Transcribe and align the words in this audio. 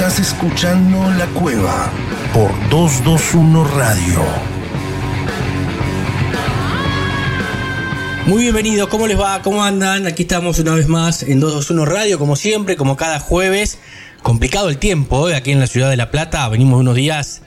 Estás 0.00 0.18
escuchando 0.18 1.10
La 1.18 1.26
Cueva 1.26 1.92
por 2.32 2.50
221 2.70 3.64
Radio. 3.64 4.24
Muy 8.24 8.44
bienvenidos, 8.44 8.88
¿cómo 8.88 9.06
les 9.06 9.20
va? 9.20 9.42
¿Cómo 9.42 9.62
andan? 9.62 10.06
Aquí 10.06 10.22
estamos 10.22 10.58
una 10.58 10.74
vez 10.74 10.88
más 10.88 11.22
en 11.22 11.38
221 11.38 11.84
Radio, 11.84 12.18
como 12.18 12.34
siempre, 12.34 12.76
como 12.76 12.96
cada 12.96 13.20
jueves. 13.20 13.76
Complicado 14.22 14.70
el 14.70 14.78
tiempo, 14.78 15.28
¿eh? 15.28 15.36
aquí 15.36 15.50
en 15.50 15.60
la 15.60 15.66
ciudad 15.66 15.90
de 15.90 15.98
La 15.98 16.10
Plata. 16.10 16.48
Venimos 16.48 16.80
unos 16.80 16.94
días 16.96 17.42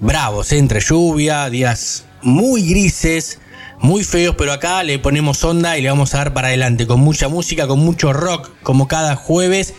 bravos, 0.00 0.52
¿eh? 0.52 0.58
entre 0.58 0.80
lluvia, 0.80 1.48
días 1.48 2.04
muy 2.20 2.68
grises, 2.68 3.38
muy 3.78 4.04
feos, 4.04 4.34
pero 4.36 4.52
acá 4.52 4.82
le 4.82 4.98
ponemos 4.98 5.42
onda 5.44 5.78
y 5.78 5.80
le 5.80 5.88
vamos 5.88 6.12
a 6.12 6.18
dar 6.18 6.34
para 6.34 6.48
adelante 6.48 6.86
con 6.86 7.00
mucha 7.00 7.28
música, 7.28 7.66
con 7.66 7.78
mucho 7.78 8.12
rock, 8.12 8.50
como 8.62 8.86
cada 8.86 9.16
jueves. 9.16 9.72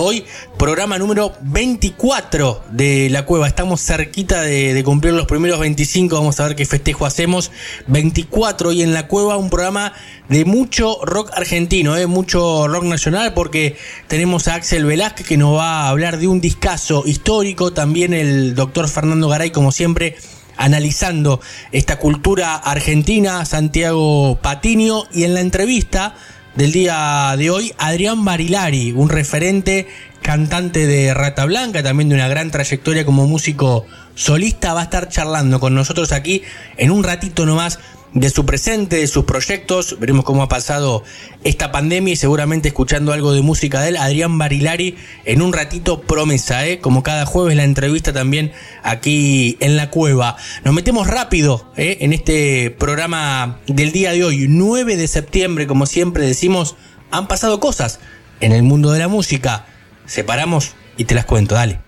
Hoy, 0.00 0.24
programa 0.56 0.96
número 0.96 1.32
24 1.40 2.62
de 2.70 3.10
La 3.10 3.26
Cueva. 3.26 3.48
Estamos 3.48 3.80
cerquita 3.80 4.42
de, 4.42 4.80
cumplir 4.84 5.12
los 5.12 5.26
primeros 5.26 5.58
25. 5.58 6.14
Vamos 6.14 6.38
a 6.38 6.46
ver 6.46 6.54
qué 6.54 6.64
festejo 6.66 7.04
hacemos. 7.04 7.50
24 7.88 8.68
hoy 8.68 8.82
en 8.82 8.94
La 8.94 9.08
Cueva, 9.08 9.36
un 9.36 9.50
programa 9.50 9.92
de 10.28 10.44
mucho 10.44 11.00
rock 11.02 11.32
argentino, 11.34 11.96
¿eh? 11.96 12.06
mucho 12.06 12.68
rock 12.68 12.84
nacional, 12.84 13.34
porque 13.34 13.76
tenemos 14.06 14.46
a 14.46 14.54
Axel 14.54 14.84
Velázquez 14.84 15.26
que 15.26 15.36
nos 15.36 15.56
va 15.58 15.80
a 15.80 15.88
hablar 15.88 16.18
de 16.18 16.28
un 16.28 16.40
discazo 16.40 17.02
histórico. 17.04 17.72
También 17.72 18.14
el 18.14 18.54
doctor 18.54 18.88
Fernando 18.88 19.26
Garay, 19.26 19.50
como 19.50 19.72
siempre 19.72 20.14
analizando 20.56 21.40
esta 21.72 21.98
cultura 21.98 22.54
argentina, 22.54 23.44
Santiago 23.44 24.38
Patiño, 24.40 25.06
y 25.12 25.24
en 25.24 25.34
la 25.34 25.40
entrevista 25.40 26.14
del 26.58 26.72
día 26.72 27.36
de 27.38 27.50
hoy, 27.50 27.72
Adrián 27.78 28.24
Barilari, 28.24 28.90
un 28.90 29.08
referente 29.08 29.86
cantante 30.22 30.88
de 30.88 31.14
Rata 31.14 31.44
Blanca, 31.44 31.84
también 31.84 32.08
de 32.08 32.16
una 32.16 32.26
gran 32.26 32.50
trayectoria 32.50 33.04
como 33.04 33.28
músico 33.28 33.86
solista, 34.16 34.74
va 34.74 34.80
a 34.80 34.84
estar 34.84 35.08
charlando 35.08 35.60
con 35.60 35.76
nosotros 35.76 36.10
aquí 36.10 36.42
en 36.76 36.90
un 36.90 37.04
ratito 37.04 37.46
nomás 37.46 37.78
de 38.14 38.30
su 38.30 38.46
presente, 38.46 38.96
de 38.96 39.06
sus 39.06 39.24
proyectos. 39.24 39.98
Veremos 40.00 40.24
cómo 40.24 40.42
ha 40.42 40.48
pasado 40.48 41.02
esta 41.44 41.70
pandemia 41.72 42.12
y 42.12 42.16
seguramente 42.16 42.68
escuchando 42.68 43.12
algo 43.12 43.32
de 43.32 43.42
música 43.42 43.80
de 43.80 43.90
él. 43.90 43.96
Adrián 43.96 44.38
Barilari 44.38 44.96
en 45.24 45.42
un 45.42 45.52
ratito 45.52 46.00
promesa, 46.02 46.66
¿eh? 46.66 46.80
como 46.80 47.02
cada 47.02 47.26
jueves 47.26 47.56
la 47.56 47.64
entrevista 47.64 48.12
también 48.12 48.52
aquí 48.82 49.56
en 49.60 49.76
la 49.76 49.90
cueva. 49.90 50.36
Nos 50.64 50.74
metemos 50.74 51.06
rápido 51.06 51.70
¿eh? 51.76 51.98
en 52.00 52.12
este 52.12 52.70
programa 52.70 53.58
del 53.66 53.92
día 53.92 54.12
de 54.12 54.24
hoy, 54.24 54.46
9 54.48 54.96
de 54.96 55.08
septiembre, 55.08 55.66
como 55.66 55.86
siempre 55.86 56.26
decimos, 56.26 56.76
han 57.10 57.28
pasado 57.28 57.60
cosas 57.60 58.00
en 58.40 58.52
el 58.52 58.62
mundo 58.62 58.90
de 58.92 59.00
la 59.00 59.08
música. 59.08 59.66
Separamos 60.06 60.74
y 60.96 61.04
te 61.04 61.14
las 61.14 61.24
cuento, 61.24 61.54
dale. 61.54 61.80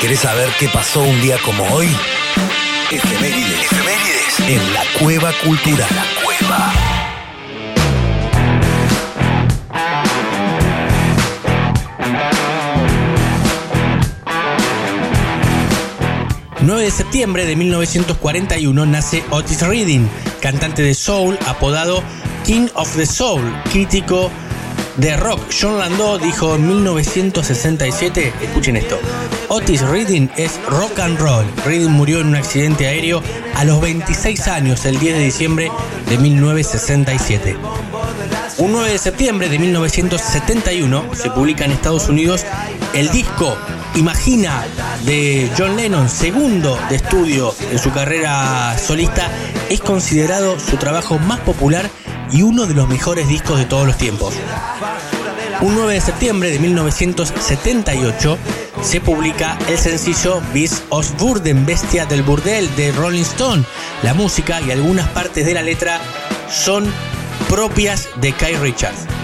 ¿Querés 0.00 0.20
saber 0.20 0.48
qué 0.58 0.68
pasó 0.68 1.02
un 1.02 1.20
día 1.20 1.36
como 1.44 1.62
hoy? 1.74 1.88
En 4.38 4.72
la 4.72 4.82
Cueva 4.98 5.32
Cultural. 5.44 5.88
La 5.94 6.04
Cueva. 6.22 6.72
...9 16.62 16.76
de 16.76 16.90
septiembre 16.90 17.46
de 17.46 17.56
1941 17.56 18.86
nace 18.86 19.24
Otis 19.30 19.62
Redding, 19.62 20.08
cantante 20.40 20.82
de 20.82 20.94
soul 20.94 21.38
apodado 21.46 22.02
King 22.44 22.68
of 22.74 22.94
the 22.96 23.06
Soul, 23.06 23.42
crítico 23.72 24.30
de 25.00 25.16
rock. 25.16 25.40
John 25.58 25.78
Landau 25.78 26.18
dijo 26.18 26.54
en 26.56 26.66
1967, 26.68 28.32
escuchen 28.42 28.76
esto, 28.76 28.98
Otis 29.48 29.80
Redding 29.80 30.30
es 30.36 30.60
rock 30.68 30.98
and 30.98 31.18
roll. 31.18 31.44
Redding 31.64 31.90
murió 31.90 32.20
en 32.20 32.28
un 32.28 32.36
accidente 32.36 32.86
aéreo 32.86 33.22
a 33.54 33.64
los 33.64 33.80
26 33.80 34.48
años, 34.48 34.84
el 34.84 34.98
10 34.98 35.16
de 35.16 35.24
diciembre 35.24 35.72
de 36.08 36.18
1967. 36.18 37.56
Un 38.58 38.72
9 38.72 38.90
de 38.90 38.98
septiembre 38.98 39.48
de 39.48 39.58
1971 39.58 41.14
se 41.14 41.30
publica 41.30 41.64
en 41.64 41.72
Estados 41.72 42.08
Unidos 42.08 42.44
el 42.92 43.08
disco 43.10 43.56
Imagina 43.94 44.64
de 45.04 45.50
John 45.56 45.76
Lennon, 45.76 46.08
segundo 46.08 46.78
de 46.88 46.96
estudio 46.96 47.54
en 47.72 47.78
su 47.78 47.90
carrera 47.90 48.76
solista, 48.78 49.30
es 49.68 49.80
considerado 49.80 50.60
su 50.60 50.76
trabajo 50.76 51.18
más 51.18 51.40
popular 51.40 51.88
y 52.32 52.42
uno 52.42 52.66
de 52.66 52.74
los 52.74 52.88
mejores 52.88 53.28
discos 53.28 53.58
de 53.58 53.64
todos 53.64 53.86
los 53.86 53.96
tiempos. 53.96 54.34
Un 55.60 55.74
9 55.74 55.94
de 55.94 56.00
septiembre 56.00 56.50
de 56.50 56.58
1978 56.58 58.38
se 58.82 59.00
publica 59.00 59.58
el 59.68 59.76
sencillo 59.76 60.40
Beast 60.54 60.84
of 60.88 61.10
Burden, 61.18 61.66
Bestia 61.66 62.06
del 62.06 62.22
Burdel 62.22 62.74
de 62.76 62.92
Rolling 62.92 63.22
Stone. 63.22 63.64
La 64.02 64.14
música 64.14 64.60
y 64.60 64.70
algunas 64.70 65.08
partes 65.08 65.44
de 65.44 65.54
la 65.54 65.62
letra 65.62 66.00
son 66.50 66.90
propias 67.48 68.08
de 68.20 68.32
Kai 68.32 68.56
Richards. 68.56 69.19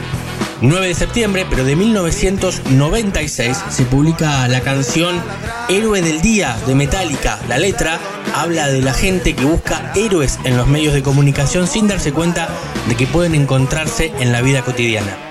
9 0.61 0.89
de 0.89 0.95
septiembre, 0.95 1.47
pero 1.49 1.65
de 1.65 1.77
1996, 1.77 3.59
se 3.69 3.85
publica 3.85 4.49
la 4.49 4.61
canción 4.61 5.21
Héroe 5.69 6.01
del 6.01 6.21
Día 6.21 6.57
de 6.67 6.75
Metallica. 6.75 7.39
La 7.49 7.59
letra 7.59 7.99
habla 8.35 8.69
de 8.69 8.81
la 8.81 8.95
gente 8.95 9.35
que 9.35 9.45
busca 9.45 9.93
héroes 9.95 10.39
en 10.45 10.57
los 10.57 10.67
medios 10.67 10.95
de 10.95 11.03
comunicación 11.03 11.67
sin 11.67 11.89
darse 11.89 12.13
cuenta 12.13 12.49
de 12.89 12.97
que 12.97 13.07
pueden 13.07 13.35
encontrarse 13.35 14.13
en 14.19 14.33
la 14.33 14.41
vida 14.41 14.63
cotidiana. 14.63 15.26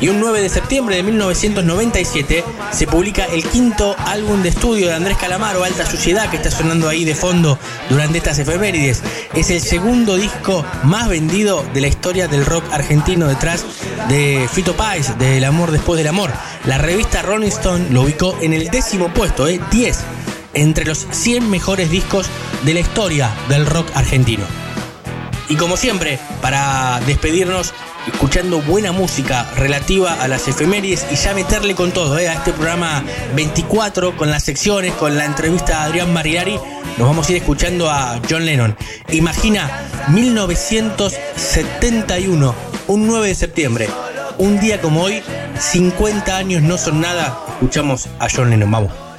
Y 0.00 0.08
un 0.08 0.20
9 0.20 0.40
de 0.40 0.48
septiembre 0.48 0.96
de 0.96 1.02
1997 1.02 2.44
se 2.72 2.86
publica 2.86 3.24
el 3.24 3.44
quinto 3.44 3.94
álbum 3.98 4.42
de 4.42 4.50
estudio 4.50 4.88
de 4.88 4.94
Andrés 4.94 5.16
Calamaro, 5.18 5.64
Alta 5.64 5.86
Suciedad, 5.86 6.30
que 6.30 6.36
está 6.36 6.50
sonando 6.50 6.88
ahí 6.88 7.04
de 7.04 7.14
fondo 7.14 7.58
durante 7.88 8.18
estas 8.18 8.38
efemérides. 8.38 9.02
Es 9.34 9.50
el 9.50 9.60
segundo 9.60 10.16
disco 10.16 10.64
más 10.84 11.08
vendido 11.08 11.64
de 11.74 11.80
la 11.80 11.88
historia 11.88 12.28
del 12.28 12.46
rock 12.46 12.64
argentino 12.72 13.26
detrás 13.26 13.64
de 14.08 14.48
Fito 14.52 14.76
Páez, 14.76 15.16
de 15.18 15.38
El 15.38 15.44
amor 15.44 15.70
después 15.70 15.98
del 15.98 16.08
amor. 16.08 16.30
La 16.64 16.78
revista 16.78 17.22
Rolling 17.22 17.48
Stone 17.48 17.90
lo 17.90 18.02
ubicó 18.02 18.36
en 18.40 18.52
el 18.52 18.68
décimo 18.68 19.12
puesto, 19.12 19.48
¿eh? 19.48 19.60
10 19.70 19.98
entre 20.54 20.84
los 20.84 21.06
100 21.10 21.48
mejores 21.48 21.90
discos 21.90 22.26
de 22.64 22.74
la 22.74 22.80
historia 22.80 23.30
del 23.48 23.66
rock 23.66 23.88
argentino. 23.94 24.44
Y 25.48 25.56
como 25.56 25.76
siempre, 25.76 26.18
para 26.40 27.00
despedirnos, 27.06 27.74
escuchando 28.06 28.62
buena 28.62 28.92
música 28.92 29.50
relativa 29.56 30.14
a 30.14 30.28
las 30.28 30.46
efemérides 30.48 31.06
y 31.10 31.16
ya 31.16 31.34
meterle 31.34 31.74
con 31.74 31.90
todo 31.92 32.18
¿eh? 32.18 32.28
a 32.28 32.34
este 32.34 32.52
programa 32.52 33.02
24 33.34 34.16
con 34.16 34.30
las 34.30 34.44
secciones, 34.44 34.92
con 34.94 35.16
la 35.16 35.24
entrevista 35.24 35.80
a 35.80 35.84
Adrián 35.84 36.12
Marilari, 36.12 36.60
nos 36.98 37.08
vamos 37.08 37.26
a 37.28 37.32
ir 37.32 37.38
escuchando 37.38 37.90
a 37.90 38.20
John 38.28 38.44
Lennon. 38.46 38.76
Imagina 39.10 39.70
1971, 40.08 42.54
un 42.88 43.06
9 43.06 43.28
de 43.28 43.34
septiembre, 43.34 43.88
un 44.38 44.58
día 44.60 44.80
como 44.80 45.02
hoy, 45.02 45.22
50 45.58 46.36
años 46.36 46.62
no 46.62 46.78
son 46.78 47.00
nada, 47.00 47.38
escuchamos 47.52 48.08
a 48.18 48.28
John 48.34 48.50
Lennon, 48.50 48.70
vamos. 48.70 49.09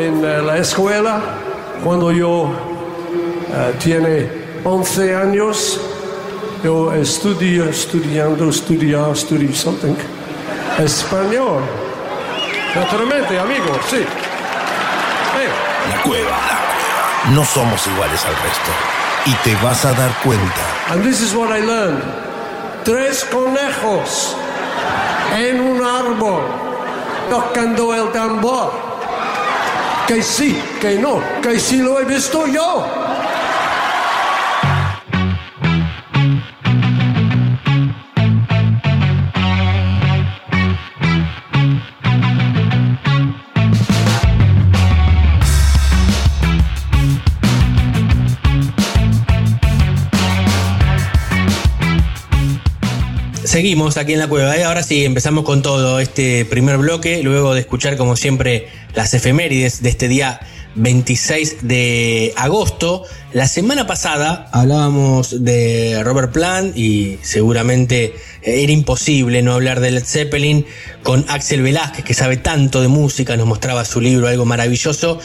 En 0.00 0.24
eh, 0.24 0.42
la 0.42 0.56
escuela, 0.58 1.20
cuando 1.84 2.10
yo 2.10 2.50
eh, 3.52 3.74
tiene 3.78 4.30
11 4.64 5.14
años, 5.14 5.80
yo 6.64 6.92
estudio, 6.92 7.68
estudiando, 7.68 8.48
estudiar, 8.48 9.10
estudio 9.12 9.54
something, 9.54 9.94
español. 10.78 11.62
Naturalmente, 12.74 13.38
amigo, 13.38 13.78
sí. 13.88 13.98
La 13.98 15.32
cueva, 15.32 15.56
la 15.88 16.02
cueva. 16.02 16.36
No 17.34 17.44
somos 17.44 17.86
iguales 17.86 18.24
al 18.24 18.34
resto. 18.36 18.70
Y 19.26 19.34
te 19.44 19.54
vas 19.62 19.84
a 19.84 19.92
dar 19.92 20.10
cuenta. 20.22 20.62
And 20.90 21.02
this 21.04 21.20
is 21.20 21.34
what 21.34 21.50
I 21.50 21.60
learned. 21.60 22.02
Tres 22.84 23.24
conejos 23.24 24.34
en 25.36 25.60
un 25.60 25.84
árbol 25.84 26.42
tocando 27.28 27.94
el 27.94 28.10
tambor. 28.12 28.89
Que 30.10 30.24
sí, 30.24 30.58
que 30.80 30.98
no, 30.98 31.22
que 31.40 31.60
sí 31.60 31.76
lo 31.76 32.00
he 32.00 32.04
visto 32.04 32.44
yo. 32.48 32.84
Seguimos 53.44 53.96
aquí 53.96 54.14
en 54.14 54.18
la 54.18 54.28
cueva 54.28 54.56
y 54.58 54.62
ahora 54.62 54.82
sí 54.82 55.04
empezamos 55.04 55.44
con 55.44 55.62
todo 55.62 56.00
este 56.00 56.44
primer 56.46 56.78
bloque, 56.78 57.22
luego 57.22 57.54
de 57.54 57.60
escuchar 57.60 57.96
como 57.96 58.16
siempre 58.16 58.79
las 58.94 59.14
efemérides 59.14 59.82
de 59.82 59.88
este 59.88 60.08
día 60.08 60.40
26 60.74 61.66
de 61.66 62.32
agosto. 62.36 63.04
La 63.32 63.46
semana 63.46 63.86
pasada 63.86 64.48
hablábamos 64.52 65.44
de 65.44 66.00
Robert 66.02 66.32
Plant 66.32 66.76
y 66.76 67.18
seguramente 67.22 68.14
era 68.42 68.72
imposible 68.72 69.42
no 69.42 69.54
hablar 69.54 69.80
de 69.80 69.90
Led 69.90 70.04
Zeppelin 70.04 70.66
con 71.02 71.24
Axel 71.28 71.62
Velázquez 71.62 72.04
que 72.04 72.14
sabe 72.14 72.36
tanto 72.36 72.80
de 72.80 72.88
música, 72.88 73.36
nos 73.36 73.46
mostraba 73.46 73.84
su 73.84 74.00
libro, 74.00 74.28
algo 74.28 74.44
maravilloso, 74.44 75.18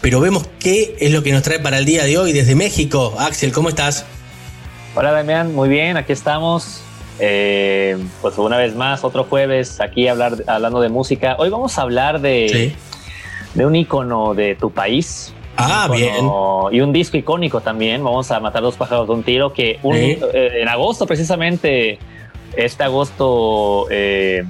pero 0.00 0.20
vemos 0.20 0.48
qué 0.58 0.96
es 1.00 1.12
lo 1.12 1.22
que 1.22 1.32
nos 1.32 1.42
trae 1.42 1.58
para 1.58 1.78
el 1.78 1.84
día 1.84 2.04
de 2.04 2.18
hoy 2.18 2.32
desde 2.32 2.54
México. 2.54 3.14
Axel, 3.18 3.52
¿cómo 3.52 3.68
estás? 3.68 4.04
Hola 4.94 5.12
Damián, 5.12 5.54
muy 5.54 5.68
bien, 5.68 5.96
aquí 5.96 6.12
estamos 6.12 6.82
eh, 7.20 7.98
pues 8.22 8.38
una 8.38 8.56
vez 8.56 8.76
más, 8.76 9.02
otro 9.04 9.24
jueves 9.24 9.80
aquí 9.80 10.08
hablar, 10.08 10.36
hablando 10.46 10.80
de 10.80 10.88
música. 10.88 11.36
Hoy 11.38 11.50
vamos 11.50 11.78
a 11.78 11.82
hablar 11.82 12.20
de, 12.20 12.74
de 13.58 13.66
un 13.66 13.74
icono 13.74 14.34
de 14.34 14.54
tu 14.54 14.70
país. 14.70 15.34
Ah, 15.56 15.88
bien. 15.92 16.30
Y 16.70 16.80
un 16.80 16.92
disco 16.92 17.16
icónico 17.16 17.60
también. 17.60 18.04
Vamos 18.04 18.30
a 18.30 18.38
matar 18.38 18.62
dos 18.62 18.76
pájaros 18.76 19.08
de 19.08 19.14
un 19.14 19.24
tiro. 19.24 19.52
Que 19.52 19.80
eh, 19.82 20.50
en 20.62 20.68
agosto, 20.68 21.06
precisamente, 21.06 21.98
este 22.56 22.84
agosto, 22.84 23.88
eh, 23.90 24.44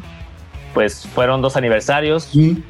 pues 0.75 1.09
fueron 1.15 1.41
dos 1.41 1.57
aniversarios. 1.57 2.29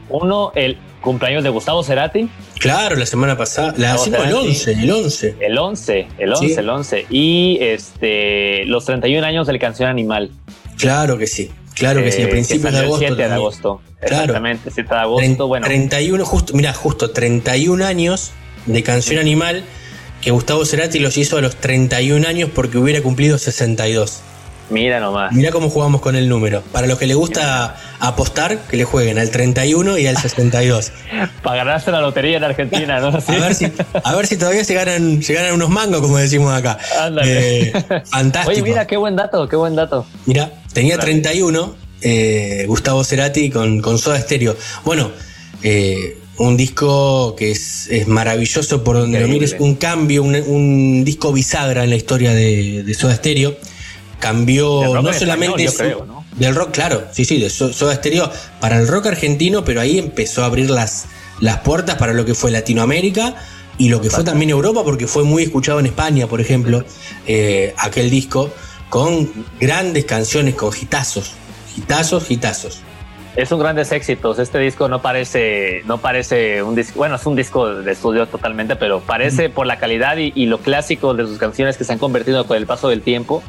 Uno, 0.09 0.53
el 0.55 0.79
cumpleaños 1.01 1.43
de 1.43 1.51
Gustavo 1.51 1.83
Cerati. 1.83 2.29
Claro, 2.61 2.95
la 2.95 3.07
semana 3.07 3.37
pasada, 3.37 3.75
la, 3.77 3.97
el 3.97 4.33
11, 4.33 4.73
el 4.73 4.91
11. 4.93 5.37
El 5.41 5.59
11, 5.59 6.09
el 6.19 6.33
11, 6.33 6.61
el 6.61 6.71
11. 6.71 7.07
Y 7.11 7.59
este, 7.61 8.65
los 8.67 8.85
31 8.85 9.27
años 9.27 9.49
del 9.49 9.59
Canción 9.59 9.89
Animal. 9.91 10.31
Claro 10.77 11.19
que 11.19 11.27
sí, 11.27 11.51
claro 11.79 12.03
que 12.03 12.13
sí, 12.13 12.23
a 12.23 12.25
eh, 12.27 12.29
principios 12.29 12.73
de 12.73 12.79
agosto. 12.81 12.99
7 12.99 13.15
de 13.17 13.25
agosto, 13.25 13.81
exactamente, 14.01 14.71
7 14.71 14.89
de 14.95 15.01
agosto, 15.01 15.47
bueno. 15.47 15.67
31, 15.67 16.25
justo, 16.25 16.55
mira, 16.55 16.73
justo 16.73 17.11
31 17.11 17.85
años 17.85 18.33
de 18.67 18.83
Canción 18.83 19.19
Animal 19.19 19.65
que 20.21 20.31
Gustavo 20.31 20.65
Cerati 20.65 20.99
los 20.99 21.17
hizo 21.17 21.37
a 21.37 21.41
los 21.41 21.57
31 21.57 22.27
años 22.27 22.51
porque 22.55 22.79
hubiera 22.79 23.01
cumplido 23.03 23.39
62. 23.39 24.23
Mira 24.71 25.01
nomás. 25.01 25.33
Mira 25.33 25.51
cómo 25.51 25.71
jugamos 25.71 26.03
con 26.03 26.15
el 26.15 26.29
número. 26.29 26.63
Para 26.73 26.87
los 26.87 26.99
que 26.99 27.07
les 27.07 27.17
gusta 27.17 27.77
apostar, 28.01 28.59
que 28.59 28.77
le 28.77 28.85
jueguen 28.85 29.19
al 29.19 29.31
31 29.31 29.97
y 29.97 30.07
al 30.07 30.19
62. 30.19 30.93
Para 31.43 31.57
ganarse 31.57 31.91
la 31.91 32.03
lotería 32.03 32.37
en 32.37 32.45
Argentina, 32.45 33.01
¿no? 33.01 33.09
A, 33.09 33.33
ver 33.39 33.55
si, 33.55 33.73
a 34.05 34.15
ver 34.15 34.27
si 34.27 34.37
todavía 34.37 34.65
se 34.65 34.75
ganan, 34.75 35.23
se 35.23 35.33
ganan 35.33 35.55
unos 35.55 35.71
mangos, 35.71 36.03
como 36.03 36.19
decimos 36.19 36.53
acá. 36.53 36.79
Ándale. 37.01 37.69
Eh, 37.69 37.73
fantástico. 38.05 38.51
Oye, 38.51 38.63
mira, 38.63 38.87
qué 38.87 38.99
buen 38.99 39.17
dato, 39.17 39.49
qué 39.49 39.57
buen 39.57 39.75
dato. 39.75 40.05
Mira, 40.27 40.53
tenía 40.79 40.97
31, 40.97 41.75
eh, 42.03 42.65
Gustavo 42.69 43.03
Cerati 43.03 43.51
con, 43.51 43.81
con 43.81 43.99
Soda 43.99 44.21
Stereo. 44.21 44.57
Bueno, 44.85 45.11
eh, 45.65 46.19
un 46.37 46.57
disco 46.57 47.35
que 47.35 47.51
es, 47.51 47.89
maravilloso 48.07 48.85
por 48.85 48.97
donde 48.97 49.19
lo 49.19 49.27
mires, 49.27 49.57
un 49.59 49.75
cambio, 49.75 50.23
un, 50.23 51.05
disco 51.05 51.33
bisagra 51.33 51.83
en 51.83 51.91
la 51.91 51.97
historia 51.97 52.33
de, 52.33 52.85
de 52.85 52.95
Soda 52.95 53.17
Stereo. 53.17 53.57
Cambió 54.21 55.03
no 55.03 55.13
solamente 55.13 55.69
del 56.37 56.55
rock, 56.55 56.71
claro, 56.71 57.09
sí, 57.11 57.25
sí, 57.25 57.41
de 57.41 57.51
Soda 57.51 57.97
Stereo 57.97 58.31
para 58.61 58.79
el 58.79 58.87
rock 58.87 59.07
argentino, 59.07 59.65
pero 59.65 59.81
ahí 59.81 59.99
empezó 59.99 60.45
a 60.45 60.47
abrir 60.47 60.71
las, 60.71 61.07
las 61.41 61.59
puertas 61.59 61.97
para 61.97 62.13
lo 62.13 62.25
que 62.25 62.35
fue 62.35 62.53
Latinoamérica 62.53 63.35
y 63.79 63.89
lo 63.89 64.01
que 64.01 64.11
fue 64.11 64.23
también 64.23 64.51
Europa, 64.51 64.85
porque 64.85 65.09
fue 65.09 65.25
muy 65.25 65.43
escuchado 65.43 65.81
en 65.81 65.87
España, 65.87 66.29
por 66.29 66.41
ejemplo, 66.41 66.85
eh, 67.27 67.75
aquel 67.79 68.11
disco, 68.11 68.53
con 68.89 69.31
grandes 69.61 70.05
canciones, 70.05 70.55
con 70.55 70.73
hitazos, 70.75 71.35
hitazos, 71.77 72.31
hitazos. 72.31 72.81
Es 73.37 73.53
un 73.53 73.61
grandes 73.61 73.93
éxitos. 73.93 74.39
Este 74.39 74.59
disco 74.59 74.89
no 74.89 75.01
parece, 75.01 75.83
no 75.85 75.99
parece 75.99 76.63
un 76.63 76.75
disco, 76.75 76.99
bueno, 76.99 77.17
es 77.17 77.27
un 77.27 77.37
disco 77.37 77.73
de 77.73 77.93
estudio 77.93 78.27
totalmente, 78.27 78.75
pero 78.75 79.01
parece 79.01 79.49
por 79.49 79.67
la 79.67 79.79
calidad 79.79 80.17
y, 80.17 80.33
y, 80.35 80.47
lo 80.47 80.59
clásico 80.59 81.15
de 81.15 81.25
sus 81.25 81.39
canciones 81.39 81.77
que 81.77 81.85
se 81.85 81.93
han 81.93 81.99
convertido 81.99 82.47
con 82.47 82.57
el 82.57 82.67
paso 82.67 82.89
del 82.89 83.03
tiempo 83.03 83.43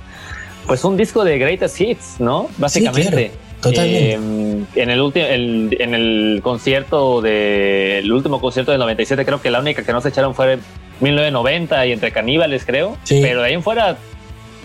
pues 0.69 0.83
un 0.83 0.97
disco 0.97 1.23
de 1.23 1.39
greatest 1.39 1.81
hits, 1.81 2.19
¿no? 2.19 2.47
Básicamente. 2.59 3.31
totalmente. 3.59 4.13
Em, 4.13 4.65
en 4.75 4.89
el 4.91 5.01
último, 5.01 5.25
en 5.27 5.95
el 5.95 6.41
concierto 6.43 7.21
de, 7.21 7.97
el 7.97 8.11
último 8.11 8.39
concierto 8.39 8.71
del 8.71 8.79
97, 8.79 9.25
creo 9.25 9.41
que 9.41 9.49
la 9.49 9.61
única 9.61 9.83
que 9.83 9.91
no 9.91 9.99
se 9.99 10.09
echaron 10.09 10.35
fue 10.35 10.59
1990 10.99 11.87
y 11.87 11.91
entre 11.91 12.11
caníbales, 12.11 12.65
creo. 12.65 12.99
Pero 13.09 13.41
de 13.41 13.47
ahí 13.47 13.53
en 13.55 13.63
fuera, 13.63 13.97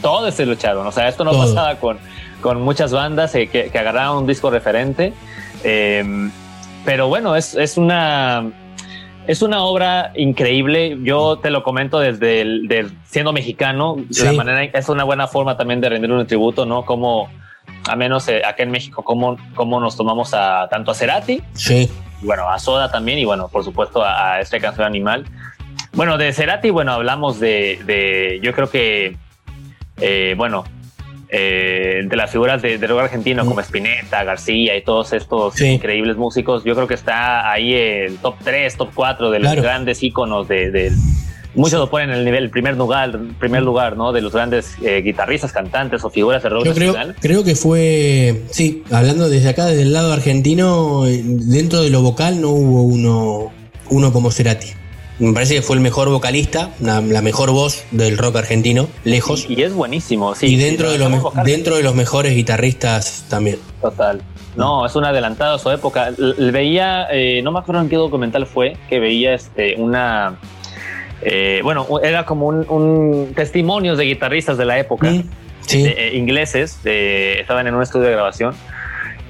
todo 0.04 0.30
se 0.30 0.44
lucharon. 0.44 0.86
O 0.86 0.92
sea, 0.92 1.08
esto 1.08 1.24
no 1.24 1.32
pasaba 1.32 1.76
con, 1.76 1.98
con 2.42 2.60
muchas 2.60 2.92
bandas 2.92 3.34
eh, 3.34 3.46
que, 3.46 3.70
que, 3.70 3.78
agarraban 3.78 4.18
un 4.18 4.26
disco 4.26 4.50
referente. 4.50 5.14
Em, 5.62 6.30
pero 6.84 7.08
bueno, 7.08 7.34
es, 7.36 7.54
es 7.54 7.78
una 7.78 8.52
es 9.26 9.40
una 9.40 9.62
obra 9.62 10.12
increíble. 10.14 10.98
Yo 11.02 11.38
te 11.38 11.48
lo 11.48 11.62
comento 11.62 12.00
desde 12.00 12.42
el, 12.42 12.92
siendo 13.06 13.32
mexicano. 13.32 13.96
La 14.22 14.32
manera 14.34 14.62
es 14.64 14.90
una 14.90 15.04
buena 15.04 15.26
forma 15.26 15.56
también 15.56 15.80
de 15.80 15.88
rendir 15.88 16.12
un 16.12 16.26
tributo, 16.26 16.66
¿no? 16.66 16.84
Como, 16.84 17.30
a 17.88 17.96
menos 17.96 18.28
eh, 18.28 18.42
acá 18.44 18.62
en 18.62 18.72
México, 18.72 19.02
cómo, 19.04 19.38
cómo 19.54 19.80
nos 19.80 19.96
tomamos 19.96 20.34
a 20.34 20.68
tanto 20.70 20.90
a 20.90 20.94
Cerati. 20.94 21.42
Sí. 21.54 21.90
bueno, 22.20 22.46
a 22.50 22.58
Soda 22.58 22.90
también 22.90 23.18
y 23.18 23.24
bueno, 23.24 23.48
por 23.48 23.64
supuesto 23.64 24.04
a, 24.04 24.38
este 24.38 24.60
canción 24.60 24.86
animal. 24.86 25.24
Bueno, 25.94 26.18
de 26.18 26.30
Cerati, 26.34 26.68
bueno, 26.68 26.92
hablamos 26.92 27.40
de, 27.40 27.80
de 27.86 28.38
yo 28.42 28.52
creo 28.52 28.68
que, 28.68 29.16
eh, 30.00 30.34
bueno, 30.36 30.64
eh, 31.28 32.02
de 32.04 32.16
las 32.16 32.30
figuras 32.30 32.62
de, 32.62 32.76
rock 32.78 33.00
argentino 33.00 33.44
como 33.44 33.60
Spinetta, 33.60 34.22
García 34.24 34.76
y 34.76 34.82
todos 34.82 35.12
estos 35.12 35.60
increíbles 35.60 36.16
músicos, 36.16 36.62
yo 36.64 36.74
creo 36.74 36.86
que 36.86 36.94
está 36.94 37.50
ahí 37.50 37.74
el 37.74 38.18
top 38.18 38.36
3, 38.44 38.76
top 38.76 38.90
4 38.94 39.30
de 39.30 39.38
los 39.40 39.54
grandes 39.56 40.02
íconos 40.02 40.46
de, 40.46 40.92
muchos 41.54 41.80
lo 41.80 41.90
ponen 41.90 42.10
en 42.10 42.16
el 42.16 42.24
nivel, 42.24 42.50
primer 42.50 42.76
lugar, 42.76 43.18
primer 43.38 43.62
lugar, 43.62 43.96
¿no? 43.96 44.12
De 44.12 44.20
los 44.20 44.32
grandes 44.32 44.74
eh, 44.82 45.02
guitarristas, 45.02 45.52
cantantes 45.52 46.04
o 46.04 46.10
figuras 46.10 46.42
de 46.42 46.48
rock 46.50 46.66
Yo 46.66 46.74
creo, 46.74 46.94
creo, 47.20 47.44
que 47.44 47.54
fue, 47.54 48.42
sí, 48.50 48.84
hablando 48.90 49.28
desde 49.28 49.48
acá, 49.48 49.66
desde 49.66 49.82
el 49.82 49.92
lado 49.92 50.12
argentino, 50.12 51.06
eh, 51.06 51.22
dentro 51.24 51.82
de 51.82 51.90
lo 51.90 52.02
vocal 52.02 52.40
no 52.40 52.50
hubo 52.50 52.82
uno, 52.82 53.52
uno 53.90 54.12
como 54.12 54.30
Cerati. 54.30 54.68
Me 55.18 55.32
parece 55.32 55.54
que 55.54 55.62
fue 55.62 55.76
el 55.76 55.82
mejor 55.82 56.08
vocalista, 56.08 56.70
la, 56.80 57.00
mejor 57.00 57.52
voz 57.52 57.84
del 57.92 58.18
rock 58.18 58.36
argentino, 58.36 58.88
lejos. 59.04 59.46
Y, 59.48 59.62
es 59.62 59.72
buenísimo, 59.72 60.34
sí. 60.34 60.46
Y 60.46 60.56
dentro, 60.56 60.90
de, 60.90 60.98
los, 60.98 61.10
dentro 61.44 61.76
de 61.76 61.84
los 61.84 61.94
mejores 61.94 62.34
guitarristas 62.34 63.26
también. 63.28 63.58
Total. 63.80 64.20
No, 64.56 64.86
es 64.86 64.96
un 64.96 65.04
adelantado 65.04 65.54
a 65.54 65.58
su 65.58 65.70
época. 65.70 66.10
veía, 66.38 67.06
eh, 67.12 67.42
no 67.42 67.52
me 67.52 67.60
acuerdo 67.60 67.82
en 67.82 67.88
qué 67.88 67.96
documental 67.96 68.46
fue, 68.46 68.76
que 68.88 68.98
veía 68.98 69.34
este, 69.34 69.76
una. 69.76 70.36
Eh, 71.22 71.60
bueno, 71.62 71.86
era 72.02 72.24
como 72.24 72.48
un, 72.48 73.32
testimonios 73.34 73.98
de 73.98 74.04
guitarristas 74.04 74.58
de 74.58 74.64
la 74.64 74.78
época, 74.78 75.10
mm, 75.10 75.22
eh, 75.72 76.12
ingleses, 76.14 76.78
estaban 76.84 77.66
en 77.66 77.74
un 77.74 77.82
estudio 77.82 78.06
de 78.06 78.12
grabación 78.12 78.54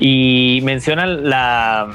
y 0.00 0.60
mencionan 0.64 1.28
la 1.28 1.88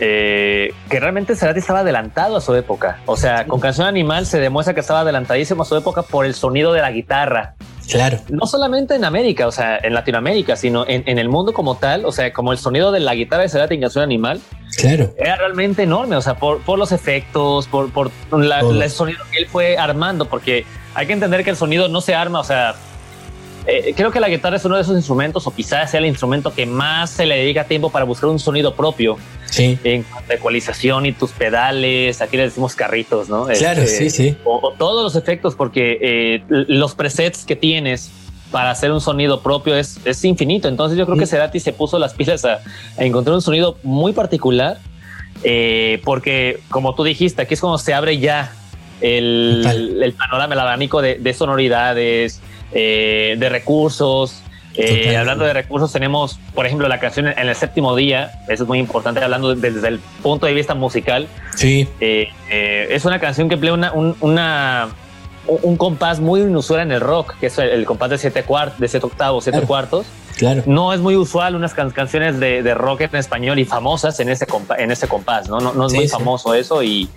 eh, 0.00 0.72
que 0.90 1.00
realmente 1.00 1.36
Cerati 1.36 1.60
estaba 1.60 1.80
adelantado 1.80 2.36
a 2.36 2.40
su 2.40 2.54
época. 2.54 3.00
O 3.06 3.16
sea, 3.16 3.46
con 3.46 3.60
Canción 3.60 3.86
Animal 3.86 4.26
se 4.26 4.40
demuestra 4.40 4.74
que 4.74 4.80
estaba 4.80 5.00
adelantadísimo 5.00 5.62
a 5.62 5.66
su 5.66 5.76
época 5.76 6.02
por 6.02 6.26
el 6.26 6.34
sonido 6.34 6.72
de 6.72 6.80
la 6.80 6.90
guitarra. 6.90 7.54
Claro. 7.88 8.18
No 8.30 8.46
solamente 8.46 8.94
en 8.94 9.04
América, 9.04 9.46
o 9.46 9.52
sea, 9.52 9.78
en 9.82 9.92
Latinoamérica, 9.94 10.56
sino 10.56 10.84
en, 10.88 11.18
el 11.18 11.28
mundo 11.28 11.52
como 11.52 11.76
tal, 11.76 12.06
o 12.06 12.12
sea, 12.12 12.32
como 12.32 12.52
el 12.52 12.58
sonido 12.58 12.92
de 12.92 13.00
la 13.00 13.14
guitarra 13.14 13.42
de 13.42 13.48
Cerati 13.50 13.74
en 13.74 13.82
Canción 13.82 14.02
Animal. 14.02 14.40
Claro. 14.76 15.12
Era 15.18 15.36
realmente 15.36 15.82
enorme, 15.82 16.16
o 16.16 16.22
sea, 16.22 16.34
por, 16.34 16.60
por 16.62 16.78
los 16.78 16.92
efectos, 16.92 17.68
por, 17.68 17.92
por 17.92 18.10
la, 18.32 18.60
el 18.60 18.90
sonido 18.90 19.20
que 19.30 19.38
él 19.38 19.46
fue 19.46 19.76
armando, 19.76 20.24
porque 20.24 20.64
hay 20.94 21.06
que 21.06 21.12
entender 21.12 21.44
que 21.44 21.50
el 21.50 21.56
sonido 21.56 21.88
no 21.88 22.00
se 22.00 22.14
arma, 22.14 22.40
o 22.40 22.44
sea, 22.44 22.74
eh, 23.66 23.94
creo 23.96 24.10
que 24.10 24.20
la 24.20 24.28
guitarra 24.28 24.56
es 24.56 24.64
uno 24.64 24.76
de 24.76 24.82
esos 24.82 24.96
instrumentos, 24.96 25.46
o 25.46 25.50
quizás 25.50 25.90
sea 25.90 26.00
el 26.00 26.06
instrumento 26.06 26.52
que 26.52 26.66
más 26.66 27.10
se 27.10 27.26
le 27.26 27.36
dedica 27.36 27.64
tiempo 27.64 27.90
para 27.90 28.04
buscar 28.04 28.28
un 28.28 28.38
sonido 28.38 28.74
propio. 28.74 29.16
Sí. 29.54 29.78
En 29.84 30.02
cuanto 30.02 30.32
a 30.32 30.34
ecualización 30.34 31.06
y 31.06 31.12
tus 31.12 31.30
pedales, 31.30 32.20
aquí 32.20 32.36
le 32.36 32.44
decimos 32.44 32.74
carritos, 32.74 33.28
¿no? 33.28 33.46
Claro, 33.46 33.82
Este, 33.82 34.10
sí, 34.10 34.30
sí. 34.30 34.36
O, 34.44 34.58
o 34.60 34.72
todos 34.72 35.04
los 35.04 35.14
efectos, 35.14 35.54
porque 35.54 35.98
eh, 36.00 36.42
los 36.48 36.94
presets 36.94 37.44
que 37.44 37.54
tienes 37.54 38.10
para 38.50 38.70
hacer 38.70 38.92
un 38.92 39.00
sonido 39.00 39.40
propio 39.40 39.76
es, 39.76 39.98
es 40.04 40.24
infinito. 40.24 40.68
Entonces 40.68 40.98
yo 40.98 41.06
creo 41.06 41.18
que 41.18 41.26
Cerati 41.26 41.60
se 41.60 41.72
puso 41.72 41.98
las 41.98 42.14
pilas 42.14 42.44
a, 42.44 42.60
a 42.96 43.04
encontrar 43.04 43.34
un 43.34 43.42
sonido 43.42 43.78
muy 43.82 44.12
particular, 44.12 44.78
eh, 45.42 46.00
porque 46.04 46.60
como 46.68 46.94
tú 46.94 47.02
dijiste, 47.04 47.42
aquí 47.42 47.54
es 47.54 47.60
cuando 47.60 47.78
se 47.78 47.94
abre 47.94 48.18
ya 48.18 48.52
el, 49.00 50.14
panorama, 50.16 50.54
el 50.54 50.60
abanico 50.60 51.02
de, 51.02 51.16
de 51.16 51.34
sonoridades, 51.34 52.40
eh, 52.72 53.34
de 53.38 53.48
recursos. 53.48 54.40
Eh, 54.76 55.16
hablando 55.16 55.44
de 55.44 55.52
recursos, 55.52 55.92
tenemos, 55.92 56.38
por 56.54 56.66
ejemplo, 56.66 56.88
la 56.88 56.98
canción 56.98 57.28
en 57.28 57.48
el 57.48 57.54
séptimo 57.54 57.94
día, 57.94 58.32
eso 58.48 58.64
es 58.64 58.68
muy 58.68 58.78
importante, 58.78 59.22
hablando 59.22 59.54
de- 59.54 59.70
desde 59.70 59.88
el 59.88 59.98
punto 60.22 60.46
de 60.46 60.52
vista 60.54 60.74
musical. 60.74 61.28
Sí, 61.54 61.88
Eh, 62.00 62.28
eh, 62.50 62.88
es 62.90 63.04
una 63.04 63.20
canción 63.20 63.48
que 63.48 63.54
emplea 63.54 63.72
una, 63.72 63.92
un, 63.92 64.16
una- 64.20 64.88
un- 65.46 65.76
compás 65.76 66.20
muy 66.20 66.40
inusual 66.40 66.80
en 66.80 66.92
el 66.92 67.00
rock, 67.00 67.34
que 67.38 67.46
es 67.46 67.58
el, 67.58 67.68
el 67.68 67.84
compás 67.84 68.10
de 68.10 68.18
siete, 68.18 68.42
cuart 68.42 68.76
de 68.78 68.88
siete 68.88 69.06
octavos, 69.06 69.44
siete 69.44 69.58
Claro. 69.58 69.68
cuartos. 69.68 70.06
claro. 70.36 70.62
No 70.66 70.92
es 70.92 70.98
muy 71.00 71.14
usual 71.16 71.54
unas 71.54 71.72
can- 71.74 71.90
canciones 71.92 72.40
de, 72.40 72.62
de 72.64 72.74
rock 72.74 73.02
en 73.02 73.14
español 73.16 73.58
y 73.60 73.64
famosas 73.64 74.18
en 74.18 74.28
ese, 74.30 74.46
en 74.78 74.90
ese 74.90 75.06
compás, 75.06 75.48
¿no? 75.48 75.60
No, 75.60 75.72
no 75.74 75.86
es 75.86 75.92
Sí, 75.92 75.98
muy 75.98 76.06
sí. 76.08 76.12
famoso 76.12 76.54
eso 76.54 76.82
y, 76.82 77.08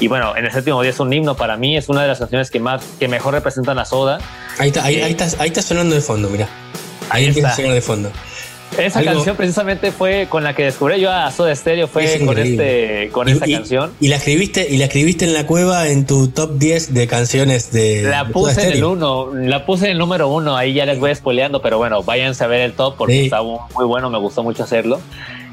y 0.00 0.08
bueno, 0.08 0.34
en 0.36 0.46
el 0.46 0.52
séptimo 0.52 0.80
día 0.80 0.90
es 0.90 0.98
un 1.00 1.12
himno 1.12 1.36
para 1.36 1.58
mí, 1.58 1.76
es 1.76 1.90
una 1.90 2.00
de 2.02 2.08
las 2.08 2.18
canciones 2.20 2.50
que 2.50 2.60
más, 2.60 2.82
que 2.98 3.08
mejor 3.08 3.34
representan 3.34 3.78
a 3.78 3.84
Soda. 3.84 4.18
Ahí 4.58 4.68
está, 4.68 4.84
ahí, 4.84 5.02
ahí 5.02 5.10
está, 5.10 5.26
ahí 5.42 5.48
está 5.48 5.60
sonando 5.60 5.94
de 5.94 6.00
fondo, 6.00 6.30
mira. 6.30 6.48
Ahí, 7.12 7.26
empieza 7.26 7.48
a 7.48 7.50
está. 7.52 7.62
sonar 7.62 7.74
de 7.74 7.82
fondo. 7.82 8.10
Esa 8.78 9.00
Algo- 9.00 9.12
canción 9.12 9.36
precisamente 9.36 9.92
fue 9.92 10.28
con 10.30 10.44
la 10.44 10.54
que 10.54 10.64
descubrí 10.64 10.98
yo 10.98 11.12
a 11.12 11.30
Soda 11.30 11.54
Stereo, 11.54 11.88
fue 11.88 12.04
Es 12.04 12.12
con, 12.20 12.28
increíble. 12.30 13.00
este, 13.02 13.12
con 13.12 13.28
Y- 13.28 13.32
esta 13.32 13.46
y- 13.46 13.52
canción. 13.52 13.92
Y 14.00 14.08
la 14.08 14.16
escribiste, 14.16 14.66
y 14.70 14.78
la 14.78 14.86
escribiste 14.86 15.26
en 15.26 15.34
la 15.34 15.46
cueva 15.46 15.88
en 15.88 16.06
tu 16.06 16.28
top 16.28 16.52
10 16.56 16.94
de 16.94 17.06
canciones 17.06 17.70
de. 17.70 18.02
La 18.04 18.28
puse 18.28 18.52
en 18.52 18.58
el 18.60 18.72
Stereo. 18.72 18.90
uno, 18.92 19.28
la 19.34 19.66
puse 19.66 19.84
en 19.84 19.90
el 19.92 19.98
número 19.98 20.28
uno, 20.28 20.56
ahí 20.56 20.72
ya 20.72 20.86
les 20.86 20.98
voy 20.98 21.14
spoileando, 21.14 21.60
pero 21.60 21.76
bueno, 21.76 22.02
váyanse 22.02 22.44
a 22.44 22.46
ver 22.46 22.62
el 22.62 22.72
top 22.72 22.96
porque 22.96 23.12
Sí. 23.12 23.24
está 23.24 23.42
muy 23.42 23.58
muy 23.74 23.84
bueno, 23.84 24.08
me 24.08 24.16
gustó 24.18 24.42
mucho 24.42 24.62
hacerlo. 24.62 25.00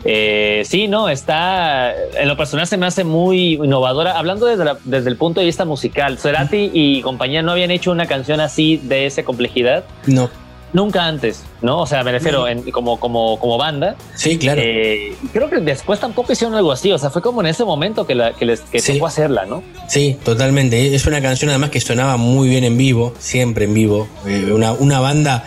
Eh, 0.05 0.61
sí, 0.65 0.87
no, 0.87 1.09
está, 1.09 1.93
en 1.93 2.25
lo 2.25 2.37
personal 2.37 2.67
se 2.67 2.77
me 2.77 2.85
hace 2.85 3.03
muy 3.03 3.55
innovadora, 3.55 4.17
hablando 4.17 4.45
desde, 4.45 4.63
la- 4.63 4.77
desde 4.85 5.09
el 5.09 5.17
punto 5.17 5.41
de 5.41 5.45
vista 5.45 5.65
musical, 5.65 6.17
Cerati 6.17 6.71
y 6.73 7.01
compañía 7.01 7.41
no 7.41 7.51
habían 7.51 7.69
hecho 7.69 7.91
una 7.91 8.05
canción 8.05 8.39
así 8.39 8.79
de 8.81 9.07
esa 9.07 9.23
complejidad 9.23 9.83
No. 10.05 10.29
Nunca 10.73 11.05
antes, 11.05 11.43
¿no? 11.61 11.79
O 11.79 11.85
sea, 11.87 12.03
me 12.03 12.11
refiero 12.11 12.47
en- 12.47 12.69
como, 12.71 12.99
como, 12.99 13.39
como 13.39 13.57
banda. 13.57 13.95
Sí, 14.15 14.37
claro. 14.37 14.61
Eh, 14.63 15.15
creo 15.33 15.49
que 15.49 15.57
después 15.59 15.99
tampoco 15.99 16.33
hicieron 16.33 16.55
algo 16.55 16.71
así, 16.71 16.91
o 16.91 16.97
sea, 16.97 17.09
fue 17.09 17.21
como 17.21 17.41
en 17.41 17.47
ese 17.47 17.65
momento 17.65 18.05
que, 18.05 18.15
la, 18.15 18.33
que 18.33 18.45
les 18.45 18.61
que 18.61 18.79
Sí. 18.79 18.93
tocó 18.93 19.07
hacerla, 19.07 19.45
¿no? 19.45 19.63
Sí, 19.87 20.17
totalmente. 20.23 20.93
Es 20.95 21.05
una 21.05 21.21
canción 21.21 21.49
además 21.49 21.69
que 21.71 21.81
sonaba 21.81 22.17
muy 22.17 22.49
bien 22.49 22.63
en 22.63 22.77
vivo, 22.77 23.13
siempre 23.19 23.65
en 23.65 23.73
vivo. 23.73 24.07
Eh, 24.27 24.51
una, 24.53 24.73
una 24.73 24.99
banda, 24.99 25.45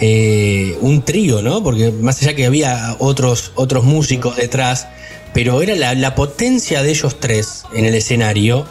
eh, 0.00 0.76
un 0.80 1.02
trío, 1.02 1.42
¿no? 1.42 1.62
Porque 1.62 1.90
más 1.92 2.20
allá 2.22 2.34
que 2.34 2.46
había 2.46 2.96
otros, 2.98 3.52
otros 3.54 3.84
músicos 3.84 4.36
detrás, 4.36 4.88
pero 5.34 5.62
era 5.62 5.74
la, 5.74 5.94
la 5.94 6.14
potencia 6.14 6.82
de 6.82 6.90
ellos 6.90 7.18
tres 7.20 7.64
en 7.74 7.84
el 7.84 7.94
escenario. 7.94 8.66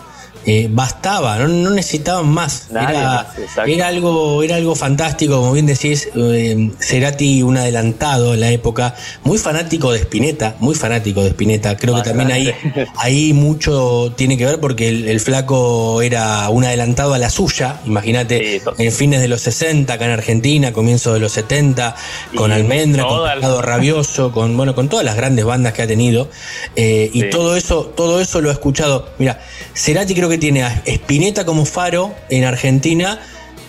Eh, 0.46 0.68
bastaba, 0.72 1.38
no, 1.38 1.48
no 1.48 1.70
necesitaban 1.72 2.28
más. 2.28 2.68
Era, 2.72 3.28
más, 3.38 3.68
era 3.68 3.88
algo, 3.88 4.42
era 4.44 4.56
algo 4.56 4.76
fantástico, 4.76 5.36
como 5.38 5.54
bien 5.54 5.66
decís, 5.66 6.10
eh, 6.16 6.72
Cerati 6.80 7.44
un 7.44 7.58
adelantado 7.58 8.34
en 8.34 8.40
la 8.42 8.50
época, 8.52 8.96
muy 9.24 9.38
fanático 9.38 9.92
de 9.92 10.00
Spinetta, 10.00 10.56
muy 10.60 10.76
fanático 10.76 11.22
de 11.24 11.30
Spinetta. 11.30 11.78
Creo 11.78 11.96
que 11.96 12.02
también 12.02 12.32
ahí, 12.32 12.52
ahí 12.98 13.34
mucho 13.34 14.14
tiene 14.16 14.38
que 14.38 14.46
ver 14.46 14.60
porque 14.60 14.90
el, 14.90 15.08
el 15.08 15.20
flaco 15.20 16.02
era 16.02 16.50
un 16.50 16.64
adelantado 16.66 17.14
a 17.14 17.18
la 17.20 17.30
suya, 17.30 17.80
imagínate, 17.86 18.40
Sí, 18.42 18.62
en 18.80 18.92
fines 18.92 19.22
de 19.22 19.28
los 19.28 19.42
60 19.42 19.94
acá 19.94 20.06
en 20.06 20.12
Argentina, 20.12 20.74
comienzo 20.74 21.14
de 21.14 21.20
los 21.20 21.32
70, 21.34 21.96
con 22.36 22.52
Y 22.52 22.54
Almendra, 22.56 23.04
con 23.04 23.18
toda 23.18 23.34
el- 23.34 23.40
Pescado 23.40 23.62
Rabioso, 23.72 24.32
con 24.32 24.56
bueno, 24.58 24.74
con 24.76 24.90
todas 24.90 25.06
las 25.06 25.16
grandes 25.16 25.46
bandas 25.46 25.74
que 25.74 25.82
ha 25.84 25.88
tenido. 25.88 26.30
eh, 26.76 27.10
y 27.14 27.22
Sí. 27.22 27.30
todo 27.30 27.56
eso, 27.56 27.92
todo 27.96 28.20
eso 28.22 28.42
lo 28.42 28.50
ha 28.50 28.54
escuchado. 28.54 29.08
Mira, 29.20 29.40
Cerati 29.76 30.14
creo 30.16 30.30
que 30.32 30.38
tiene 30.38 30.64
a 30.64 30.82
Spinetta 30.86 31.46
como 31.46 31.66
faro 31.66 32.16
en 32.30 32.44
Argentina 32.44 33.20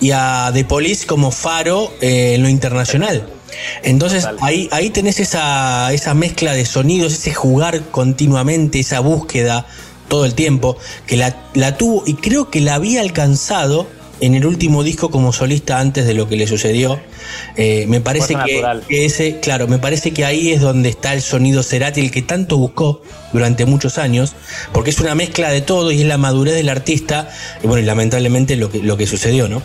y 0.00 0.10
a 0.12 0.50
The 0.52 0.64
Police 0.64 1.06
como 1.06 1.30
faro 1.30 1.92
eh, 2.00 2.34
en 2.34 2.42
lo 2.42 2.48
internacional. 2.48 3.26
Entonces 3.82 4.24
Total. 4.24 4.38
ahí, 4.40 4.68
ahí 4.72 4.90
tenés 4.90 5.20
esa, 5.20 5.92
esa 5.92 6.14
mezcla 6.14 6.54
de 6.54 6.64
sonidos, 6.64 7.12
ese 7.12 7.34
jugar 7.34 7.82
continuamente, 7.90 8.80
esa 8.80 9.00
búsqueda 9.00 9.66
todo 10.08 10.24
el 10.24 10.34
tiempo, 10.34 10.76
que 11.06 11.16
la, 11.16 11.36
la 11.54 11.76
tuvo 11.76 12.02
y 12.06 12.14
creo 12.14 12.50
que 12.50 12.60
la 12.60 12.74
había 12.74 13.00
alcanzado 13.00 13.86
en 14.22 14.34
el 14.36 14.46
último 14.46 14.84
disco 14.84 15.10
como 15.10 15.32
solista 15.32 15.80
antes 15.80 16.06
de 16.06 16.14
lo 16.14 16.28
que 16.28 16.36
le 16.36 16.46
sucedió. 16.46 17.00
Eh, 17.56 17.86
me 17.88 18.00
parece 18.00 18.36
que, 18.46 18.64
ese, 18.88 19.40
claro, 19.40 19.66
me 19.66 19.78
parece 19.78 20.12
que 20.12 20.24
ahí 20.24 20.52
es 20.52 20.60
donde 20.60 20.88
está 20.88 21.12
el 21.12 21.22
sonido 21.22 21.64
Cerati, 21.64 22.00
el 22.00 22.12
que 22.12 22.22
tanto 22.22 22.56
buscó 22.56 23.02
durante 23.32 23.66
muchos 23.66 23.98
años, 23.98 24.34
porque 24.72 24.90
es 24.90 25.00
una 25.00 25.16
mezcla 25.16 25.50
de 25.50 25.60
todo 25.60 25.90
y 25.90 26.02
es 26.02 26.06
la 26.06 26.18
madurez 26.18 26.54
del 26.54 26.68
artista, 26.68 27.28
y 27.64 27.66
bueno, 27.66 27.82
y 27.82 27.84
lamentablemente 27.84 28.54
lo 28.54 28.70
que, 28.70 28.78
lo 28.78 28.96
que 28.96 29.08
sucedió, 29.08 29.48
¿no? 29.48 29.60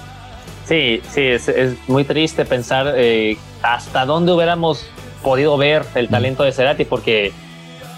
Sí, 0.68 1.02
sí, 1.14 1.22
es, 1.22 1.48
es 1.48 1.76
muy 1.88 2.04
triste 2.04 2.44
pensar 2.44 2.94
eh, 2.98 3.38
hasta 3.62 4.06
dónde 4.06 4.32
hubiéramos 4.34 4.86
podido 5.24 5.56
ver 5.56 5.84
Mm. 5.84 5.98
el 6.00 6.10
talento 6.10 6.44
de 6.44 6.52
Cerati, 6.52 6.84
porque 6.86 7.32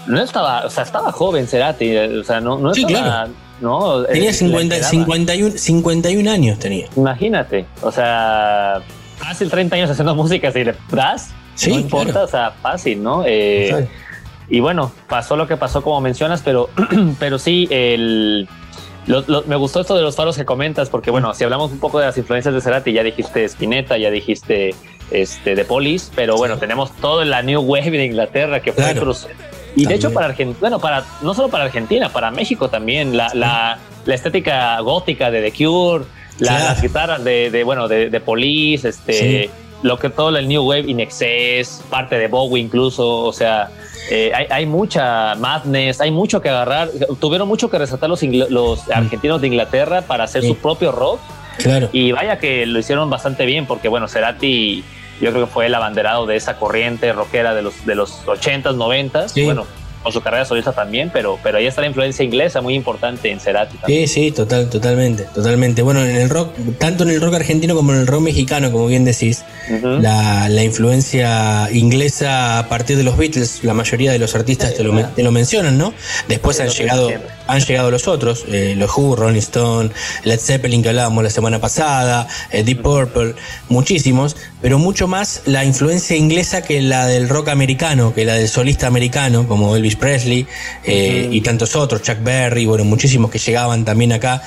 no 0.06 0.20
estaba, 0.22 0.66
o 0.66 0.70
sea, 0.70 0.84
estaba 0.84 1.10
joven 1.10 1.46
Cerati, 1.46 1.86
eh, 1.86 2.18
o 2.18 2.24
sea, 2.24 2.40
no, 2.40 2.58
no 2.58 2.74
Sí, 2.74 2.82
estaba, 2.86 3.02
claro. 3.02 3.32
No, 3.60 4.02
Tenía 4.04 4.30
eh, 4.30 4.34
50, 4.34 4.74
le 4.74 4.80
quedaba. 4.80 4.90
51, 4.90 5.58
51 5.58 6.30
años 6.30 6.58
tenía. 6.58 6.86
Imagínate, 6.96 7.66
o 7.82 7.90
sea, 7.92 8.80
fácil 9.18 9.50
30 9.50 9.76
años 9.76 9.90
haciendo 9.90 10.14
música, 10.14 10.50
si 10.52 10.64
le 10.64 10.74
das, 10.90 11.30
Sí, 11.54 11.70
no 11.72 11.78
importa, 11.80 12.12
claro. 12.12 12.26
o 12.26 12.28
sea, 12.28 12.50
fácil, 12.62 13.02
¿no? 13.02 13.22
Eh, 13.26 13.86
y 14.48 14.60
bueno, 14.60 14.90
pasó 15.08 15.36
lo 15.36 15.46
que 15.46 15.56
pasó 15.56 15.82
como 15.82 16.00
mencionas, 16.00 16.40
pero, 16.44 16.70
pero 17.18 17.38
sí, 17.38 17.68
el, 17.70 18.48
lo- 19.06 19.24
lo- 19.26 19.42
me 19.42 19.56
gustó 19.56 19.80
esto 19.80 19.94
de 19.94 20.02
los 20.02 20.16
faros 20.16 20.36
que 20.36 20.44
comentas, 20.46 20.88
porque 20.88 21.10
bueno, 21.10 21.34
si 21.34 21.44
hablamos 21.44 21.70
un 21.70 21.78
poco 21.78 21.98
de 22.00 22.06
las 22.06 22.16
influencias 22.16 22.54
de 22.54 22.60
Cerati, 22.62 22.92
ya 22.92 23.02
dijiste 23.02 23.44
Spinetta, 23.44 23.98
ya 23.98 24.10
dijiste 24.10 24.74
este, 25.10 25.54
de 25.54 25.64
Police, 25.64 26.10
pero 26.14 26.36
bueno, 26.36 26.56
tenemos 26.58 26.92
todo 26.96 27.22
la 27.24 27.42
New 27.42 27.60
Wave 27.60 27.90
de 27.90 28.06
Inglaterra 28.06 28.60
que 28.60 28.72
fue 28.72 28.84
Claro. 28.84 29.00
Y 29.76 29.80
de 29.80 29.84
También. 29.84 29.92
hecho 29.92 30.12
para 30.12 30.26
Argentina, 30.26 30.58
bueno, 30.60 30.78
para, 30.80 31.04
no 31.22 31.32
solo 31.34 31.48
para 31.48 31.64
Argentina, 31.64 32.08
para 32.08 32.30
México 32.30 32.68
también, 32.68 33.16
la, 33.16 33.30
la, 33.34 33.78
la 34.04 34.14
estética 34.14 34.78
gótica 34.80 35.30
de 35.30 35.42
The 35.50 35.52
Cure, 35.52 36.04
la- 36.38 36.48
Claro. 36.48 36.64
las 36.64 36.82
guitarras 36.82 37.24
de, 37.24 37.50
de, 37.50 37.64
bueno, 37.64 37.86
de, 37.88 38.10
de 38.10 38.20
Police, 38.20 38.88
este, 38.88 39.12
Sí. 39.12 39.50
lo 39.82 39.98
que 39.98 40.10
todo 40.10 40.36
el 40.36 40.48
New 40.48 40.62
Wave, 40.64 40.90
In 40.90 41.00
Excess, 41.00 41.82
parte 41.88 42.16
de 42.18 42.26
Bowie 42.28 42.62
incluso, 42.62 43.20
o 43.24 43.32
sea, 43.32 43.68
eh, 44.10 44.32
hay, 44.34 44.46
hay 44.50 44.66
mucha 44.66 45.34
madness, 45.36 46.00
hay 46.00 46.10
mucho 46.10 46.40
que 46.40 46.48
agarrar. 46.48 46.88
Tuvieron 47.20 47.46
mucho 47.46 47.70
que 47.70 47.78
resaltar 47.78 48.08
los, 48.10 48.22
los 48.22 48.90
argentinos 48.90 49.40
de 49.40 49.46
Inglaterra 49.48 50.02
para 50.02 50.24
hacer 50.24 50.42
Sí. 50.42 50.48
su 50.48 50.56
propio 50.56 50.90
rock 50.90 51.20
Claro. 51.58 51.88
y 51.92 52.10
vaya 52.10 52.38
que 52.38 52.66
lo 52.66 52.78
hicieron 52.78 53.08
bastante 53.10 53.44
bien 53.46 53.66
porque 53.66 53.88
bueno, 53.88 54.08
Cerati 54.08 54.82
yo 55.20 55.30
creo 55.32 55.46
que 55.46 55.52
fue 55.52 55.66
el 55.66 55.74
abanderado 55.74 56.26
de 56.26 56.36
esa 56.36 56.56
corriente 56.56 57.12
rockera 57.12 57.54
de 57.54 57.62
los 57.62 57.84
de 57.86 57.94
los 57.94 58.24
80s, 58.26 58.74
90s, 58.76 59.28
Sí. 59.32 59.44
bueno, 59.44 59.66
con 60.02 60.12
su 60.12 60.22
carrera 60.22 60.46
solista 60.46 60.72
también, 60.72 61.10
pero 61.12 61.38
pero 61.42 61.58
ahí 61.58 61.66
está 61.66 61.82
la 61.82 61.86
influencia 61.88 62.24
inglesa 62.24 62.62
muy 62.62 62.74
importante 62.74 63.30
en 63.30 63.38
Cerati 63.38 63.76
también. 63.76 64.08
Sí, 64.08 64.14
sí, 64.14 64.32
total, 64.32 64.70
totalmente, 64.70 65.24
totalmente. 65.34 65.82
Bueno, 65.82 66.02
en 66.02 66.16
el 66.16 66.30
rock, 66.30 66.54
tanto 66.78 67.02
en 67.04 67.10
el 67.10 67.20
rock 67.20 67.34
argentino 67.34 67.74
como 67.74 67.92
en 67.92 67.98
el 68.00 68.06
rock 68.06 68.22
mexicano, 68.22 68.72
como 68.72 68.86
bien 68.86 69.04
decís, 69.04 69.44
la, 69.82 70.48
la 70.48 70.64
influencia 70.64 71.68
inglesa 71.70 72.58
a 72.60 72.68
partir 72.70 72.96
de 72.96 73.02
los 73.02 73.18
Beatles, 73.18 73.62
la 73.62 73.74
mayoría 73.74 74.10
de 74.10 74.18
los 74.18 74.34
artistas 74.34 74.74
te 74.74 74.82
lo, 74.84 74.94
men- 74.94 75.08
te 75.14 75.22
lo 75.22 75.32
mencionan, 75.32 75.76
¿no? 75.76 75.92
Después 76.28 76.56
Sí, 76.56 76.62
han 76.62 76.68
llegado, 76.70 77.08
siempre. 77.08 77.30
han 77.46 77.60
llegado 77.60 77.90
los 77.90 78.08
otros, 78.08 78.44
eh, 78.48 78.74
los 78.78 78.96
Who, 78.96 79.16
Rolling 79.16 79.38
Stone, 79.38 79.90
Led 80.24 80.38
Zeppelin 80.40 80.82
que 80.82 80.88
hablábamos 80.88 81.22
la 81.22 81.30
semana 81.30 81.58
pasada, 81.60 82.26
eh, 82.52 82.62
Deep 82.64 82.80
Purple, 82.80 83.34
muchísimos, 83.68 84.34
pero 84.60 84.78
mucho 84.78 85.08
más 85.08 85.42
la 85.46 85.64
influencia 85.64 86.16
inglesa 86.16 86.62
que 86.62 86.82
la 86.82 87.06
del 87.06 87.28
rock 87.28 87.48
americano, 87.48 88.12
que 88.14 88.24
la 88.24 88.34
del 88.34 88.48
solista 88.48 88.86
americano, 88.86 89.48
como 89.48 89.74
Elvis 89.76 89.96
Presley 89.96 90.46
eh, 90.84 91.28
y 91.30 91.40
tantos 91.40 91.76
otros, 91.76 92.02
Chuck 92.02 92.22
Berry, 92.22 92.66
bueno, 92.66 92.84
muchísimos 92.84 93.30
que 93.30 93.38
llegaban 93.38 93.84
también 93.84 94.12
acá, 94.12 94.42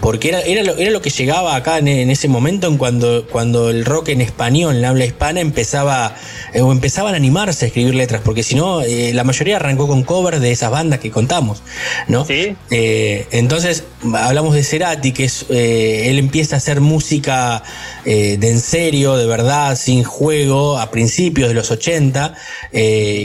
porque 0.00 0.28
era, 0.28 0.40
era, 0.40 0.62
lo, 0.62 0.76
era 0.76 0.90
lo 0.90 1.02
que 1.02 1.10
llegaba 1.10 1.54
acá 1.56 1.78
en, 1.78 1.88
ese 1.88 2.28
momento 2.28 2.66
en 2.68 2.78
cuando, 2.78 3.26
cuando 3.26 3.70
el 3.70 3.84
rock 3.84 4.10
en 4.10 4.20
español, 4.20 4.76
en 4.76 4.84
habla 4.84 5.04
hispana, 5.04 5.40
empezaba 5.40 6.14
eh, 6.54 6.62
o 6.62 6.72
empezaban 6.72 7.14
a 7.14 7.16
animarse 7.16 7.66
a 7.66 7.68
escribir 7.68 7.94
letras, 7.94 8.22
porque 8.24 8.42
si 8.42 8.54
no, 8.54 8.80
eh, 8.82 9.12
la 9.12 9.24
mayoría 9.24 9.56
arrancó 9.56 9.86
con 9.86 10.02
covers 10.02 10.40
de 10.40 10.50
esas 10.50 10.70
bandas 10.70 11.00
que 11.00 11.10
contamos, 11.10 11.62
¿no? 12.06 12.24
Sí. 12.24 12.56
entonces, 12.70 13.84
hablamos 14.14 14.54
de 14.54 14.62
Cerati, 14.62 15.12
que 15.12 15.24
es, 15.24 15.46
él 15.48 16.18
empieza 16.18 16.56
a 16.56 16.58
hacer 16.58 16.80
música 16.80 17.62
de 18.04 18.34
en 18.34 18.60
serio, 18.60 19.16
de 19.16 19.26
verdad, 19.26 19.76
sin 19.76 20.04
juego, 20.04 20.78
a 20.78 20.90
principios 20.90 21.48
de 21.48 21.54
los 21.54 21.70
80, 21.70 22.34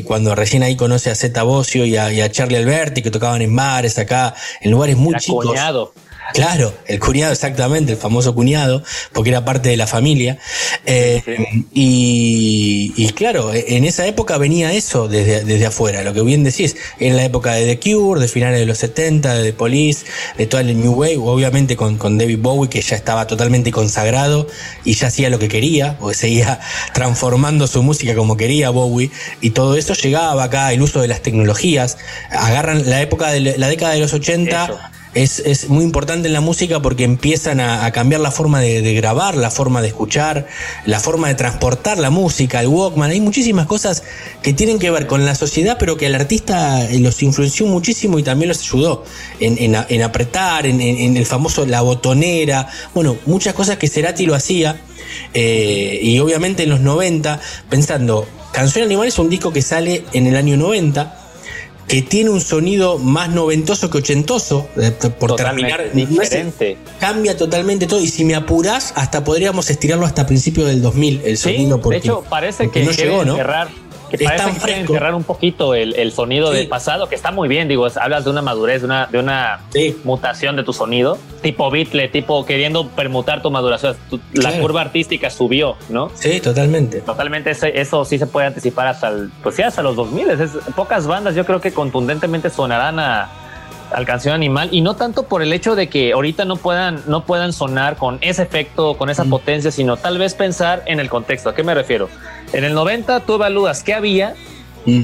cuando 0.05 0.35
recién 0.35 0.63
ahí 0.63 0.75
conoce 0.75 1.09
a 1.09 1.15
Zeta 1.15 1.43
Bocio 1.43 1.85
y 1.85 1.97
a, 1.97 2.31
Charlie 2.31 2.57
Alberti, 2.57 3.01
que 3.01 3.11
tocaban 3.11 3.41
en 3.41 3.55
bares 3.55 3.97
acá, 3.97 4.35
en 4.61 4.71
lugares 4.71 4.97
muy 4.97 5.15
chicos. 5.15 5.55
Claro, 6.33 6.73
el 6.87 6.99
cuñado, 6.99 7.31
exactamente, 7.31 7.91
el 7.91 7.97
famoso 7.99 8.33
cuñado, 8.33 8.83
porque 9.11 9.29
era 9.29 9.45
parte 9.45 9.69
de 9.69 9.77
la 9.77 9.85
familia. 9.85 10.39
Eh, 10.83 11.21
y, 11.71 13.07
claro, 13.15 13.51
en 13.53 13.85
esa 13.85 14.07
época 14.07 14.39
venía 14.39 14.73
eso 14.73 15.07
desde, 15.07 15.43
desde 15.43 15.67
afuera, 15.67 16.03
lo 16.03 16.11
que 16.13 16.23
bien 16.23 16.43
decís, 16.43 16.75
en 16.99 17.17
la 17.17 17.23
época 17.23 17.53
de 17.53 17.75
The 17.75 17.79
Cure, 17.79 18.19
de 18.19 18.27
finales 18.27 18.59
de 18.59 18.65
los 18.65 18.79
70, 18.79 19.35
de 19.35 19.43
The 19.43 19.53
Police, 19.53 20.05
de 20.35 20.47
toda 20.47 20.63
el 20.63 20.79
New 20.79 20.93
Wave, 20.93 21.17
obviamente 21.17 21.75
con, 21.75 21.99
con 21.99 22.17
David 22.17 22.39
Bowie, 22.39 22.67
que 22.67 22.81
ya 22.81 22.95
estaba 22.95 23.27
totalmente 23.27 23.71
consagrado 23.71 24.47
y 24.83 24.95
ya 24.95 25.07
hacía 25.07 25.29
lo 25.29 25.37
que 25.37 25.47
quería, 25.47 25.99
porque 25.99 26.15
seguía 26.15 26.59
transformando 26.95 27.67
su 27.67 27.83
música 27.83 28.15
como 28.15 28.37
quería 28.37 28.71
Bowie, 28.71 29.11
y 29.39 29.51
todo 29.51 29.77
eso 29.77 29.93
llegaba 29.93 30.43
acá, 30.43 30.73
el 30.73 30.81
uso 30.81 30.99
de 30.99 31.07
las 31.07 31.21
tecnologías, 31.21 31.99
agarran 32.31 32.89
la 32.89 33.01
época 33.03 33.29
de 33.29 33.55
la 33.55 33.67
década 33.67 33.93
de 33.93 33.99
los 33.99 34.13
80 34.13 34.91
es, 35.13 35.69
muy 35.69 35.83
importante 35.83 36.27
en 36.27 36.33
la 36.33 36.41
música 36.41 36.81
porque 36.81 37.03
empiezan 37.03 37.59
a, 37.59 37.91
cambiar 37.91 38.21
la 38.21 38.31
forma 38.31 38.59
de, 38.59 38.93
grabar, 38.93 39.35
la 39.35 39.51
forma 39.51 39.81
de 39.81 39.89
escuchar, 39.89 40.47
la 40.85 40.99
forma 40.99 41.27
de 41.27 41.35
transportar 41.35 41.99
la 41.99 42.09
música, 42.09 42.59
el 42.61 42.67
Walkman. 42.67 43.11
Hay 43.11 43.21
muchísimas 43.21 43.67
cosas 43.67 44.03
que 44.41 44.53
tienen 44.53 44.79
que 44.79 44.89
ver 44.89 45.07
con 45.07 45.25
la 45.25 45.35
sociedad, 45.35 45.77
pero 45.79 45.97
que 45.97 46.07
al 46.07 46.15
artista 46.15 46.89
eh, 46.89 46.99
los 46.99 47.21
influenció 47.21 47.65
muchísimo 47.67 48.17
y 48.19 48.23
también 48.23 48.49
los 48.49 48.61
ayudó 48.61 49.05
en, 49.39 50.03
apretar, 50.03 50.65
en, 50.65 50.81
el 50.81 51.25
famoso 51.25 51.65
la 51.65 51.81
botonera. 51.81 52.67
Bueno, 52.93 53.17
muchas 53.25 53.53
cosas 53.53 53.77
que 53.77 53.87
Cerati 53.87 54.25
lo 54.25 54.35
hacía. 54.35 54.81
Eh, 55.33 55.99
y 56.01 56.17
obviamente 56.19 56.63
en 56.63 56.69
los 56.69 56.79
90, 56.79 57.39
pensando, 57.69 58.27
Canción 58.51 58.85
Animal 58.85 59.07
es 59.07 59.19
un 59.19 59.29
disco 59.29 59.53
que 59.53 59.61
sale 59.61 60.05
en 60.13 60.25
el 60.27 60.35
año 60.35 60.57
90 60.57 61.22
que 61.87 62.01
tiene 62.01 62.29
un 62.29 62.41
sonido 62.41 62.97
más 62.97 63.29
noventoso 63.29 63.89
que 63.89 63.99
ochentoso, 63.99 64.67
eh, 64.77 64.91
por 65.19 65.35
terminar. 65.35 65.91
Diferente. 65.93 66.77
cambia 66.99 67.37
totalmente 67.37 67.87
todo. 67.87 68.01
Y 68.01 68.07
si 68.07 68.25
me 68.25 68.35
apuras, 68.35 68.93
hasta 68.95 69.23
podríamos 69.23 69.69
estirarlo 69.69 70.05
hasta 70.05 70.25
principios 70.25 70.67
del 70.67 70.81
2000, 70.81 71.21
el 71.25 71.37
sonido. 71.37 71.81
Porque, 71.81 71.99
de 71.99 72.05
hecho, 72.05 72.23
parece 72.29 72.69
que 72.69 72.83
no 72.83 72.91
llegó, 72.91 73.25
¿no? 73.25 73.37
Que 74.17 74.73
enterrar 74.73 75.15
un 75.15 75.23
poquito 75.23 75.73
el, 75.75 76.11
sonido 76.11 76.51
del 76.51 76.67
pasado, 76.67 77.07
que 77.07 77.15
está 77.15 77.31
muy 77.31 77.47
bien, 77.47 77.67
digo, 77.67 77.87
hablas 77.99 78.25
de 78.25 78.29
una 78.29 78.41
madurez, 78.41 78.81
de 78.81 78.85
una, 78.85 79.07
de 79.07 79.19
una 79.19 79.61
mutación 80.03 80.55
de 80.55 80.63
tu 80.63 80.73
sonido, 80.73 81.17
tipo 81.41 81.69
Beatle, 81.69 82.07
tipo 82.09 82.45
queriendo 82.45 82.87
permutar 82.89 83.41
tu 83.41 83.51
maduración, 83.51 83.95
la 84.33 84.51
curva 84.59 84.81
artística 84.81 85.29
subió, 85.29 85.75
¿no? 85.89 86.11
Sí, 86.15 86.39
totalmente. 86.39 87.01
Totalmente, 87.01 87.51
eso, 87.51 88.05
sí 88.05 88.17
se 88.17 88.27
puede 88.27 88.47
anticipar 88.47 88.87
hasta, 88.87 89.09
el, 89.09 89.31
pues 89.41 89.59
hasta 89.59 89.81
los 89.81 89.95
2000, 89.95 90.29
es, 90.29 90.51
pocas 90.75 91.07
bandas 91.07 91.35
yo 91.35 91.45
creo 91.45 91.61
que 91.61 91.73
contundentemente 91.73 92.49
sonarán 92.49 92.99
a 92.99 93.29
al 93.93 94.05
canción 94.05 94.33
animal 94.33 94.69
y 94.71 94.81
no 94.81 94.95
tanto 94.95 95.23
por 95.23 95.41
el 95.41 95.53
hecho 95.53 95.75
de 95.75 95.87
que 95.87 96.13
ahorita 96.13 96.45
no 96.45 96.55
puedan 96.55 97.01
no 97.07 97.25
puedan 97.25 97.53
sonar 97.53 97.95
con 97.95 98.17
ese 98.21 98.41
efecto 98.41 98.97
con 98.97 99.09
esa 99.09 99.23
potencia 99.25 99.71
sino 99.71 99.97
tal 99.97 100.17
vez 100.17 100.33
pensar 100.33 100.83
en 100.85 100.99
el 100.99 101.09
contexto. 101.09 101.49
A 101.49 101.55
qué 101.55 101.63
me 101.63 101.73
refiero 101.73 102.09
en 102.53 102.63
el 102.63 102.73
90 102.73 103.21
tú 103.21 103.35
evalúas 103.35 103.83
qué 103.83 103.93
había 103.93 104.35
mm, 104.85 105.03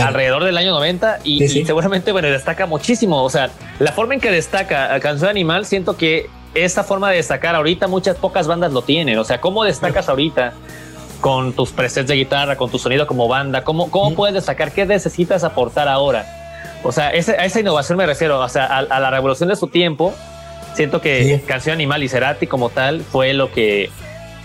alrededor 0.00 0.44
del 0.44 0.56
año 0.56 0.72
90 0.72 1.20
y, 1.24 1.48
seguramente 1.64 2.12
bueno, 2.12 2.28
destaca 2.28 2.66
muchísimo. 2.66 3.22
O 3.22 3.30
sea, 3.30 3.50
la 3.78 3.92
forma 3.92 4.14
en 4.14 4.20
que 4.20 4.30
destaca 4.30 4.94
a 4.94 5.00
Canción 5.00 5.30
Animal, 5.30 5.66
siento 5.66 5.96
que 5.96 6.28
esa 6.54 6.84
forma 6.84 7.10
de 7.10 7.16
destacar 7.16 7.54
ahorita 7.54 7.86
muchas 7.86 8.16
pocas 8.16 8.46
bandas 8.46 8.72
lo 8.72 8.82
tienen. 8.82 9.18
O 9.18 9.24
sea, 9.24 9.40
¿cómo 9.40 9.64
destacas 9.64 10.08
ahorita? 10.08 10.52
con 11.20 11.52
tus 11.52 11.70
presets 11.70 12.08
de 12.08 12.14
guitarra, 12.14 12.56
con 12.56 12.70
tu 12.70 12.78
sonido 12.78 13.06
como 13.06 13.28
banda, 13.28 13.62
¿cómo, 13.62 13.90
cómo 13.90 14.14
puedes 14.14 14.34
destacar? 14.34 14.72
¿Qué 14.72 14.86
necesitas 14.86 15.44
aportar 15.44 15.86
ahora? 15.86 16.24
O 16.82 16.92
sea, 16.92 17.08
a 17.08 17.12
esa 17.12 17.60
innovación 17.60 17.98
me 17.98 18.06
refiero, 18.06 18.40
o 18.40 18.48
sea, 18.48 18.64
a, 18.64 19.00
la 19.00 19.10
revolución 19.10 19.48
de 19.48 19.56
su 19.56 19.66
tiempo. 19.68 20.14
Siento 20.74 21.00
que 21.00 21.42
Canción 21.46 21.74
Animal 21.74 22.02
y 22.02 22.08
Cerati 22.08 22.46
como 22.46 22.70
tal 22.70 23.02
fue 23.02 23.34
lo 23.34 23.52
que 23.52 23.90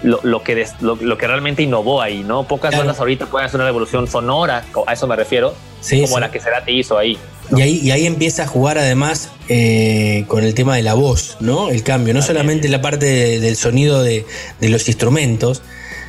lo, 0.06 0.44
que, 0.44 0.68
lo, 0.82 1.18
que 1.18 1.28
realmente 1.28 1.64
innovó 1.64 2.02
ahí, 2.02 2.24
¿no? 2.24 2.48
Pocas 2.48 2.78
bandas 2.78 3.00
ahorita 3.00 3.26
pueden 3.26 3.48
hacer 3.48 3.58
una 3.58 3.66
revolución 3.66 4.08
sonora, 4.08 4.64
a 4.86 4.94
eso 4.94 5.08
me 5.08 5.16
refiero, 5.16 5.54
como 5.90 6.20
la 6.20 6.32
que 6.32 6.40
Cerati 6.40 6.80
hizo 6.80 6.98
ahí. 6.98 7.18
Y 7.56 7.62
ahí, 7.62 7.80
y 7.84 7.92
ahí 7.92 8.06
empieza 8.06 8.44
a 8.44 8.48
jugar 8.48 8.78
además 8.78 9.32
eh, 9.50 10.26
con 10.28 10.44
el 10.44 10.54
tema 10.54 10.76
de 10.76 10.84
la 10.84 10.94
voz, 10.94 11.38
¿no? 11.40 11.70
El 11.70 11.84
cambio, 11.84 12.14
no 12.14 12.22
solamente 12.22 12.70
la 12.70 12.82
parte 12.82 13.40
del 13.40 13.56
sonido 13.56 14.04
de, 14.04 14.26
los 14.62 14.88
instrumentos, 14.88 15.62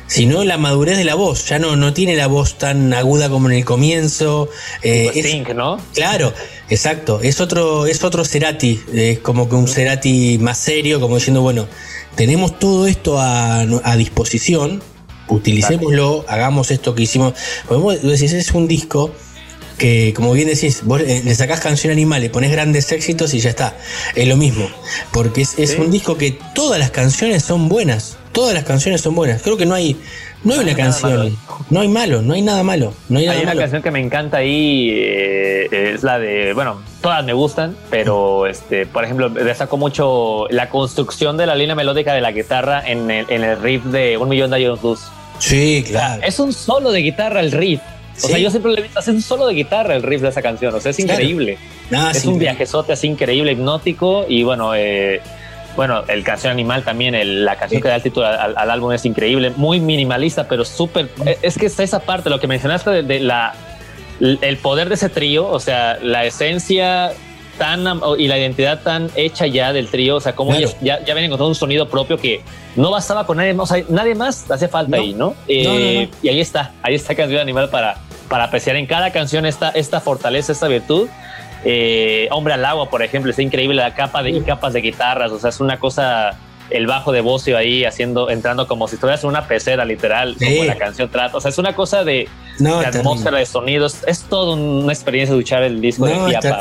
sino 0.07 0.43
la 0.43 0.57
madurez 0.57 0.97
de 0.97 1.03
la 1.03 1.15
voz. 1.15 1.47
Ya 1.47 1.59
no, 1.59 1.75
no 1.75 1.93
tiene 1.93 2.15
la 2.15 2.27
voz 2.27 2.57
tan 2.57 2.93
aguda 2.93 3.29
como 3.29 3.49
en 3.49 3.57
el 3.57 3.65
comienzo. 3.65 4.49
Eh, 4.81 5.43
¿no? 5.55 5.79
Claro, 5.93 6.33
exacto. 6.69 7.19
Es 7.21 7.39
otro, 7.41 7.85
es 7.85 8.03
otro 8.03 8.25
Cerati, 8.25 8.79
es 8.93 9.19
como 9.19 9.47
que 9.49 9.55
un 9.55 9.67
Cerati 9.67 10.37
más 10.39 10.57
serio, 10.57 10.99
como 10.99 11.15
diciendo, 11.15 11.41
bueno, 11.41 11.67
tenemos 12.15 12.57
todo 12.57 12.87
esto 12.87 13.19
a, 13.19 13.65
disposición, 13.97 14.81
utilicémoslo, 15.27 16.25
hagamos 16.27 16.71
esto 16.71 16.95
que 16.95 17.03
hicimos. 17.03 17.33
Vos 17.69 18.01
decís, 18.01 18.33
es 18.33 18.51
un 18.51 18.67
disco 18.67 19.11
que, 19.77 20.13
como 20.15 20.33
bien 20.33 20.47
decís, 20.47 20.81
vos 20.83 21.01
le 21.01 21.35
sacás 21.35 21.59
canción 21.59 21.91
animal, 21.91 22.21
le 22.21 22.29
pones 22.29 22.51
grandes 22.51 22.91
éxitos 22.91 23.33
y 23.33 23.39
ya 23.39 23.51
está. 23.51 23.77
Es 24.15 24.27
lo 24.27 24.35
mismo. 24.35 24.67
Porque 25.11 25.41
es, 25.41 25.75
un 25.77 25.91
disco 25.91 26.17
que 26.17 26.31
todas 26.55 26.79
las 26.79 26.91
canciones 26.91 27.43
son 27.43 27.69
buenas. 27.69 28.17
Todas 28.37 28.53
las 28.53 28.65
canciones 28.65 29.01
son 29.01 29.15
buenas. 29.15 29.41
Creo 29.41 29.57
que 29.57 29.65
no 29.65 29.73
hay, 29.73 29.95
no 30.43 30.53
hay 30.53 30.59
una 30.59 30.75
canción. 30.75 31.35
No 31.71 31.79
hay 31.79 31.87
malo, 31.87 32.21
no 32.21 32.35
hay 32.35 32.43
nada 32.43 32.61
malo. 32.61 32.93
No 33.09 33.17
hay, 33.17 33.27
una 33.27 33.55
canción 33.55 33.81
que 33.81 33.89
me 33.89 33.99
encanta 33.99 34.37
ahí, 34.37 34.91
eh, 34.91 35.93
es 35.95 36.03
la 36.03 36.19
de, 36.19 36.53
bueno, 36.53 36.79
todas 37.01 37.25
me 37.25 37.33
gustan, 37.33 37.75
pero 37.89 38.45
este, 38.45 38.85
por 38.85 39.03
ejemplo, 39.03 39.29
destaco 39.29 39.77
mucho 39.77 40.45
la 40.51 40.69
construcción 40.69 41.35
de 41.35 41.47
la 41.47 41.55
línea 41.55 41.73
melódica 41.73 42.13
de 42.13 42.21
la 42.21 42.31
guitarra 42.31 42.87
en 42.87 43.09
el, 43.09 43.25
en 43.27 43.43
el 43.43 43.59
riff 43.59 43.83
de 43.85 44.17
Un 44.19 44.29
Millón 44.29 44.51
de 44.51 44.57
Años 44.57 44.83
Luz. 44.83 44.99
Sí, 45.39 45.83
claro. 45.87 46.21
es 46.23 46.39
un 46.39 46.53
solo 46.53 46.91
de 46.91 47.01
guitarra 47.01 47.39
el 47.39 47.51
riff. 47.51 47.81
O 48.23 48.27
sea, 48.27 48.37
yo 48.37 48.51
siempre 48.51 48.71
le 48.71 48.81
he 48.81 48.83
visto 48.83 48.99
hacer 48.99 49.15
un 49.15 49.21
solo 49.23 49.47
de 49.47 49.55
guitarra 49.55 49.95
el 49.95 50.03
riff 50.03 50.21
de 50.21 50.29
esa 50.29 50.43
canción. 50.43 50.75
O 50.75 50.79
sea, 50.79 50.91
es 50.91 50.99
increíble. 50.99 51.57
es 52.13 52.25
un 52.25 52.37
viajezote 52.37 52.93
así 52.93 53.07
increíble, 53.07 53.53
hipnótico. 53.53 54.25
Y 54.29 54.43
bueno, 54.43 54.75
eh, 54.75 55.21
bueno, 55.77 56.03
el 56.07 56.23
canción 56.23 56.51
animal 56.51 56.83
también, 56.83 57.45
la 57.45 57.55
canción 57.55 57.83
que 57.83 57.87
da 57.87 57.95
el 57.95 58.01
título 58.01 58.25
al, 58.25 58.71
álbum 58.71 58.91
es 58.93 59.05
increíble, 59.05 59.53
muy 59.55 59.79
minimalista, 59.79 60.47
pero 60.47 60.65
súper. 60.65 61.07
Es 61.43 61.55
que 61.55 61.67
está 61.67 61.83
esa 61.83 61.99
parte, 61.99 62.31
lo 62.31 62.39
que 62.39 62.47
mencionaste 62.47 63.03
de, 63.03 63.19
la 63.19 63.53
el 64.19 64.57
poder 64.57 64.89
de 64.89 64.95
ese 64.95 65.09
trío, 65.09 65.47
o 65.47 65.59
sea, 65.59 65.99
la 66.01 66.25
esencia 66.25 67.11
tan 67.59 67.85
y 68.17 68.27
la 68.27 68.39
identidad 68.39 68.81
tan 68.81 69.11
hecha 69.15 69.45
ya 69.45 69.71
del 69.71 69.89
trío, 69.89 70.15
o 70.15 70.19
sea, 70.19 70.35
como 70.35 70.57
ya, 70.57 70.75
ya 70.81 71.13
vienen 71.13 71.29
con 71.29 71.37
todo 71.37 71.47
un 71.47 71.55
sonido 71.55 71.87
propio 71.87 72.17
que 72.17 72.41
no 72.75 72.89
bastaba 72.89 73.27
con 73.27 73.37
nadie 73.37 73.53
más, 73.53 73.71
o 73.71 73.75
sea, 73.75 73.85
nadie 73.87 74.15
más 74.15 74.49
hace 74.49 74.67
falta 74.67 74.97
ahí, 74.97 75.13
¿no? 75.13 75.35
Eh, 75.47 76.09
y 76.23 76.27
ahí 76.27 76.41
está, 76.41 76.71
ahí 76.81 76.95
está 76.95 77.13
Canción 77.13 77.39
Animal 77.39 77.69
para, 77.69 77.99
para 78.29 78.45
apreciar 78.45 78.77
en 78.77 78.87
cada 78.87 79.11
canción 79.11 79.45
esta, 79.45 79.69
esta 79.69 80.01
fortaleza, 80.01 80.51
esta 80.51 80.67
virtud 80.67 81.07
eh, 81.69 82.27
Hombre 82.31 82.53
al 82.53 82.63
agua, 82.63 82.89
por 82.89 83.03
ejemplo, 83.03 83.31
es 83.31 83.39
increíble 83.39 83.75
la 83.75 83.93
capa 83.93 84.23
de, 84.23 84.31
y 84.31 84.41
capas 84.41 84.73
de 84.73 84.81
guitarras, 84.81 85.31
o 85.31 85.39
sea, 85.39 85.49
es 85.49 85.59
una 85.59 85.79
cosa, 85.79 86.37
el 86.69 86.87
bajo 86.87 87.11
de 87.11 87.19
Bocio 87.19 87.57
ahí 87.57 87.83
haciendo, 87.83 88.29
entrando 88.29 88.67
como 88.67 88.87
si 88.87 88.95
estuvieras 88.95 89.21
en 89.23 89.29
una 89.31 89.47
pecera, 89.47 89.83
literal, 89.83 90.37
como 90.37 90.63
la 90.63 90.77
canción 90.77 91.09
trata, 91.09 91.35
o 91.35 91.41
sea, 91.41 91.49
es 91.49 91.57
una 91.57 91.75
cosa 91.75 92.03
de, 92.03 92.29
atmósfera, 92.85 93.39
de 93.39 93.45
sonidos, 93.45 93.97
es 94.07 94.21
toda 94.23 94.55
una 94.55 94.93
experiencia 94.93 95.33
escuchar 95.33 95.63
el 95.63 95.81
disco 95.81 96.05
de 96.05 96.15
Piapa. 96.27 96.59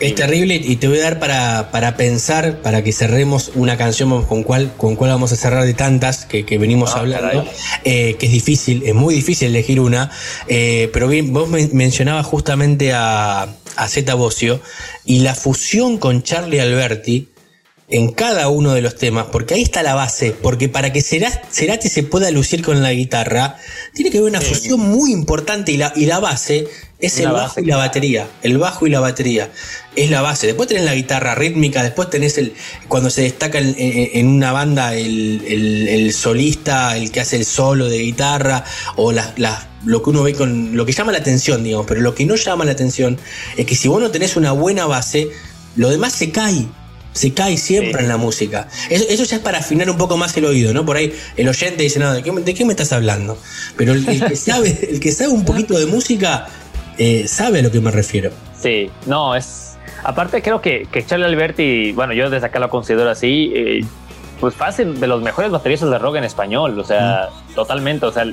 Es 0.00 0.14
terrible 0.14 0.56
y 0.56 0.76
te 0.76 0.88
voy 0.88 0.98
a 0.98 1.02
dar 1.02 1.18
para, 1.18 1.70
para 1.70 1.96
pensar, 1.96 2.60
para 2.62 2.82
que 2.82 2.92
cerremos 2.92 3.52
una 3.54 3.76
canción 3.76 4.24
con 4.24 4.42
cuál 4.42 4.72
con 4.76 4.96
cuál 4.96 5.10
vamos 5.10 5.32
a 5.32 5.36
cerrar 5.36 5.64
de 5.64 5.74
tantas 5.74 6.24
que, 6.24 6.42
venimos 6.58 6.94
hablando, 6.96 7.46
eh, 7.84 8.16
que 8.18 8.26
es 8.26 8.32
difícil, 8.32 8.82
es 8.84 8.94
muy 8.94 9.14
difícil 9.14 9.48
elegir 9.48 9.80
una, 9.80 10.10
eh, 10.48 10.90
pero 10.92 11.08
bien, 11.08 11.32
vos 11.32 11.48
mencionabas 11.48 12.26
justamente 12.26 12.92
a, 12.92 13.42
a 13.76 13.88
Zeta 13.88 14.14
Bocio 14.14 14.60
y 15.04 15.20
la 15.20 15.34
fusión 15.34 15.98
con 15.98 16.22
Charlie 16.22 16.60
Alberti 16.60 17.28
en 17.88 18.12
cada 18.12 18.48
uno 18.48 18.72
de 18.72 18.80
los 18.80 18.96
temas, 18.96 19.26
porque 19.30 19.54
ahí 19.54 19.62
está 19.62 19.82
la 19.82 19.94
base, 19.94 20.32
porque 20.32 20.68
para 20.68 20.92
que 20.92 21.02
Cerati 21.02 21.88
se 21.88 22.02
pueda 22.02 22.30
lucir 22.30 22.62
con 22.62 22.82
la 22.82 22.92
guitarra, 22.92 23.56
tiene 23.92 24.10
que 24.10 24.18
haber 24.18 24.30
una 24.30 24.40
fusión 24.40 24.80
muy 24.80 25.12
importante 25.12 25.72
y 25.72 25.76
la, 25.76 25.92
y 25.94 26.06
la 26.06 26.18
base 26.18 26.66
es 27.06 27.18
el 27.18 27.30
bajo 27.30 27.60
y 27.60 27.66
la 27.66 27.76
batería. 27.76 28.28
El 28.42 28.58
bajo 28.58 28.86
y 28.86 28.90
la 28.90 29.00
batería. 29.00 29.50
Es 29.96 30.10
la 30.10 30.22
base. 30.22 30.46
Después 30.46 30.68
tenés 30.68 30.84
la 30.84 30.94
guitarra 30.94 31.34
rítmica, 31.34 31.82
después 31.82 32.10
tenés 32.10 32.38
el. 32.38 32.54
Cuando 32.88 33.10
se 33.10 33.22
destaca 33.22 33.58
en, 33.58 34.26
una 34.26 34.52
banda 34.52 34.94
el, 34.94 36.12
solista, 36.12 36.96
el 36.96 37.10
que 37.10 37.20
hace 37.20 37.36
el 37.36 37.44
solo 37.44 37.88
de 37.88 37.98
guitarra, 37.98 38.64
o 38.96 39.12
las, 39.12 39.34
lo 39.84 40.02
que 40.02 40.10
uno 40.10 40.22
ve 40.22 40.34
con. 40.34 40.76
lo 40.76 40.86
que 40.86 40.92
llama 40.92 41.12
la 41.12 41.18
atención, 41.18 41.62
digamos. 41.62 41.86
Pero 41.86 42.00
lo 42.00 42.14
que 42.14 42.24
no 42.24 42.36
llama 42.36 42.64
la 42.64 42.72
atención 42.72 43.18
es 43.56 43.66
que 43.66 43.74
si 43.74 43.88
vos 43.88 44.00
no 44.00 44.10
tenés 44.10 44.36
una 44.36 44.52
buena 44.52 44.86
base, 44.86 45.28
lo 45.76 45.90
demás 45.90 46.12
se 46.12 46.30
cae 46.30 46.66
se 47.14 47.32
cae 47.32 47.56
siempre 47.56 48.02
en 48.02 48.08
la 48.08 48.16
música. 48.16 48.68
Eso, 48.90 49.24
ya 49.24 49.36
es 49.36 49.42
para 49.42 49.58
afinar 49.58 49.88
un 49.88 49.96
poco 49.96 50.16
más 50.16 50.36
el 50.36 50.44
oído, 50.44 50.74
¿no? 50.74 50.84
Por 50.84 50.96
ahí 50.96 51.14
el 51.36 51.48
oyente 51.48 51.84
dice, 51.84 52.00
no, 52.00 52.12
¿de 52.12 52.22
qué, 52.22 52.64
me 52.64 52.72
estás 52.72 52.92
hablando? 52.92 53.38
Pero 53.76 53.92
el, 53.92 54.04
que, 54.04 54.36
sabe, 54.36 54.76
el 54.90 55.00
que 55.00 55.12
sabe 55.12 55.30
un 55.30 55.44
poquito 55.44 55.78
de 55.78 55.86
música 55.86 56.48
eh, 56.98 57.26
sabe 57.28 57.60
a 57.60 57.62
lo 57.62 57.70
que 57.70 57.80
me 57.80 57.90
refiero. 57.90 58.30
Sí, 58.58 58.90
no, 59.06 59.34
es... 59.34 59.76
Aparte 60.02 60.42
creo 60.42 60.60
que, 60.60 60.86
que 60.90 61.04
Charlie 61.04 61.26
Alberti, 61.26 61.92
bueno, 61.92 62.12
yo 62.12 62.28
desde 62.28 62.46
acá 62.46 62.58
lo 62.58 62.68
considero 62.68 63.08
así, 63.08 63.52
eh, 63.54 63.84
pues 64.38 64.54
fácil, 64.54 65.00
de 65.00 65.06
los 65.06 65.22
mejores 65.22 65.50
bateristas 65.50 65.90
de 65.90 65.98
rock 65.98 66.16
en 66.16 66.24
español, 66.24 66.78
o 66.78 66.84
sea, 66.84 67.30
totalmente, 67.54 68.04
o 68.04 68.12
sea 68.12 68.26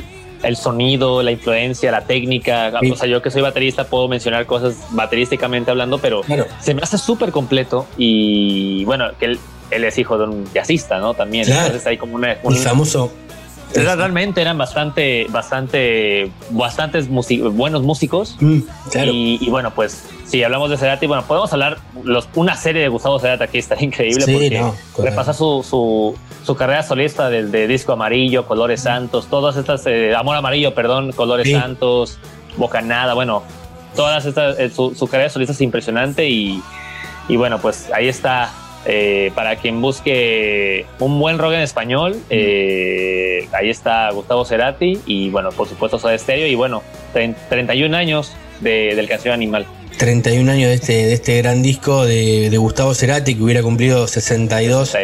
el 0.43 0.57
sonido, 0.57 1.21
la 1.21 1.31
influencia, 1.31 1.91
la 1.91 2.01
técnica. 2.01 2.71
O 2.91 2.95
sea, 2.95 3.07
yo 3.07 3.21
que 3.21 3.31
soy 3.31 3.41
baterista 3.41 3.85
puedo 3.85 4.07
mencionar 4.07 4.45
cosas 4.45 4.75
baterísticamente 4.91 5.71
hablando, 5.71 5.99
pero 5.99 6.21
se 6.59 6.73
me 6.73 6.81
hace 6.81 6.97
súper 6.97 7.31
completo 7.31 7.87
y 7.97 8.83
bueno, 8.85 9.09
que 9.19 9.25
él, 9.25 9.39
es 9.83 9.97
hijo 9.97 10.17
de 10.17 10.25
un 10.25 10.45
jazzista, 10.53 10.99
¿no? 10.99 11.13
También. 11.13 11.49
Entonces 11.49 11.85
hay 11.85 11.97
como 11.97 12.15
una, 12.15 12.37
un, 12.43 12.55
famoso. 12.55 13.11
Realmente 13.73 14.41
eran 14.41 14.57
bastante, 14.57 15.27
bastante, 15.29 16.31
bastantes 16.51 17.07
buenos 17.09 17.83
músicos. 17.83 18.37
Mm, 18.39 18.59
y, 19.05 19.49
bueno, 19.49 19.71
pues 19.71 20.05
si 20.25 20.43
hablamos 20.43 20.69
de 20.69 20.77
Cerati, 20.77 21.07
bueno, 21.07 21.23
podemos 21.23 21.51
hablar 21.53 21.77
los, 22.03 22.27
una 22.35 22.55
serie 22.55 22.81
de 22.81 22.87
Gustavo 22.87 23.19
Cerati 23.19 23.43
aquí 23.43 23.57
está 23.57 23.75
increíble 23.83 24.25
porque 24.31 24.63
repasa 24.97 25.33
su, 25.33 25.63
su, 25.67 26.15
su, 26.43 26.55
carrera 26.55 26.83
solista 26.83 27.29
desde 27.29 27.67
Disco 27.67 27.93
Amarillo, 27.93 28.45
Colores 28.45 28.81
Santos, 28.81 29.27
todas 29.27 29.55
estas, 29.57 29.85
eh, 29.87 30.15
Amor 30.15 30.35
Amarillo, 30.35 30.73
perdón, 30.73 31.11
Colores 31.11 31.51
Santos, 31.51 32.17
Bocanada, 32.57 33.13
bueno, 33.13 33.43
todas 33.95 34.25
estas, 34.25 34.59
eh, 34.59 34.69
su, 34.69 34.95
su, 34.95 35.07
carrera 35.07 35.29
solista 35.29 35.53
es 35.53 35.61
impresionante 35.61 36.27
y, 36.27 36.61
y 37.27 37.35
bueno, 37.35 37.59
pues 37.59 37.89
ahí 37.93 38.07
está 38.07 38.51
eh, 38.85 39.31
para 39.35 39.55
quien 39.57 39.81
busque 39.81 40.85
un 40.99 41.19
buen 41.19 41.37
rock 41.37 41.53
en 41.53 41.61
español, 41.61 42.17
eh, 42.29 43.47
ahí 43.53 43.69
está 43.69 44.09
Gustavo 44.11 44.43
Cerati 44.45 44.99
y 45.05 45.29
bueno, 45.29 45.49
por 45.51 45.67
supuesto 45.67 45.99
Soda 45.99 46.17
Stereo 46.17 46.47
y 46.47 46.55
bueno, 46.55 46.81
31 47.13 47.95
años 47.95 48.33
de, 48.59 48.95
del 48.95 49.07
Canción 49.07 49.33
Animal. 49.33 49.65
31 49.97 50.51
años 50.51 50.69
de 50.69 50.75
este, 50.75 50.93
de 50.93 51.13
este 51.13 51.37
gran 51.37 51.61
disco 51.61 52.05
de, 52.05 52.49
Gustavo 52.57 52.95
Cerati 52.95 53.35
que 53.35 53.43
hubiera 53.43 53.61
cumplido 53.61 54.07
62, 54.07 54.95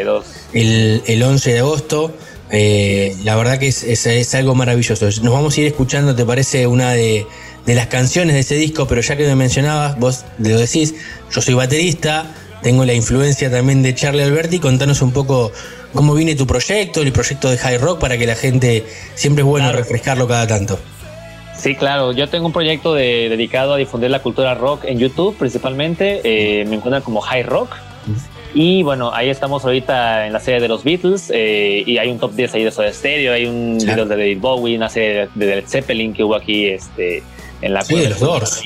El, 0.54 1.04
el 1.06 1.24
11 1.24 1.54
de 1.54 1.60
agosto. 1.60 2.14
Eh, 2.50 3.16
la 3.24 3.36
verdad 3.36 3.60
que 3.60 3.68
es, 3.68 3.84
es, 3.84 4.36
algo 4.36 4.56
maravilloso. 4.56 5.06
Nos 5.06 5.34
vamos 5.34 5.56
a 5.56 5.62
ir 5.62 5.68
escuchando, 5.68 6.16
¿te 6.16 6.26
parece? 6.26 6.66
Una 6.66 6.94
de, 6.94 7.28
de 7.68 7.76
las 7.76 7.88
canciones 7.88 8.34
de 8.34 8.40
ese 8.40 8.56
disco, 8.56 8.88
pero 8.88 9.02
ya 9.02 9.16
que 9.18 9.26
me 9.28 9.36
mencionabas, 9.36 10.00
vos 10.00 10.24
lo 10.40 10.58
decís, 10.58 10.96
yo 11.30 11.42
soy 11.42 11.54
baterista, 11.54 12.34
tengo 12.62 12.86
la 12.86 12.94
influencia 12.94 13.52
también 13.52 13.84
de 13.84 13.94
Charlie 13.94 14.24
Alberti. 14.24 14.60
Contanos 14.60 15.02
un 15.02 15.12
poco 15.12 15.52
cómo 15.94 16.14
viene 16.14 16.36
tu 16.36 16.48
proyecto, 16.48 17.02
el 17.02 17.12
proyecto 17.12 17.50
de 17.50 17.58
High 17.58 17.78
Rock, 17.78 18.00
para 18.00 18.18
que 18.18 18.26
la 18.26 18.36
gente 18.36 18.86
siempre 19.16 19.44
es 19.44 19.48
bueno 19.48 19.72
refrescarlo 19.72 20.28
cada 20.28 20.48
tanto. 20.48 20.80
Sí, 21.58 21.76
claro. 21.76 22.12
Yo 22.12 22.30
tengo 22.30 22.46
un 22.46 22.54
proyecto 22.54 22.94
dedicado 22.94 23.74
a 23.74 23.78
difundir 23.78 24.12
la 24.12 24.22
cultura 24.22 24.54
rock 24.54 24.86
en 24.86 25.00
YouTube 25.00 25.36
principalmente. 25.38 26.22
Eh, 26.24 26.66
me 26.66 26.76
encuentran 26.76 27.02
como 27.02 27.22
High 27.22 27.44
Rock. 27.44 27.76
Y 28.54 28.82
bueno, 28.82 29.14
ahí 29.14 29.30
estamos 29.30 29.64
ahorita 29.66 30.26
en 30.26 30.34
la 30.34 30.40
serie 30.40 30.60
de 30.60 30.68
los 30.68 30.84
Beatles 30.84 31.32
eh, 31.34 31.84
y 31.86 31.98
hay 31.98 32.10
un 32.10 32.18
top 32.18 32.34
10 32.34 32.54
ahí 32.56 32.64
de 32.64 32.72
Soda 32.72 32.92
Stereo, 32.92 33.34
hay 33.34 33.46
un 33.46 33.78
video 33.78 34.06
de 34.06 34.16
David 34.16 34.40
Bowie, 34.40 34.78
una 34.78 34.90
serie 34.90 35.28
de, 35.36 35.46
Led 35.46 35.66
Zeppelin 35.68 36.14
que 36.14 36.24
hubo 36.24 36.34
aquí 36.34 36.66
este, 36.66 37.22
en 37.62 37.74
la... 37.74 37.82
Sí, 37.84 37.96
de 37.96 38.10
los 38.10 38.20
Doors 38.20 38.64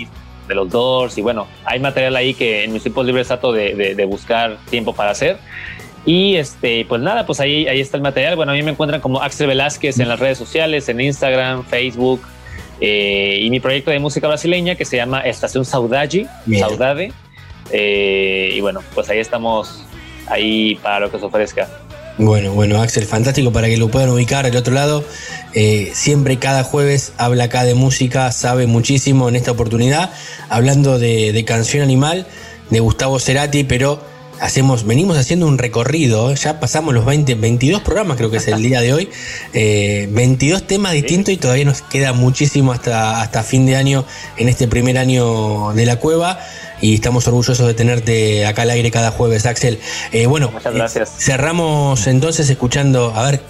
de 0.51 0.55
los 0.55 0.69
Doors 0.69 1.17
y 1.17 1.21
bueno, 1.21 1.47
hay 1.63 1.79
material 1.79 2.15
ahí 2.15 2.33
que 2.33 2.65
en 2.65 2.73
mis 2.73 2.83
tiempos 2.83 3.05
libres 3.05 3.27
trato 3.27 3.53
de, 3.53 3.95
de, 3.95 4.05
buscar 4.05 4.57
tiempo 4.69 4.93
para 4.93 5.11
hacer. 5.11 5.37
Y 6.05 6.35
este, 6.35 6.85
pues 6.85 7.01
nada, 7.01 7.25
pues 7.25 7.39
ahí, 7.39 7.67
ahí 7.67 7.79
está 7.79 7.95
el 7.95 8.03
material. 8.03 8.35
Bueno, 8.35 8.51
a 8.51 8.55
mí 8.55 8.63
me 8.63 8.71
encuentran 8.71 9.01
como 9.01 9.21
Axel 9.21 9.47
Velázquez 9.47 9.99
en 9.99 10.09
las 10.09 10.19
redes 10.19 10.37
sociales, 10.37 10.89
en 10.89 10.99
Instagram, 10.99 11.63
Facebook. 11.63 12.21
Eh, 12.81 13.39
y 13.43 13.49
mi 13.49 13.59
proyecto 13.59 13.91
de 13.91 13.99
música 13.99 14.27
brasileña 14.27 14.75
que 14.75 14.85
se 14.85 14.97
llama 14.97 15.21
Estación 15.21 15.63
Saudade, 15.63 16.27
Saudade. 16.59 17.13
Eh, 17.71 18.53
y 18.55 18.59
bueno, 18.59 18.81
pues 18.93 19.09
ahí 19.09 19.19
estamos, 19.19 19.85
ahí 20.27 20.75
para 20.81 21.01
lo 21.01 21.11
que 21.11 21.19
se 21.19 21.25
ofrezca. 21.25 21.69
Bueno, 22.17 22.51
bueno, 22.53 22.81
Axel, 22.81 23.05
fantástico 23.05 23.51
para 23.51 23.67
que 23.67 23.77
lo 23.77 23.89
puedan 23.89 24.09
ubicar 24.09 24.45
al 24.45 24.55
otro 24.55 24.73
lado. 24.73 25.03
Eh, 25.53 25.91
siempre 25.95 26.39
cada 26.39 26.63
jueves 26.63 27.13
habla 27.17 27.45
acá 27.45 27.63
de 27.63 27.73
música, 27.73 28.31
sabe 28.31 28.67
muchísimo 28.67 29.29
en 29.29 29.35
esta 29.35 29.51
oportunidad, 29.51 30.11
hablando 30.49 30.99
de, 30.99 31.43
canción 31.47 31.83
animal 31.83 32.27
de 32.69 32.79
Gustavo 32.79 33.17
Cerati, 33.19 33.63
pero 33.63 34.01
hacemos, 34.39 34.85
venimos 34.85 35.17
haciendo 35.17 35.47
un 35.47 35.57
recorrido, 35.57 36.33
ya 36.35 36.59
pasamos 36.59 36.93
los 36.93 37.05
20, 37.05 37.35
22 37.35 37.81
programas 37.81 38.17
creo 38.17 38.29
que 38.29 38.37
es 38.37 38.47
el 38.47 38.61
día 38.61 38.81
de 38.81 38.93
hoy, 38.93 39.09
22 39.53 39.53
eh, 40.61 40.65
temas 40.67 40.93
distintos 40.93 41.33
y 41.33 41.37
todavía 41.37 41.65
nos 41.65 41.81
queda 41.81 42.13
muchísimo 42.13 42.71
hasta, 42.71 43.21
hasta 43.21 43.43
fin 43.43 43.65
de 43.65 43.77
año 43.77 44.05
en 44.37 44.49
este 44.49 44.67
primer 44.67 44.97
año 44.97 45.73
de 45.73 45.85
la 45.85 45.97
cueva 45.97 46.39
y 46.81 46.95
estamos 46.95 47.27
orgullosos 47.27 47.65
de 47.65 47.73
tenerte 47.73 48.45
acá 48.45 48.63
al 48.63 48.71
aire 48.71 48.91
cada 48.91 49.11
jueves, 49.11 49.45
Axel. 49.45 49.79
Eh, 50.11 50.25
bueno, 50.25 50.51
muchas 50.51 50.73
gracias. 50.73 51.15
cerramos 51.17 52.07
entonces 52.07 52.49
escuchando, 52.49 53.13
a 53.15 53.29
ver, 53.29 53.41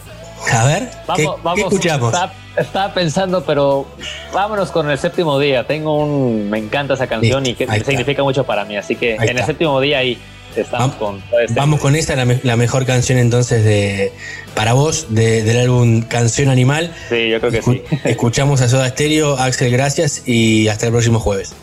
a 0.52 0.66
ver, 0.66 0.90
¿qué, 1.16 1.62
escuchamos? 1.62 2.14
Estaba, 2.58 2.94
pensando, 2.94 3.44
pero 3.46 3.88
vámonos 4.34 4.72
con 4.72 4.90
el 4.90 4.98
séptimo 4.98 5.40
día. 5.40 5.66
Tengo 5.66 5.98
un, 5.98 6.50
me 6.50 6.58
encanta 6.58 6.96
esa 6.96 7.08
canción 7.08 7.46
y 7.46 7.54
que 7.54 7.66
significa 7.84 8.24
mucho 8.24 8.44
para 8.44 8.66
mí, 8.66 8.76
así 8.76 8.96
que 8.96 9.16
en 9.16 9.38
el 9.38 9.46
séptimo 9.46 9.80
día 9.80 10.00
ahí. 10.00 10.18
Estamos 10.54 10.96
con 10.96 11.24
este 11.42 11.58
Vamos 11.58 11.80
con 11.80 11.96
esta, 11.96 12.14
la, 12.16 12.58
mejor 12.58 12.86
canción 12.86 13.18
entonces 13.18 13.64
de 13.64 14.12
para 14.54 14.74
vos 14.74 15.08
del 15.10 15.58
álbum 15.58 16.02
Canción 16.02 16.50
Animal. 16.50 16.94
Sí, 17.08 17.30
yo 17.30 17.40
creo 17.40 17.52
que 17.54 17.62
sí. 17.62 17.84
Escuchamos 18.04 18.60
a 18.60 18.68
Soda 18.68 18.90
Stereo, 18.90 19.38
Axel, 19.38 19.72
gracias 19.72 20.28
y 20.28 20.68
hasta 20.68 20.88
el 20.88 20.92
próximo 20.92 21.22
jueves. 21.22 21.54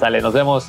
Sale, 0.00 0.22
nos 0.22 0.32
vemos. 0.32 0.64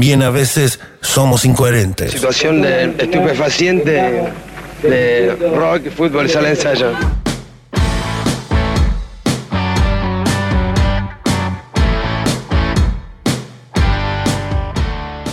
También 0.00 0.22
a 0.22 0.30
veces 0.30 0.80
somos 1.02 1.44
incoherentes. 1.44 2.12
Situación 2.12 2.62
de 2.62 2.84
estupefaciente 2.96 4.32
de 4.82 5.36
rock, 5.54 5.90
fútbol, 5.90 6.26
sala 6.30 6.48
ensayo. 6.48 6.92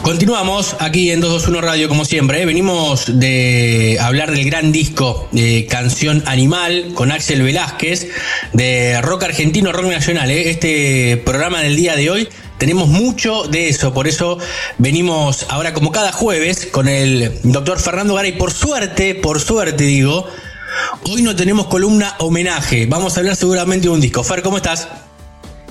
Continuamos 0.07 0.77
aquí 0.79 1.11
en 1.11 1.19
221 1.19 1.59
Radio, 1.59 1.89
como 1.89 2.05
siempre. 2.05 2.41
¿eh? 2.41 2.45
Venimos 2.45 3.19
de 3.19 3.97
hablar 3.99 4.31
del 4.31 4.45
gran 4.45 4.71
disco 4.71 5.27
de 5.33 5.67
Canción 5.69 6.23
Animal 6.27 6.91
con 6.93 7.11
Axel 7.11 7.41
Velázquez 7.41 8.07
de 8.53 9.01
rock 9.01 9.23
argentino, 9.23 9.73
rock 9.73 9.87
nacional. 9.87 10.31
¿eh? 10.31 10.49
Este 10.49 11.17
programa 11.25 11.61
del 11.61 11.75
día 11.75 11.97
de 11.97 12.09
hoy 12.09 12.29
tenemos 12.57 12.87
mucho 12.87 13.49
de 13.49 13.67
eso, 13.67 13.93
por 13.93 14.07
eso 14.07 14.37
venimos 14.77 15.45
ahora 15.49 15.73
como 15.73 15.91
cada 15.91 16.13
jueves 16.13 16.67
con 16.67 16.87
el 16.87 17.41
doctor 17.43 17.77
Fernando 17.77 18.13
Garay. 18.13 18.31
Por 18.37 18.53
suerte, 18.53 19.13
por 19.13 19.41
suerte 19.41 19.83
digo, 19.83 20.25
hoy 21.03 21.21
no 21.21 21.35
tenemos 21.35 21.67
columna 21.67 22.15
homenaje. 22.19 22.85
Vamos 22.85 23.17
a 23.17 23.19
hablar 23.19 23.35
seguramente 23.35 23.89
de 23.89 23.93
un 23.93 23.99
disco. 23.99 24.23
Fer, 24.23 24.41
¿cómo 24.41 24.55
estás? 24.55 24.87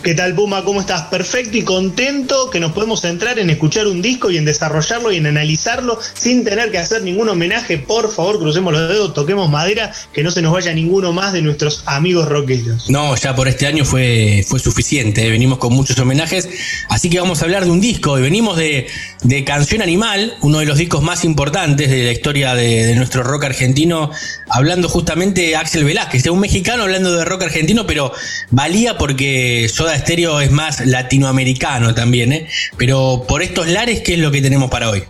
¿Qué 0.02 0.14
tal, 0.14 0.34
Puma? 0.34 0.62
¿Cómo 0.62 0.80
estás? 0.80 1.02
Perfecto 1.02 1.56
y 1.56 1.62
contento 1.62 2.48
que 2.50 2.60
nos 2.60 2.72
podemos 2.72 3.00
centrar 3.00 3.38
en 3.38 3.50
escuchar 3.50 3.86
un 3.88 4.02
disco 4.02 4.30
y 4.30 4.36
en 4.36 4.44
desarrollarlo 4.44 5.10
y 5.10 5.16
en 5.16 5.26
analizarlo 5.26 5.98
sin 6.14 6.44
tener 6.44 6.70
que 6.70 6.78
hacer 6.78 7.02
ningún 7.02 7.28
homenaje. 7.28 7.78
Por 7.78 8.12
favor, 8.12 8.38
crucemos 8.38 8.72
los 8.72 8.88
dedos, 8.88 9.14
toquemos 9.14 9.50
madera, 9.50 9.92
que 10.12 10.22
no 10.22 10.30
se 10.30 10.42
nos 10.42 10.52
vaya 10.52 10.72
ninguno 10.72 11.12
más 11.12 11.32
de 11.32 11.42
nuestros 11.42 11.82
amigos 11.86 12.28
rockeros. 12.28 12.88
No, 12.88 13.16
ya 13.16 13.34
por 13.34 13.48
este 13.48 13.66
año 13.66 13.84
fue, 13.84 14.44
fue 14.46 14.60
suficiente. 14.60 15.26
¿eh? 15.26 15.30
Venimos 15.30 15.58
con 15.58 15.72
muchos 15.72 15.98
homenajes. 15.98 16.48
Así 16.88 17.10
que 17.10 17.18
vamos 17.18 17.42
a 17.42 17.46
hablar 17.46 17.64
de 17.64 17.70
un 17.70 17.80
disco. 17.80 18.16
Y 18.18 18.22
venimos 18.22 18.56
de, 18.56 18.86
de 19.22 19.44
Canción 19.44 19.82
Animal, 19.82 20.34
uno 20.42 20.58
de 20.58 20.66
los 20.66 20.78
discos 20.78 21.02
más 21.02 21.24
importantes 21.24 21.90
de 21.90 22.04
la 22.04 22.12
historia 22.12 22.54
de, 22.54 22.94
nuestro 22.94 23.22
rock 23.22 23.44
argentino, 23.44 24.10
hablando 24.48 24.88
justamente 24.88 25.42
de 25.42 25.56
Axel 25.56 25.84
Velázquez, 25.84 26.22
de 26.22 26.30
un 26.30 26.38
mexicano 26.38 26.84
hablando 26.84 27.12
de 27.16 27.24
rock 27.24 27.42
argentino, 27.42 27.86
pero 27.86 28.12
valía 28.50 28.98
porque 28.98 29.68
Soda 29.86 29.94
Estéreo 29.98 30.40
es 30.40 30.50
más 30.50 30.84
latinoamericano 30.84 31.94
también, 31.94 32.32
¿eh? 32.32 32.48
Pero 32.76 33.24
por 33.28 33.40
estos 33.40 33.68
lares, 33.68 34.00
¿qué 34.00 34.14
es 34.14 34.18
lo 34.18 34.32
que 34.32 34.42
tenemos 34.42 34.68
para 34.68 34.90
hoy? 34.90 35.04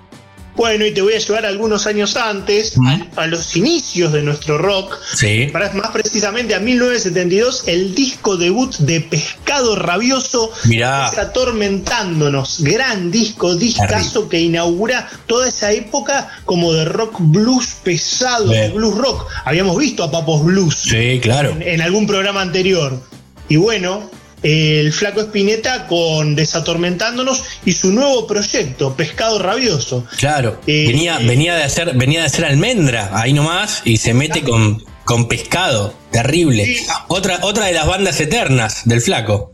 Bueno, 0.55 0.85
y 0.85 0.93
te 0.93 1.01
voy 1.01 1.15
a 1.15 1.19
llevar 1.19 1.47
algunos 1.47 1.87
años 1.87 2.15
antes, 2.15 2.75
a, 3.17 3.23
a, 3.23 3.27
los 3.27 3.57
inicios 3.57 4.13
de 4.13 4.23
nuestro 4.23 4.59
rock, 4.59 4.99
sí. 5.15 5.49
para, 5.51 5.73
más 5.73 5.93
precisamente 5.93 6.55
a 6.55 6.61
1972, 6.61 7.65
el 7.69 7.95
disco 7.95 8.37
debut 8.37 8.77
de 8.77 9.01
Pescado 9.01 9.77
Rabioso, 9.77 10.53
Mirá. 10.67 11.07
Atormentándonos, 11.09 12.63
gran 12.63 13.11
disco, 13.11 13.55
discazo 13.55 14.29
que 14.29 14.41
inaugura 14.41 15.09
toda 15.27 15.49
esa 15.49 15.73
época 15.73 16.29
como 16.45 16.75
de 16.75 16.85
rock 16.85 17.17
blues 17.19 17.77
pesado, 17.83 18.51
Bien. 18.51 18.75
blues 18.75 18.95
rock. 18.95 19.27
Habíamos 19.47 19.79
visto 19.79 20.05
a 20.05 20.11
Papos 20.11 20.45
Blues 20.45 20.75
Sí, 20.77 21.19
claro. 21.23 21.53
en, 21.53 21.63
en 21.63 21.81
algún 21.81 22.07
programa 22.07 22.43
anterior. 22.43 23.01
Y 23.49 23.57
bueno, 23.57 24.11
el 24.43 24.93
Flaco 24.93 25.21
Espineta 25.21 25.87
con 25.87 26.35
Desatormentándonos 26.37 27.43
y 27.65 27.73
su 27.73 27.93
nuevo 27.93 28.27
proyecto, 28.27 28.95
Pescado 28.97 29.39
Rabioso. 29.39 30.05
Claro. 30.19 30.61
Eh, 30.67 30.85
venía, 30.89 31.19
eh, 31.21 31.27
venía 31.27 31.55
de 31.57 31.63
hacer, 31.65 31.97
venía 31.97 32.21
de 32.21 32.27
hacer 32.27 32.45
almendra, 32.45 33.11
ahí 33.15 33.33
nomás, 33.33 33.83
y 33.85 33.97
se 33.97 34.15
mete 34.15 34.43
con, 34.43 34.83
con 35.05 35.29
pescado. 35.29 35.95
Terrible. 36.11 36.65
Sí. 36.65 36.87
Otra, 37.09 37.41
otra 37.43 37.67
de 37.67 37.73
las 37.73 37.87
bandas 37.87 38.21
eternas 38.21 38.83
del 38.85 39.01
flaco. 39.01 39.53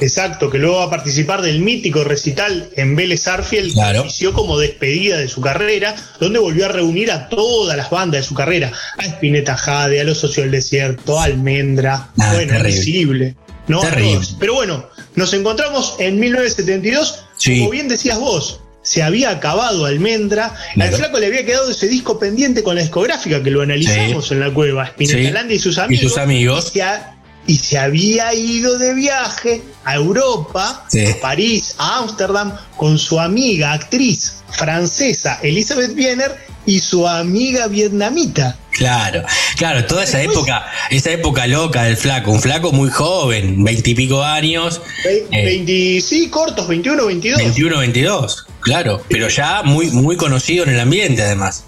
Exacto, 0.00 0.50
que 0.50 0.58
luego 0.58 0.78
va 0.78 0.84
a 0.84 0.90
participar 0.90 1.42
del 1.42 1.60
mítico 1.60 2.02
recital 2.02 2.70
en 2.76 2.96
Vélez 2.96 3.28
Arfield, 3.28 3.74
Claro. 3.74 4.00
que 4.00 4.06
inició 4.08 4.32
como 4.32 4.58
despedida 4.58 5.18
de 5.18 5.28
su 5.28 5.40
carrera, 5.42 5.94
donde 6.18 6.38
volvió 6.40 6.64
a 6.64 6.68
reunir 6.68 7.12
a 7.12 7.28
todas 7.28 7.76
las 7.76 7.90
bandas 7.90 8.22
de 8.22 8.26
su 8.26 8.34
carrera, 8.34 8.72
a 8.98 9.04
Spinetta 9.04 9.56
Jade, 9.56 10.00
a 10.00 10.04
Los 10.04 10.18
Socios 10.18 10.44
del 10.46 10.50
Desierto, 10.52 11.20
a 11.20 11.24
Almendra, 11.24 12.08
Ah, 12.18 12.32
bueno, 12.32 12.52
terrible. 12.52 12.70
Invisible, 12.70 13.36
¿no? 13.68 13.80
Terrible. 13.80 14.26
Pero 14.38 14.54
bueno, 14.54 14.86
nos 15.14 15.32
encontramos 15.34 15.94
en 15.98 16.18
1972, 16.20 17.24
Sí. 17.36 17.58
como 17.58 17.70
bien 17.70 17.88
decías 17.88 18.18
vos, 18.18 18.60
se 18.82 19.02
había 19.02 19.30
acabado 19.30 19.84
Almendra, 19.86 20.54
Claro. 20.74 20.90
al 20.90 20.96
flaco 20.96 21.18
le 21.20 21.26
había 21.26 21.44
quedado 21.46 21.70
ese 21.70 21.86
disco 21.88 22.18
pendiente 22.18 22.62
con 22.64 22.74
la 22.74 22.80
discográfica, 22.82 23.42
que 23.42 23.50
lo 23.50 23.62
analizamos 23.62 24.30
en 24.32 24.40
la 24.40 24.52
cueva, 24.52 24.86
Spinetta 24.86 25.42
Sí. 25.42 25.54
Y 25.54 25.58
sus 25.58 25.76
Y 25.76 25.80
amigos. 25.80 26.02
sus 26.10 26.18
amigos. 26.18 26.66
Y 26.66 26.70
se, 26.72 26.82
ha- 26.82 27.16
y 27.46 27.56
se 27.58 27.78
había 27.78 28.34
ido 28.34 28.78
de 28.78 28.94
viaje 28.94 29.62
a 29.84 29.94
Europa, 29.94 30.84
Sí. 30.90 31.06
a 31.06 31.20
París, 31.20 31.74
a 31.78 31.98
Ámsterdam, 31.98 32.52
con 32.76 32.98
su 32.98 33.20
amiga 33.20 33.72
actriz 33.72 34.34
francesa 34.50 35.38
Elizabeth 35.42 35.96
Wiener 35.96 36.36
y 36.66 36.78
su 36.80 37.06
amiga 37.08 37.66
vietnamita. 37.68 38.56
Claro, 38.72 39.22
claro, 39.56 39.84
toda 39.84 40.04
esa 40.04 40.22
época, 40.22 40.66
esa 40.90 41.10
época 41.10 41.46
loca 41.46 41.84
del 41.84 41.96
flaco, 41.96 42.30
un 42.30 42.40
flaco 42.40 42.72
muy 42.72 42.90
joven, 42.90 43.62
veintipico 43.62 44.22
años, 44.24 44.80
Ve- 45.04 45.26
Eh. 45.30 45.44
20, 45.44 46.00
sí, 46.00 46.28
cortos, 46.30 46.66
21, 46.68 47.06
22. 47.06 47.38
21, 47.38 47.78
22, 47.78 48.46
claro, 48.60 49.02
pero 49.08 49.28
ya 49.28 49.62
muy, 49.62 49.90
muy 49.90 50.16
conocido 50.16 50.64
en 50.64 50.70
el 50.70 50.80
ambiente 50.80 51.22
además. 51.22 51.64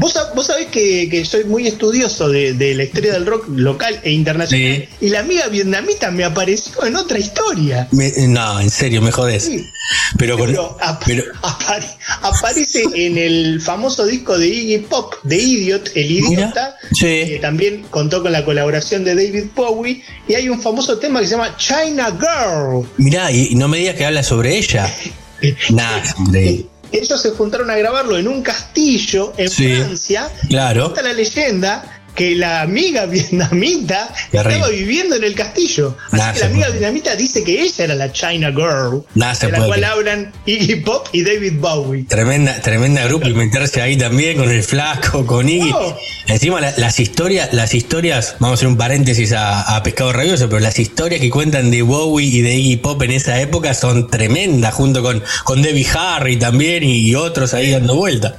Vos, 0.00 0.14
vos 0.34 0.46
sabés 0.46 0.66
que, 0.68 1.08
que 1.10 1.24
soy 1.24 1.44
muy 1.44 1.66
estudioso 1.66 2.28
de, 2.30 2.54
de 2.54 2.74
la 2.74 2.84
historia 2.84 3.12
del 3.12 3.26
rock 3.26 3.44
local 3.54 4.00
e 4.02 4.10
internacional. 4.10 4.88
Sí. 4.98 5.06
Y 5.06 5.10
la 5.10 5.20
amiga 5.20 5.46
vietnamita 5.48 6.10
me 6.10 6.24
apareció 6.24 6.84
en 6.86 6.96
otra 6.96 7.18
historia. 7.18 7.86
Me- 7.92 8.10
no, 8.26 8.58
en 8.60 8.70
serio, 8.70 9.02
me 9.02 9.12
jodés. 9.12 9.44
Sí. 9.44 9.64
Pero 10.18 10.38
con, 10.38 10.48
Pero 10.48 10.76
ap- 10.80 11.02
pero, 11.06 11.24
apare- 11.42 11.96
aparece 12.22 12.84
en 12.94 13.18
el 13.18 13.60
famoso 13.60 14.06
disco 14.06 14.38
de 14.38 14.48
Iggy 14.48 14.78
Pop, 14.78 15.14
de 15.22 15.36
Idiot, 15.36 15.90
el 15.94 16.10
idiota, 16.10 16.76
sí. 16.92 17.06
que 17.26 17.38
también 17.40 17.82
contó 17.90 18.22
con 18.22 18.32
la 18.32 18.44
colaboración 18.44 19.04
de 19.04 19.14
David 19.14 19.46
Bowie, 19.54 20.02
y 20.26 20.34
hay 20.34 20.48
un 20.48 20.60
famoso 20.62 20.98
tema 20.98 21.20
que 21.20 21.26
se 21.26 21.32
llama 21.32 21.54
China 21.58 22.10
Girl. 22.18 22.86
mirá, 22.96 23.30
y, 23.30 23.54
no 23.54 23.68
me 23.68 23.78
digas 23.78 23.96
que 23.96 24.06
habla 24.06 24.22
sobre 24.22 24.56
ella. 24.56 24.90
Nah, 25.70 26.02
increíble. 26.18 26.66
Ellos 26.92 27.20
se 27.22 27.30
juntaron 27.30 27.70
a 27.70 27.76
grabarlo 27.76 28.16
en 28.18 28.26
un 28.28 28.42
castillo 28.42 29.32
en 29.36 29.48
Sí. 29.50 29.74
Francia. 29.76 30.30
Claro. 30.48 30.84
Cuenta 30.92 31.02
la 31.02 31.12
leyenda 31.12 31.99
que 32.20 32.34
la 32.34 32.60
amiga 32.60 33.06
vietnamita 33.06 34.12
Terrible. 34.30 34.52
estaba 34.56 34.68
viviendo 34.70 35.16
en 35.16 35.24
el 35.24 35.34
castillo. 35.34 35.96
Así 36.10 36.32
que 36.34 36.40
la 36.40 36.46
amiga 36.46 36.66
puede. 36.66 36.78
vietnamita 36.78 37.16
dice 37.16 37.42
que 37.42 37.62
ella 37.62 37.84
era 37.84 37.94
la 37.94 38.12
China 38.12 38.50
Girl, 38.50 39.04
de 39.14 39.20
la 39.20 39.34
puede 39.56 39.66
cual 39.66 39.84
hablan 39.84 40.32
Iggy 40.44 40.76
Pop 40.82 41.08
y 41.12 41.22
David 41.22 41.54
Bowie. 41.60 42.04
Tremenda, 42.04 42.60
tremenda 42.60 43.04
grupo 43.06 43.26
y 43.26 43.32
meterse 43.32 43.80
ahí 43.80 43.96
también 43.96 44.36
con 44.36 44.50
el 44.50 44.62
flaco, 44.62 45.24
con 45.24 45.48
Iggy. 45.48 45.70
No. 45.70 45.96
Encima 46.26 46.60
la- 46.60 46.74
las 46.76 47.00
historias, 47.00 47.54
las 47.54 47.72
historias, 47.72 48.36
vamos 48.38 48.52
a 48.52 48.58
hacer 48.58 48.68
un 48.68 48.76
paréntesis 48.76 49.32
a, 49.32 49.76
a 49.76 49.82
Pescado 49.82 50.12
Rabioso, 50.12 50.46
pero 50.50 50.60
las 50.60 50.78
historias 50.78 51.22
que 51.22 51.30
cuentan 51.30 51.70
de 51.70 51.80
Bowie 51.80 52.26
y 52.26 52.42
de 52.42 52.54
Iggy 52.54 52.76
Pop 52.76 53.00
en 53.02 53.12
esa 53.12 53.40
época 53.40 53.72
son 53.72 54.08
tremendas, 54.10 54.74
junto 54.74 55.02
con, 55.02 55.22
con 55.44 55.62
Debbie 55.62 55.86
Harry 55.94 56.36
también 56.36 56.84
y, 56.84 57.14
otros 57.14 57.54
ahí 57.54 57.70
dando 57.70 57.94
vuelta. 57.96 58.36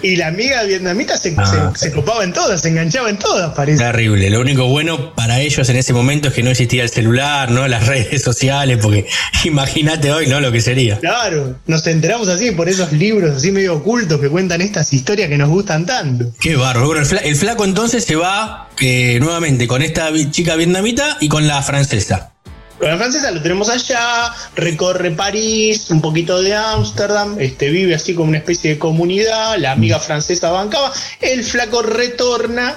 Y 0.00 0.16
la 0.16 0.28
amiga 0.28 0.62
vietnamita 0.64 1.16
se, 1.16 1.34
Ah, 1.36 1.72
se- 1.76 1.88
se 1.90 1.92
copaba 1.94 2.24
en 2.24 2.32
todas, 2.32 2.60
se 2.62 2.68
enganchaba 2.68 3.08
en 3.10 3.18
todas, 3.18 3.54
parece. 3.54 3.78
Terrible. 3.84 4.30
Lo 4.30 4.40
único 4.40 4.66
bueno 4.66 5.14
para 5.14 5.40
ellos 5.40 5.68
en 5.68 5.76
ese 5.76 5.92
momento 5.92 6.28
es 6.28 6.34
que 6.34 6.42
no 6.42 6.50
existía 6.50 6.82
el 6.82 6.88
celular, 6.88 7.50
¿no? 7.52 7.68
Las 7.68 7.86
redes 7.92 8.22
sociales, 8.22 8.78
porque 8.82 9.06
imagínate 9.44 10.10
hoy, 10.10 10.26
¿no? 10.26 10.40
Lo 10.40 10.50
que 10.50 10.60
sería. 10.60 10.98
Claro, 10.98 11.56
nos 11.66 11.86
enteramos 11.86 12.28
así 12.28 12.50
por 12.50 12.68
esos 12.68 12.92
libros 12.92 13.36
así 13.36 13.52
medio 13.52 13.74
ocultos 13.76 14.20
que 14.20 14.28
cuentan 14.28 14.60
estas 14.60 14.92
historias 14.92 15.28
que 15.28 15.38
nos 15.38 15.48
gustan 15.50 15.86
tanto. 15.86 16.32
Qué. 16.40 16.56
Bueno, 16.56 16.92
el, 16.96 17.06
fla- 17.06 17.20
el 17.22 17.36
flaco 17.36 17.64
entonces 17.64 18.04
se 18.04 18.16
va 18.16 18.70
eh, 18.80 19.18
nuevamente 19.20 19.68
con 19.68 19.82
esta 19.82 20.10
chica 20.32 20.56
vietnamita 20.56 21.18
y 21.20 21.28
con 21.28 21.46
la 21.46 21.62
francesa. 21.62 22.31
La 22.82 22.96
francesa 22.96 23.30
lo 23.30 23.40
tenemos 23.40 23.68
allá, 23.68 24.32
recorre 24.56 25.12
París, 25.12 25.88
un 25.90 26.00
poquito 26.00 26.42
de 26.42 26.52
Ámsterdam, 26.54 27.36
este, 27.38 27.70
vive 27.70 27.94
así 27.94 28.12
como 28.12 28.30
una 28.30 28.38
especie 28.38 28.70
de 28.72 28.78
comunidad, 28.78 29.56
la 29.58 29.70
amiga 29.70 30.00
francesa 30.00 30.50
bancaba, 30.50 30.92
el 31.20 31.44
flaco 31.44 31.82
retorna 31.82 32.76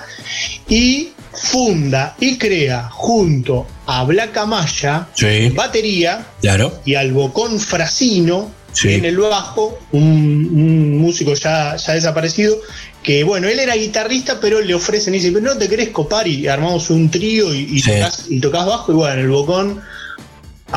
y 0.69 1.09
funda 1.33 2.15
y 2.19 2.37
crea 2.37 2.87
junto 2.91 3.65
a 3.87 4.03
Black 4.03 4.37
Amaya, 4.37 5.07
Sí. 5.15 5.49
batería, 5.49 6.23
Claro. 6.39 6.79
y 6.85 6.93
al 6.93 7.11
Bocón 7.11 7.59
Frasino 7.59 8.51
Sí. 8.73 8.93
en 8.93 9.05
el 9.05 9.17
bajo, 9.17 9.79
un, 9.93 10.01
un 10.01 10.97
músico 10.97 11.33
ya, 11.33 11.77
ya 11.77 11.93
desaparecido, 11.93 12.57
que 13.01 13.23
bueno, 13.23 13.47
él 13.47 13.57
era 13.59 13.73
guitarrista, 13.75 14.39
pero 14.41 14.59
le 14.61 14.73
ofrecen 14.73 15.13
y 15.15 15.17
dice, 15.19 15.31
pero 15.31 15.45
no 15.53 15.57
te 15.57 15.69
querés 15.69 15.89
copar 15.89 16.27
y 16.27 16.47
armamos 16.47 16.89
un 16.89 17.09
trío 17.09 17.53
y, 17.55 17.59
y 17.71 17.79
Sí. 17.79 17.91
tocas, 17.91 18.25
y 18.29 18.39
tocas 18.41 18.65
bajo 18.65 18.91
y 18.91 18.95
bueno, 18.95 19.21
el 19.21 19.29
Bocón 19.29 19.81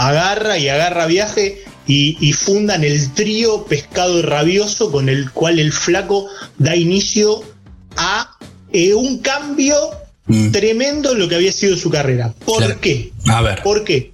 agarra 0.07 0.59
y 0.59 0.69
agarra 0.69 1.07
viaje 1.07 1.63
y, 1.87 2.17
y 2.21 2.33
fundan 2.33 2.85
el 2.85 3.13
trío 3.15 3.65
Pescado 3.65 4.23
Rabioso 4.23 4.91
con 4.93 5.09
el 5.09 5.31
cual 5.33 5.59
el 5.59 5.73
flaco 5.73 6.27
da 6.59 6.77
inicio 6.77 7.43
a 7.97 8.37
eh, 8.73 8.95
un 8.95 9.19
cambio 9.19 9.77
Mm. 10.31 10.51
tremendo 10.53 11.13
en 11.13 11.21
lo 11.21 11.27
que 11.27 11.37
había 11.37 11.51
sido 11.53 11.75
su 11.79 11.89
carrera. 11.89 12.35
¿Por 12.45 12.59
Claro. 12.59 12.79
qué? 12.83 13.13
A 13.29 13.41
ver. 13.41 13.63
¿Por 13.63 13.83
qué? 13.83 14.13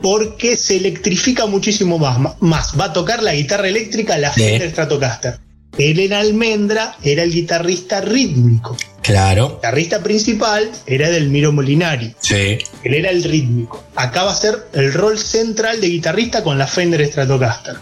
porque 0.00 0.56
se 0.56 0.78
electrifica 0.78 1.44
muchísimo 1.44 1.98
más. 1.98 2.18
más. 2.40 2.72
Va 2.80 2.86
a 2.86 2.92
tocar 2.94 3.22
la 3.22 3.34
guitarra 3.34 3.68
eléctrica, 3.68 4.16
la 4.16 4.32
Fender 4.32 4.70
Stratocaster. 4.70 5.38
Él 5.78 6.00
en 6.00 6.12
Almendra 6.12 6.96
era 7.02 7.22
el 7.22 7.32
guitarrista 7.32 8.00
rítmico. 8.00 8.76
Claro. 9.02 9.46
El 9.46 9.54
guitarrista 9.54 10.02
principal 10.02 10.70
era 10.86 11.08
Miro 11.20 11.52
Molinari. 11.52 12.14
Sí. 12.20 12.58
Él 12.84 12.94
era 12.94 13.10
el 13.10 13.24
rítmico. 13.24 13.82
Acá 13.96 14.24
va 14.24 14.32
a 14.32 14.36
ser 14.36 14.68
el 14.72 14.92
rol 14.92 15.18
central 15.18 15.80
de 15.80 15.88
guitarrista 15.88 16.44
con 16.44 16.58
la 16.58 16.66
Fender 16.66 17.04
Stratocaster. 17.06 17.76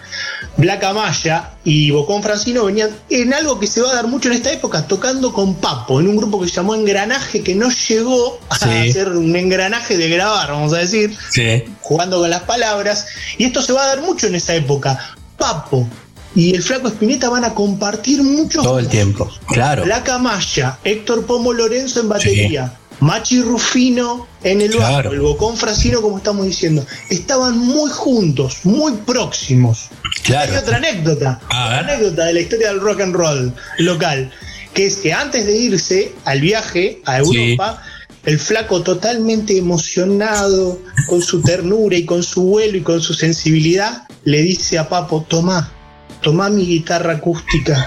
Black 0.57 0.85
Amaya 0.85 1.51
y 1.65 1.91
Bocón 1.91 2.23
Francino 2.23 2.65
venían 2.65 2.91
en 3.11 3.35
algo 3.35 3.59
que 3.59 3.67
se 3.67 3.81
va 3.81 3.91
a 3.91 3.95
dar 3.95 4.07
mucho 4.07 4.29
en 4.29 4.37
esta 4.37 4.53
época, 4.53 4.87
tocando 4.87 5.33
con 5.33 5.57
Papo, 5.57 6.01
en 6.01 6.09
un 6.09 6.17
grupo 6.17 6.41
que 6.41 6.49
se 6.49 6.55
llamó 6.55 6.75
Engranaje, 6.75 7.43
que 7.43 7.55
no 7.55 7.71
llegó 7.71 8.41
a 8.49 8.59
ser 8.59 9.09
un 9.09 9.35
engranaje 9.37 9.97
de 9.97 10.09
grabar, 10.09 10.51
vamos 10.51 10.73
a 10.73 10.79
decir. 10.79 11.17
Sí. 11.31 11.65
Jugando 11.81 12.19
con 12.19 12.31
las 12.31 12.43
palabras. 12.43 13.07
Y 13.39 13.45
esto 13.45 13.63
se 13.63 13.73
va 13.73 13.85
a 13.85 13.87
dar 13.89 14.03
mucho 14.03 14.27
en 14.27 14.35
esa 14.35 14.55
época. 14.55 15.15
Papo, 15.37 15.89
y 16.35 16.55
el 16.55 16.63
Flaco 16.63 16.89
Espineta 16.89 17.29
van 17.29 17.45
a 17.45 17.55
compartir 17.55 18.23
muchos. 18.23 18.63
Todo 18.63 18.79
el 18.79 18.89
tiempo, 18.89 19.31
claro. 19.49 19.87
La 19.87 20.03
Camaya, 20.03 20.79
Héctor 20.85 21.27
Pomo 21.27 21.53
Lorenzo 21.53 22.01
en 22.01 22.09
batería. 22.09 22.75
Machi 23.01 23.43
Rufino 23.43 24.27
en 24.43 24.61
el 24.61 24.77
bajo, 24.77 25.13
el 25.13 25.21
Bocón 25.21 25.57
Frasino, 25.57 26.03
como 26.03 26.19
estamos 26.19 26.47
diciendo, 26.47 26.85
estaban 27.11 27.57
muy 27.57 27.91
juntos, 27.91 28.59
muy 28.65 28.93
próximos. 29.07 29.89
Claro. 30.25 30.53
Hay 30.53 30.59
otra 30.59 30.79
anécdota, 30.79 31.41
otra 31.45 31.79
anécdota 31.79 32.25
de 32.25 32.33
la 32.33 32.41
historia 32.41 32.69
del 32.69 32.81
rock 32.81 33.01
and 33.01 33.15
roll 33.15 33.55
local, 33.79 34.33
que 34.75 34.87
es 34.87 34.97
que 34.97 35.13
antes 35.13 35.47
de 35.47 35.57
irse 35.57 36.13
al 36.25 36.41
viaje 36.41 37.01
a 37.05 37.19
Europa, 37.19 37.83
el 38.25 38.39
flaco 38.39 38.83
totalmente 38.83 39.57
emocionado, 39.57 40.81
con 41.09 41.23
su 41.23 41.41
ternura 41.41 41.97
y 41.97 42.05
con 42.05 42.23
su 42.23 42.43
vuelo 42.43 42.79
y 42.79 42.83
con 42.83 43.01
su 43.01 43.15
sensibilidad, 43.15 44.03
le 44.25 44.43
dice 44.43 44.77
a 44.77 44.89
Papo, 44.89 45.25
toma, 45.29 45.73
tomá 46.21 46.51
mi 46.51 46.67
guitarra 46.67 47.15
acústica, 47.15 47.87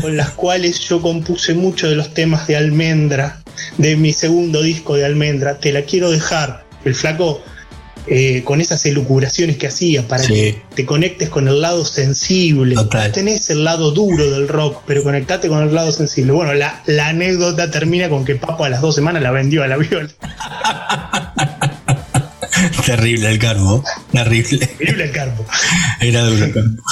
con 0.00 0.16
las 0.16 0.30
cuales 0.30 0.80
yo 0.80 1.00
compuse 1.00 1.54
muchos 1.54 1.90
de 1.90 1.96
los 1.96 2.14
temas 2.14 2.46
de 2.46 2.56
Almendra, 2.56 3.42
de 3.78 3.96
mi 3.96 4.12
segundo 4.12 4.62
disco 4.62 4.96
de 4.96 5.04
Almendra, 5.04 5.58
te 5.58 5.72
la 5.72 5.82
quiero 5.82 6.10
dejar. 6.10 6.64
El 6.84 6.94
flaco, 6.94 7.42
eh, 8.06 8.42
con 8.44 8.60
esas 8.60 8.84
elucubraciones 8.86 9.56
que 9.56 9.66
hacía, 9.66 10.06
para 10.08 10.26
que 10.26 10.62
te 10.74 10.86
conectes 10.86 11.28
con 11.28 11.48
el 11.48 11.60
lado 11.60 11.84
sensible. 11.84 12.76
tenés 13.12 13.50
el 13.50 13.64
lado 13.64 13.90
duro 13.90 14.30
del 14.30 14.48
rock, 14.48 14.82
pero 14.86 15.02
conectate 15.02 15.48
con 15.48 15.62
el 15.62 15.74
lado 15.74 15.92
sensible. 15.92 16.32
Bueno, 16.32 16.54
la, 16.54 16.82
la 16.86 17.08
anécdota 17.08 17.70
termina 17.70 18.08
con 18.08 18.24
que 18.24 18.36
Papo 18.36 18.64
a 18.64 18.70
las 18.70 18.80
dos 18.80 18.94
semanas 18.94 19.22
la 19.22 19.30
vendió 19.30 19.62
a 19.62 19.68
la 19.68 19.76
viola. 19.76 20.08
Terrible 22.84 23.30
el 23.30 23.38
carbo. 23.38 23.84
Terrible. 24.12 24.66
Terrible 24.66 25.04
el 25.04 25.12
carbo. 25.12 25.46
Era 26.00 26.24
duro 26.24 26.44
el 26.44 26.52
carbo. 26.52 26.82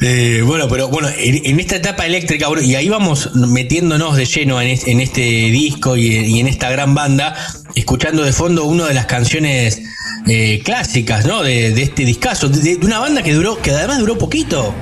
Eh, 0.00 0.42
bueno, 0.44 0.68
pero 0.68 0.88
bueno, 0.88 1.08
en, 1.16 1.60
esta 1.60 1.76
etapa 1.76 2.06
eléctrica, 2.06 2.48
y 2.62 2.74
ahí 2.74 2.88
vamos 2.88 3.34
metiéndonos 3.34 4.16
de 4.16 4.24
lleno 4.24 4.60
en, 4.60 5.00
este 5.00 5.20
disco 5.20 5.96
y, 5.96 6.40
en 6.40 6.48
esta 6.48 6.70
gran 6.70 6.94
banda, 6.94 7.34
escuchando 7.74 8.24
de 8.24 8.32
fondo 8.32 8.64
una 8.64 8.86
de 8.86 8.94
las 8.94 9.06
canciones 9.06 9.82
eh, 10.26 10.60
clásicas, 10.64 11.26
¿no? 11.26 11.42
De, 11.42 11.68
este 11.80 12.04
discazo, 12.04 12.48
de, 12.48 12.76
una 12.82 12.98
banda 12.98 13.22
que 13.22 13.34
duró, 13.34 13.60
que 13.60 13.70
además 13.70 13.98
duró 13.98 14.18
poquito. 14.18 14.74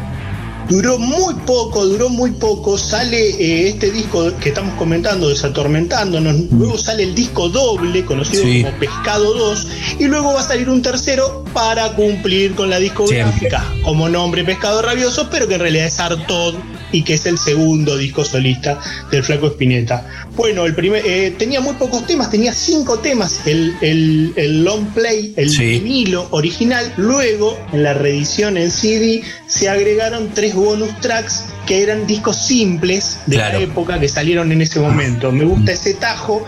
Duró 0.69 0.99
muy 0.99 1.35
poco, 1.47 1.85
duró 1.85 2.09
muy 2.09 2.33
poco. 2.33 2.79
Sale 2.79 3.31
eh, 3.31 3.69
este 3.69 3.91
disco 3.91 4.33
que 4.41 4.49
estamos 4.49 4.75
comentando, 4.75 5.29
Desatormentándonos. 5.29 6.51
Luego 6.51 6.79
sale 6.79 7.03
el 7.03 7.15
disco 7.15 7.49
doble, 7.49 8.05
conocido 8.05 8.43
como 8.43 8.79
Pescado 8.79 9.35
2. 9.35 9.67
Y 9.99 10.05
luego 10.05 10.33
va 10.33 10.41
a 10.41 10.45
salir 10.45 10.69
un 10.69 10.83
tercero 10.83 11.45
para 11.53 11.93
cumplir 11.95 12.55
con 12.55 12.71
la 12.71 12.79
discográfica, 12.79 13.65
como 13.83 14.09
nombre 14.09 14.45
Pescado 14.45 14.83
Rabioso, 14.83 15.29
pero 15.31 15.47
que 15.47 15.55
en 15.55 15.61
realidad 15.61 15.87
es 15.87 16.01
Artod 16.01 16.55
y 16.95 17.03
que 17.03 17.15
es 17.15 17.27
el 17.27 17.39
segundo 17.39 17.97
disco 17.97 18.25
solista 18.25 18.79
del 19.11 19.25
Flaco 19.25 19.49
Espineta. 19.49 20.07
Bueno, 20.37 20.65
el 20.65 20.75
primer, 20.77 21.05
eh, 21.05 21.35
tenía 21.37 21.61
muy 21.61 21.75
pocos 21.75 22.07
temas, 22.07 22.31
tenía 22.31 22.53
cinco 22.53 23.01
temas, 23.01 23.41
el, 23.47 23.75
el, 23.81 24.65
long 24.65 24.87
play, 24.95 25.35
el 25.37 25.51
vinilo 25.51 26.29
original, 26.31 26.93
luego 26.97 27.59
en 27.73 27.83
la 27.83 27.95
reedición 27.95 28.57
en 28.57 28.71
CD 28.71 29.23
se 29.49 29.69
agregaron 29.69 30.31
tres 30.35 30.55
bonus 30.55 31.01
tracks 31.01 31.47
que 31.67 31.83
eran 31.83 32.07
discos 32.07 32.37
simples 32.37 33.19
de 33.27 33.39
la 33.39 33.59
época 33.59 33.99
que 33.99 34.09
salieron 34.09 34.53
en 34.53 34.63
ese 34.63 34.79
momento. 34.79 35.33
Me 35.33 35.45
gusta 35.45 35.73
ese 35.73 35.95
tajo, 35.95 36.45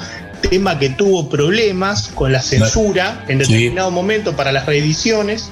tema 0.48 0.78
que 0.78 0.90
tuvo 0.90 1.28
problemas 1.28 2.08
con 2.14 2.30
la 2.30 2.40
censura 2.40 3.24
en 3.26 3.38
determinado 3.38 3.90
momento 3.90 4.36
para 4.36 4.52
las 4.52 4.66
reediciones 4.66 5.50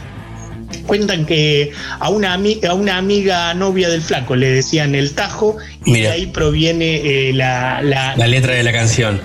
cuentan 0.78 1.26
que 1.26 1.72
a 1.98 2.08
una, 2.10 2.34
a 2.34 2.74
una 2.74 2.98
amiga 2.98 3.54
novia 3.54 3.88
del 3.88 4.02
flaco 4.02 4.36
le 4.36 4.50
decían 4.50 4.94
el 4.94 5.14
tajo 5.14 5.56
y 5.84 6.00
de 6.00 6.08
ahí 6.08 6.26
proviene 6.26 6.96
eh, 7.28 7.32
la, 7.32 7.82
la, 7.82 8.26
letra 8.26 8.54
de 8.54 8.62
la 8.62 8.72
canción. 8.72 9.20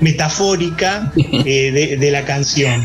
Metafórica 0.00 1.12
eh, 1.16 1.96
de, 1.98 2.10
la 2.10 2.24
canción. 2.24 2.84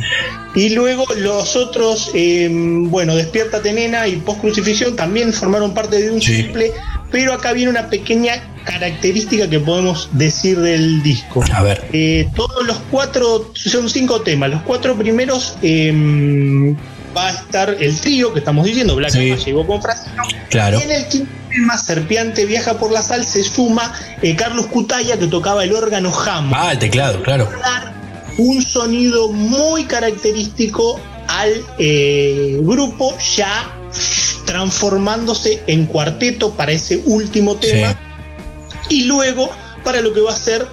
Y 0.55 0.69
luego 0.69 1.05
los 1.17 1.55
otros, 1.55 2.11
em, 2.13 2.89
bueno, 2.89 3.15
Despiértate 3.15 3.73
Nena 3.73 4.07
y 4.07 4.15
Post 4.17 4.41
Crucifixión 4.41 4.95
también 4.95 5.31
formaron 5.33 5.73
parte 5.73 6.01
de 6.01 6.11
un 6.11 6.21
simple, 6.21 6.71
pero 7.11 7.33
acá 7.33 7.53
viene 7.53 7.69
una 7.69 7.89
pequeña 7.89 8.33
característica 8.63 9.49
que 9.49 9.59
podemos 9.59 10.09
decir 10.13 10.59
del 10.59 11.01
disco. 11.03 11.43
A 11.53 11.63
ver. 11.63 11.85
Eh, 11.93 12.27
todos 12.35 12.65
los 12.65 12.77
cuatro, 12.91 13.51
son 13.53 13.89
cinco 13.89 14.21
temas, 14.21 14.49
los 14.49 14.61
cuatro 14.63 14.95
primeros 14.95 15.55
va 17.15 17.27
a 17.27 17.31
estar 17.31 17.75
el 17.79 17.99
trío 17.99 18.33
que 18.33 18.39
estamos 18.39 18.65
diciendo, 18.65 18.95
Black 18.95 19.11
sí. 19.11 19.35
llegó 19.45 19.65
con 19.65 19.81
Frasino. 19.81 20.23
Claro. 20.49 20.79
Y 20.79 20.83
en 20.83 20.91
el 20.91 21.07
quinto 21.07 21.31
tema, 21.49 21.77
Serpiante 21.77 22.45
viaja 22.45 22.75
por 22.77 22.91
la 22.91 23.01
sal, 23.01 23.25
se 23.25 23.43
suma 23.43 23.93
eh, 24.21 24.35
Carlos 24.35 24.67
Cutaya 24.67 25.17
que 25.17 25.27
tocaba 25.27 25.63
el 25.63 25.73
órgano 25.73 26.11
Hammond. 26.13 26.53
Ah, 26.55 26.71
el 26.71 26.79
teclado, 26.79 27.21
claro. 27.23 27.49
Un 28.37 28.61
sonido 28.61 29.31
muy 29.31 29.85
característico 29.85 30.99
al 31.27 31.63
eh, 31.77 32.57
grupo, 32.61 33.15
ya 33.35 33.75
transformándose 34.45 35.61
en 35.67 35.85
cuarteto 35.85 36.53
para 36.53 36.71
ese 36.71 37.01
último 37.05 37.55
tema. 37.57 37.95
Y 38.89 39.03
luego 39.03 39.51
para 39.83 40.01
lo 40.01 40.13
que 40.13 40.21
va 40.21 40.31
a 40.31 40.35
ser 40.35 40.67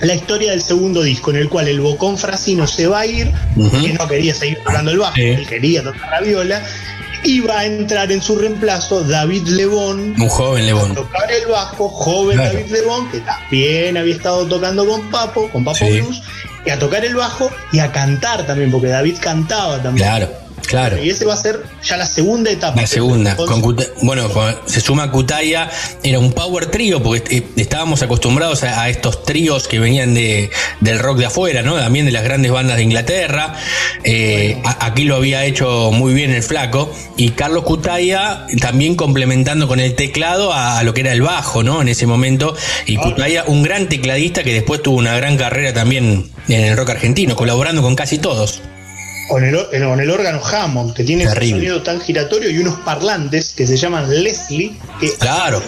la 0.00 0.14
historia 0.14 0.50
del 0.50 0.62
segundo 0.62 1.02
disco, 1.02 1.30
en 1.30 1.36
el 1.36 1.48
cual 1.48 1.68
el 1.68 1.80
Bocón 1.80 2.18
Frasino 2.18 2.66
se 2.66 2.86
va 2.86 3.00
a 3.00 3.06
ir, 3.06 3.32
que 3.54 3.92
no 3.92 4.08
quería 4.08 4.34
seguir 4.34 4.58
tocando 4.64 4.90
el 4.90 4.98
bajo, 4.98 5.16
él 5.16 5.46
quería 5.46 5.82
tocar 5.82 6.10
la 6.10 6.20
viola, 6.20 6.62
y 7.24 7.40
va 7.40 7.60
a 7.60 7.64
entrar 7.64 8.12
en 8.12 8.20
su 8.20 8.36
reemplazo 8.36 9.02
David 9.02 9.46
Lebón. 9.46 10.14
Un 10.20 10.28
joven 10.28 10.66
Lebón. 10.66 10.92
A 10.92 10.94
tocar 10.94 11.32
el 11.32 11.46
bajo, 11.46 11.88
joven 11.88 12.36
David 12.36 12.70
Lebón, 12.70 13.10
que 13.10 13.20
también 13.20 13.96
había 13.96 14.14
estado 14.14 14.44
tocando 14.46 14.86
con 14.86 15.10
Papo, 15.10 15.48
con 15.50 15.64
Papo 15.64 15.86
Blues, 15.86 16.22
y 16.66 16.70
a 16.70 16.78
tocar 16.78 17.04
el 17.04 17.14
bajo 17.14 17.50
y 17.72 17.78
a 17.78 17.90
cantar 17.92 18.46
también, 18.46 18.70
porque 18.70 18.88
David 18.88 19.16
cantaba 19.20 19.82
también. 19.82 20.06
Claro. 20.06 20.43
Claro. 20.66 21.02
Y 21.02 21.10
ese 21.10 21.24
va 21.24 21.34
a 21.34 21.36
ser 21.36 21.62
ya 21.82 21.96
la 21.96 22.06
segunda 22.06 22.50
etapa. 22.50 22.80
La 22.80 22.86
segunda. 22.86 23.36
bueno, 24.02 24.28
se 24.66 24.80
suma 24.80 25.10
Kutaya, 25.10 25.70
era 26.02 26.18
un 26.18 26.32
power 26.32 26.66
trío, 26.66 27.02
porque 27.02 27.38
eh, 27.38 27.46
estábamos 27.56 28.02
acostumbrados 28.02 28.62
a, 28.62 28.88
estos 28.88 29.24
tríos 29.24 29.68
que 29.68 29.78
venían 29.78 30.14
de, 30.14 30.50
del 30.80 30.98
rock 30.98 31.18
de 31.18 31.26
afuera, 31.26 31.62
¿no? 31.62 31.76
También 31.76 32.06
de 32.06 32.12
las 32.12 32.24
grandes 32.24 32.52
bandas 32.52 32.76
de 32.76 32.82
Inglaterra. 32.82 33.54
Eh, 34.04 34.60
aquí 34.64 35.04
lo 35.04 35.16
había 35.16 35.44
hecho 35.44 35.90
muy 35.92 36.14
bien 36.14 36.30
el 36.30 36.42
flaco. 36.42 36.92
Y 37.16 37.30
Carlos 37.30 37.64
Kutaya 37.64 38.46
también 38.60 38.96
complementando 38.96 39.68
con 39.68 39.80
el 39.80 39.94
teclado 39.94 40.52
a, 40.52 40.82
lo 40.82 40.94
que 40.94 41.02
era 41.02 41.12
el 41.12 41.22
bajo, 41.22 41.62
¿no? 41.62 41.82
En 41.82 41.88
ese 41.88 42.06
momento. 42.06 42.56
Y 42.86 42.96
Kutaya, 42.96 43.44
un 43.46 43.62
gran 43.62 43.88
tecladista 43.88 44.42
que 44.42 44.52
después 44.52 44.82
tuvo 44.82 44.98
una 44.98 45.16
gran 45.16 45.36
carrera 45.36 45.72
también 45.72 46.30
en 46.48 46.60
el 46.64 46.76
rock 46.76 46.90
argentino, 46.90 47.36
colaborando 47.36 47.82
con 47.82 47.94
casi 47.94 48.18
todos 48.18 48.60
con 49.28 49.44
el, 49.44 49.56
con 49.56 50.00
el 50.00 50.10
órgano 50.10 50.40
Hammond, 50.44 50.94
que 50.94 51.04
tiene 51.04 51.26
un 51.26 51.34
sonido 51.34 51.82
tan 51.82 52.00
giratorio, 52.00 52.50
y 52.50 52.58
unos 52.58 52.78
parlantes 52.80 53.54
que 53.54 53.66
se 53.66 53.76
llaman 53.76 54.08
Leslie, 54.22 54.76
que 55.00 55.12
claro. 55.14 55.62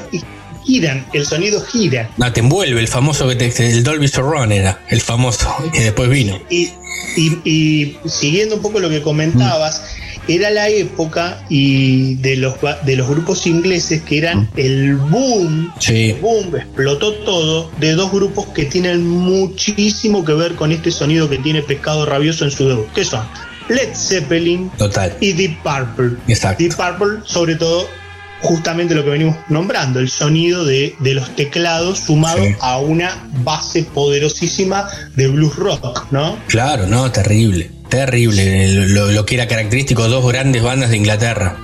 giran, 0.64 1.06
el 1.12 1.26
sonido 1.26 1.60
gira. 1.60 2.10
No, 2.16 2.32
te 2.32 2.40
envuelve, 2.40 2.80
el 2.80 2.88
famoso 2.88 3.28
que 3.28 3.36
te, 3.36 3.66
el 3.66 3.82
Dolby 3.82 4.08
Surround 4.08 4.52
era, 4.52 4.80
el 4.88 5.00
famoso, 5.00 5.54
que 5.72 5.80
después 5.80 6.08
vino. 6.08 6.40
Y, 6.50 6.72
y, 7.16 7.96
siguiendo 8.06 8.56
un 8.56 8.62
poco 8.62 8.80
lo 8.80 8.88
que 8.88 9.02
comentabas, 9.02 9.82
era 10.28 10.50
la 10.50 10.68
época 10.68 11.42
y 11.48 12.16
de 12.16 12.36
los, 12.36 12.54
de 12.84 12.96
los 12.96 13.08
grupos 13.08 13.46
ingleses 13.46 14.02
que 14.02 14.18
eran 14.18 14.48
el 14.56 14.96
boom, 14.96 15.72
sí. 15.78 16.16
boom, 16.20 16.56
explotó 16.56 17.12
todo, 17.14 17.70
de 17.78 17.92
dos 17.92 18.10
grupos 18.12 18.46
que 18.46 18.64
tienen 18.64 19.06
muchísimo 19.06 20.24
que 20.24 20.32
ver 20.32 20.54
con 20.54 20.72
este 20.72 20.90
sonido 20.90 21.28
que 21.28 21.38
tiene 21.38 21.62
Pescado 21.62 22.06
Rabioso 22.06 22.44
en 22.44 22.50
su 22.50 22.68
debut, 22.68 22.92
que 22.92 23.04
son 23.04 23.22
Led 23.68 23.94
Zeppelin 23.94 24.70
Total. 24.70 25.16
y 25.20 25.32
Deep 25.32 25.62
Purple. 25.62 26.18
Exacto. 26.28 26.62
Deep 26.62 26.74
Purple, 26.76 27.20
sobre 27.24 27.56
todo, 27.56 27.88
justamente 28.40 28.94
lo 28.94 29.04
que 29.04 29.10
venimos 29.10 29.36
nombrando, 29.48 30.00
el 30.00 30.08
sonido 30.08 30.64
de, 30.64 30.94
de 31.00 31.14
los 31.14 31.34
teclados 31.36 31.98
sumado 32.00 32.42
a 32.60 32.78
una 32.78 33.28
base 33.42 33.82
poderosísima 33.82 34.88
de 35.14 35.28
blues 35.28 35.56
rock, 35.56 36.06
¿no? 36.10 36.36
Claro, 36.46 36.86
no, 36.86 37.10
terrible. 37.10 37.70
Terrible, 37.88 38.68
lo, 38.88 39.24
que 39.24 39.34
era 39.36 39.46
característico, 39.46 40.08
dos 40.08 40.26
grandes 40.26 40.62
bandas 40.62 40.90
de 40.90 40.96
Inglaterra. 40.96 41.56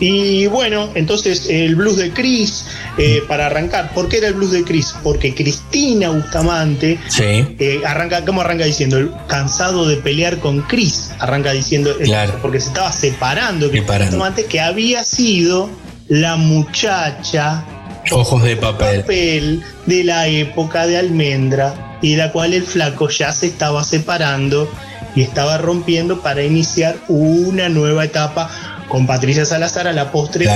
Y 0.00 0.46
bueno, 0.46 0.88
entonces 0.94 1.46
el 1.50 1.76
blues 1.76 1.98
de 1.98 2.10
Chris, 2.10 2.64
eh, 2.96 3.22
para 3.28 3.46
arrancar, 3.46 3.92
¿por 3.92 4.08
qué 4.08 4.16
era 4.16 4.28
el 4.28 4.34
blues 4.34 4.52
de 4.52 4.64
Chris? 4.64 4.94
Porque 5.02 5.34
Cristina 5.34 6.08
Bustamante 6.08 6.98
eh, 7.18 7.82
arranca, 7.84 8.24
¿cómo 8.24 8.40
arranca 8.40 8.64
diciendo? 8.64 9.14
Cansado 9.28 9.86
de 9.86 9.98
pelear 9.98 10.38
con 10.38 10.62
Chris, 10.62 11.10
arranca 11.18 11.52
diciendo, 11.52 11.94
porque 12.40 12.60
se 12.60 12.68
estaba 12.68 12.90
separando, 12.92 13.70
Bustamante, 13.70 14.46
que 14.46 14.60
había 14.60 15.04
sido 15.04 15.68
la 16.08 16.36
muchacha 16.36 17.64
Ojos 18.10 18.42
de 18.42 18.56
papel. 18.56 19.02
papel 19.02 19.62
de 19.86 20.04
la 20.04 20.26
época 20.26 20.86
de 20.86 20.96
Almendra 20.96 21.98
y 22.02 22.16
la 22.16 22.32
cual 22.32 22.54
el 22.54 22.62
flaco 22.62 23.08
ya 23.08 23.32
se 23.32 23.46
estaba 23.46 23.84
separando 23.84 24.68
y 25.14 25.22
estaba 25.22 25.58
rompiendo 25.58 26.20
para 26.22 26.42
iniciar 26.42 26.96
una 27.08 27.68
nueva 27.68 28.04
etapa 28.04 28.50
con 28.88 29.06
Patricia 29.06 29.44
Salazar 29.44 29.86
a 29.86 29.92
la 29.92 30.12
postre. 30.12 30.48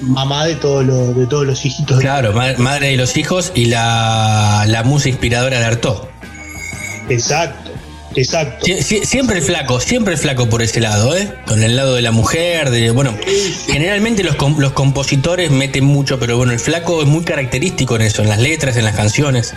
Mamá 0.00 0.46
de, 0.46 0.56
todos 0.56 0.84
los 0.84 1.16
de 1.16 1.26
todos 1.26 1.46
los 1.46 1.64
hijitos. 1.64 2.00
Claro, 2.00 2.32
madre 2.32 2.88
de 2.88 2.96
los 2.96 3.16
hijos 3.16 3.52
y 3.54 3.66
la, 3.66 4.64
la 4.66 4.82
musa 4.82 5.08
inspiradora 5.08 5.60
de 5.60 5.64
Artaud. 5.64 6.08
Exacto. 7.08 7.70
Exacto. 8.14 8.66
siempre 9.04 9.38
el 9.38 9.42
flaco, 9.42 9.80
siempre 9.80 10.14
el 10.14 10.18
flaco 10.18 10.48
por 10.48 10.62
ese 10.62 10.80
lado, 10.80 11.16
¿eh? 11.16 11.32
Con 11.46 11.62
el 11.62 11.76
lado 11.76 11.94
de 11.94 12.02
la 12.02 12.10
mujer, 12.10 12.70
de 12.70 12.90
bueno, 12.90 13.14
generalmente 13.66 14.22
los, 14.22 14.36
los 14.58 14.72
compositores 14.72 15.50
meten 15.50 15.84
mucho, 15.84 16.18
pero 16.18 16.36
bueno, 16.36 16.52
el 16.52 16.60
flaco 16.60 17.00
es 17.00 17.08
muy 17.08 17.24
característico 17.24 17.96
en 17.96 18.02
eso, 18.02 18.22
en 18.22 18.28
las 18.28 18.38
letras, 18.38 18.76
en 18.76 18.84
las 18.84 18.94
canciones. 18.94 19.54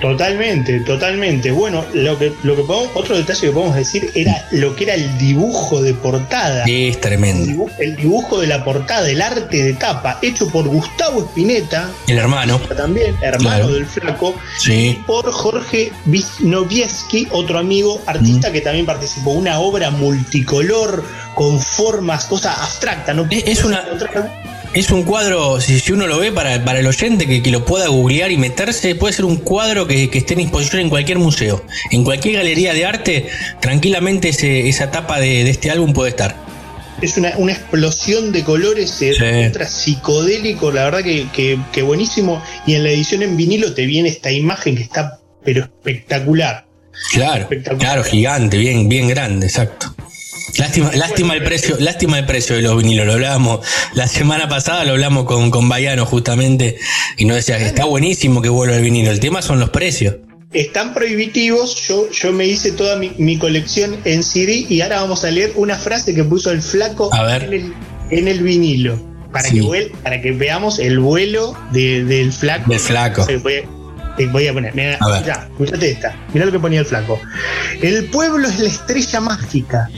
Totalmente, 0.00 0.80
totalmente. 0.80 1.50
Bueno, 1.50 1.84
lo 1.92 2.18
que, 2.18 2.32
lo 2.42 2.56
que 2.56 2.62
podemos, 2.62 2.90
otro 2.94 3.16
detalle 3.16 3.48
que 3.48 3.52
podemos 3.52 3.76
decir 3.76 4.10
era 4.14 4.46
lo 4.50 4.74
que 4.74 4.84
era 4.84 4.94
el 4.94 5.18
dibujo 5.18 5.82
de 5.82 5.92
portada. 5.92 6.64
Es 6.66 7.00
tremendo. 7.00 7.66
El 7.78 7.96
dibujo, 7.96 8.40
de 8.40 8.46
la 8.46 8.64
portada, 8.64 9.10
el 9.10 9.20
arte 9.20 9.62
de 9.62 9.74
tapa, 9.74 10.18
hecho 10.22 10.48
por 10.48 10.66
Gustavo 10.66 11.24
Espineta. 11.24 11.90
El 12.06 12.18
hermano. 12.18 12.58
También, 12.76 13.14
hermano 13.20 13.68
del 13.68 13.84
flaco. 13.84 14.34
Sí. 14.58 14.72
Y 14.72 14.94
por 15.06 15.30
Jorge 15.30 15.92
Wisnowieski, 16.06 17.28
otro 17.30 17.58
amigo 17.58 18.00
artista 18.06 18.48
mm. 18.48 18.52
que 18.52 18.60
también 18.62 18.86
participó. 18.86 19.30
Una 19.32 19.60
obra 19.60 19.90
multicolor, 19.90 21.04
con 21.34 21.60
formas, 21.60 22.24
cosas 22.24 22.56
abstractas. 22.58 23.14
¿no? 23.14 23.26
Es, 23.30 23.64
una. 23.64 23.84
Es 24.72 24.90
un 24.92 25.02
cuadro, 25.02 25.60
si, 25.60 25.92
uno 25.92 26.06
lo 26.06 26.20
ve 26.20 26.30
para, 26.30 26.54
el 26.54 26.86
oyente 26.86 27.26
que, 27.26 27.50
lo 27.50 27.64
pueda 27.64 27.88
googlear 27.88 28.30
y 28.30 28.36
meterse, 28.36 28.94
puede 28.94 29.12
ser 29.12 29.24
un 29.24 29.36
cuadro 29.36 29.88
que, 29.88 30.04
esté 30.12 30.34
en 30.34 30.40
exposición 30.40 30.82
en 30.82 30.88
cualquier 30.88 31.18
museo. 31.18 31.64
En 31.90 32.04
cualquier 32.04 32.36
galería 32.36 32.72
de 32.72 32.86
arte, 32.86 33.26
tranquilamente 33.60 34.28
esa 34.28 34.90
tapa 34.92 35.18
de, 35.18 35.50
este 35.50 35.72
álbum 35.72 35.92
puede 35.92 36.10
estar. 36.10 36.36
Es 37.02 37.16
una, 37.16 37.30
explosión 37.30 38.30
de 38.30 38.44
colores 38.44 38.96
eh, 39.02 39.52
psicodélico, 39.68 40.70
la 40.70 40.84
verdad 40.84 41.02
que, 41.02 41.82
buenísimo. 41.82 42.40
Y 42.64 42.74
en 42.76 42.84
la 42.84 42.90
edición 42.90 43.24
en 43.24 43.36
vinilo 43.36 43.74
te 43.74 43.86
viene 43.86 44.08
esta 44.08 44.30
imagen 44.30 44.76
que 44.76 44.84
está 44.84 45.18
pero 45.44 45.62
espectacular. 45.62 46.66
Claro, 47.12 47.48
claro, 47.78 48.04
gigante, 48.04 48.56
bien, 48.58 48.88
bien 48.88 49.08
grande, 49.08 49.46
exacto. 49.46 49.94
Lástima, 50.58 50.90
lástima 50.92 51.34
el 51.34 51.42
precio, 51.42 51.76
lástima 51.78 52.18
el 52.18 52.26
precio 52.26 52.56
de 52.56 52.62
los 52.62 52.76
vinilos. 52.76 53.06
Lo 53.06 53.14
hablábamos 53.14 53.60
la 53.94 54.06
semana 54.06 54.48
pasada, 54.48 54.84
lo 54.84 54.92
hablamos 54.92 55.24
con, 55.24 55.50
con 55.50 55.68
Bayano 55.68 56.06
justamente, 56.06 56.78
y 57.16 57.24
nos 57.24 57.36
decía 57.36 57.58
que 57.58 57.66
está 57.66 57.84
buenísimo 57.84 58.42
que 58.42 58.48
vuelva 58.48 58.76
el 58.76 58.82
vinilo. 58.82 59.10
El 59.10 59.20
tema 59.20 59.42
son 59.42 59.60
los 59.60 59.70
precios. 59.70 60.16
Están 60.52 60.94
prohibitivos. 60.94 61.76
Yo, 61.86 62.10
yo 62.10 62.32
me 62.32 62.46
hice 62.46 62.72
toda 62.72 62.96
mi, 62.96 63.38
colección 63.38 63.96
en 64.04 64.22
CD 64.22 64.66
y 64.68 64.80
ahora 64.80 65.00
vamos 65.00 65.24
a 65.24 65.30
leer 65.30 65.52
una 65.54 65.76
frase 65.76 66.14
que 66.14 66.24
puso 66.24 66.50
el 66.50 66.60
flaco 66.60 67.10
En, 68.10 68.26
el, 68.26 68.42
vinilo. 68.42 68.98
Para, 69.32 69.48
que, 69.48 69.92
para 70.02 70.20
que 70.20 70.32
veamos 70.32 70.80
el 70.80 70.98
vuelo 70.98 71.56
del 71.70 72.32
flaco. 72.32 72.68
Del 72.68 72.80
flaco. 72.80 73.26
Voy 74.32 74.48
a, 74.48 74.52
poner, 74.52 74.74
mira, 74.74 74.98
escúchate 75.52 75.92
esta. 75.92 76.14
Mira 76.34 76.46
lo 76.46 76.52
que 76.52 76.58
ponía 76.58 76.80
el 76.80 76.86
flaco. 76.86 77.20
El 77.80 78.06
pueblo 78.06 78.48
es 78.48 78.58
la 78.58 78.68
estrella 78.68 79.20
mágica 79.20 79.88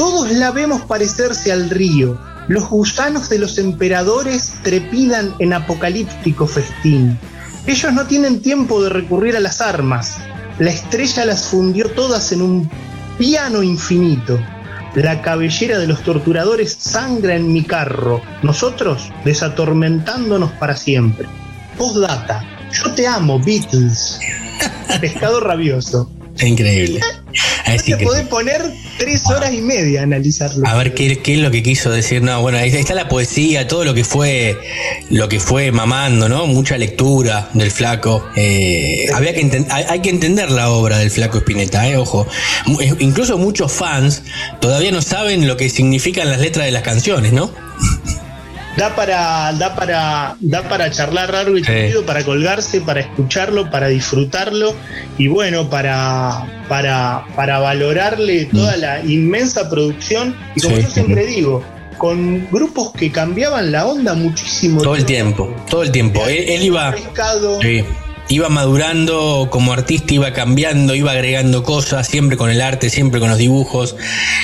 todos 0.00 0.30
la 0.30 0.50
vemos 0.50 0.80
parecerse 0.86 1.52
al 1.52 1.68
río. 1.68 2.18
Los 2.48 2.70
gusanos 2.70 3.28
de 3.28 3.38
los 3.38 3.58
emperadores 3.58 4.54
trepidan 4.62 5.34
en 5.40 5.52
apocalíptico 5.52 6.46
festín. 6.46 7.18
Ellos 7.66 7.92
no 7.92 8.06
tienen 8.06 8.40
tiempo 8.40 8.82
de 8.82 8.88
recurrir 8.88 9.36
a 9.36 9.40
las 9.40 9.60
armas. 9.60 10.16
La 10.58 10.70
estrella 10.70 11.26
las 11.26 11.44
fundió 11.48 11.90
todas 11.90 12.32
en 12.32 12.40
un 12.40 12.70
piano 13.18 13.62
infinito. 13.62 14.40
La 14.94 15.20
cabellera 15.20 15.78
de 15.78 15.88
los 15.88 16.02
torturadores 16.02 16.78
sangra 16.80 17.36
en 17.36 17.52
mi 17.52 17.62
carro. 17.62 18.22
Nosotros 18.42 19.12
desatormentándonos 19.26 20.50
para 20.52 20.76
siempre. 20.76 21.28
Postdata. 21.76 22.42
Yo 22.72 22.90
te 22.94 23.06
amo, 23.06 23.38
Beatles. 23.38 24.18
Pescado 25.02 25.40
rabioso. 25.40 26.10
Es 26.38 26.44
increíble. 27.66 27.96
te 27.96 28.04
podés 28.04 28.26
poner 28.26 28.72
tres 28.98 29.26
horas 29.26 29.52
y 29.52 29.60
media 29.60 30.00
a 30.00 30.02
analizarlo. 30.04 30.66
A 30.66 30.76
ver 30.76 30.94
qué, 30.94 31.20
es 31.24 31.38
lo 31.38 31.50
que 31.50 31.62
quiso 31.62 31.90
decir. 31.90 32.22
No, 32.22 32.40
bueno, 32.42 32.58
ahí 32.58 32.68
está 32.68 32.94
la 32.94 33.08
poesía, 33.08 33.66
todo 33.66 33.84
lo 33.84 33.94
que 33.94 34.04
fue, 34.04 34.58
lo 35.08 35.28
que 35.28 35.40
fue 35.40 35.72
mamando, 35.72 36.28
¿no? 36.28 36.46
Mucha 36.46 36.76
lectura 36.76 37.50
del 37.54 37.70
flaco. 37.70 38.26
Eh, 38.36 39.06
había 39.14 39.34
que 39.34 39.64
hay, 39.70 40.00
que 40.00 40.10
entender 40.10 40.50
la 40.50 40.70
obra 40.70 40.98
del 40.98 41.10
flaco 41.10 41.38
Espineta, 41.38 41.88
eh, 41.88 41.96
ojo. 41.96 42.26
Incluso 42.98 43.38
muchos 43.38 43.72
fans 43.72 44.22
todavía 44.60 44.92
no 44.92 45.02
saben 45.02 45.46
lo 45.46 45.56
que 45.56 45.70
significan 45.70 46.28
las 46.28 46.40
letras 46.40 46.66
de 46.66 46.72
las 46.72 46.82
canciones, 46.82 47.32
¿no? 47.32 47.50
da 48.80 48.96
para, 48.96 49.52
da 49.52 49.74
para, 49.74 50.36
da 50.40 50.62
para 50.62 50.90
charlar 50.90 51.30
largo 51.30 51.58
y 51.58 51.62
tendido, 51.62 52.02
para 52.06 52.24
colgarse, 52.24 52.80
para 52.80 53.00
escucharlo, 53.00 53.70
para 53.70 53.88
disfrutarlo 53.88 54.74
y 55.18 55.28
bueno, 55.28 55.68
para, 55.68 56.46
para, 56.66 57.26
para 57.36 57.58
valorarle 57.58 58.46
toda 58.46 58.78
mm. 58.78 58.80
la 58.80 59.04
inmensa 59.04 59.68
producción. 59.68 60.34
Y 60.56 60.62
como 60.62 60.78
yo 60.78 60.88
siempre 60.88 61.26
digo, 61.26 61.62
con 61.98 62.48
grupos 62.50 62.92
que 62.92 63.12
cambiaban 63.12 63.70
la 63.70 63.86
onda 63.86 64.14
muchísimo. 64.14 64.80
Todo 64.80 64.96
el 64.96 65.04
tiempo, 65.04 65.54
todo 65.68 65.82
el 65.82 65.92
tiempo. 65.92 66.26
Él, 66.26 66.62
iba 66.62 66.94
iba 68.30 68.48
madurando 68.48 69.48
como 69.50 69.72
artista, 69.72 70.14
iba 70.14 70.32
cambiando, 70.32 70.94
iba 70.94 71.10
agregando 71.10 71.64
cosas, 71.64 72.06
siempre 72.06 72.36
con 72.36 72.48
el 72.48 72.60
arte, 72.60 72.88
siempre 72.88 73.20
con 73.20 73.28
los 73.28 73.38
dibujos, 73.38 73.96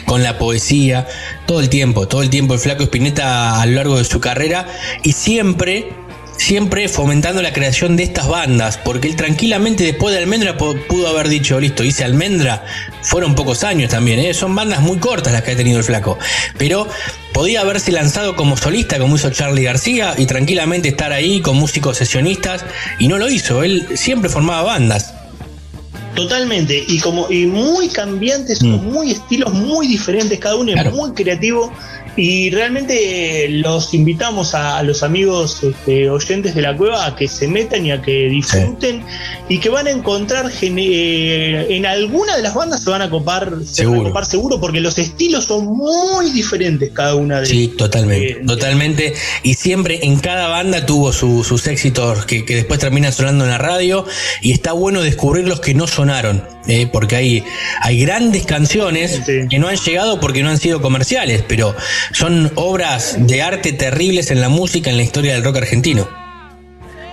con 0.05 0.23
la 0.23 0.39
poesía, 0.39 1.07
todo 1.47 1.61
el 1.61 1.69
tiempo, 1.69 2.09
todo 2.09 2.23
el 2.23 2.29
tiempo 2.29 2.55
el 2.55 2.61
flaco 2.61 2.83
Espineta 2.83 3.61
a 3.61 3.67
lo 3.67 3.73
largo 3.73 3.97
de 3.97 4.05
su 4.05 4.21
carrera 4.21 4.67
y 5.03 5.13
siempre 5.13 5.93
siempre 6.37 6.89
fomentando 6.89 7.41
la 7.41 7.53
creación 7.53 7.97
de 7.97 8.03
estas 8.03 8.29
bandas, 8.29 8.77
porque 8.77 9.09
él 9.09 9.17
tranquilamente 9.17 9.85
después 9.85 10.15
de 10.15 10.21
Almendra 10.21 10.59
pudo 10.59 11.09
haber 11.09 11.29
dicho, 11.29 11.59
listo, 11.59 11.83
hice 11.83 12.05
Almendra, 12.05 12.65
fueron 13.01 13.35
pocos 13.35 13.65
años 13.65 13.91
también, 13.91 14.19
¿eh? 14.19 14.35
son 14.35 14.55
bandas 14.55 14.81
muy 14.81 14.99
cortas 14.99 15.33
las 15.33 15.43
que 15.43 15.53
ha 15.53 15.57
tenido 15.57 15.79
el 15.79 15.85
flaco, 15.85 16.19
pero 16.59 16.87
podía 17.37 17.61
haberse 17.61 17.93
lanzado 17.93 18.35
como 18.35 18.57
solista, 18.57 18.99
como 18.99 19.17
hizo 19.17 19.29
Charlie 19.29 19.63
García, 19.63 20.15
y 20.17 20.25
tranquilamente 20.25 20.89
estar 20.89 21.13
ahí 21.13 21.43
con 21.43 21.57
músicos 21.59 21.99
sesionistas, 21.99 22.65
y 22.99 23.09
no 23.09 23.19
lo 23.19 23.29
hizo, 23.29 23.63
él 23.63 23.87
siempre 23.95 24.31
formaba 24.31 24.63
bandas. 24.63 25.13
Totalmente, 26.15 26.83
y 26.89 26.99
como 26.99 27.31
y 27.31 27.45
muy 27.45 27.89
cambiantes, 27.89 28.63
mm. 28.63 28.91
muy 28.91 29.11
estilos 29.11 29.53
muy 29.53 29.87
diferentes, 29.87 30.39
cada 30.39 30.57
uno 30.57 30.73
es 30.73 30.91
muy 30.95 31.13
creativo 31.13 31.71
y 32.17 32.51
realmente 32.51 33.47
los 33.51 33.93
invitamos 33.93 34.55
a, 34.55 34.83
los 34.83 35.03
amigos 35.03 35.63
este, 35.63 36.09
oyentes 36.09 36.55
de 36.55 36.63
la 36.63 36.77
cueva 36.77 37.07
a 37.07 37.15
que 37.15 37.29
se 37.29 37.47
metan 37.47 37.85
y 37.85 37.93
a 37.93 38.01
que 38.01 38.29
disfruten 38.29 39.05
y 39.49 39.59
que 39.59 39.69
van 39.69 39.87
a 39.87 39.91
encontrar 39.91 40.51
eh, 40.63 41.67
en 41.69 41.85
alguna 41.85 42.37
de 42.37 42.43
las 42.43 42.55
bandas 42.55 42.83
se 42.83 42.91
van 42.91 43.03
a 43.03 43.11
copar 43.11 43.53
seguro. 43.65 44.25
seguro 44.25 44.61
porque 44.61 44.81
los 44.81 44.99
estilos 44.99 45.45
son 45.45 45.67
muy 45.67 46.31
diferentes 46.31 46.91
cada 46.93 47.15
una 47.15 47.41
de 47.41 47.47
Sí, 47.47 47.69
totalmente, 47.69 48.43
totalmente. 48.47 49.15
Y 49.43 49.55
siempre 49.55 50.01
en 50.03 50.19
cada 50.19 50.49
banda 50.49 50.87
tuvo 50.87 51.13
sus 51.13 51.67
éxitos 51.67 52.25
que, 52.25 52.43
después 52.43 52.81
terminan 52.81 53.13
sonando 53.13 53.45
en 53.45 53.51
la 53.51 53.59
radio 53.59 54.07
y 54.41 54.53
está 54.53 54.73
bueno 54.73 55.03
descubrir 55.03 55.47
los 55.47 55.61
que 55.61 55.75
no 55.75 55.87
sonaron. 55.87 56.57
Eh, 56.69 56.89
porque 56.93 57.15
hay, 57.15 57.45
hay 57.81 58.01
grandes 58.01 58.45
canciones 58.45 59.21
que 59.49 59.59
no 59.61 59.69
han 59.69 59.77
llegado 59.77 60.19
porque 60.19 60.43
no 60.43 60.51
han 60.51 60.59
sido 60.59 60.83
comerciales, 60.83 61.45
pero 61.47 61.77
son 62.13 62.53
obras 62.55 63.17
de 63.19 63.43
arte 63.43 63.73
terribles 63.73 64.31
en 64.31 64.41
la 64.41 64.49
música, 64.49 64.91
en 64.91 64.97
la 64.97 65.03
historia 65.03 65.35
del 65.35 65.45
rock 65.45 65.57
argentino. 65.59 66.09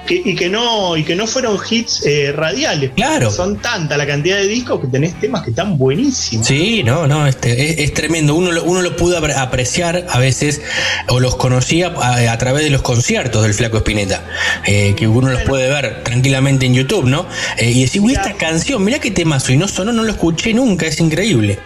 y 0.09 0.35
que, 0.35 0.49
no, 0.49 0.97
y 0.97 1.03
que 1.03 1.15
no 1.15 1.25
fueron 1.27 1.57
hits 1.69 2.05
eh, 2.05 2.33
radiales. 2.33 2.91
Claro. 2.93 3.31
Son 3.31 3.57
tanta 3.57 3.95
la 3.95 4.05
cantidad 4.05 4.37
de 4.37 4.47
discos 4.47 4.81
que 4.81 4.87
tenés 4.87 5.17
temas 5.19 5.43
que 5.43 5.51
están 5.51 5.77
buenísimos. 5.77 6.45
Sí, 6.45 6.83
no, 6.83 7.07
no, 7.07 7.25
este, 7.25 7.83
es, 7.83 7.93
tremendo. 7.93 8.35
Uno, 8.35 8.61
uno 8.63 8.81
lo 8.81 8.95
pudo 8.97 9.17
apreciar 9.17 10.05
a 10.09 10.19
veces, 10.19 10.61
o 11.07 11.21
los 11.21 11.35
conocía 11.37 11.93
a, 11.97 12.37
través 12.37 12.65
de 12.65 12.69
los 12.69 12.81
conciertos 12.81 13.43
del 13.43 13.53
Flaco 13.53 13.77
Espineta, 13.77 14.25
eh, 14.65 14.93
que 14.97 15.07
uno 15.07 15.29
los 15.29 15.43
puede 15.43 15.69
ver 15.69 16.03
tranquilamente 16.03 16.65
en 16.65 16.73
YouTube, 16.73 17.05
¿no? 17.05 17.25
Eh, 17.57 17.71
y 17.71 17.81
decir, 17.81 18.01
uy, 18.01 18.13
esta 18.13 18.33
canción, 18.33 18.83
mirá 18.83 18.99
qué 18.99 19.11
temazo, 19.11 19.53
y 19.53 19.57
no 19.57 19.69
sonó, 19.69 19.93
no 19.93 20.03
lo 20.03 20.11
escuché 20.11 20.53
nunca, 20.53 20.85
es 20.85 20.99
increíble 20.99 21.59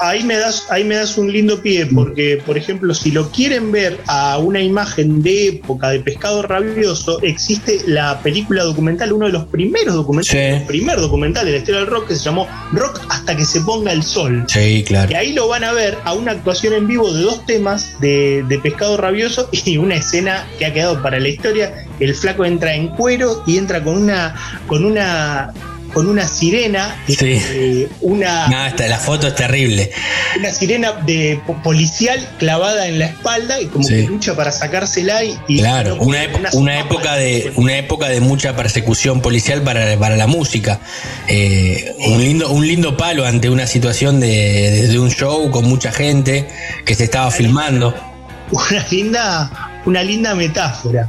ahí 0.00 0.24
me 0.24 0.36
das, 0.36 0.66
ahí 0.70 0.84
me 0.84 0.96
das 0.96 1.16
un 1.18 1.32
lindo 1.32 1.60
pie, 1.60 1.86
porque, 1.86 2.42
por 2.44 2.56
ejemplo, 2.56 2.94
si 2.94 3.10
lo 3.10 3.30
quieren 3.30 3.72
ver 3.72 3.98
a 4.06 4.38
una 4.38 4.60
imagen 4.60 5.22
de 5.22 5.48
época 5.48 5.90
de 5.90 6.00
pescado 6.00 6.42
rabioso, 6.42 7.20
existe 7.22 7.80
la 7.86 8.20
película 8.20 8.64
documental, 8.64 9.12
uno 9.12 9.26
de 9.26 9.32
los 9.32 9.46
primeros 9.46 9.94
documentales, 9.94 10.60
el 10.60 10.66
primer 10.66 11.00
documental 11.00 11.46
de 11.46 11.52
la 11.52 11.58
historia 11.58 11.80
del 11.80 11.90
rock 11.90 12.08
que 12.08 12.16
se 12.16 12.24
llamó 12.24 12.48
Rock 12.72 13.00
hasta 13.08 13.36
que 13.36 13.44
se 13.44 13.60
ponga 13.60 13.92
el 13.92 14.02
sol. 14.02 14.44
Sí, 14.48 14.84
claro. 14.86 15.10
Y 15.10 15.14
ahí 15.14 15.32
lo 15.32 15.48
van 15.48 15.64
a 15.64 15.72
ver 15.72 15.96
a 16.04 16.14
una 16.14 16.32
actuación 16.32 16.74
en 16.74 16.86
vivo 16.86 17.12
de 17.12 17.22
dos 17.22 17.44
temas 17.46 18.00
de, 18.00 18.44
de 18.48 18.58
pescado 18.58 18.96
rabioso 18.96 19.48
y 19.64 19.76
una 19.78 19.96
escena 19.96 20.46
que 20.58 20.66
ha 20.66 20.72
quedado 20.72 21.02
para 21.02 21.18
la 21.18 21.28
historia. 21.28 21.86
El 22.00 22.14
flaco 22.14 22.44
entra 22.44 22.74
en 22.74 22.88
cuero 22.88 23.42
y 23.46 23.58
entra 23.58 23.82
con 23.82 23.96
una, 23.96 24.34
con 24.66 24.84
una 24.84 25.52
con 25.98 26.08
una 26.08 26.28
sirena. 26.28 26.96
Sí. 27.08 27.16
Eh, 27.50 27.88
una, 28.02 28.46
no, 28.46 28.66
esta, 28.66 28.86
la 28.86 29.00
foto 29.00 29.26
es 29.26 29.34
terrible. 29.34 29.90
Una 30.38 30.52
sirena 30.52 30.92
de 30.92 31.40
policial 31.64 32.24
clavada 32.38 32.86
en 32.86 33.00
la 33.00 33.06
espalda 33.06 33.60
y 33.60 33.66
como 33.66 33.84
que 33.84 34.02
lucha 34.02 34.36
para 34.36 34.52
sacársela. 34.52 35.24
Y, 35.24 35.58
claro, 35.58 35.96
una, 35.96 36.20
una 36.52 36.78
época 36.78 37.16
de, 37.16 37.52
una 37.56 37.76
época 37.78 38.08
de 38.10 38.20
mucha 38.20 38.54
persecución 38.54 39.20
policial 39.20 39.62
para, 39.62 39.98
para 39.98 40.14
la 40.14 40.28
música. 40.28 40.78
Eh, 41.26 41.92
un, 42.06 42.22
lindo, 42.22 42.48
un 42.52 42.64
lindo 42.64 42.96
palo 42.96 43.26
ante 43.26 43.50
una 43.50 43.66
situación 43.66 44.20
de, 44.20 44.86
de 44.86 44.98
un 45.00 45.10
show 45.10 45.50
con 45.50 45.64
mucha 45.64 45.90
gente 45.90 46.46
que 46.84 46.94
se 46.94 47.02
estaba 47.02 47.32
filmando. 47.32 47.92
Una 48.52 48.86
linda 48.88 49.67
una 49.88 50.02
linda 50.02 50.34
metáfora. 50.34 51.06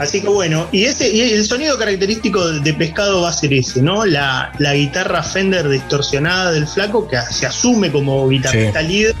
Así 0.00 0.20
que 0.20 0.28
bueno, 0.28 0.68
y 0.70 0.84
ese 0.84 1.08
y 1.10 1.20
el 1.20 1.44
sonido 1.44 1.78
característico 1.78 2.46
de 2.48 2.74
pescado 2.74 3.22
va 3.22 3.30
a 3.30 3.32
ser 3.32 3.52
ese, 3.52 3.82
¿no? 3.82 4.04
La, 4.04 4.52
guitarra 4.58 5.22
Fender 5.22 5.68
distorsionada 5.68 6.52
del 6.52 6.66
flaco 6.66 7.08
que 7.08 7.16
se 7.30 7.46
asume 7.46 7.90
como 7.90 8.28
guitarrista 8.28 8.82
líder 8.82 9.14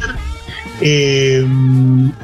eh, 0.80 1.44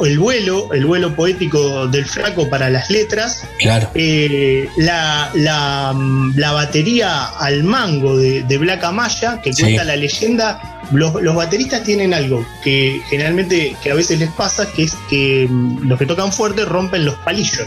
el 0.00 0.18
vuelo, 0.18 0.72
el 0.72 0.86
vuelo 0.86 1.14
poético 1.16 1.88
del 1.88 2.04
flaco 2.04 2.48
para 2.48 2.70
las 2.70 2.88
letras, 2.88 3.44
claro. 3.58 3.90
Eh, 3.94 4.68
la, 4.76 5.30
la, 5.34 6.52
batería 6.52 7.24
al 7.24 7.64
mango 7.64 8.16
de, 8.16 8.58
Black 8.58 8.84
Amaya, 8.84 9.40
que 9.42 9.52
cuenta 9.52 9.82
la 9.84 9.96
leyenda. 9.96 10.73
Los, 10.92 11.34
bateristas 11.34 11.82
tienen 11.82 12.14
algo 12.14 12.44
que 12.62 13.00
generalmente, 13.08 13.76
que 13.82 13.90
a 13.90 13.94
veces 13.94 14.18
les 14.18 14.30
pasa, 14.30 14.70
que 14.72 14.84
es 14.84 14.94
que 15.08 15.46
mm, 15.48 15.88
los 15.88 15.98
que 15.98 16.06
tocan 16.06 16.32
fuerte 16.32 16.64
rompen 16.64 17.04
los 17.04 17.16
palillos. 17.16 17.66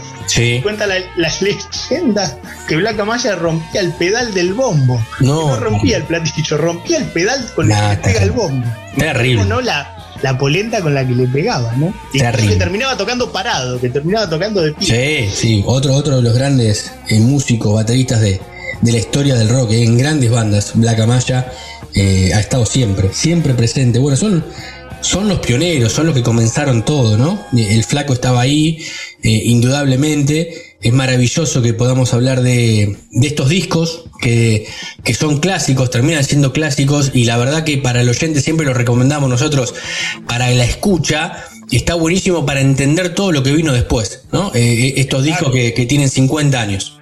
Cuenta 0.62 0.86
la, 0.86 0.96
leyenda 1.16 2.38
que 2.66 2.76
Black 2.76 2.98
Amaya 3.00 3.36
rompía 3.36 3.80
el 3.80 3.92
pedal 3.92 4.32
del 4.34 4.54
bombo. 4.54 5.02
No, 5.20 5.56
rompía 5.56 5.98
el 5.98 6.04
platillo, 6.04 6.56
rompía 6.56 6.98
el 6.98 7.06
pedal 7.06 7.44
con 7.54 7.70
el 7.70 7.90
que 7.90 7.96
pega 7.96 8.22
el 8.22 8.30
bombo. 8.32 8.66
Terrible. 8.96 9.44
No 9.44 9.60
la, 9.60 9.98
la 10.22 10.36
polenta 10.36 10.80
con 10.80 10.94
la 10.94 11.06
que 11.06 11.14
le 11.14 11.26
pegaba, 11.26 11.72
¿no? 11.76 11.92
Y 12.12 12.18
que 12.18 12.56
terminaba 12.56 12.96
tocando 12.96 13.30
parado, 13.30 13.80
que 13.80 13.88
terminaba 13.88 14.28
tocando 14.28 14.62
de 14.62 14.72
pie. 14.72 15.28
Sí, 15.30 15.34
sí, 15.34 15.64
otro, 15.66 15.94
otro 15.94 16.16
de 16.16 16.22
los 16.22 16.34
grandes 16.34 16.92
eh, 17.08 17.20
músicos, 17.20 17.74
bateristas 17.74 18.20
de, 18.20 18.40
la 18.82 18.98
historia 18.98 19.34
del 19.34 19.48
rock, 19.48 19.72
eh, 19.72 19.84
en 19.84 19.96
grandes 19.96 20.30
bandas, 20.30 20.72
Black 20.74 21.00
Amaya, 21.00 21.52
eh, 21.98 22.32
ha 22.34 22.40
estado 22.40 22.64
siempre, 22.64 23.10
siempre 23.12 23.54
presente. 23.54 23.98
Bueno, 23.98 24.16
son, 24.16 24.44
son 25.00 25.28
los 25.28 25.40
pioneros, 25.40 25.92
son 25.92 26.06
los 26.06 26.14
que 26.14 26.22
comenzaron 26.22 26.84
todo, 26.84 27.18
¿no? 27.18 27.44
El 27.56 27.84
flaco 27.84 28.12
estaba 28.12 28.40
ahí, 28.40 28.78
indudablemente 29.22 30.68
es 30.80 30.92
maravilloso 30.92 31.60
que 31.60 31.74
podamos 31.74 32.14
hablar 32.14 32.42
de, 32.42 32.96
estos 33.10 33.48
discos 33.48 34.04
que, 34.20 34.68
son 35.18 35.40
clásicos, 35.40 35.90
terminan 35.90 36.24
siendo 36.24 36.52
clásicos 36.52 37.10
y 37.14 37.24
la 37.24 37.36
verdad 37.36 37.64
que 37.64 37.78
para 37.78 38.00
el 38.00 38.08
oyente 38.08 38.40
siempre 38.40 38.66
los 38.66 38.76
recomendamos 38.76 39.28
nosotros 39.28 39.74
para 40.26 40.50
la 40.50 40.64
escucha. 40.64 41.44
Está 41.70 41.94
buenísimo 41.94 42.46
para 42.46 42.60
entender 42.60 43.14
todo 43.14 43.32
lo 43.32 43.42
que 43.42 43.52
vino 43.52 43.72
después, 43.72 44.22
¿no? 44.32 44.54
Eh, 44.54 44.88
eh, 44.88 44.94
estos 44.96 45.24
discos 45.24 45.52
que, 45.52 45.86
tienen 45.86 46.08
50 46.08 46.60
años. 46.60 46.97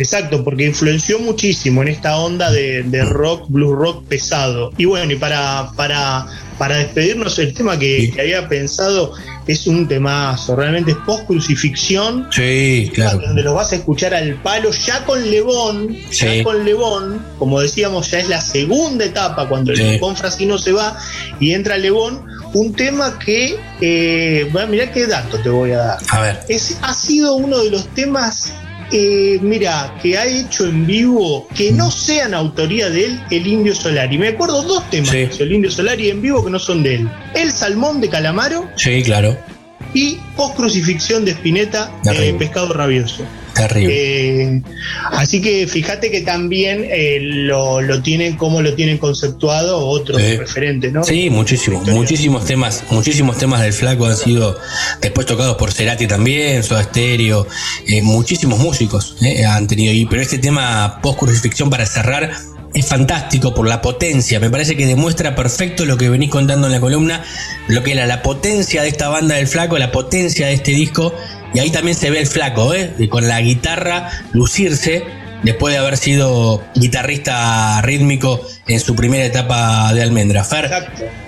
Exacto, 0.00 0.42
porque 0.42 0.64
influenció 0.64 1.18
muchísimo 1.18 1.82
en 1.82 1.88
esta 1.88 2.16
onda 2.16 2.50
de, 2.50 3.04
rock, 3.04 3.44
blues 3.48 3.76
rock 3.76 4.04
pesado. 4.06 4.72
Y 4.78 4.86
bueno, 4.86 5.12
y 5.12 5.16
para, 5.16 5.68
para, 5.76 6.26
para 6.56 6.78
despedirnos, 6.78 7.38
el 7.38 7.52
tema 7.52 7.78
que, 7.78 8.10
que 8.10 8.22
había 8.22 8.48
pensado 8.48 9.12
es 9.46 9.66
un 9.66 9.86
temazo, 9.86 10.56
realmente 10.56 10.92
es 10.92 10.96
post-crucifixión. 11.04 12.28
Sí, 12.30 12.90
claro. 12.94 13.18
Donde 13.18 13.42
lo 13.42 13.52
vas 13.52 13.72
a 13.72 13.76
escuchar 13.76 14.14
al 14.14 14.40
palo, 14.40 14.70
ya 14.70 15.04
con 15.04 15.30
Lebón, 15.30 15.94
ya 16.10 16.42
con 16.44 16.64
Lebón, 16.64 17.22
como 17.38 17.60
decíamos, 17.60 18.10
ya 18.10 18.20
es 18.20 18.28
la 18.30 18.40
segunda 18.40 19.04
etapa 19.04 19.50
cuando 19.50 19.72
el 19.72 19.78
Lebón 19.78 20.16
Frasino 20.16 20.56
se 20.56 20.72
va 20.72 20.96
y 21.40 21.52
entra 21.52 21.76
Lebón. 21.76 22.24
Un 22.54 22.72
tema 22.72 23.18
que, 23.18 23.58
eh, 23.82 24.50
mirá 24.70 24.90
qué 24.90 25.06
dato 25.06 25.38
te 25.40 25.50
voy 25.50 25.72
a 25.72 25.78
dar. 25.78 25.98
A 26.08 26.20
ver. 26.22 26.40
Es, 26.48 26.78
ha 26.80 26.94
sido 26.94 27.34
uno 27.34 27.58
de 27.58 27.70
los 27.70 27.86
temas 27.94 28.54
eh, 28.92 29.38
mira, 29.42 29.94
que 30.02 30.16
ha 30.18 30.26
hecho 30.26 30.66
en 30.66 30.86
vivo 30.86 31.46
que 31.54 31.72
no 31.72 31.90
sean 31.90 32.34
autoría 32.34 32.90
de 32.90 33.06
él, 33.06 33.20
el 33.30 33.46
Indio 33.46 33.74
Solari. 33.74 34.18
Me 34.18 34.28
acuerdo 34.28 34.62
dos 34.62 34.88
temas, 34.90 35.14
el 35.14 35.52
Indio 35.52 35.70
Solari 35.70 36.10
en 36.10 36.22
vivo 36.22 36.44
que 36.44 36.50
no 36.50 36.58
son 36.58 36.82
de 36.82 36.96
él. 36.96 37.10
El 37.34 37.52
Salmón 37.52 38.00
de 38.00 38.08
Calamaro. 38.08 38.68
Sí, 38.76 39.02
claro. 39.02 39.36
Y 39.94 40.18
Post 40.36 40.56
Crucifixión 40.56 41.24
de 41.24 41.32
Spinetta, 41.32 41.92
eh, 42.12 42.34
Pescado 42.38 42.72
Rabioso. 42.72 43.24
Terrible. 43.60 43.94
Eh, 43.94 44.62
así 45.12 45.42
que 45.42 45.66
fíjate 45.66 46.10
que 46.10 46.22
también 46.22 46.86
eh, 46.88 47.18
lo, 47.20 48.00
tienen 48.02 48.36
como 48.36 48.62
lo 48.62 48.74
tienen 48.74 48.96
conceptuado 48.96 49.86
otros 49.86 50.22
referentes, 50.22 50.90
¿no? 50.92 51.04
Sí, 51.04 51.28
muchísimos, 51.28 51.86
muchísimos 51.88 52.46
temas, 52.46 52.84
muchísimos 52.90 53.36
temas 53.36 53.60
del 53.60 53.74
flaco 53.74 54.06
han 54.06 54.16
sido 54.16 54.56
después 55.02 55.26
tocados 55.26 55.58
por 55.58 55.72
Cerati 55.72 56.06
también, 56.06 56.62
Soda 56.62 56.84
Stereo, 56.84 57.46
eh, 57.86 58.00
muchísimos 58.00 58.58
músicos 58.58 59.16
han 59.46 59.66
tenido, 59.66 59.92
y, 59.92 60.06
pero 60.06 60.22
este 60.22 60.38
tema 60.38 60.98
post 61.02 61.18
crucifixión 61.18 61.68
para 61.68 61.84
cerrar 61.84 62.32
es 62.72 62.86
fantástico 62.86 63.52
por 63.52 63.66
la 63.66 63.82
potencia. 63.82 64.40
Me 64.40 64.48
parece 64.48 64.76
que 64.76 64.86
demuestra 64.86 65.34
perfecto 65.34 65.84
lo 65.84 65.98
que 65.98 66.08
venís 66.08 66.30
contando 66.30 66.66
en 66.66 66.72
la 66.72 66.80
columna, 66.80 67.24
lo 67.68 67.82
que 67.82 67.92
era 67.92 68.06
la 68.06 68.22
potencia 68.22 68.82
de 68.82 68.88
esta 68.88 69.08
banda 69.08 69.34
del 69.34 69.48
flaco, 69.48 69.76
la 69.76 69.92
potencia 69.92 70.46
de 70.46 70.54
este 70.54 70.70
disco 70.72 71.12
y 71.52 71.58
ahí 71.58 71.70
también 71.70 71.96
se 71.96 72.10
ve 72.10 72.20
el 72.20 72.26
flaco, 72.26 72.74
¿eh? 72.74 72.92
con 73.08 73.26
la 73.26 73.40
guitarra 73.40 74.10
lucirse 74.32 75.04
después 75.42 75.72
de 75.72 75.78
haber 75.78 75.96
sido 75.96 76.62
guitarrista 76.74 77.80
rítmico 77.82 78.40
en 78.66 78.80
su 78.80 78.94
primera 78.94 79.24
etapa 79.24 79.92
de 79.92 80.02
Almendra. 80.02 80.44
Fer, 80.44 80.70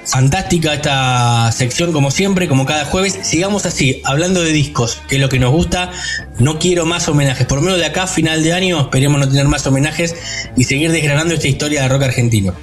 fantástica 0.04 0.74
esta 0.74 1.50
sección 1.52 1.92
como 1.92 2.10
siempre, 2.10 2.48
como 2.48 2.66
cada 2.66 2.84
jueves. 2.84 3.18
Sigamos 3.22 3.66
así, 3.66 4.02
hablando 4.04 4.42
de 4.42 4.52
discos, 4.52 5.00
que 5.08 5.16
es 5.16 5.20
lo 5.20 5.28
que 5.28 5.38
nos 5.38 5.50
gusta. 5.50 5.90
No 6.38 6.58
quiero 6.58 6.86
más 6.86 7.08
homenajes. 7.08 7.46
Por 7.46 7.58
lo 7.58 7.62
menos 7.62 7.78
de 7.78 7.86
acá, 7.86 8.06
final 8.06 8.42
de 8.42 8.52
año, 8.52 8.80
esperemos 8.80 9.20
no 9.20 9.28
tener 9.28 9.46
más 9.46 9.66
homenajes 9.66 10.14
y 10.56 10.64
seguir 10.64 10.92
desgranando 10.92 11.34
esta 11.34 11.48
historia 11.48 11.82
de 11.82 11.88
rock 11.88 12.02
argentino. 12.02 12.54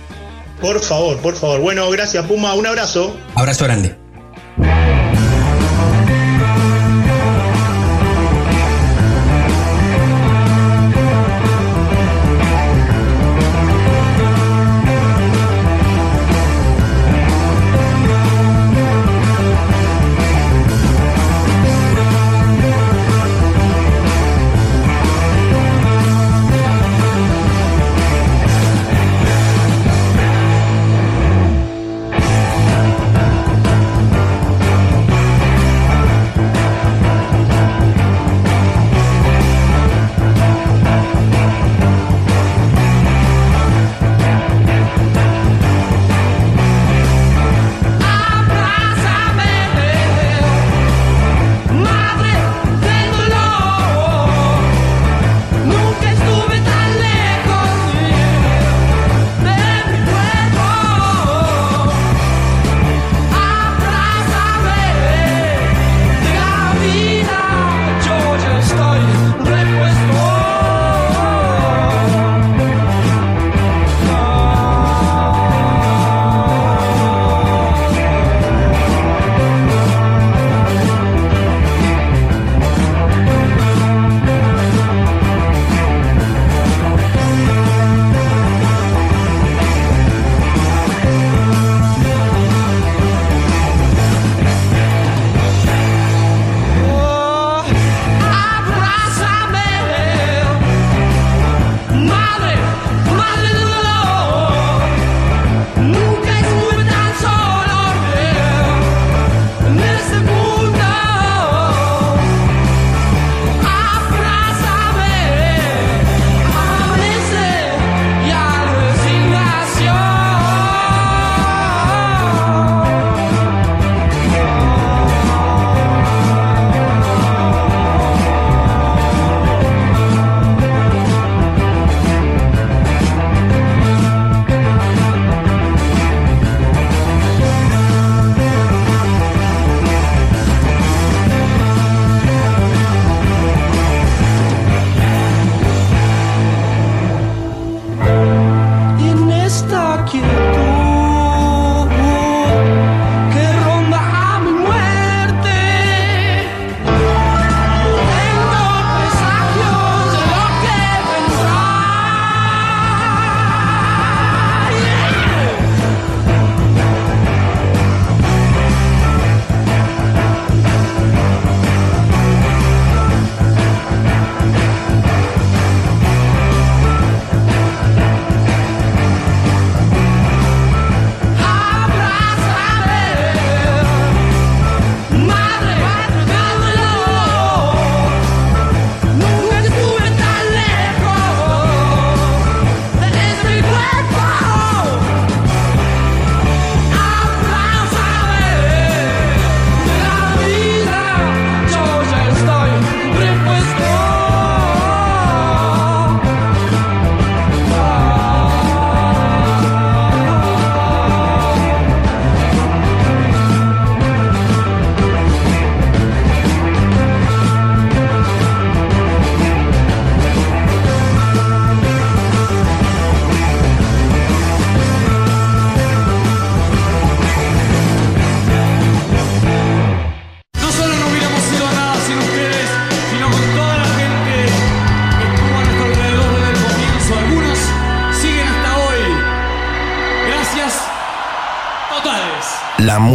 Por 0.61 0.81
favor, 0.81 1.17
por 1.19 1.35
favor. 1.35 1.61
Bueno, 1.61 1.89
gracias 1.89 2.25
Puma, 2.25 2.53
un 2.53 2.67
abrazo. 2.67 3.15
Abrazo 3.35 3.63
grande. 3.65 3.95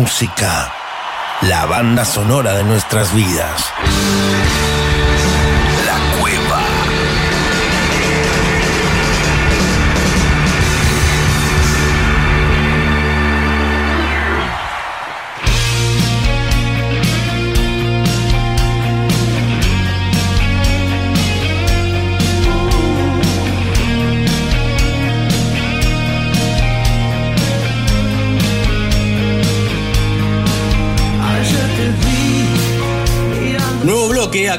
Música, 0.05 0.70
la 1.40 1.64
banda 1.64 2.05
sonora 2.05 2.52
de 2.52 2.64
nuestras 2.64 3.14
vidas. 3.14 3.72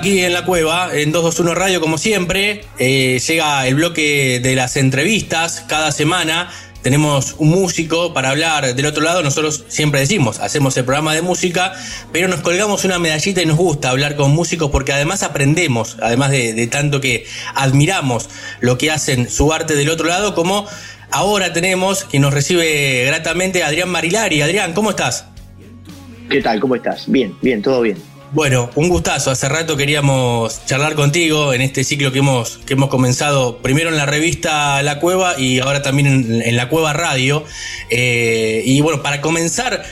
Aquí 0.06 0.24
en 0.24 0.34
la 0.34 0.46
cueva, 0.46 0.92
en 0.94 1.12
221 1.12 1.56
Radio, 1.56 1.82
como 1.82 1.98
siempre. 1.98 2.62
Eh, 2.78 3.20
llega 3.28 3.66
el 3.66 3.74
bloque 3.74 4.40
de 4.40 4.54
las 4.54 4.78
entrevistas 4.78 5.66
cada 5.68 5.92
semana. 5.92 6.52
Tenemos 6.84 7.34
un 7.40 7.50
músico 7.50 8.14
para 8.14 8.30
hablar 8.30 8.76
del 8.76 8.86
otro 8.86 9.02
lado. 9.02 9.24
Nosotros 9.24 9.66
siempre 9.68 10.02
decimos, 10.02 10.40
hacemos 10.42 10.78
el 10.78 10.86
programa 10.86 11.16
de 11.16 11.24
música, 11.24 11.74
pero 12.12 12.28
nos 12.28 12.42
colgamos 12.42 12.86
una 12.86 13.00
medallita 13.00 13.42
y 13.42 13.48
nos 13.48 13.58
gusta 13.58 13.90
hablar 13.90 14.16
con 14.16 14.30
músicos 14.30 14.70
porque 14.70 14.94
además 14.94 15.24
aprendemos, 15.24 15.98
además 16.00 16.30
de, 16.30 16.68
tanto 16.68 17.02
que 17.02 17.26
admiramos 17.56 18.30
lo 18.60 18.78
que 18.78 18.92
hacen 18.92 19.28
su 19.28 19.52
arte 19.54 19.74
del 19.74 19.90
otro 19.90 20.08
lado, 20.08 20.36
como 20.36 20.68
ahora 21.10 21.52
tenemos 21.52 22.04
que 22.04 22.20
nos 22.20 22.32
recibe 22.32 23.06
gratamente 23.08 23.64
Adrián 23.64 23.90
Marilari. 23.90 24.44
Adrián, 24.44 24.74
¿cómo 24.74 24.92
estás? 24.92 25.26
¿Qué 26.30 26.44
tal? 26.44 26.60
¿Cómo 26.60 26.76
estás? 26.76 27.06
Bien, 27.08 27.36
bien, 27.42 27.64
todo 27.64 27.82
bien. 27.82 28.15
Bueno, 28.36 28.70
un 28.76 28.90
gustazo. 28.90 29.32
Hace 29.32 29.48
rato 29.48 29.78
queríamos 29.78 30.66
charlar 30.66 30.96
contigo 30.96 31.54
en 31.54 31.62
este 31.62 31.86
ciclo 31.86 32.12
que 32.12 32.20
hemos, 32.20 32.58
que 32.66 32.74
hemos 32.74 32.90
comenzado 32.90 33.60
primero 33.60 33.88
en 33.88 33.96
la 33.96 34.06
revista 34.06 34.84
La 34.84 35.00
Cueva 35.00 35.40
y 35.40 35.60
ahora 35.60 35.82
también 35.82 36.42
en, 36.44 36.56
La 36.58 36.68
Cueva 36.68 36.92
Radio. 36.92 37.46
Eh, 37.90 38.62
y 38.66 38.82
bueno, 38.82 39.02
para 39.02 39.22
comenzar, 39.22 39.86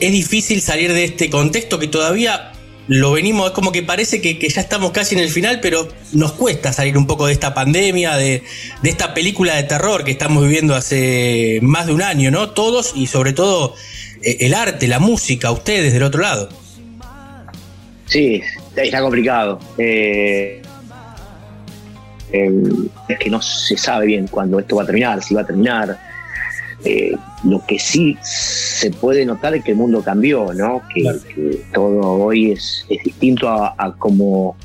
es 0.00 0.10
difícil 0.10 0.60
salir 0.60 0.92
de 0.92 1.04
este 1.04 1.30
contexto 1.30 1.78
que 1.78 1.86
todavía 1.86 2.50
lo 2.88 3.12
venimos, 3.12 3.46
es 3.46 3.52
como 3.52 3.70
que 3.70 3.84
parece 3.84 4.20
que, 4.20 4.40
ya 4.40 4.60
estamos 4.60 4.90
casi 4.90 5.14
en 5.14 5.20
el 5.20 5.30
final, 5.30 5.60
pero 5.62 5.86
nos 6.10 6.32
cuesta 6.32 6.72
salir 6.72 6.98
un 6.98 7.06
poco 7.06 7.28
de 7.28 7.32
esta 7.32 7.54
pandemia, 7.54 8.16
de, 8.16 8.42
de, 8.82 8.90
esta 8.90 9.14
película 9.14 9.54
de 9.54 9.62
terror 9.62 10.02
que 10.02 10.10
estamos 10.10 10.42
viviendo 10.42 10.74
hace 10.74 11.60
más 11.62 11.86
de 11.86 11.92
un 11.92 12.02
año, 12.02 12.32
¿no? 12.32 12.50
Todos 12.50 12.92
y 12.96 13.06
sobre 13.06 13.32
todo 13.32 13.76
eh, 14.20 14.38
el 14.40 14.52
arte, 14.52 14.88
la 14.88 14.98
música, 14.98 15.52
ustedes 15.52 15.92
del 15.92 16.02
otro 16.02 16.22
lado. 16.22 16.63
Sí, 18.06 18.42
está 18.76 19.00
complicado. 19.00 19.58
Eh, 19.78 20.62
em, 22.32 22.88
es 23.08 23.18
que 23.18 23.30
no 23.30 23.40
se 23.40 23.76
sabe 23.76 24.06
bien 24.06 24.26
cuándo 24.28 24.58
esto 24.58 24.76
va 24.76 24.82
a 24.82 24.86
terminar, 24.86 25.22
si 25.22 25.34
va 25.34 25.42
a 25.42 25.46
terminar. 25.46 25.98
Eh, 26.84 27.16
lo 27.44 27.64
que 27.66 27.78
sí 27.78 28.16
se 28.20 28.90
puede 28.90 29.24
notar 29.24 29.54
es 29.54 29.64
que 29.64 29.70
el 29.70 29.78
mundo 29.78 30.02
cambió, 30.02 30.52
¿no? 30.52 30.82
Que, 30.94 31.62
todo 31.72 32.24
hoy 32.24 32.52
es, 32.52 32.84
distinto 32.88 33.48
a, 33.48 33.74
a 33.78 33.92
como 33.92 34.56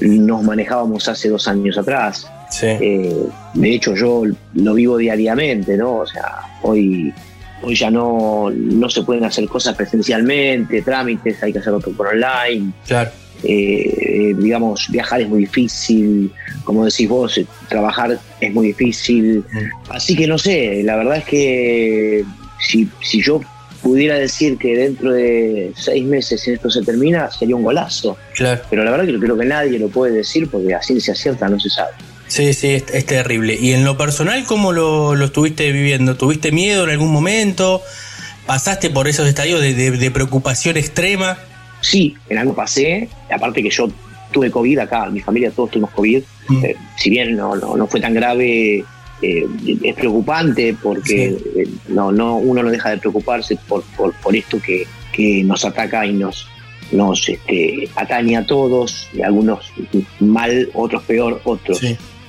nos 0.00 0.42
manejábamos 0.42 1.08
hace 1.08 1.28
dos 1.28 1.48
años 1.48 1.78
atrás. 1.78 2.28
Eh, 2.62 3.26
de 3.54 3.74
hecho, 3.74 3.94
yo 3.94 4.22
lo 4.54 4.74
vivo 4.74 4.96
diariamente, 4.96 5.76
¿no? 5.76 5.96
O 5.96 6.06
sea, 6.06 6.42
hoy 6.62 7.12
Hoy 7.64 7.74
ya 7.74 7.90
no, 7.90 8.50
no 8.50 8.90
se 8.90 9.02
pueden 9.02 9.24
hacer 9.24 9.46
cosas 9.48 9.74
presencialmente, 9.74 10.82
trámites, 10.82 11.42
hay 11.42 11.52
que 11.52 11.58
hacerlo 11.58 11.80
por 11.80 12.08
online. 12.08 12.72
Claro. 12.86 13.10
Eh, 13.42 14.34
digamos, 14.38 14.86
viajar 14.90 15.20
es 15.20 15.28
muy 15.28 15.40
difícil, 15.40 16.30
como 16.64 16.84
decís 16.84 17.08
vos, 17.08 17.36
eh, 17.38 17.46
trabajar 17.68 18.18
es 18.40 18.52
muy 18.52 18.68
difícil. 18.68 19.44
Mm. 19.50 19.90
Así 19.90 20.14
que 20.14 20.26
no 20.26 20.38
sé, 20.38 20.82
la 20.82 20.96
verdad 20.96 21.16
es 21.18 21.24
que 21.24 22.24
si, 22.60 22.88
si 23.02 23.22
yo 23.22 23.40
pudiera 23.82 24.14
decir 24.16 24.56
que 24.56 24.76
dentro 24.76 25.12
de 25.12 25.72
seis 25.76 26.04
meses 26.04 26.48
esto 26.48 26.70
se 26.70 26.82
termina, 26.82 27.30
sería 27.30 27.54
un 27.54 27.62
golazo. 27.62 28.16
Claro. 28.34 28.62
Pero 28.70 28.82
la 28.82 28.90
verdad 28.90 29.06
que 29.06 29.18
creo 29.18 29.36
que 29.36 29.44
nadie 29.44 29.78
lo 29.78 29.88
puede 29.88 30.12
decir 30.12 30.48
porque 30.50 30.74
a 30.74 30.82
ciencia 30.82 31.14
cierta 31.14 31.48
no 31.48 31.60
se 31.60 31.68
sabe. 31.68 31.92
Sí, 32.28 32.52
sí, 32.54 32.70
es, 32.70 33.06
terrible. 33.06 33.56
¿Y 33.60 33.72
en 33.72 33.84
lo 33.84 33.96
personal 33.96 34.44
cómo 34.46 34.72
lo, 34.72 35.14
estuviste 35.24 35.70
viviendo? 35.72 36.16
¿Tuviste 36.16 36.52
miedo 36.52 36.84
en 36.84 36.90
algún 36.90 37.12
momento? 37.12 37.82
¿Pasaste 38.46 38.90
por 38.90 39.08
esos 39.08 39.26
estadios 39.28 39.60
de, 39.60 40.10
preocupación 40.12 40.76
extrema? 40.76 41.38
Sí, 41.80 42.16
en 42.28 42.38
algo 42.38 42.54
pasé. 42.54 43.08
Aparte 43.30 43.62
que 43.62 43.70
yo 43.70 43.88
tuve 44.32 44.50
COVID 44.50 44.78
acá, 44.80 45.08
mi 45.10 45.20
familia 45.20 45.50
todos 45.50 45.70
tuvimos 45.70 45.90
COVID. 45.90 46.22
Mm. 46.48 46.64
Eh, 46.64 46.76
si 46.96 47.10
bien 47.10 47.36
no, 47.36 47.54
no, 47.56 47.86
fue 47.86 48.00
tan 48.00 48.14
grave, 48.14 48.84
eh, 49.22 49.46
es 49.82 49.94
preocupante 49.94 50.76
porque 50.82 51.26
eh, 51.26 51.68
no, 51.88 52.10
no, 52.10 52.36
uno 52.36 52.62
no 52.62 52.70
deja 52.70 52.90
de 52.90 52.98
preocuparse 52.98 53.56
por, 53.68 53.84
por, 53.94 54.36
esto 54.36 54.58
que, 54.60 54.86
nos 55.44 55.64
ataca 55.64 56.04
y 56.04 56.12
nos, 56.12 56.48
nos 56.90 57.28
este, 57.28 57.88
atañe 57.94 58.36
a 58.36 58.44
todos, 58.44 59.08
y 59.12 59.22
algunos 59.22 59.72
mal, 60.18 60.68
otros 60.74 61.04
peor, 61.04 61.40
otros. 61.44 61.80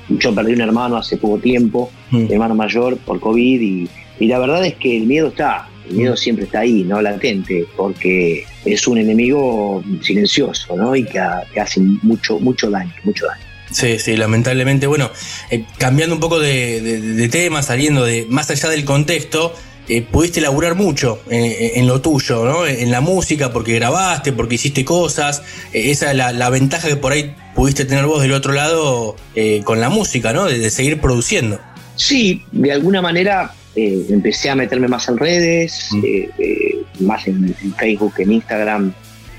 Yo 0.10 0.34
perdí 0.34 0.54
un 0.54 0.62
hermano 0.62 0.98
hace 0.98 1.18
poco 1.18 1.40
tiempo, 1.40 1.92
mm. 2.12 2.28
hermano 2.32 2.56
mayor, 2.56 2.98
por 2.98 3.20
COVID, 3.20 3.62
y, 3.62 3.90
la 4.28 4.40
verdad 4.40 4.66
es 4.66 4.76
que 4.76 4.98
el 4.98 5.08
miedo 5.08 5.28
está, 5.28 5.68
el 5.90 5.96
miedo 5.96 6.14
mm. 6.14 6.18
siempre 6.18 6.46
está 6.46 6.60
ahí, 6.60 6.84
¿no? 6.84 7.02
Latente, 7.02 7.66
porque 7.76 8.46
es 8.64 8.88
un 8.88 8.98
enemigo 8.98 9.84
silencioso, 10.02 10.76
¿no? 10.76 10.96
Y 10.96 11.04
que, 11.04 11.20
hace 11.20 11.80
mucho, 11.80 12.40
mucho 12.40 12.70
daño, 12.70 12.94
mucho 13.04 13.26
daño. 13.26 13.44
Sí, 13.72 14.00
sí, 14.00 14.16
lamentablemente. 14.16 14.88
Bueno, 14.88 15.10
eh, 15.50 15.66
cambiando 15.78 16.16
un 16.16 16.22
poco 16.22 16.40
de, 16.40 16.82
de, 16.82 17.30
tema, 17.30 17.62
saliendo 17.62 18.06
de 18.06 18.26
más 18.30 18.50
allá 18.50 18.70
del 18.70 18.86
contexto, 18.86 19.54
eh, 19.88 20.02
pudiste 20.02 20.42
laburar 20.42 20.76
mucho 20.76 21.20
eh, 21.30 21.74
en 21.76 21.88
lo 21.88 22.02
tuyo, 22.02 22.46
¿no? 22.46 22.66
En 22.66 22.92
la 22.92 23.02
música, 23.02 23.52
porque 23.52 23.76
grabaste, 23.76 24.34
porque 24.34 24.56
hiciste 24.56 24.84
cosas. 24.86 25.42
esa 25.74 26.12
es 26.12 26.18
la, 26.18 26.32
la, 26.32 26.50
ventaja 26.50 26.88
que 26.88 26.96
por 26.96 27.12
ahí 27.12 27.36
pudiste 27.56 27.86
tener 27.86 28.06
vos 28.06 28.22
del 28.22 28.34
otro 28.34 28.54
lado 28.54 29.16
eh, 29.34 29.62
con 29.64 29.80
la 29.80 29.90
música, 29.90 30.34
¿no? 30.34 30.46
De, 30.46 30.70
seguir 30.70 31.00
produciendo. 31.00 31.60
Sí, 31.96 32.44
de 32.52 32.74
alguna 32.74 33.02
manera 33.02 33.54
eh, 33.76 34.06
empecé 34.10 34.50
a 34.50 34.56
meterme 34.56 34.88
más 34.88 35.08
en 35.08 35.18
redes, 35.18 35.88
mm. 35.92 36.04
eh, 36.04 36.86
más 37.00 37.26
en, 37.28 37.56
Facebook, 37.80 38.14
en 38.18 38.34
Instagram, 38.34 38.94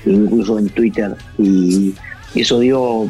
incluso 0.05 0.57
en 0.57 0.69
Twitter. 0.69 1.15
Y 1.37 1.93
eso 2.35 2.59
dio 2.59 3.07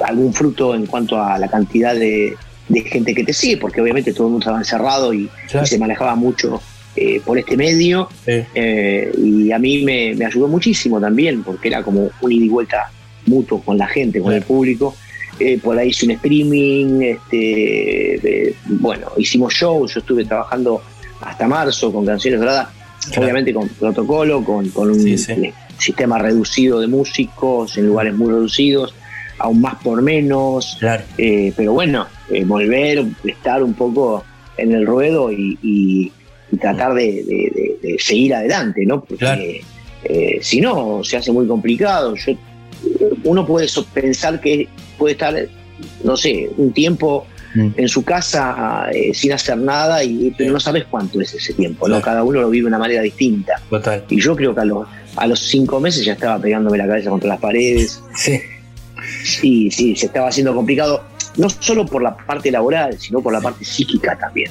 algún 0.00 0.32
fruto 0.32 0.74
en 0.74 0.86
cuanto 0.86 1.20
a 1.20 1.38
la 1.38 1.48
cantidad 1.48 1.94
de, 1.94 2.36
gente 2.68 3.14
que 3.14 3.24
te 3.24 3.32
sigue, 3.32 3.56
porque 3.56 3.80
obviamente 3.80 4.12
todo 4.12 4.26
el 4.26 4.32
mundo 4.32 4.44
estaba 4.44 4.58
encerrado 4.58 5.12
y, 5.12 5.28
se 5.64 5.78
manejaba 5.78 6.14
mucho 6.14 6.60
por 7.24 7.38
este 7.38 7.56
medio. 7.56 8.08
y 8.26 9.52
a 9.52 9.58
mí 9.58 9.82
me, 9.82 10.14
me, 10.14 10.26
ayudó 10.26 10.48
muchísimo 10.48 11.00
también, 11.00 11.42
porque 11.42 11.68
era 11.68 11.82
como 11.82 12.10
un 12.20 12.32
ida 12.32 12.44
y 12.44 12.48
vuelta 12.48 12.90
mutuo 13.26 13.60
con 13.60 13.78
la 13.78 13.86
gente, 13.86 14.20
con 14.20 14.32
el 14.32 14.42
público. 14.42 14.94
Eh, 15.38 15.58
por 15.58 15.78
ahí 15.78 15.88
hice 15.88 16.06
un 16.06 16.12
streaming, 16.12 17.00
este, 17.02 18.54
bueno, 18.66 19.08
hicimos 19.16 19.54
shows, 19.54 19.94
yo 19.94 20.00
estuve 20.00 20.24
trabajando 20.24 20.82
hasta 21.20 21.48
marzo 21.48 21.92
con 21.92 22.04
canciones 22.04 22.38
doradas, 22.38 22.68
obviamente 23.16 23.52
con 23.54 23.68
protocolo, 23.68 24.44
con, 24.44 24.70
un 24.76 25.18
sistema 25.78 26.18
reducido 26.18 26.80
de 26.80 26.86
músicos 26.86 27.76
en 27.78 27.86
lugares 27.86 28.14
muy 28.14 28.28
reducidos, 28.30 28.94
aún 29.42 29.60
más 29.60 29.74
por 29.82 30.00
menos, 30.02 30.78
eh, 31.18 31.52
pero 31.56 31.72
bueno, 31.72 32.06
eh, 32.30 32.44
volver, 32.44 33.04
estar 33.24 33.62
un 33.62 33.74
poco 33.74 34.24
en 34.56 34.72
el 34.72 34.86
ruedo 34.86 35.30
y, 35.32 36.12
tratar 36.60 36.92
de, 36.94 37.96
seguir 37.98 38.34
adelante, 38.34 38.84
¿no? 38.84 39.02
Porque 39.02 39.62
si 40.40 40.60
no, 40.60 41.02
se 41.02 41.16
hace 41.16 41.32
muy 41.32 41.46
complicado. 41.46 42.14
Yo 42.14 42.34
uno 43.24 43.46
puede 43.46 43.66
pensar 43.92 44.40
que 44.40 44.68
puede 44.98 45.12
estar, 45.12 45.34
no 46.04 46.16
sé, 46.16 46.50
un 46.56 46.72
tiempo 46.72 47.26
mm. 47.54 47.68
en 47.76 47.88
su 47.88 48.04
casa 48.04 48.88
eh, 48.92 49.12
sin 49.14 49.32
hacer 49.32 49.58
nada, 49.58 50.02
y, 50.04 50.32
pero 50.36 50.52
no 50.52 50.60
sabes 50.60 50.84
cuánto 50.90 51.20
es 51.20 51.34
ese 51.34 51.54
tiempo, 51.54 51.88
¿no? 51.88 52.00
Cada 52.00 52.22
uno 52.22 52.40
lo 52.40 52.50
vive 52.50 52.64
de 52.64 52.68
una 52.68 52.78
manera 52.78 53.02
distinta. 53.02 53.60
Y 54.08 54.20
yo 54.20 54.36
creo 54.36 54.54
que 54.54 54.60
a 54.60 54.64
los, 54.64 54.86
a 55.16 55.26
los 55.26 55.40
cinco 55.40 55.80
meses 55.80 56.04
ya 56.04 56.12
estaba 56.12 56.40
pegándome 56.40 56.78
la 56.78 56.86
cabeza 56.86 57.10
contra 57.10 57.30
las 57.30 57.40
paredes. 57.40 58.02
Sí. 58.14 58.40
Sí, 59.24 59.70
sí, 59.70 59.96
se 59.96 60.06
estaba 60.06 60.28
haciendo 60.28 60.54
complicado, 60.54 61.02
no 61.36 61.48
solo 61.48 61.86
por 61.86 62.02
la 62.02 62.16
parte 62.16 62.50
laboral, 62.50 62.98
sino 62.98 63.20
por 63.20 63.32
la 63.32 63.40
parte 63.40 63.64
psíquica 63.64 64.16
también. 64.18 64.50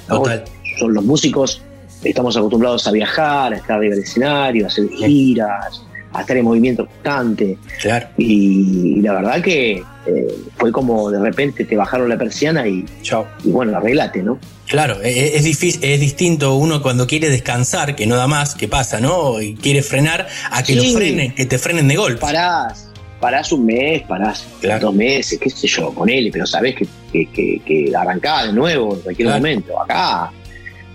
Son 0.79 0.93
los 0.93 1.03
músicos, 1.03 1.61
estamos 2.03 2.35
acostumbrados 2.37 2.87
a 2.87 2.91
viajar, 2.91 3.53
a 3.53 3.57
estar 3.57 3.77
arriba 3.77 3.95
del 3.95 4.03
escenario, 4.03 4.65
a 4.65 4.67
hacer 4.67 4.89
giras, 4.89 5.83
a 6.13 6.21
estar 6.21 6.37
en 6.37 6.45
movimiento 6.45 6.85
constante. 6.85 7.57
Claro. 7.81 8.07
Y, 8.17 9.01
la 9.01 9.13
verdad 9.13 9.41
que 9.41 9.83
eh, 10.05 10.35
fue 10.57 10.71
como 10.71 11.11
de 11.11 11.19
repente 11.19 11.65
te 11.65 11.75
bajaron 11.75 12.09
la 12.09 12.17
persiana 12.17 12.67
y, 12.67 12.85
Chao. 13.01 13.27
y 13.43 13.51
bueno, 13.51 13.77
arreglate, 13.77 14.23
¿no? 14.23 14.39
Claro, 14.67 15.01
e, 15.01 15.09
e, 15.09 15.37
es, 15.37 15.43
difícil, 15.43 15.83
es 15.83 15.99
distinto 15.99 16.55
uno 16.55 16.81
cuando 16.81 17.05
quiere 17.05 17.29
descansar, 17.29 17.95
que 17.95 18.07
no 18.07 18.15
da 18.15 18.27
más, 18.27 18.55
que 18.55 18.67
pasa, 18.67 18.99
¿no? 18.99 19.41
Y 19.41 19.55
quiere 19.55 19.83
frenar, 19.83 20.27
a 20.49 20.63
que 20.63 20.75
lo 20.75 20.83
frenen, 20.83 21.35
que 21.35 21.45
te 21.45 21.57
frenen 21.57 21.87
de 21.87 21.95
golpe. 21.95 22.21
Parás, 22.21 22.90
parás 23.21 23.51
un 23.53 23.65
mes, 23.65 24.01
parás 24.03 24.45
Claro. 24.59 24.87
dos 24.87 24.95
meses, 24.95 25.39
qué 25.39 25.49
sé 25.49 25.67
yo, 25.67 25.93
con 25.93 26.09
él, 26.09 26.29
pero 26.33 26.45
sabés 26.45 26.75
que, 26.75 26.87
que, 27.13 27.25
que, 27.31 27.61
que 27.65 27.95
arrancás 27.95 28.47
de 28.47 28.53
nuevo 28.53 28.95
en 28.95 29.01
cualquier 29.01 29.27
Claro. 29.27 29.39
momento. 29.39 29.81
Acá 29.81 30.31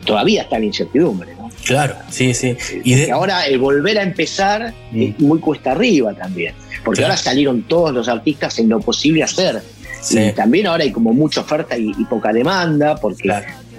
todavía 0.04 0.42
está 0.42 0.58
la 0.58 0.64
incertidumbre, 0.66 1.34
¿no? 1.38 1.48
Claro, 1.64 1.96
sí, 2.10 2.34
sí. 2.34 2.56
Y 2.84 2.94
Y 2.94 3.10
ahora 3.10 3.46
el 3.46 3.58
volver 3.58 3.98
a 3.98 4.02
empezar 4.02 4.72
Mm. 4.92 5.02
es 5.02 5.20
muy 5.20 5.38
cuesta 5.40 5.72
arriba 5.72 6.12
también, 6.14 6.54
porque 6.84 6.98
Claro. 6.98 7.12
ahora 7.14 7.22
salieron 7.22 7.62
todos 7.62 7.92
los 7.94 8.08
artistas 8.08 8.58
en 8.58 8.68
lo 8.68 8.80
posible 8.80 9.22
hacer. 9.22 9.62
sí, 10.02 10.18
Y 10.20 10.32
también 10.32 10.66
ahora 10.68 10.84
hay 10.84 10.92
como 10.92 11.12
mucha 11.12 11.40
oferta 11.40 11.76
y, 11.76 11.90
y 11.98 12.04
poca 12.04 12.32
demanda, 12.32 12.94
porque 12.96 13.28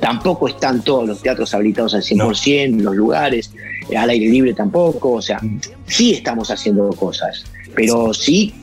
tampoco 0.02 0.48
están 0.50 0.82
todos 0.84 1.08
los 1.08 1.22
teatros 1.22 1.54
habilitados 1.54 1.94
al 1.96 2.04
100%, 2.04 2.82
los 2.82 2.96
lugares, 2.96 3.52
eh, 3.90 3.96
al 3.96 4.10
aire 4.10 4.28
libre 4.28 4.54
tampoco, 4.54 5.14
o 5.14 5.22
sea, 5.22 5.40
Mm. 5.42 5.60
sí 5.86 6.14
estamos 6.14 6.52
haciendo 6.52 6.90
cosas, 6.90 7.46
pero 7.78 8.14
sí, 8.14 8.54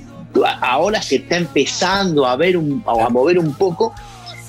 ahora 0.60 1.00
se 1.00 1.16
está 1.16 1.36
empezando 1.36 2.26
a 2.26 2.36
ver 2.36 2.56
un, 2.56 2.82
a 2.86 3.08
mover 3.08 3.38
un 3.38 3.54
poco, 3.54 3.94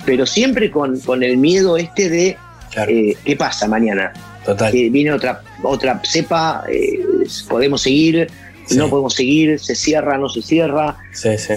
pero 0.05 0.25
siempre 0.25 0.69
con, 0.71 0.99
con 1.01 1.23
el 1.23 1.37
miedo 1.37 1.77
este 1.77 2.09
de 2.09 2.37
claro, 2.71 2.91
eh, 2.91 3.15
qué 3.23 3.35
pasa 3.35 3.67
mañana, 3.67 4.11
total. 4.45 4.71
que 4.71 4.89
viene 4.89 5.11
otra, 5.13 5.41
otra 5.63 6.01
cepa, 6.03 6.63
eh, 6.69 6.99
podemos 7.47 7.81
seguir, 7.81 8.27
Sí. 8.67 8.77
no 8.77 8.89
podemos 8.89 9.13
seguir, 9.13 9.59
se 9.59 9.75
cierra, 9.75 10.17
no 10.17 10.27
se 10.27 10.41
cierra, 10.41 10.97
Sí, 11.13 11.37
sí. 11.37 11.53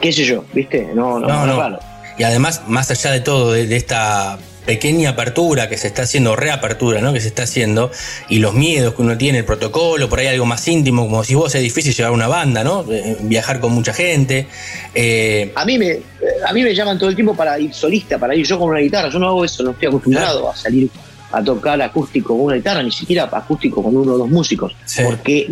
qué 0.00 0.10
sé 0.10 0.24
yo, 0.24 0.44
¿viste? 0.54 0.88
No, 0.94 1.18
no, 1.18 1.44
No. 1.46 1.78
Y 2.18 2.22
además, 2.22 2.62
más 2.66 2.90
allá 2.90 3.10
de 3.12 3.20
todo, 3.20 3.52
de, 3.52 3.66
de 3.66 3.76
esta 3.76 4.38
pequeña 4.68 5.08
apertura 5.10 5.66
que 5.70 5.78
se 5.78 5.86
está 5.86 6.02
haciendo, 6.02 6.36
reapertura, 6.36 7.00
¿no? 7.00 7.14
Que 7.14 7.20
se 7.22 7.28
está 7.28 7.44
haciendo, 7.44 7.90
y 8.28 8.38
los 8.38 8.52
miedos 8.52 8.92
que 8.94 9.00
uno 9.00 9.16
tiene, 9.16 9.38
el 9.38 9.46
protocolo, 9.46 10.10
por 10.10 10.18
ahí 10.18 10.26
algo 10.26 10.44
más 10.44 10.68
íntimo, 10.68 11.06
como 11.08 11.24
si 11.24 11.34
vos 11.34 11.54
es 11.54 11.62
difícil 11.62 11.94
llevar 11.94 12.12
una 12.12 12.28
banda, 12.28 12.62
¿no? 12.62 12.84
Eh, 12.92 13.16
Viajar 13.22 13.60
con 13.60 13.72
mucha 13.72 13.94
gente. 13.94 14.46
Eh, 14.94 15.52
A 15.54 15.64
mí, 15.64 15.78
me, 15.78 16.00
a 16.46 16.52
mí 16.52 16.62
me 16.62 16.74
llaman 16.74 16.98
todo 16.98 17.08
el 17.08 17.14
tiempo 17.14 17.34
para 17.34 17.58
ir 17.58 17.72
solista, 17.72 18.18
para 18.18 18.34
ir 18.34 18.44
yo 18.46 18.58
con 18.58 18.68
una 18.68 18.80
guitarra. 18.80 19.08
Yo 19.08 19.18
no 19.18 19.28
hago 19.28 19.42
eso, 19.42 19.62
no 19.62 19.70
estoy 19.70 19.88
acostumbrado 19.88 20.50
a 20.50 20.54
salir 20.54 20.90
a 21.32 21.42
tocar 21.42 21.80
acústico 21.80 22.34
con 22.36 22.44
una 22.46 22.56
guitarra, 22.56 22.82
ni 22.82 22.92
siquiera 22.92 23.24
acústico 23.32 23.82
con 23.82 23.96
uno 23.96 24.12
o 24.12 24.18
dos 24.18 24.28
músicos. 24.28 24.76
Sí. 24.84 25.02
Porque 25.02 25.46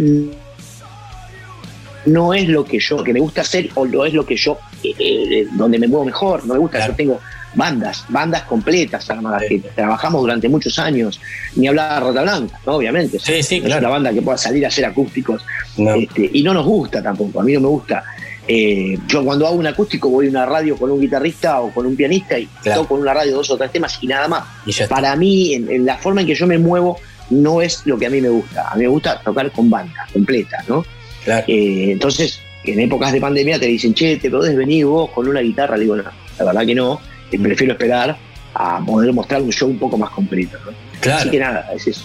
no 2.05 2.35
es 2.35 2.49
lo 2.49 2.65
que 2.65 2.79
yo, 2.79 3.03
que 3.03 3.13
me 3.13 3.21
gusta 3.21 3.41
hacer 3.41 3.71
o 3.75 3.87
no 3.87 4.05
es 4.05 4.13
lo 4.13 4.25
que 4.25 4.37
yo, 4.37 4.59
eh, 4.85 4.93
eh, 4.99 5.47
donde 5.53 5.79
me 5.79 5.89
muevo 5.89 6.05
mejor. 6.05 6.45
No 6.47 6.53
me 6.55 6.61
gusta, 6.61 6.79
Claro. 6.79 6.93
yo 6.93 6.97
tengo 6.97 7.21
bandas, 7.57 8.05
bandas 8.09 8.43
completas 8.43 9.11
armadas, 9.11 9.43
Sí. 9.49 9.61
que 9.61 9.69
trabajamos 9.71 10.21
durante 10.21 10.49
muchos 10.49 10.79
años. 10.79 11.21
Ni 11.57 11.67
hablar 11.67 12.01
de 12.05 12.09
Rata 12.09 12.23
Blanca, 12.23 12.61
¿no? 12.67 12.75
obviamente. 12.75 13.19
Sí, 13.19 13.43
sí, 13.43 13.57
Es 13.57 13.63
claro. 13.65 13.81
una 13.81 13.89
banda 13.89 14.13
que 14.13 14.23
pueda 14.23 14.39
salir 14.39 14.65
a 14.65 14.69
hacer 14.69 14.85
acústicos 14.85 15.43
no. 15.79 15.95
este, 15.95 16.31
y 16.33 16.43
no 16.43 16.55
nos 16.55 16.65
gusta 16.67 17.03
tampoco, 17.03 17.41
a 17.41 17.43
mí 17.43 17.53
no 17.55 17.61
me 17.61 17.69
gusta. 17.69 18.05
Eh, 18.49 18.97
yo 19.09 19.25
cuando 19.25 19.45
hago 19.47 19.57
un 19.57 19.67
acústico 19.67 20.09
voy 20.09 20.27
a 20.29 20.31
una 20.31 20.47
radio 20.47 20.77
con 20.77 20.89
un 20.93 21.01
guitarrista 21.01 21.61
o 21.61 21.73
con 21.73 21.85
un 21.85 21.97
pianista 21.97 22.39
y 22.39 22.47
Claro. 22.63 22.83
toco 22.83 22.95
en 22.95 23.03
una 23.03 23.13
radio 23.15 23.35
dos 23.35 23.51
o 23.51 23.57
tres 23.57 23.73
temas 23.73 23.99
y 24.01 24.07
nada 24.07 24.29
más. 24.29 24.45
Y. 24.65 24.73
Para 24.89 25.17
mí, 25.17 25.55
en, 25.55 25.69
en 25.69 25.85
la 25.85 25.97
forma 25.97 26.21
en 26.21 26.29
que 26.29 26.35
yo 26.37 26.47
me 26.47 26.57
muevo, 26.59 26.97
no 27.31 27.61
es 27.61 27.83
lo 27.87 27.99
que 27.99 28.07
a 28.07 28.11
mí 28.11 28.21
me 28.21 28.29
gusta. 28.29 28.69
A 28.71 28.77
mí 28.77 28.83
me 28.83 28.89
gusta 28.89 29.21
tocar 29.21 29.51
con 29.51 29.69
bandas 29.69 30.13
completas, 30.13 30.69
¿no? 30.69 30.85
Claro. 31.25 31.45
Eh, 31.49 31.89
entonces, 31.91 32.39
en 32.63 32.79
épocas 32.79 33.13
de 33.13 33.21
pandemia 33.21 33.59
te 33.59 33.67
dicen, 33.67 33.95
che, 33.95 34.17
¿te 34.17 34.31
podés 34.31 34.57
venir 34.57 34.87
vos 34.87 35.11
con 35.11 35.27
una 35.27 35.41
guitarra? 35.41 35.77
Le 35.77 35.83
digo, 35.83 35.97
no, 35.97 36.05
la 36.39 36.45
verdad 36.45 36.65
que 36.67 36.75
no, 36.77 37.01
prefiero 37.31 37.73
esperar 37.73 38.17
a 38.55 38.81
poder 38.85 39.13
mostrar 39.13 39.43
un 39.43 39.53
show 39.53 39.69
un 39.69 39.79
poco 39.79 39.99
más 39.99 40.11
completo, 40.11 40.57
¿no? 40.65 40.73
Claro. 41.01 41.21
Así 41.21 41.31
que 41.31 41.39
nada, 41.39 41.69
es 41.75 41.87
eso. 41.87 42.03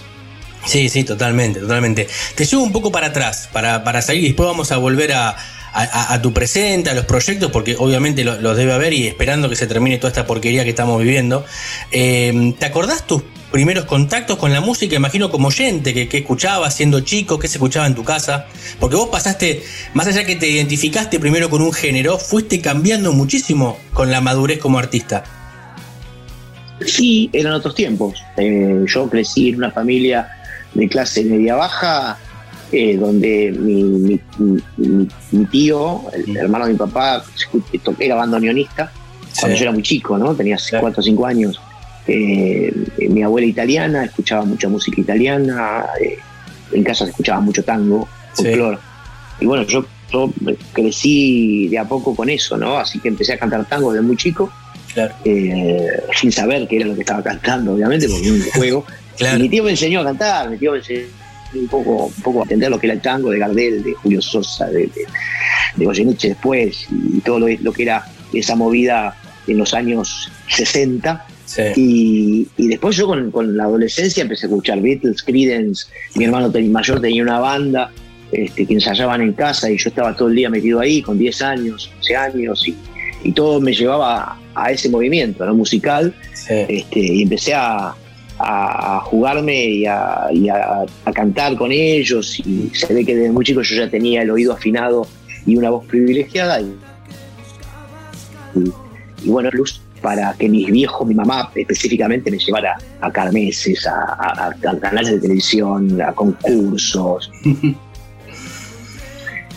Sí, 0.65 0.89
sí, 0.89 1.03
totalmente, 1.03 1.59
totalmente. 1.59 2.07
Te 2.35 2.45
llevo 2.45 2.63
un 2.63 2.71
poco 2.71 2.91
para 2.91 3.07
atrás, 3.07 3.49
para, 3.51 3.83
para 3.83 4.01
salir 4.01 4.23
y 4.23 4.27
después 4.27 4.47
vamos 4.47 4.71
a 4.71 4.77
volver 4.77 5.11
a, 5.13 5.29
a- 5.73 6.13
a 6.13 6.21
tu 6.21 6.33
presente, 6.33 6.89
a 6.89 6.93
los 6.93 7.05
proyectos, 7.05 7.49
porque 7.51 7.75
obviamente 7.79 8.23
lo- 8.23 8.39
los 8.41 8.55
debe 8.57 8.73
haber 8.73 8.93
y 8.93 9.07
esperando 9.07 9.49
que 9.49 9.55
se 9.55 9.65
termine 9.65 9.97
toda 9.97 10.09
esta 10.09 10.27
porquería 10.27 10.63
que 10.63 10.69
estamos 10.71 11.01
viviendo. 11.01 11.45
Eh, 11.91 12.53
¿Te 12.59 12.65
acordás 12.65 13.07
tus 13.07 13.23
primeros 13.51 13.85
contactos 13.85 14.37
con 14.37 14.51
la 14.53 14.61
música? 14.61 14.95
Imagino 14.95 15.29
como 15.29 15.49
oyente, 15.49 15.93
que, 15.93 16.07
que 16.07 16.19
escuchabas 16.19 16.73
siendo 16.75 17.01
chico, 17.01 17.37
que 17.37 17.47
se 17.47 17.57
escuchaba 17.57 17.85
en 17.87 17.95
tu 17.95 18.03
casa. 18.03 18.45
Porque 18.79 18.95
vos 18.95 19.09
pasaste, 19.09 19.63
más 19.93 20.07
allá 20.07 20.23
que 20.25 20.35
te 20.35 20.47
identificaste 20.49 21.19
primero 21.19 21.49
con 21.49 21.61
un 21.61 21.73
género, 21.73 22.17
fuiste 22.17 22.61
cambiando 22.61 23.11
muchísimo 23.13 23.77
con 23.93 24.09
la 24.11 24.21
madurez 24.21 24.59
como 24.59 24.79
artista. 24.79 25.23
Sí, 26.85 27.29
eran 27.33 27.53
otros 27.53 27.75
tiempos. 27.75 28.23
Eh, 28.37 28.83
yo 28.87 29.07
crecí 29.09 29.49
en 29.49 29.57
una 29.57 29.71
familia 29.71 30.27
de 30.73 30.87
clase 30.89 31.23
media 31.23 31.55
baja, 31.55 32.17
eh, 32.71 32.95
donde 32.97 33.51
mi, 33.57 33.83
mi- 33.83 34.19
mi- 34.77 35.07
mi 35.31 35.45
tío, 35.45 36.01
el 36.13 36.35
hermano 36.37 36.65
de 36.65 36.71
mi 36.73 36.77
papá, 36.79 37.23
era 37.99 38.15
bandoneonista 38.15 38.91
cuando 39.39 39.57
yo 39.57 39.63
era 39.63 39.71
muy 39.71 39.83
chico, 39.83 40.17
¿no? 40.17 40.33
Tenía 40.33 40.57
Claro. 40.57 40.81
4 40.81 40.99
o 41.01 41.03
5 41.03 41.25
años. 41.25 41.59
Eh, 42.07 42.73
mi 43.09 43.21
abuela 43.23 43.47
italiana, 43.47 44.05
escuchaba 44.05 44.43
mucha 44.43 44.67
música 44.67 44.99
italiana, 45.01 45.85
eh, 46.01 46.17
en 46.73 46.83
casa 46.83 47.05
se 47.05 47.11
escuchaba 47.11 47.41
mucho 47.41 47.63
tango, 47.63 48.07
Sí. 48.33 48.43
folclore. 48.43 48.77
Y 49.39 49.45
bueno, 49.45 49.63
yo, 49.63 49.85
yo 50.11 50.31
crecí 50.73 51.67
de 51.69 51.77
a 51.79 51.85
poco 51.85 52.15
con 52.15 52.29
eso, 52.29 52.57
¿no? 52.57 52.77
Así 52.77 52.99
que 52.99 53.07
empecé 53.09 53.33
a 53.33 53.37
cantar 53.39 53.65
tango 53.67 53.91
desde 53.91 54.05
muy 54.05 54.15
chico 54.17 54.51
Claro, 54.93 55.13
eh, 55.25 55.87
sin 56.19 56.31
saber 56.31 56.67
qué 56.67 56.77
era 56.77 56.85
lo 56.85 56.95
que 56.95 57.01
estaba 57.01 57.23
cantando, 57.23 57.73
obviamente, 57.73 58.07
porque 58.09 58.25
era 58.27 58.35
un 58.35 58.41
juego. 58.55 58.85
Y 59.19 59.39
mi 59.39 59.49
tío 59.49 59.63
me 59.63 59.71
enseñó 59.71 60.01
a 60.01 60.03
cantar, 60.05 60.49
mi 60.49 60.57
tío 60.57 60.71
me 60.73 60.79
enseñó 60.79 61.01
un 61.53 61.67
poco, 61.67 62.05
un 62.07 62.23
poco 62.23 62.39
a 62.39 62.43
entender 62.43 62.69
lo 62.69 62.79
que 62.79 62.87
era 62.87 62.93
el 62.95 63.01
tango 63.01 63.29
de 63.29 63.39
Gardel, 63.39 63.83
de 63.83 63.93
Julio 63.93 64.21
Sosa, 64.21 64.65
de, 64.67 64.87
de, 64.87 65.05
de 65.75 65.85
Goyeneche 65.85 66.29
después, 66.29 66.87
y 66.91 67.19
todo 67.21 67.39
lo, 67.39 67.47
lo 67.47 67.71
que 67.73 67.83
era 67.83 68.05
esa 68.33 68.55
movida 68.55 69.15
en 69.47 69.57
los 69.57 69.73
años 69.73 70.29
60. 70.49 71.25
Sí. 71.53 71.61
Y, 71.75 72.47
y 72.55 72.67
después 72.69 72.95
yo 72.95 73.07
con, 73.07 73.29
con 73.29 73.57
la 73.57 73.65
adolescencia 73.65 74.21
empecé 74.21 74.45
a 74.45 74.49
escuchar 74.49 74.79
Beatles, 74.81 75.21
Creedence, 75.21 75.87
mi 76.15 76.23
hermano 76.23 76.49
mayor 76.69 77.01
tenía 77.01 77.21
una 77.23 77.39
banda 77.39 77.91
este, 78.31 78.65
que 78.65 78.73
ensayaban 78.75 79.21
en 79.21 79.33
casa 79.33 79.69
y 79.69 79.77
yo 79.77 79.89
estaba 79.89 80.15
todo 80.15 80.29
el 80.29 80.35
día 80.35 80.49
metido 80.49 80.79
ahí 80.79 81.01
con 81.01 81.17
10 81.17 81.41
años, 81.41 81.91
11 81.97 82.15
años 82.15 82.65
y, 82.69 82.75
y 83.25 83.33
todo 83.33 83.59
me 83.59 83.73
llevaba 83.73 84.37
a, 84.55 84.71
ese 84.71 84.87
movimiento 84.87 85.45
¿no? 85.45 85.53
musical 85.53 86.15
sí. 86.33 86.53
este, 86.69 86.99
y 86.99 87.23
empecé 87.23 87.53
a, 87.53 87.93
a- 88.39 89.01
jugarme 89.03 89.65
y, 89.65 89.85
a, 89.85 90.27
y 90.31 90.47
a- 90.47 90.85
a 91.03 91.11
cantar 91.11 91.57
con 91.57 91.73
ellos 91.73 92.39
y 92.39 92.69
se 92.73 92.93
ve 92.93 93.03
que 93.05 93.13
desde 93.13 93.31
muy 93.33 93.43
chico 93.43 93.61
yo 93.61 93.75
ya 93.75 93.89
tenía 93.89 94.21
el 94.21 94.31
oído 94.31 94.53
afinado 94.53 95.05
y 95.45 95.57
una 95.57 95.69
voz 95.69 95.85
privilegiada 95.85 96.61
y, 96.61 96.73
y- 98.55 98.71
y 99.25 99.29
bueno, 99.29 99.49
plus 99.49 99.81
para 100.01 100.33
que 100.33 100.49
mis 100.49 100.67
viejos, 100.71 101.07
mi 101.07 101.13
mamá 101.13 101.51
específicamente 101.55 102.31
me 102.31 102.37
llevara 102.39 102.77
a 103.01 103.11
carmeses, 103.11 103.85
a, 103.87 103.93
a- 104.13 104.47
a 104.47 104.79
canales 104.79 105.11
de 105.13 105.19
televisión, 105.19 106.01
a 106.01 106.11
concursos. 106.13 107.31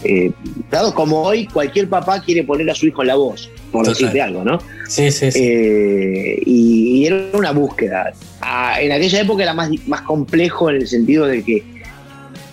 Eh, 0.06 0.30
dado 0.70 0.94
como 0.94 1.22
hoy, 1.22 1.46
cualquier 1.46 1.88
papá 1.88 2.20
quiere 2.20 2.44
poner 2.44 2.68
a 2.68 2.74
su 2.74 2.86
hijo 2.86 3.00
en 3.00 3.08
la 3.08 3.14
voz, 3.14 3.48
por 3.72 3.84
Total. 3.84 3.94
decirte 3.94 4.20
algo, 4.20 4.44
¿no? 4.44 4.58
Sí, 4.86 5.10
sí, 5.10 5.32
sí. 5.32 5.38
Eh, 5.42 6.42
y, 6.44 6.98
y 6.98 7.06
era 7.06 7.24
una 7.32 7.52
búsqueda. 7.52 8.12
Ah, 8.42 8.76
en 8.82 8.92
aquella 8.92 9.22
época 9.22 9.44
era 9.44 9.54
más, 9.54 9.70
más 9.86 10.02
complejo 10.02 10.68
en 10.68 10.76
el 10.76 10.86
sentido 10.86 11.24
de 11.24 11.42
que 11.42 11.64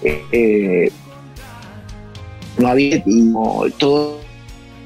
eh, 0.04 0.22
eh, 0.32 0.92
no 2.58 2.70
había 2.70 3.04
no, 3.06 3.64
todo 3.78 4.22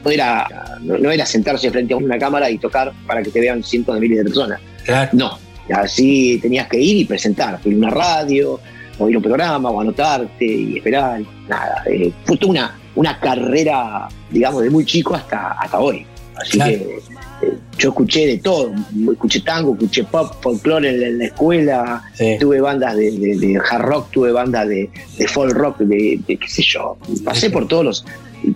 era 0.03 0.47
no, 0.86 0.98
no 0.98 1.12
era 1.12 1.26
sentarse 1.26 1.70
frente 1.72 1.94
a 1.94 1.98
una 1.98 2.18
cámara 2.18 2.50
y 2.50 2.58
tocar 2.58 2.94
para 3.08 3.22
que 3.24 3.30
te 3.32 3.40
vean 3.40 3.64
cientos 3.64 3.96
de 3.96 4.02
miles 4.02 4.18
de 4.20 4.24
personas. 4.26 4.60
claro. 4.86 5.10
No, 5.14 5.40
así 5.74 6.40
tenías 6.42 6.68
que 6.68 6.80
ir 6.80 6.98
y 6.98 7.06
presentar, 7.06 7.60
ir 7.66 7.74
a 7.74 7.78
una 7.78 7.90
radio, 7.90 8.60
o 8.98 9.10
ir 9.10 9.16
a 9.16 9.18
un 9.18 9.24
programa, 9.24 9.70
o 9.70 9.82
anotarte 9.82 10.46
y 10.46 10.78
esperar. 10.78 11.22
Nada, 11.50 11.84
eh, 11.88 12.12
fue 12.24 12.38
toda 12.38 12.52
una, 12.52 12.80
una 12.96 13.20
carrera, 13.20 14.08
digamos, 14.32 14.64
de 14.64 14.70
muy 14.70 14.86
chico 14.86 15.16
hasta, 15.16 15.52
hasta 15.54 15.80
hoy. 15.80 16.06
Así 16.38 16.52
Claro. 16.58 16.72
que 16.72 17.00
eh, 17.48 17.54
yo 17.78 17.90
escuché 17.90 18.28
de 18.28 18.38
todo, 18.40 18.72
escuché 19.12 19.40
tango, 19.42 19.74
escuché 19.74 20.04
pop, 20.06 20.34
folclore 20.42 20.90
en 20.90 21.02
la, 21.02 21.08
en 21.08 21.18
la 21.20 21.26
escuela, 21.26 22.04
Sí. 22.14 22.38
tuve 22.40 22.62
bandas 22.62 22.96
de, 22.96 23.12
de- 23.12 23.38
de 23.38 23.58
hard 23.70 23.82
rock, 23.82 24.12
tuve 24.12 24.32
bandas 24.32 24.68
de, 24.68 24.90
de 25.18 25.28
folk 25.28 25.54
rock, 25.54 25.80
de, 25.80 26.20
de 26.28 26.38
qué 26.38 26.48
sé 26.48 26.62
yo, 26.64 26.98
pasé 27.24 27.50
por 27.50 27.68
todos 27.68 27.84
los, 27.86 28.06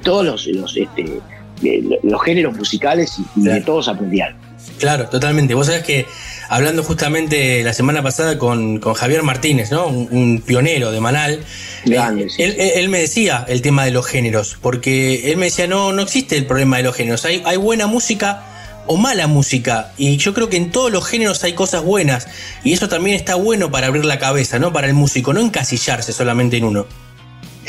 todos 0.04 0.26
los, 0.26 0.48
los, 0.48 0.76
este, 0.78 1.20
de- 1.62 2.00
los 2.04 2.22
géneros 2.24 2.56
musicales 2.56 3.18
y, 3.20 3.40
y 3.40 3.44
de 3.44 3.50
Claro. 3.52 3.66
todos 3.66 3.88
aprendí 3.88 4.22
algo. 4.22 4.40
Claro, 4.78 5.10
totalmente. 5.10 5.54
Vos 5.54 5.68
sabés 5.68 5.84
que 5.84 6.06
hablando 6.50 6.84
justamente 6.84 7.64
la 7.64 7.74
semana 7.74 8.02
pasada 8.02 8.38
con, 8.38 8.80
Javier 8.82 9.24
Martínez, 9.24 9.72
¿no? 9.72 9.88
Un, 9.88 10.42
pionero 10.46 10.92
de 10.92 11.00
Manal. 11.00 11.42
Grande, 11.86 12.28
eh, 12.38 12.74
él, 12.76 12.90
me 12.90 13.00
decía 13.00 13.46
el 13.48 13.62
tema 13.62 13.86
de 13.86 13.92
los 13.92 14.06
géneros, 14.06 14.58
porque 14.62 15.32
él 15.32 15.38
me 15.38 15.46
decía, 15.46 15.68
no, 15.68 15.92
no 15.94 16.02
existe 16.02 16.38
el 16.38 16.46
problema 16.46 16.78
de 16.78 16.84
los 16.84 16.96
géneros. 16.96 17.26
Hay, 17.26 17.42
hay 17.46 17.58
buena 17.58 17.88
música 17.88 18.44
o 18.88 18.98
mala 18.98 19.28
música. 19.28 19.92
Y 19.98 20.18
yo 20.18 20.34
creo 20.34 20.50
que 20.50 20.58
en 20.58 20.72
todos 20.72 20.92
los 20.92 21.06
géneros 21.06 21.44
hay 21.44 21.54
cosas 21.54 21.84
buenas. 21.84 22.28
Y 22.64 22.74
eso 22.74 22.90
también 22.90 23.16
está 23.16 23.36
bueno 23.36 23.72
para 23.72 23.88
abrir 23.88 24.06
la 24.06 24.18
cabeza, 24.18 24.60
¿no? 24.60 24.74
Para 24.74 24.88
el 24.88 24.94
músico, 24.94 25.34
no 25.34 25.42
encasillarse 25.42 26.12
solamente 26.14 26.58
en 26.58 26.64
uno. 26.64 26.86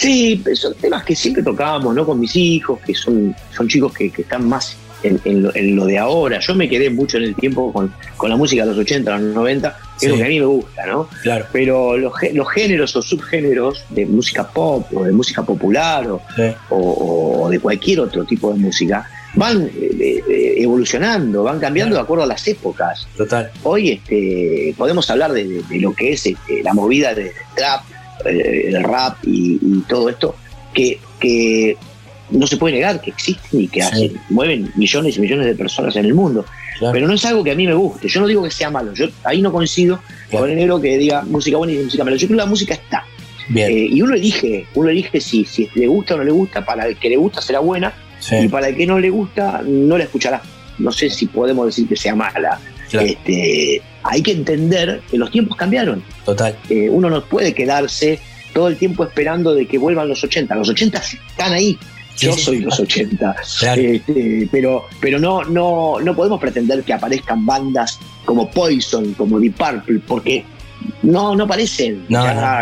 Sí, 0.00 0.42
son 0.54 0.74
temas 0.76 1.04
que 1.04 1.14
siempre 1.14 1.42
tocábamos, 1.42 1.94
¿no? 1.94 2.06
Con 2.06 2.18
mis 2.18 2.34
hijos, 2.34 2.80
que 2.86 2.94
son, 2.94 3.36
son 3.54 3.68
chicos 3.68 3.92
que, 3.92 4.06
están 4.06 4.48
más 4.48 4.74
en, 5.02 5.76
lo, 5.76 5.84
de 5.84 5.98
ahora. 5.98 6.40
Yo 6.40 6.54
me 6.54 6.70
quedé 6.70 6.88
mucho 6.88 7.18
en 7.18 7.24
el 7.24 7.34
tiempo 7.34 7.70
con, 7.70 7.92
la 8.26 8.34
música 8.34 8.62
de 8.62 8.70
los 8.70 8.78
80, 8.78 9.18
los 9.18 9.34
90, 9.34 9.78
que 9.98 10.06
es 10.06 10.12
lo 10.12 10.16
que 10.16 10.24
a 10.24 10.28
mí 10.28 10.40
me 10.40 10.46
gusta, 10.46 10.86
¿no? 10.86 11.06
Claro. 11.22 11.44
Pero 11.52 11.98
los, 11.98 12.14
géneros 12.54 12.96
o 12.96 13.02
subgéneros 13.02 13.84
de 13.90 14.06
música 14.06 14.48
pop 14.48 14.86
o 14.94 15.04
de 15.04 15.12
música 15.12 15.42
popular 15.42 16.08
o, 16.70 17.48
de 17.50 17.60
cualquier 17.60 18.00
otro 18.00 18.24
tipo 18.24 18.54
de 18.54 18.58
música 18.58 19.06
van 19.34 19.70
eh, 19.78 20.22
eh, 20.30 20.54
evolucionando, 20.56 21.42
van 21.42 21.60
cambiando 21.60 21.94
de 21.94 22.00
acuerdo 22.00 22.24
a 22.24 22.26
las 22.26 22.48
épocas. 22.48 23.06
Total. 23.18 23.50
Hoy 23.64 23.90
este, 23.90 24.74
podemos 24.78 25.10
hablar 25.10 25.32
de, 25.32 25.62
lo 25.78 25.92
que 25.92 26.14
es 26.14 26.24
este, 26.24 26.62
la 26.62 26.72
movida 26.72 27.14
del 27.14 27.32
trap, 27.54 27.82
el 28.24 28.82
rap 28.82 29.16
y, 29.24 29.80
todo 29.88 30.08
esto, 30.08 30.34
que, 30.72 31.00
que 31.18 31.76
no 32.30 32.46
se 32.46 32.56
puede 32.56 32.76
negar 32.76 33.00
que 33.00 33.10
existen 33.10 33.60
y 33.60 33.68
que 33.68 33.82
mueven 34.28 34.72
millones 34.76 35.16
y 35.16 35.20
millones 35.20 35.46
de 35.46 35.54
personas 35.54 35.96
en 35.96 36.06
el 36.06 36.14
mundo. 36.14 36.44
Pero 36.92 37.06
no 37.06 37.14
es 37.14 37.24
algo 37.26 37.44
que 37.44 37.50
a 37.50 37.54
mí 37.54 37.66
me 37.66 37.74
guste. 37.74 38.08
Yo 38.08 38.20
no 38.20 38.26
digo 38.26 38.42
que 38.42 38.50
sea 38.50 38.70
malo. 38.70 38.94
Yo 38.94 39.06
ahí 39.24 39.42
no 39.42 39.52
coincido 39.52 40.00
con 40.30 40.48
el 40.48 40.56
negro 40.56 40.80
que 40.80 40.96
diga 40.96 41.22
música 41.22 41.58
buena 41.58 41.74
y 41.74 41.78
música 41.78 42.04
mala. 42.04 42.16
Yo 42.16 42.26
creo 42.26 42.38
que 42.38 42.42
la 42.42 42.48
música 42.48 42.74
está. 42.74 43.04
y 43.48 44.00
uno 44.00 44.14
elige, 44.14 44.66
uno 44.74 44.88
elige 44.88 45.20
si, 45.20 45.44
si 45.44 45.68
le 45.74 45.86
gusta 45.86 46.14
o 46.14 46.18
no 46.18 46.24
le 46.24 46.30
gusta. 46.30 46.64
Para 46.64 46.86
el 46.86 46.96
que 46.96 47.10
le 47.10 47.16
gusta 47.16 47.42
será 47.42 47.60
buena 47.60 47.92
y 48.30 48.48
para 48.48 48.68
el 48.68 48.76
que 48.76 48.86
no 48.86 48.98
le 48.98 49.10
gusta, 49.10 49.62
no 49.66 49.98
la 49.98 50.04
escuchará. 50.04 50.42
No 50.78 50.90
sé 50.90 51.10
si 51.10 51.26
podemos 51.26 51.66
decir 51.66 51.86
que 51.86 51.96
sea 51.96 52.14
mala. 52.14 52.58
Este, 52.92 53.82
hay 54.02 54.22
que 54.22 54.32
entender 54.32 55.02
que 55.10 55.18
los 55.18 55.30
tiempos 55.30 55.56
cambiaron. 55.56 56.02
Total. 56.24 56.56
Eh, 56.68 56.88
uno 56.90 57.10
no 57.10 57.24
puede 57.24 57.54
quedarse 57.54 58.18
todo 58.52 58.68
el 58.68 58.76
tiempo 58.76 59.04
esperando 59.04 59.54
de 59.54 59.66
que 59.66 59.78
vuelvan 59.78 60.08
los 60.08 60.22
80. 60.24 60.54
Los 60.54 60.68
80 60.68 60.98
están 60.98 61.52
ahí. 61.52 61.78
Yo 62.18 62.32
soy 62.34 62.60
los 62.60 62.78
80. 62.78 63.36
Este, 63.76 64.48
pero 64.52 64.84
pero 65.00 65.18
no, 65.18 65.44
no, 65.44 66.00
no 66.00 66.14
podemos 66.14 66.40
pretender 66.40 66.82
que 66.82 66.92
aparezcan 66.92 67.46
bandas 67.46 67.98
como 68.24 68.50
Poison, 68.50 69.14
como 69.14 69.40
Deep 69.40 69.54
Purple, 69.56 70.00
porque 70.06 70.44
no, 71.02 71.34
no 71.34 71.44
aparecen. 71.44 72.06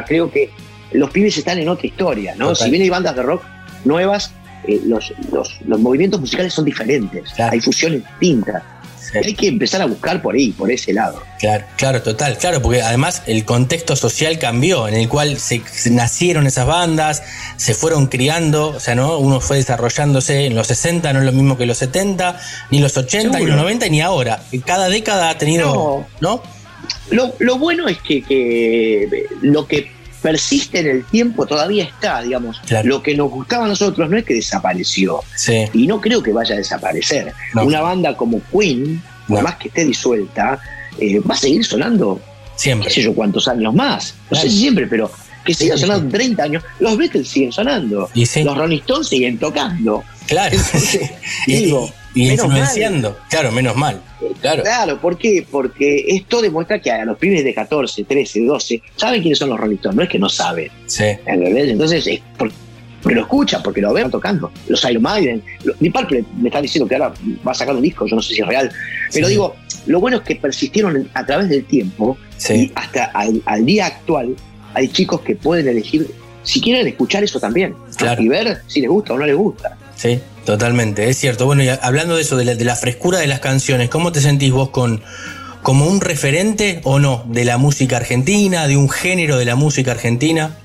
Creo 0.07 0.31
que 0.31 0.51
los 0.93 1.11
pibes 1.11 1.37
están 1.39 1.59
en 1.59 1.69
otra 1.69 1.87
historia. 1.87 2.35
¿no? 2.37 2.55
Si 2.55 2.71
bien 2.71 2.83
hay 2.83 2.91
bandas 2.91 3.17
de 3.17 3.23
rock 3.23 3.43
nuevas, 3.85 4.33
eh, 4.67 4.81
los, 4.85 5.13
los, 5.33 5.61
movimientos 5.81 6.21
musicales 6.21 6.53
son 6.53 6.65
diferentes, 6.65 7.39
hay 7.39 7.61
fusiones 7.61 8.03
distintas. 8.21 8.63
Hay 9.25 9.35
que 9.35 9.49
empezar 9.49 9.81
a 9.83 9.87
buscar 9.87 10.23
por 10.23 10.35
ahí, 10.35 10.53
por 10.53 10.71
ese 10.71 10.93
lado. 10.93 11.23
Claro, 11.39 11.65
claro, 11.77 12.03
total, 12.03 12.37
claro, 12.39 12.61
porque 12.61 12.83
además 12.83 13.23
el 13.27 13.45
contexto 13.45 13.97
social 13.97 14.39
cambió, 14.39 14.89
en 14.89 14.95
el 14.95 15.09
cual 15.09 15.39
se, 15.39 15.63
nacieron 15.91 16.47
esas 16.47 16.67
bandas, 16.67 17.23
se 17.57 17.75
fueron 17.75 18.07
criando, 18.07 18.69
o 18.71 18.81
sea, 18.81 18.95
¿no? 18.95 19.19
Uno 19.19 19.41
fue 19.41 19.59
desarrollándose 19.59 20.47
en 20.47 20.55
los 20.55 20.67
60, 20.67 21.13
no 21.13 21.21
es 21.21 21.25
lo 21.25 21.33
mismo 21.33 21.57
que 21.57 21.67
los 21.67 21.79
70, 21.79 22.41
ni 22.71 22.81
los 22.81 22.97
80, 22.97 23.39
ni 23.39 23.47
los 23.47 23.57
90, 23.57 23.89
ni 23.89 24.01
ahora. 24.01 24.43
Cada 24.65 24.89
década 24.89 25.31
ha 25.31 25.39
tenido, 25.39 26.07
¿no? 26.21 26.43
Lo, 27.11 27.35
lo, 27.39 27.59
bueno 27.59 27.89
es 27.89 27.99
que, 27.99 28.23
que 28.23 29.27
lo 29.41 29.67
que 29.67 29.91
persiste 30.23 30.81
en 30.81 30.89
el 30.89 31.05
tiempo, 31.05 31.47
todavía 31.47 31.85
está, 31.85 32.23
digamos. 32.23 32.61
Lo 32.85 33.03
que 33.03 33.17
nos 33.17 33.31
gustaba 33.31 33.65
a 33.65 33.69
nosotros 33.69 34.09
no 34.11 34.17
es 34.17 34.25
que 34.25 34.35
desapareció. 34.35 35.21
Y 35.73 35.87
no 35.87 36.01
creo 36.01 36.23
que 36.23 36.33
vaya 36.33 36.55
a 36.55 36.59
desaparecer. 36.59 37.33
Una 37.55 37.81
banda 37.81 38.17
como 38.17 38.41
Queen, 38.51 39.03
por 39.27 39.43
más 39.43 39.57
que 39.57 39.69
esté 39.69 39.85
disuelta, 39.85 40.61
eh, 40.99 41.21
va 41.21 41.35
a 41.35 41.39
seguir 41.39 41.65
sonando. 41.65 42.21
Siempre. 42.57 42.89
No 42.89 42.95
sé 42.95 43.03
yo 43.03 43.15
cuántos 43.15 43.47
años 43.47 43.73
más. 43.75 44.15
No 44.31 44.37
sé 44.37 44.51
si 44.51 44.59
siempre, 44.59 44.87
pero 44.87 45.11
que 45.45 45.55
siga 45.55 45.77
sonando 45.77 46.11
30 46.11 46.43
años. 46.43 46.65
Los 46.81 46.97
Beatles 46.97 47.29
siguen 47.29 47.53
sonando. 47.53 48.11
Los 48.15 48.57
Rolling 48.57 48.79
Stones 48.79 49.09
siguen 49.09 49.39
tocando. 49.39 50.05
Claro. 50.27 50.57
digo, 51.47 51.91
y 52.15 52.31
influenciando. 52.31 53.19
Claro, 53.31 53.53
menos 53.53 53.77
mal. 53.77 54.01
Claro. 54.41 54.63
claro, 54.63 55.01
¿por 55.01 55.17
qué? 55.17 55.47
Porque 55.49 56.05
esto 56.09 56.43
demuestra 56.43 56.81
que 56.81 56.91
a 56.91 57.05
los 57.05 57.17
pibes 57.19 57.45
de 57.45 57.55
14, 57.55 58.05
13, 58.05 58.45
12 58.45 58.83
saben 58.97 59.21
quiénes 59.21 59.39
son 59.39 59.51
los 59.51 59.61
Rolling 59.61 59.79
no 59.93 60.03
es 60.03 60.09
que 60.09 60.19
no 60.19 60.29
saben. 60.29 60.71
Sí. 60.87 61.05
Entonces 61.27 62.07
es 62.07 62.21
porque 62.37 63.15
lo 63.15 63.23
escuchan, 63.23 63.63
porque 63.63 63.81
lo 63.81 63.93
ven 63.93 64.11
tocando. 64.11 64.51
Los 64.67 64.85
Iron 64.85 65.03
Maiden, 65.03 65.43
mi 65.81 65.91
Purple 65.91 66.25
me 66.37 66.49
está 66.49 66.61
diciendo 66.61 66.89
que 66.89 66.97
ahora 66.97 67.15
va 67.47 67.53
a 67.53 67.55
sacar 67.55 67.75
un 67.75 67.83
disco, 67.83 68.07
yo 68.07 68.17
no 68.17 68.23
sé 68.23 68.35
si 68.35 68.41
es 68.41 68.47
real. 68.47 68.71
Pero 69.13 69.29
digo, 69.29 69.57
lo 69.87 70.01
bueno 70.01 70.19
es 70.19 70.23
que 70.25 70.37
persistieron 70.37 71.09
a 71.15 71.25
través 71.25 71.49
del 71.49 71.65
tiempo 71.65 72.19
y 72.51 72.71
hasta 72.75 73.07
al, 73.07 73.65
día 73.65 73.87
actual 73.87 74.35
hay 74.79 74.89
chicos 74.89 75.21
que 75.23 75.35
pueden 75.35 75.67
elegir 75.67 76.09
si 76.45 76.61
quieren 76.61 76.87
escuchar 76.87 77.25
eso 77.25 77.41
también 77.41 77.75
y 78.19 78.29
ver 78.29 78.63
si 78.69 78.81
les 78.81 78.89
gusta 78.89 79.13
o 79.13 79.19
no 79.19 79.27
les 79.27 79.37
gusta. 79.37 79.77
Sí, 79.97 80.21
totalmente, 80.45 81.09
es 81.09 81.19
cierto. 81.19 81.47
Bueno, 81.47 81.65
y 81.65 81.69
hablando 81.69 82.15
de 82.15 82.23
eso, 82.23 82.37
de 82.37 82.65
la, 82.65 82.77
frescura 82.77 83.19
de 83.19 83.27
las 83.27 83.41
canciones, 83.41 83.89
¿cómo 83.89 84.13
te 84.13 84.21
sentís 84.21 84.53
vos 84.53 84.71
con 84.71 85.03
como 85.63 85.87
un 85.87 86.01
referente 86.01 86.81
o 86.85 87.01
no 87.01 87.25
de 87.27 87.45
la 87.45 87.59
música 87.59 87.97
argentina, 87.97 88.69
de 88.69 88.77
un 88.77 88.89
género 88.89 89.37
de 89.37 89.45
la 89.45 89.57
música 89.57 89.91
argentina? 89.91 90.57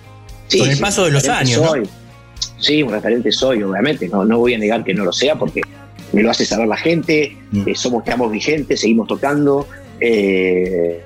con 0.55 0.69
el 0.69 0.77
paso 0.77 1.05
de 1.05 1.11
los 1.11 1.27
años. 1.27 1.61
Sí, 2.59 2.83
un 2.83 2.91
referente 2.91 3.31
soy, 3.31 3.63
obviamente. 3.63 4.07
No, 4.07 4.23
no 4.23 4.37
voy 4.37 4.53
a 4.53 4.59
negar 4.59 4.83
que 4.83 4.93
no 4.93 5.03
lo 5.03 5.11
sea 5.11 5.35
porque 5.35 5.61
me 6.11 6.21
lo 6.21 6.29
hace 6.29 6.45
saber 6.45 6.67
la 6.67 6.77
gente. 6.77 7.35
Mm. 7.51 7.67
Eh, 7.67 7.75
somos, 7.75 8.03
estamos 8.05 8.31
vigentes, 8.31 8.79
seguimos 8.79 9.07
tocando. 9.07 9.67
Eh, 9.99 11.03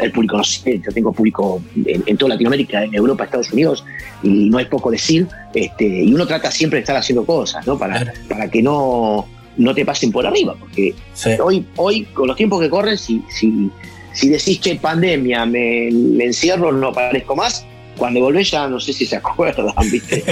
el 0.00 0.12
público, 0.12 0.36
no 0.36 0.44
sé, 0.44 0.80
yo 0.84 0.92
tengo 0.92 1.12
público 1.12 1.62
en, 1.84 2.16
toda 2.16 2.30
Latinoamérica, 2.30 2.84
en 2.84 2.94
Europa, 2.94 3.24
Estados 3.24 3.52
Unidos, 3.52 3.84
y 4.22 4.50
no 4.50 4.58
es 4.58 4.66
poco 4.66 4.90
decir, 4.90 5.26
este, 5.54 5.86
y 5.86 6.12
uno 6.12 6.26
trata 6.26 6.50
siempre 6.50 6.78
de 6.78 6.82
estar 6.82 6.96
haciendo 6.96 7.24
cosas, 7.24 7.66
¿no? 7.66 7.78
Para, 7.78 8.12
para 8.28 8.50
que 8.50 8.62
no, 8.62 9.26
no 9.56 9.74
te 9.74 9.84
pasen 9.84 10.10
por 10.12 10.26
arriba, 10.26 10.54
porque 10.58 10.94
hoy, 11.40 11.64
hoy, 11.76 12.04
con 12.06 12.26
los 12.26 12.36
tiempos 12.36 12.60
que 12.60 12.70
corren, 12.70 12.96
si, 12.96 13.22
si, 13.28 13.70
si 14.12 14.28
decís 14.28 14.58
que 14.60 14.76
pandemia, 14.76 15.46
me, 15.46 15.88
encierro, 15.88 16.72
no 16.72 16.88
aparezco 16.88 17.36
más, 17.36 17.66
cuando 17.96 18.20
volvés 18.20 18.50
ya 18.50 18.66
no 18.68 18.80
sé 18.80 18.92
si 18.92 19.04
se 19.06 19.16
acuerdan, 19.22 19.66
¿viste? 19.90 20.24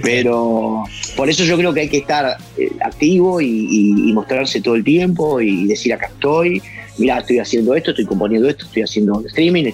Pero 0.02 0.84
por 1.16 1.28
eso 1.28 1.44
yo 1.44 1.56
creo 1.56 1.74
que 1.74 1.80
hay 1.80 1.88
que 1.88 1.98
estar 1.98 2.36
eh, 2.56 2.70
activo 2.80 3.40
y, 3.40 4.12
mostrarse 4.12 4.60
todo 4.60 4.74
el 4.74 4.82
tiempo 4.82 5.40
y 5.40 5.66
decir 5.66 5.92
acá 5.92 6.06
estoy, 6.06 6.60
mira, 6.98 7.18
estoy 7.18 7.38
haciendo 7.38 7.74
esto, 7.74 7.90
estoy 7.90 8.04
componiendo 8.04 8.48
esto, 8.48 8.64
estoy 8.66 8.82
haciendo 8.82 9.22
streaming, 9.26 9.72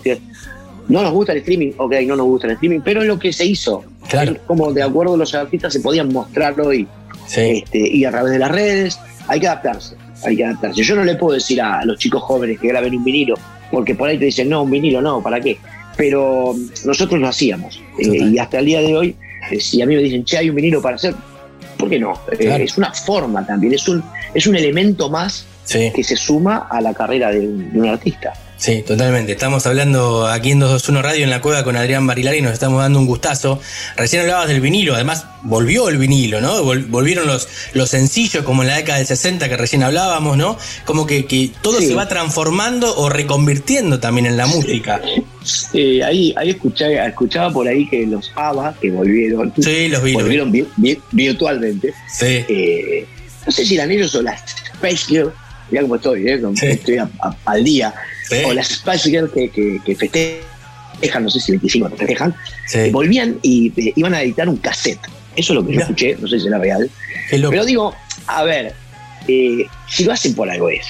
no 0.88 1.02
nos 1.02 1.12
gusta 1.12 1.32
el 1.32 1.38
streaming, 1.38 1.72
ok, 1.76 1.94
no 2.06 2.16
nos 2.16 2.26
gusta 2.26 2.46
el 2.46 2.52
streaming, 2.54 2.80
pero 2.84 3.02
es 3.02 3.08
lo 3.08 3.18
que 3.18 3.32
se 3.32 3.46
hizo. 3.46 3.84
Claro. 4.08 4.36
Como 4.46 4.72
de 4.72 4.82
acuerdo 4.82 5.14
a 5.14 5.16
los 5.16 5.34
artistas 5.34 5.72
se 5.72 5.80
podían 5.80 6.12
mostrarlo 6.12 6.72
y, 6.72 6.86
este, 7.34 7.78
y 7.78 8.04
a 8.04 8.10
través 8.10 8.32
de 8.32 8.38
las 8.38 8.50
redes, 8.50 8.98
hay 9.26 9.40
que 9.40 9.48
adaptarse, 9.48 9.96
hay 10.22 10.36
que 10.36 10.44
adaptarse. 10.44 10.82
Yo 10.82 10.94
no 10.94 11.04
le 11.04 11.16
puedo 11.16 11.34
decir 11.34 11.60
a 11.60 11.84
los 11.84 11.98
chicos 11.98 12.22
jóvenes 12.22 12.60
que 12.60 12.68
graben 12.68 12.94
un 12.94 13.04
vinilo, 13.04 13.34
porque 13.70 13.94
por 13.94 14.08
ahí 14.08 14.18
te 14.18 14.26
dicen, 14.26 14.48
no, 14.48 14.62
un 14.62 14.70
vinilo 14.70 15.00
no, 15.00 15.22
¿para 15.22 15.40
qué? 15.40 15.58
Pero 15.96 16.54
nosotros 16.84 17.20
lo 17.20 17.28
hacíamos. 17.28 17.80
Eh, 17.98 18.30
y 18.32 18.38
hasta 18.38 18.58
el 18.58 18.66
día 18.66 18.80
de 18.80 18.96
hoy, 18.96 19.16
eh, 19.50 19.60
si 19.60 19.80
a 19.80 19.86
mí 19.86 19.96
me 19.96 20.02
dicen, 20.02 20.24
che, 20.24 20.38
hay 20.38 20.50
un 20.50 20.56
vinilo 20.56 20.82
para 20.82 20.96
hacer, 20.96 21.14
¿por 21.78 21.88
qué 21.88 21.98
no? 21.98 22.20
Eh, 22.38 22.58
es 22.62 22.76
una 22.76 22.92
forma 22.92 23.46
también, 23.46 23.72
es 23.72 23.88
un, 23.88 24.02
es 24.34 24.46
un 24.46 24.56
elemento 24.56 25.08
más 25.08 25.46
que 25.66 26.04
se 26.04 26.16
suma 26.16 26.66
a 26.70 26.80
la 26.80 26.94
carrera 26.94 27.30
de 27.30 27.40
un, 27.40 27.88
artista. 27.88 28.32
Sí, 28.56 28.82
totalmente. 28.86 29.32
Estamos 29.32 29.66
hablando 29.66 30.26
aquí 30.26 30.52
en 30.52 30.60
221 30.60 31.02
Radio 31.02 31.24
en 31.24 31.30
la 31.30 31.40
cueva 31.40 31.64
con 31.64 31.76
Adrián 31.76 32.06
Barilari 32.06 32.38
y 32.38 32.42
nos 32.42 32.52
estamos 32.52 32.80
dando 32.80 32.98
un 32.98 33.06
gustazo. 33.06 33.60
Recién 33.96 34.22
hablabas 34.22 34.48
del 34.48 34.60
vinilo, 34.60 34.94
además 34.94 35.26
volvió 35.42 35.88
el 35.88 35.98
vinilo, 35.98 36.40
¿no? 36.40 36.62
Volvieron 36.62 37.26
los, 37.26 37.48
los 37.72 37.90
sencillos 37.90 38.44
como 38.44 38.62
en 38.62 38.68
la 38.68 38.76
década 38.76 38.98
del 38.98 39.06
60 39.06 39.48
que 39.48 39.56
recién 39.56 39.82
hablábamos, 39.82 40.36
¿no? 40.36 40.56
Como 40.84 41.06
que, 41.06 41.26
que 41.26 41.50
todo 41.62 41.80
se 41.80 41.94
va 41.94 42.08
transformando 42.08 42.96
o 42.96 43.08
reconvirtiendo 43.08 44.00
también 44.00 44.26
en 44.26 44.36
la 44.36 44.46
música. 44.46 45.00
Sí, 45.42 46.00
ahí, 46.00 46.32
ahí 46.36 46.50
escuchaba, 46.50 47.06
escuchaba 47.06 47.52
por 47.52 47.68
ahí 47.68 47.86
que 47.88 48.06
los 48.06 48.32
ABBA, 48.34 48.74
que 48.80 48.90
volvieron, 48.90 49.52
sí, 49.60 49.88
los 49.88 50.00
volvieron 50.00 50.52
virtualmente. 51.12 51.92
Sí. 52.10 52.44
Eh, 52.48 53.06
no 53.44 53.52
sé 53.52 53.66
si 53.66 53.74
eran 53.74 53.90
ellos 53.90 54.14
o 54.14 54.22
las 54.22 54.42
Space 54.74 55.06
Girls 55.06 55.32
Mira 55.70 55.82
cómo 55.82 55.96
estoy, 55.96 56.28
¿eh? 56.28 56.40
estoy 56.62 56.98
al 57.44 57.64
día. 57.64 57.94
O 58.46 58.52
las 58.52 58.68
Spice 58.68 59.10
Girls 59.10 59.32
que, 59.32 59.50
que, 59.50 59.94
festejan, 59.94 61.24
no 61.24 61.30
sé 61.30 61.40
si 61.40 61.52
25 61.52 61.90
festejan, 61.96 62.34
volvían 62.90 63.38
y 63.42 63.72
eh, 63.76 63.92
iban 63.96 64.14
a 64.14 64.22
editar 64.22 64.48
un 64.48 64.56
cassette. 64.56 65.00
Eso 65.36 65.52
es 65.52 65.56
lo 65.56 65.66
que 65.66 65.74
yo 65.74 65.80
escuché, 65.80 66.16
no 66.20 66.28
sé 66.28 66.38
si 66.40 66.46
era 66.46 66.58
real. 66.58 66.90
Pero 67.30 67.64
digo, 67.64 67.94
a 68.26 68.44
ver, 68.44 68.74
eh, 69.28 69.66
si 69.88 70.04
lo 70.04 70.12
hacen 70.12 70.34
por 70.34 70.50
algo 70.50 70.68
es. 70.68 70.86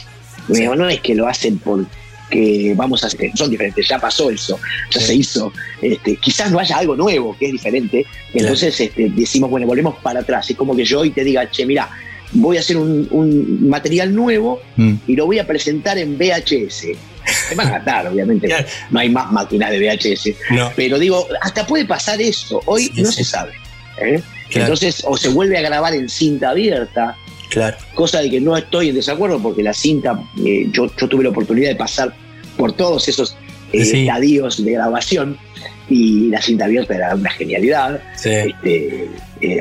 No 0.48 0.88
es 0.88 1.00
que 1.00 1.14
lo 1.14 1.26
hacen 1.26 1.58
por 1.58 1.86
que 2.30 2.74
vamos 2.74 3.04
a 3.04 3.06
hacer, 3.06 3.30
son 3.34 3.50
diferentes, 3.50 3.86
ya 3.86 3.98
pasó 3.98 4.30
eso, 4.30 4.58
ya 4.90 5.00
se 5.00 5.14
hizo, 5.14 5.52
este, 5.80 6.16
quizás 6.16 6.50
no 6.50 6.58
haya 6.58 6.78
algo 6.78 6.96
nuevo 6.96 7.36
que 7.38 7.46
es 7.46 7.52
diferente, 7.52 8.06
entonces 8.32 8.80
este, 8.80 9.10
decimos, 9.10 9.50
bueno, 9.50 9.66
volvemos 9.66 9.96
para 10.02 10.20
atrás, 10.20 10.50
es 10.50 10.56
como 10.56 10.74
que 10.74 10.84
yo 10.84 11.00
hoy 11.00 11.10
te 11.10 11.22
diga, 11.22 11.48
che, 11.50 11.66
mira, 11.66 11.88
voy 12.34 12.56
a 12.56 12.60
hacer 12.60 12.76
un, 12.76 13.68
material 13.68 14.14
nuevo 14.14 14.60
mm. 14.76 14.94
y 15.06 15.16
lo 15.16 15.26
voy 15.26 15.38
a 15.38 15.46
presentar 15.46 15.96
en 15.98 16.18
VHS. 16.18 16.86
Me 17.50 17.56
van 17.56 17.68
a 17.68 17.70
matar, 17.78 18.06
obviamente. 18.08 18.48
No 18.90 19.00
hay 19.00 19.08
más 19.08 19.32
máquinas 19.32 19.70
de 19.70 19.78
VHS. 19.78 20.30
Pero 20.76 20.98
digo, 20.98 21.26
hasta 21.40 21.66
puede 21.66 21.86
pasar 21.86 22.20
eso. 22.20 22.60
Hoy 22.66 22.90
no 22.96 23.10
se 23.10 23.24
sabe. 23.24 23.52
¿eh? 23.98 24.20
Entonces, 24.50 25.02
o 25.06 25.16
se 25.16 25.28
vuelve 25.30 25.56
a 25.56 25.62
grabar 25.62 25.94
en 25.94 26.08
cinta 26.08 26.50
abierta. 26.50 27.16
Claro. 27.50 27.76
Cosa 27.94 28.20
de 28.20 28.30
que 28.30 28.40
no 28.40 28.56
estoy 28.56 28.90
en 28.90 28.96
desacuerdo 28.96 29.40
porque 29.40 29.62
la 29.62 29.72
cinta, 29.72 30.20
eh, 30.44 30.66
yo, 30.70 30.90
yo, 30.96 31.08
tuve 31.08 31.24
la 31.24 31.30
oportunidad 31.30 31.68
de 31.68 31.76
pasar 31.76 32.14
por 32.56 32.72
todos 32.72 33.08
esos 33.08 33.36
eh, 33.72 33.80
estadios 33.80 34.64
de 34.64 34.72
grabación 34.72 35.38
y 35.88 36.28
la 36.28 36.42
cinta 36.42 36.64
abierta 36.64 36.94
era 36.94 37.14
una 37.14 37.30
genialidad. 37.30 38.02
Este, 38.22 39.08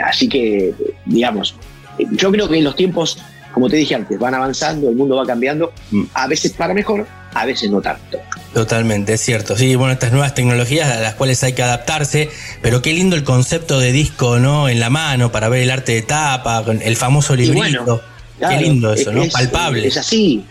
así 0.03 0.27
que, 0.27 0.73
digamos, 1.05 1.55
yo 1.99 2.31
creo 2.31 2.49
que 2.49 2.61
los 2.61 2.75
tiempos, 2.75 3.17
como 3.53 3.69
te 3.69 3.77
dije 3.77 3.95
antes, 3.95 4.17
van 4.19 4.33
avanzando, 4.33 4.89
el 4.89 4.95
mundo 4.95 5.15
va 5.15 5.25
cambiando, 5.25 5.71
mm. 5.91 6.03
a 6.13 6.27
veces 6.27 6.53
para 6.53 6.73
mejor, 6.73 7.05
a 7.33 7.45
veces 7.45 7.69
no 7.69 7.81
tanto. 7.81 8.19
Totalmente, 8.53 9.13
es 9.13 9.21
cierto. 9.21 9.57
Sí, 9.57 9.75
bueno, 9.75 9.93
estas 9.93 10.11
nuevas 10.11 10.35
tecnologías 10.35 10.89
a 10.89 11.01
las 11.01 11.15
cuales 11.15 11.43
hay 11.43 11.53
que 11.53 11.63
adaptarse, 11.63 12.29
pero 12.61 12.81
qué 12.81 12.93
lindo 12.93 13.15
el 13.15 13.23
concepto 13.23 13.79
de 13.79 13.91
disco, 13.91 14.39
¿no? 14.39 14.69
En 14.69 14.79
la 14.79 14.89
mano 14.89 15.31
para 15.31 15.49
ver 15.49 15.63
el 15.63 15.71
arte 15.71 15.93
de 15.93 16.01
tapa, 16.03 16.63
con 16.63 16.81
el 16.81 16.95
famoso 16.95 17.35
librito. 17.35 18.01
qué 18.39 18.57
lindo 18.57 18.93
eso, 18.93 19.11
¿no? 19.11 19.25
Palpable. 19.27 19.87
Es 19.87 19.97
así. 19.97 20.45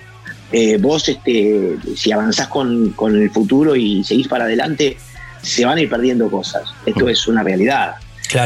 Eh, 0.51 0.77
vos, 0.79 1.09
este, 1.09 1.77
si 1.97 2.13
avanzás 2.13 2.49
con, 2.49 2.91
con, 2.91 3.17
el 3.17 3.31
futuro 3.31 3.75
y 3.75 4.05
seguís 4.05 4.29
para 4.29 4.45
adelante, 4.45 4.99
se 5.41 5.65
van 5.65 5.79
a 5.79 5.81
ir 5.81 5.89
perdiendo 5.89 6.31
cosas. 6.31 6.65
Esto 6.85 7.07
mm. 7.07 7.09
es 7.09 7.27
una 7.27 7.43
realidad. 7.43 7.95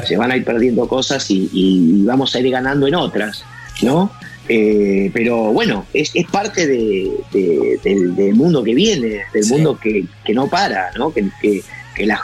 Se 0.07 0.17
van 0.17 0.33
a 0.33 0.37
ir 0.37 0.45
perdiendo 0.45 0.89
cosas 0.89 1.27
y, 1.31 2.03
vamos 2.05 2.35
a 2.35 2.41
ir 2.41 2.51
ganando 2.51 2.87
en 2.87 2.95
otras, 2.95 3.45
¿no? 3.83 4.11
Eh, 4.49 5.11
pero 5.13 5.53
bueno, 5.53 5.87
es, 5.93 6.13
parte 6.31 6.67
del, 6.67 8.35
mundo 8.35 8.63
que 8.63 8.75
viene, 8.75 9.23
del 9.33 9.47
mundo 9.47 9.79
que, 9.79 10.07
no 10.35 10.49
para, 10.49 10.91
¿no? 10.97 11.13
Que, 11.13 11.31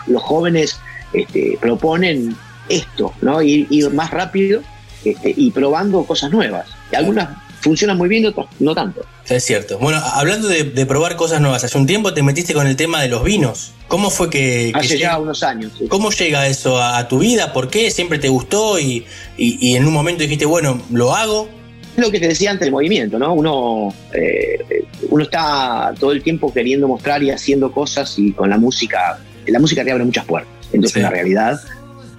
los 0.07 0.23
jóvenes 0.23 0.79
este, 1.13 1.57
proponen 1.61 2.37
esto, 2.69 3.15
¿no? 3.23 3.41
Ir, 3.43 3.91
más 3.93 4.11
rápido 4.11 4.63
este, 5.05 5.33
y 5.37 5.51
probando 5.51 6.05
cosas 6.05 6.31
nuevas. 6.31 6.69
Y 6.93 6.97
algunas 6.97 7.29
funcionan 7.63 7.97
muy 7.97 8.09
bien, 8.09 8.27
otras 8.27 8.47
no 8.61 8.75
tanto. 8.75 9.05
Es 9.29 9.45
cierto. 9.45 9.79
Bueno, 9.79 10.01
hablando 10.13 10.49
de, 10.49 10.65
probar 10.87 11.17
cosas 11.17 11.41
nuevas, 11.41 11.65
hace 11.65 11.79
un 11.79 11.87
tiempo 11.87 12.13
te 12.13 12.23
metiste 12.23 12.53
con 12.53 12.67
el 12.67 12.77
tema 12.77 13.01
de 13.01 13.09
los 13.09 13.25
vinos. 13.25 13.73
¿Cómo 13.89 14.11
fue 14.11 14.29
que... 14.29 14.73
Hace 14.75 14.99
ya 14.99 15.19
unos 15.19 15.43
años. 15.43 15.73
¿Cómo 15.89 16.11
llega 16.11 16.47
eso 16.47 16.83
a, 16.83 17.07
tu 17.09 17.21
vida? 17.21 17.53
¿Por 17.53 17.71
qué? 17.71 17.91
¿Siempre 17.91 18.19
te 18.19 18.29
gustó 18.29 18.79
y, 18.79 19.07
en 19.39 19.87
un 19.87 19.93
momento 19.93 20.23
dijiste, 20.23 20.45
bueno, 20.45 20.83
lo 20.91 21.15
hago? 21.15 21.49
lo 21.95 22.11
que 22.11 22.19
te 22.19 22.27
decía 22.27 22.51
antes 22.51 22.65
del 22.65 22.73
movimiento, 22.73 23.19
¿no? 23.19 23.35
Uno, 23.35 23.93
eh, 24.15 24.87
uno 25.11 25.25
está 25.25 25.93
todo 26.01 26.13
el 26.13 26.23
tiempo 26.23 26.51
queriendo 26.51 26.89
mostrar 26.89 27.23
y 27.23 27.31
haciendo 27.31 27.71
cosas 27.71 28.19
y 28.19 28.33
con 28.33 28.49
la 28.49 28.57
música, 28.57 29.19
la 29.47 29.59
música 29.59 29.85
te 29.85 29.93
abre 29.93 30.03
muchas 30.03 30.25
puertas. 30.25 30.51
Entonces, 30.73 30.97
en 30.97 31.03
la 31.03 31.11
realidad, 31.11 31.61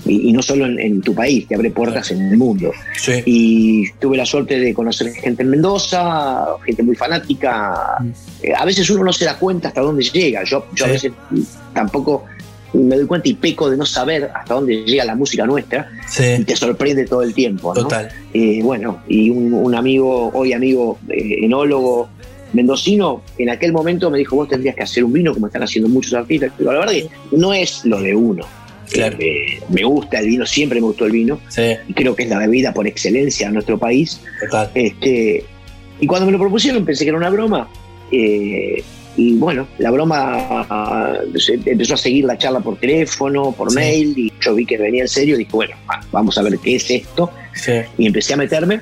y, 0.06 0.34
no 0.34 0.42
solo 0.42 0.66
en, 0.66 1.02
tu 1.02 1.14
país, 1.14 1.48
te 1.48 1.56
abre 1.56 1.72
puertas 1.72 2.12
en 2.12 2.22
el 2.22 2.38
mundo. 2.38 2.72
Y 3.26 3.90
tuve 3.94 4.18
la 4.18 4.26
suerte 4.26 4.60
de 4.60 4.74
conocer 4.74 5.14
gente 5.14 5.44
en 5.44 5.50
Mendoza, 5.50 6.46
gente 6.66 6.84
muy 6.84 6.96
fanática. 6.96 7.98
Mm. 8.00 8.10
Eh, 8.44 8.54
a 8.58 8.66
veces 8.66 8.90
uno 8.90 9.04
no 9.04 9.14
se 9.14 9.26
da 9.26 9.38
cuenta 9.38 9.70
hasta 9.70 9.82
dónde 9.82 10.04
llega. 10.04 10.44
Yo, 10.44 10.68
yo 10.74 10.86
a 10.86 10.90
veces 10.90 11.12
tampoco 11.74 12.26
me 12.74 12.96
doy 12.96 13.06
cuenta 13.06 13.30
y 13.30 13.36
peco 13.36 13.70
de 13.70 13.78
no 13.78 13.86
saber 13.86 14.32
hasta 14.34 14.56
dónde 14.56 14.84
llega 14.84 15.06
la 15.06 15.16
música 15.16 15.46
nuestra 15.46 15.90
y 16.18 16.44
te 16.44 16.56
sorprende 16.56 17.06
todo 17.06 17.22
el 17.22 17.34
tiempo. 17.34 17.74
Total. 17.74 18.10
Eh, 18.34 18.62
bueno, 18.64 19.04
y 19.08 19.30
un, 19.30 19.76
amigo, 19.76 20.32
hoy 20.34 20.54
amigo 20.54 20.98
eh, 21.10 21.38
enólogo 21.42 22.10
mendocino, 22.52 23.22
en 23.38 23.50
aquel 23.50 23.72
momento 23.72 24.10
me 24.12 24.18
dijo, 24.20 24.36
vos 24.36 24.48
tendrías 24.48 24.76
que 24.76 24.84
hacer 24.84 25.04
un 25.04 25.14
vino 25.14 25.34
como 25.34 25.48
están 25.48 25.64
haciendo 25.64 25.90
muchos 25.90 26.14
artistas. 26.14 26.52
Pero 26.58 26.72
la 26.72 26.80
verdad 26.80 26.94
que 26.94 27.10
no 27.32 27.54
es 27.54 27.86
lo 27.86 28.00
de 28.00 28.16
uno. 28.16 28.46
Eh, 28.96 29.60
me 29.70 29.84
gusta 29.84 30.20
el 30.20 30.28
vino, 30.28 30.46
siempre 30.46 30.80
me 30.80 30.88
gustó 30.88 31.06
el 31.06 31.12
vino. 31.12 31.40
Y 31.88 31.94
creo 31.94 32.16
que 32.16 32.24
es 32.24 32.30
la 32.30 32.40
bebida 32.40 32.74
por 32.74 32.88
excelencia 32.88 33.48
en 33.48 33.54
nuestro 33.54 33.78
país. 33.78 34.20
Este, 34.74 35.46
y 36.00 36.08
cuando 36.08 36.26
me 36.26 36.32
lo 36.32 36.40
propusieron 36.40 36.86
pensé 36.86 37.04
que 37.04 37.10
era 37.10 37.18
una 37.18 37.30
broma. 37.30 37.70
Eh, 38.12 38.84
y 39.16 39.36
bueno, 39.36 39.68
la 39.78 39.92
broma 39.92 41.22
empezó 41.66 41.94
a 41.94 41.98
seguir 41.98 42.26
la 42.26 42.38
charla 42.38 42.60
por 42.60 42.78
teléfono, 42.78 43.52
por 43.52 43.74
mail, 43.74 44.14
y 44.18 44.34
yo 44.42 44.56
vi 44.56 44.66
que 44.66 44.78
venía 44.78 45.04
en 45.04 45.08
serio. 45.08 45.38
Dije, 45.38 45.52
bueno, 45.54 45.76
vamos 46.12 46.38
a 46.38 46.42
ver 46.42 46.58
qué 46.58 46.76
es 46.76 46.90
esto. 46.90 47.30
Y 47.98 48.08
empecé 48.08 48.34
a 48.34 48.38
meterme 48.38 48.82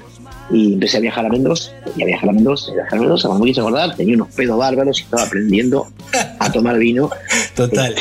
y 0.54 0.74
empecé 0.74 0.98
a 0.98 1.00
viajar 1.00 1.26
a 1.26 1.30
Mendoza, 1.30 1.72
y 1.96 2.04
a 2.04 2.06
viajar 2.06 2.30
a 2.30 2.34
Mendoza, 2.34 2.72
a 2.72 2.76
viajar 2.76 2.98
a 2.98 3.02
Mendoza, 3.02 3.28
cuando 3.28 3.46
me 3.46 3.52
quise 3.52 3.62
acordar, 3.62 3.96
tenía 3.96 4.16
unos 4.16 4.30
pedos 4.30 4.58
bárbaros 4.58 5.00
y 5.00 5.04
estaba 5.04 5.24
aprendiendo 5.24 5.88
a 6.40 6.52
tomar 6.52 6.78
vino. 6.78 7.10
Total. 7.56 7.96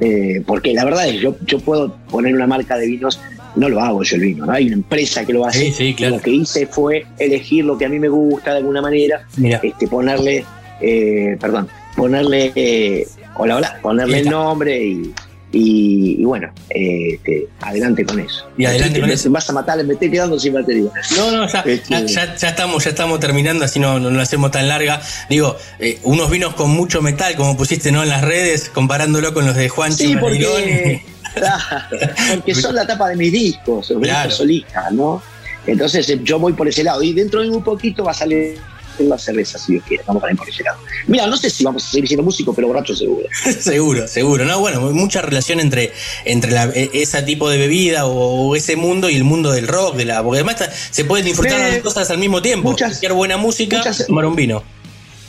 Eh, 0.00 0.42
porque 0.46 0.72
la 0.72 0.84
verdad 0.84 1.08
es, 1.08 1.20
yo, 1.20 1.36
yo 1.46 1.58
puedo 1.60 1.96
poner 2.10 2.34
una 2.34 2.46
marca 2.46 2.76
de 2.76 2.86
vinos, 2.86 3.20
no 3.56 3.68
lo 3.68 3.80
hago 3.80 4.02
yo 4.02 4.16
el 4.16 4.22
vino, 4.22 4.46
¿no? 4.46 4.52
Hay 4.52 4.66
una 4.66 4.74
empresa 4.74 5.24
que 5.24 5.32
lo 5.32 5.46
hace. 5.46 5.94
Lo 6.00 6.20
que 6.20 6.30
hice 6.30 6.66
fue 6.66 7.06
elegir 7.18 7.64
lo 7.64 7.78
que 7.78 7.84
a 7.84 7.88
mí 7.88 7.98
me 7.98 8.08
gusta 8.08 8.52
de 8.52 8.58
alguna 8.58 8.82
manera, 8.82 9.26
este, 9.62 9.86
ponerle, 9.86 10.44
eh, 10.80 11.36
perdón, 11.40 11.68
ponerle, 11.96 12.52
eh, 12.54 13.06
hola, 13.36 13.56
hola, 13.56 13.78
ponerle 13.82 14.20
el 14.20 14.28
nombre 14.28 14.84
y, 14.84 15.14
y, 15.56 16.24
bueno, 16.24 16.52
este, 16.68 17.46
adelante 17.60 18.04
con 18.04 18.18
eso. 18.18 18.48
Y 18.58 18.64
adelante 18.64 19.00
con 19.00 19.10
eso. 19.10 19.30
Vas 19.30 19.48
a 19.48 19.52
matar, 19.52 19.82
me 19.84 19.94
estoy 19.94 20.10
quedando 20.10 20.38
sin 20.38 20.52
batería. 20.52 20.90
No, 21.16 21.30
no, 21.30 21.48
ya, 21.48 21.60
este, 21.60 22.06
ya, 22.08 22.24
estamos, 22.24 22.82
ya 22.82 22.90
estamos 22.90 23.20
terminando, 23.20 23.64
así 23.64 23.78
no, 23.78 24.00
no 24.00 24.10
lo 24.10 24.20
hacemos 24.20 24.50
tan 24.50 24.66
larga. 24.66 25.00
Digo, 25.30 25.56
eh, 25.78 26.00
unos 26.02 26.28
vinos 26.28 26.54
con 26.54 26.70
mucho 26.70 27.02
metal, 27.02 27.36
como 27.36 27.56
pusiste 27.56 27.92
¿no? 27.92 28.02
en 28.02 28.08
las 28.08 28.22
redes, 28.22 28.68
comparándolo 28.68 29.32
con 29.32 29.46
los 29.46 29.54
de 29.54 29.68
Juan 29.68 29.92
Sí, 29.92 30.16
porque, 30.16 31.02
porque 32.34 32.54
son 32.54 32.74
la 32.74 32.84
tapa 32.84 33.08
de 33.10 33.16
mis 33.16 33.32
discos, 33.32 33.90
los 33.90 34.02
claro. 34.02 34.30
solistas, 34.32 34.92
¿no? 34.92 35.22
Entonces 35.66 36.08
eh, 36.10 36.20
yo 36.24 36.40
voy 36.40 36.52
por 36.52 36.66
ese 36.66 36.82
lado 36.82 37.02
y 37.02 37.12
dentro 37.12 37.42
de 37.42 37.48
un 37.48 37.62
poquito 37.62 38.04
va 38.04 38.10
a 38.10 38.14
salir 38.14 38.58
la 38.98 39.18
cerveza, 39.18 39.58
si 39.58 39.72
Dios 39.72 39.84
quiere. 39.86 40.04
Vamos 40.06 40.22
a 40.24 40.30
ir 40.30 40.36
por 40.36 40.48
ese 40.48 40.62
lado. 40.62 40.78
Mira, 41.06 41.26
no 41.26 41.36
sé 41.36 41.50
si 41.50 41.64
vamos 41.64 41.84
a 41.84 41.90
seguir 41.90 42.08
siendo 42.08 42.22
músicos, 42.22 42.54
pero 42.54 42.68
borracho 42.68 42.94
seguro. 42.94 43.26
seguro, 43.60 44.08
seguro. 44.08 44.44
No, 44.44 44.60
bueno, 44.60 44.80
mucha 44.92 45.22
relación 45.22 45.60
entre, 45.60 45.92
entre 46.24 46.52
e, 46.74 46.90
ese 46.94 47.22
tipo 47.22 47.48
de 47.48 47.58
bebida 47.58 48.06
o, 48.06 48.54
ese 48.56 48.76
mundo 48.76 49.10
y 49.10 49.16
el 49.16 49.24
mundo 49.24 49.52
del 49.52 49.68
rock, 49.68 49.96
de 49.96 50.04
la, 50.04 50.22
porque 50.22 50.40
además 50.40 50.68
se 50.90 51.04
pueden 51.04 51.24
disfrutar 51.24 51.58
las 51.58 51.78
cosas 51.78 52.10
al 52.10 52.18
mismo 52.18 52.42
tiempo. 52.42 52.70
Muchas, 52.70 53.00
buena 53.12 53.36
música, 53.36 53.82
tomar 54.06 54.26
un 54.26 54.36
vino. 54.36 54.62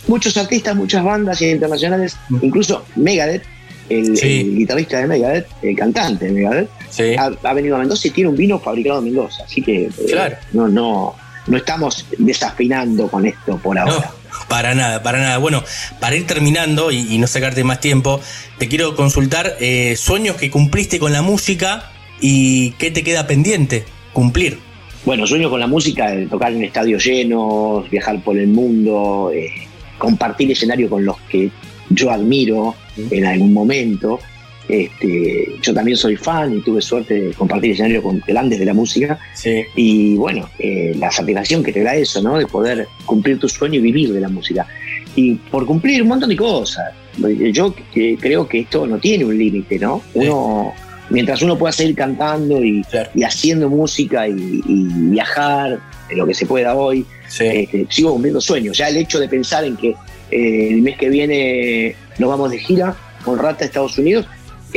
Muchos 0.08 0.38
artistas, 0.38 0.76
muchas 0.76 1.04
bandas 1.04 1.42
internacionales, 1.42 2.16
mm. 2.30 2.38
incluso 2.44 2.86
Megadeth, 2.96 3.44
el, 3.90 4.14
guitarrista 4.56 5.00
de 5.00 5.08
Megadeth, 5.08 5.48
el 5.62 5.76
cantante 5.76 6.26
de 6.26 6.32
Megadeth, 6.32 6.70
ha, 7.44 7.54
venido 7.54 7.76
a 7.76 7.80
Mendoza 7.80 8.08
y 8.08 8.12
tiene 8.12 8.30
un 8.30 8.36
vino 8.36 8.60
fabricado 8.60 9.00
en 9.00 9.06
Mendoza. 9.06 9.44
Así 9.44 9.62
que 9.62 9.86
eh, 9.86 10.38
no, 10.54 10.68
no, 10.68 11.16
no 11.48 11.58
estamos 11.58 12.06
desafinando 12.18 13.08
con 13.08 13.26
esto 13.26 13.58
por 13.58 13.78
ahora. 13.78 14.12
para 14.48 14.76
nada, 14.76 15.04
para 15.04 15.20
nada. 15.20 15.38
Bueno, 15.38 15.64
para 16.00 16.16
ir 16.16 16.26
terminando 16.28 16.92
y, 16.92 17.18
no 17.18 17.28
sacarte 17.28 17.64
más 17.64 17.80
tiempo, 17.80 18.20
te 18.58 18.68
quiero 18.68 18.96
consultar 18.96 19.56
eh, 19.60 19.96
sueños 19.98 20.36
que 20.36 20.50
cumpliste 20.50 21.00
con 21.00 21.14
la 21.14 21.22
música 21.22 21.92
y 22.20 22.72
qué 22.72 22.92
te 22.92 23.04
queda 23.04 23.28
pendiente 23.28 23.86
cumplir. 24.14 24.60
Bueno, 25.06 25.28
sueño 25.28 25.50
con 25.52 25.60
la 25.60 25.68
música, 25.68 26.14
tocar 26.30 26.52
en 26.52 26.64
estadios 26.64 27.06
llenos, 27.06 27.88
viajar 27.90 28.24
por 28.24 28.38
el 28.38 28.48
mundo, 28.48 29.32
eh, 29.34 29.52
compartir 30.00 30.52
escenario 30.52 30.90
con 30.90 31.06
los 31.06 31.18
que 31.30 31.52
yo 31.90 32.12
admiro 32.12 32.76
en 32.98 33.26
algún 33.26 33.54
momento. 33.54 34.20
Este, 34.68 35.58
yo 35.62 35.74
también 35.74 35.96
soy 35.98 36.16
fan 36.16 36.58
y 36.58 36.62
tuve 36.62 36.82
suerte 36.82 37.14
de 37.14 37.34
compartir 37.34 37.72
escenario 37.72 38.02
con 38.02 38.22
grandes 38.26 38.60
de 38.60 38.66
la 38.66 38.74
música. 38.74 39.20
Y 39.76 40.16
bueno, 40.16 40.50
eh, 40.60 40.94
la 40.98 41.12
satisfacción 41.12 41.64
que 41.64 41.72
te 41.72 41.84
da 41.84 41.96
eso, 41.96 42.22
¿no? 42.22 42.38
De 42.38 42.48
poder 42.48 42.88
cumplir 43.06 43.40
tu 43.40 43.48
sueño 43.48 43.80
y 43.80 43.84
vivir 43.84 44.14
de 44.14 44.22
la 44.22 44.30
música. 44.30 44.68
Y 45.16 45.36
por 45.36 45.66
cumplir 45.66 46.02
un 46.02 46.10
montón 46.10 46.30
de 46.30 46.36
cosas. 46.36 46.94
Yo 47.52 47.74
creo 48.20 48.48
que 48.48 48.60
esto 48.60 48.86
no 48.86 48.98
tiene 48.98 49.24
un 49.24 49.38
límite, 49.38 49.80
¿no? 49.80 50.02
Uno, 50.14 50.74
mientras 51.10 51.42
uno 51.42 51.58
pueda 51.58 51.72
seguir 51.72 51.96
cantando 51.96 52.64
y, 52.64 52.84
haciendo 53.24 53.70
música 53.70 54.28
y, 54.28 54.62
viajar, 54.66 55.80
en 56.10 56.18
lo 56.18 56.26
que 56.26 56.34
se 56.34 56.46
pueda 56.46 56.76
hoy, 56.76 57.06
este, 57.28 57.88
sigo 57.90 58.12
cumpliendo 58.12 58.42
sueños. 58.42 58.78
Ya 58.78 58.90
el 58.90 58.98
hecho 58.98 59.20
de 59.20 59.28
pensar 59.28 59.64
en 59.64 59.78
que 59.78 59.96
eh, 60.32 60.70
el 60.72 60.82
mes 60.82 60.98
que 60.98 61.10
viene 61.10 61.96
nos 62.18 62.30
vamos 62.30 62.52
de 62.52 62.60
gira 62.60 62.96
con 63.24 63.40
Rata 63.40 63.64
a 63.64 63.68
Estados 63.68 63.98
Unidos, 63.98 64.28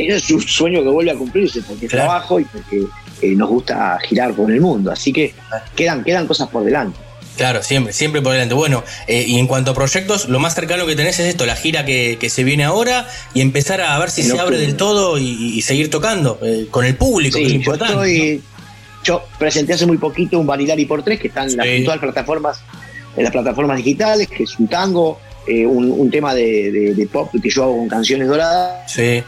es 0.07 0.29
un 0.31 0.41
sueño 0.41 0.83
que 0.83 0.89
vuelve 0.89 1.11
a 1.11 1.15
cumplirse 1.15 1.61
porque 1.61 1.87
trabajo 1.87 2.39
y 2.39 2.45
porque 2.45 2.83
eh, 3.21 3.35
nos 3.35 3.49
gusta 3.49 3.97
girar 4.07 4.33
por 4.33 4.51
el 4.51 4.61
mundo. 4.61 4.91
Así 4.91 5.11
que 5.11 5.33
quedan, 5.75 6.03
quedan 6.03 6.27
cosas 6.27 6.49
por 6.49 6.63
delante. 6.63 6.97
Claro, 7.39 7.63
siempre, 7.63 7.93
siempre 7.93 8.21
por 8.21 8.33
delante. 8.33 8.53
Bueno, 8.53 8.83
eh, 9.07 9.23
y 9.25 9.39
en 9.39 9.47
cuanto 9.47 9.71
a 9.71 9.73
proyectos, 9.73 10.27
lo 10.27 10.39
más 10.39 10.55
cercano 10.55 10.85
que 10.85 10.97
tenés 10.97 11.21
es 11.21 11.27
esto, 11.27 11.45
la 11.45 11.55
gira 11.55 11.85
que, 11.85 12.17
se 12.29 12.43
viene 12.43 12.65
ahora 12.65 13.07
y 13.33 13.39
empezar 13.39 13.79
a 13.79 13.97
ver 13.97 14.11
si 14.11 14.23
se 14.23 14.37
abre 14.37 14.57
del 14.57 14.75
todo 14.75 15.17
y, 15.17 15.61
seguir 15.61 15.89
tocando 15.89 16.37
eh, 16.41 16.67
con 16.69 16.83
el 16.83 16.97
público, 16.97 17.37
que 17.37 17.45
es 17.45 17.53
importante. 17.53 18.41
Yo, 19.05 19.23
presenté 19.37 19.71
hace 19.71 19.85
muy 19.85 19.97
poquito 19.97 20.37
un 20.37 20.45
Vanillari 20.45 20.83
por 20.83 21.01
tres 21.01 21.21
que 21.21 21.29
está 21.29 21.45
en 21.45 21.55
las 21.55 21.65
virtuales 21.65 22.01
plataformas, 22.01 22.59
en 23.15 23.23
las 23.23 23.31
plataformas 23.31 23.77
digitales, 23.77 24.27
que 24.27 24.43
es 24.43 24.59
un 24.59 24.67
tango, 24.67 25.21
eh, 25.47 25.65
un, 25.65 26.11
tema 26.11 26.35
de, 26.35 27.07
pop 27.09 27.31
que 27.41 27.49
yo 27.49 27.63
hago 27.63 27.77
con 27.77 27.87
canciones 27.87 28.27
doradas. 28.27 28.91
Sí 28.91 29.23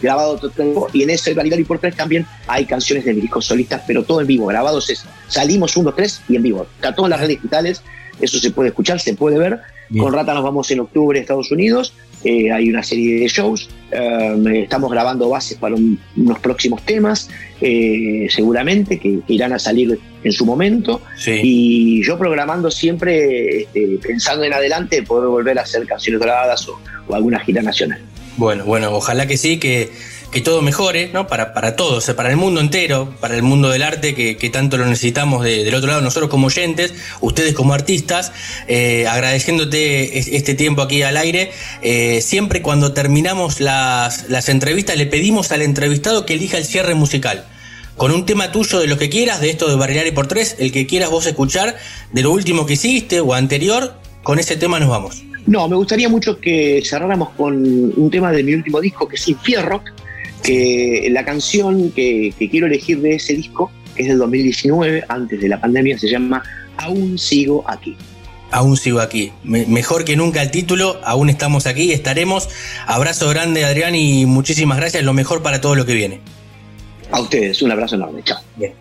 grabado 0.00 0.36
todo 0.36 0.50
tiempo, 0.50 0.88
y 0.92 1.02
en 1.02 1.10
ese 1.10 1.34
Vanillari 1.34 1.64
por 1.64 1.78
tres 1.78 1.96
también 1.96 2.26
hay 2.46 2.64
canciones 2.64 3.04
de 3.04 3.14
mis 3.14 3.22
discos 3.22 3.46
solistas, 3.46 3.82
pero 3.86 4.04
todo 4.04 4.20
en 4.20 4.26
vivo, 4.26 4.46
grabados 4.46 4.88
es, 4.90 5.04
salimos 5.26 5.76
uno, 5.76 5.92
tres 5.92 6.22
y 6.28 6.36
en 6.36 6.42
vivo. 6.42 6.66
Está 6.76 6.94
todas 6.94 7.10
las 7.10 7.20
redes 7.20 7.36
digitales, 7.36 7.82
eso 8.20 8.38
se 8.38 8.50
puede 8.50 8.70
escuchar, 8.70 9.00
se 9.00 9.14
puede 9.14 9.38
ver. 9.38 9.60
Con 9.96 10.12
Rata 10.12 10.34
nos 10.34 10.44
vamos 10.44 10.70
en 10.70 10.80
octubre 10.80 11.18
a 11.18 11.22
Estados 11.22 11.50
Unidos, 11.50 11.94
eh, 12.24 12.50
hay 12.50 12.68
una 12.68 12.82
serie 12.82 13.20
de 13.20 13.28
shows, 13.28 13.70
eh, 13.90 14.62
estamos 14.64 14.90
grabando 14.90 15.30
bases 15.30 15.56
para 15.56 15.76
unos 15.76 16.38
próximos 16.40 16.84
temas, 16.84 17.30
eh, 17.60 18.26
seguramente, 18.28 18.98
que, 18.98 19.20
irán 19.28 19.54
a 19.54 19.58
salir 19.58 19.98
en 20.22 20.32
su 20.32 20.44
momento, 20.44 21.00
y 21.26 22.02
yo 22.04 22.18
programando 22.18 22.70
siempre, 22.70 23.62
este, 23.62 23.98
pensando 24.02 24.44
en 24.44 24.52
adelante, 24.52 25.02
poder 25.04 25.28
volver 25.28 25.58
a 25.58 25.62
hacer 25.62 25.86
canciones 25.86 26.20
o, 26.68 26.80
o 27.06 27.14
alguna 27.14 27.38
gira 27.40 27.62
nacional. 27.62 28.00
Bueno, 28.38 28.64
bueno, 28.64 28.90
ojalá 28.94 29.26
que 29.26 29.36
sí, 29.36 29.58
que 29.58 29.92
que 30.30 30.40
todo 30.40 30.60
mejore, 30.62 31.10
¿no? 31.12 31.26
Para, 31.26 31.54
para 31.54 31.76
todos, 31.76 32.04
para 32.10 32.30
el 32.30 32.36
mundo 32.36 32.60
entero, 32.60 33.14
para 33.20 33.34
el 33.34 33.42
mundo 33.42 33.70
del 33.70 33.82
arte, 33.82 34.14
que, 34.14 34.50
tanto 34.50 34.76
lo 34.76 34.86
necesitamos 34.86 35.44
del 35.44 35.74
otro 35.74 35.88
lado, 35.88 36.00
nosotros 36.00 36.30
como 36.30 36.48
oyentes, 36.48 36.92
ustedes 37.20 37.54
como 37.54 37.72
artistas, 37.72 38.32
eh, 38.66 39.06
agradeciéndote 39.06 40.18
este 40.36 40.54
tiempo 40.54 40.82
aquí 40.82 41.02
al 41.02 41.16
aire. 41.16 41.52
Eh, 41.82 42.20
siempre 42.20 42.62
cuando 42.62 42.92
terminamos 42.92 43.60
las, 43.60 44.28
las 44.28 44.48
entrevistas, 44.48 44.96
le 44.96 45.06
pedimos 45.06 45.50
al 45.52 45.62
entrevistado 45.62 46.26
que 46.26 46.34
elija 46.34 46.58
el 46.58 46.64
cierre 46.64 46.94
musical. 46.94 47.46
Con 47.96 48.12
un 48.12 48.26
tema 48.26 48.52
tuyo 48.52 48.78
de 48.78 48.86
lo 48.86 48.96
que 48.96 49.08
quieras, 49.08 49.40
de 49.40 49.50
esto 49.50 49.74
de 49.74 50.06
y 50.06 50.10
por 50.12 50.28
tres, 50.28 50.56
el 50.58 50.70
que 50.72 50.86
quieras 50.86 51.10
vos 51.10 51.26
escuchar, 51.26 51.76
de 52.12 52.22
lo 52.22 52.30
último 52.30 52.64
que 52.64 52.74
hiciste 52.74 53.20
o 53.20 53.34
anterior, 53.34 53.94
con 54.22 54.38
ese 54.38 54.56
tema 54.56 54.78
nos 54.78 54.88
vamos. 54.90 55.27
No, 55.48 55.66
me 55.66 55.76
gustaría 55.76 56.10
mucho 56.10 56.38
que 56.38 56.82
cerráramos 56.84 57.30
con 57.30 57.56
un 57.56 58.10
tema 58.10 58.30
de 58.32 58.42
mi 58.42 58.52
último 58.52 58.82
disco, 58.82 59.08
que 59.08 59.16
es 59.16 59.28
Infierrock, 59.28 59.82
que 60.42 61.08
la 61.10 61.24
canción 61.24 61.90
que, 61.92 62.34
quiero 62.50 62.66
elegir 62.66 63.00
de 63.00 63.14
ese 63.14 63.32
disco, 63.32 63.70
que 63.96 64.02
es 64.02 64.08
del 64.08 64.18
2019, 64.18 65.04
antes 65.08 65.40
de 65.40 65.48
la 65.48 65.58
pandemia, 65.58 65.98
se 65.98 66.06
llama 66.10 66.42
Aún 66.76 67.16
sigo 67.16 67.64
aquí. 67.66 67.96
Aún 68.50 68.76
sigo 68.76 69.00
aquí. 69.00 69.32
mejor 69.42 70.04
que 70.04 70.16
nunca 70.16 70.42
el 70.42 70.50
título, 70.50 71.00
aún 71.02 71.30
estamos 71.30 71.66
aquí, 71.66 71.92
estaremos. 71.92 72.50
Abrazo 72.86 73.30
grande 73.30 73.64
Adrián 73.64 73.94
y 73.94 74.26
muchísimas 74.26 74.76
gracias, 74.76 75.02
lo 75.02 75.14
mejor 75.14 75.42
para 75.42 75.62
todo 75.62 75.74
lo 75.74 75.86
que 75.86 75.94
viene. 75.94 76.20
A 77.10 77.20
ustedes, 77.20 77.62
un 77.62 77.72
abrazo 77.72 77.94
enorme, 77.94 78.22
chao. 78.22 78.38
Bien. 78.56 78.74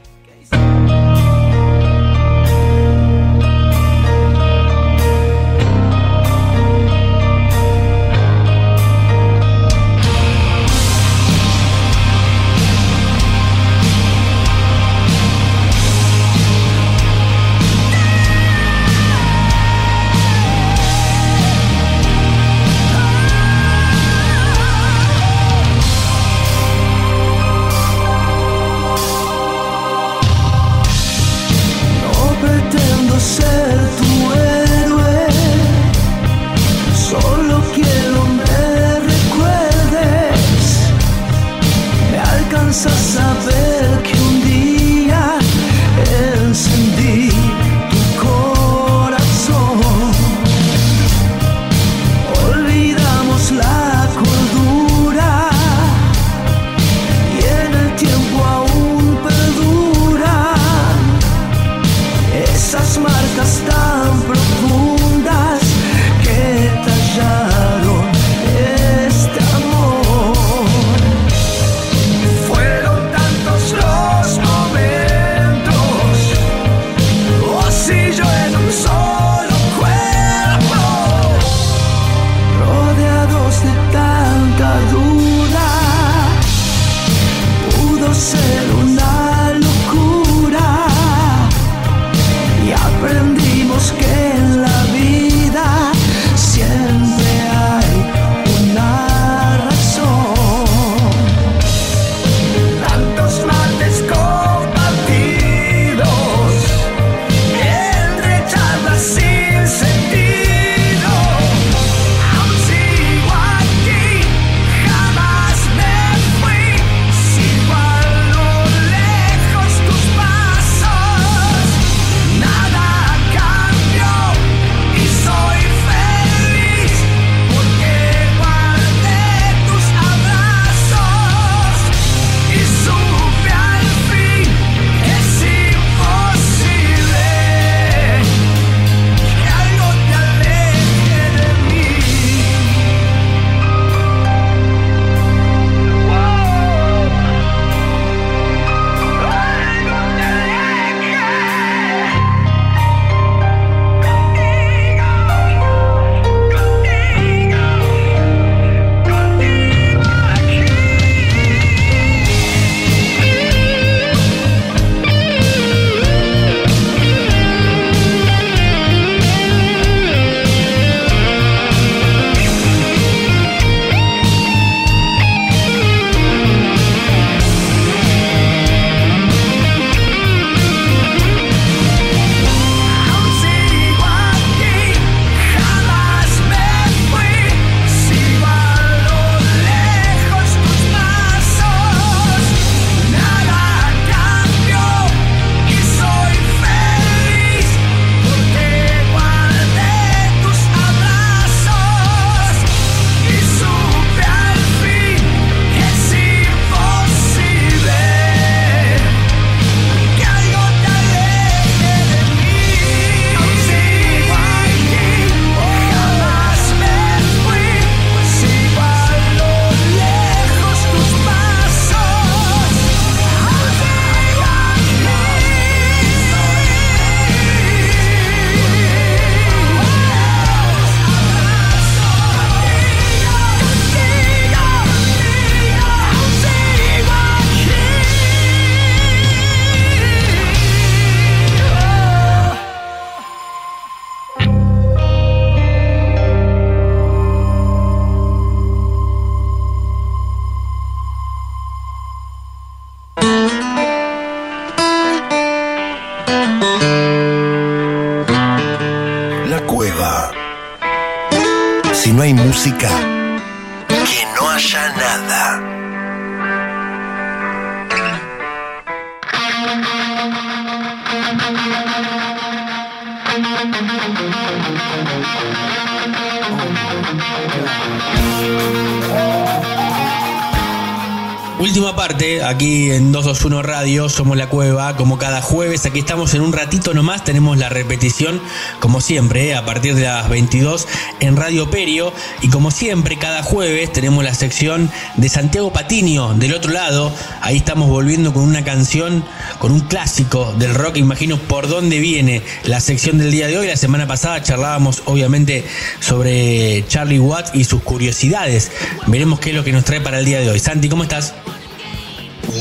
Somos 284.18 284.36
la 284.36 284.50
cueva, 284.50 284.96
como 284.96 285.20
cada 285.20 285.44
jueves, 285.44 285.86
aquí 285.86 286.00
estamos 286.00 286.34
en 286.34 286.42
un 286.42 286.52
ratito 286.52 286.96
nomás, 286.96 287.24
tenemos 287.24 287.56
la 287.56 287.70
repetición, 287.70 288.42
como 288.80 289.00
siempre, 289.00 289.54
a 289.54 289.64
partir 289.64 289.94
de 289.94 290.06
las 290.06 290.28
22 290.28 290.88
en 291.20 291.36
Radio 291.36 291.70
Perio, 291.70 292.12
y 292.42 292.50
como 292.50 292.72
siempre, 292.72 293.20
cada 293.20 293.44
jueves 293.44 293.94
tenemos 293.94 294.24
la 294.24 294.34
sección 294.34 294.90
de 295.18 295.30
Santiago 295.30 295.72
Patiño, 295.72 296.34
del 296.34 296.56
otro 296.56 296.72
lado, 296.72 297.14
ahí 297.42 297.58
estamos 297.58 297.90
volviendo 297.90 298.34
con 298.34 298.42
una 298.42 298.64
canción, 298.64 299.24
con 299.60 299.72
un 299.72 299.82
clásico 299.82 300.52
del 300.58 300.74
rock, 300.74 300.98
imagino 300.98 301.38
por 301.38 301.68
dónde 301.68 302.00
viene 302.00 302.42
la 302.64 302.80
sección 302.80 303.20
del 303.20 303.30
día 303.30 303.46
de 303.46 303.60
hoy, 303.60 303.68
la 303.68 303.78
semana 303.78 304.08
pasada 304.08 304.42
charlábamos 304.42 305.04
obviamente 305.06 305.64
sobre 306.00 306.84
Charlie 306.88 307.20
Watt 307.20 307.56
y 307.56 307.66
sus 307.66 307.84
curiosidades, 307.84 308.72
veremos 309.06 309.40
qué 309.40 309.52
es 309.52 309.56
lo 309.56 309.64
que 309.64 309.74
nos 309.74 309.84
trae 309.84 310.02
para 310.02 310.18
el 310.18 310.26
día 310.26 310.40
de 310.40 310.50
hoy. 310.50 310.58
Santi, 310.58 310.90
¿cómo 310.90 311.04
estás? 311.04 311.36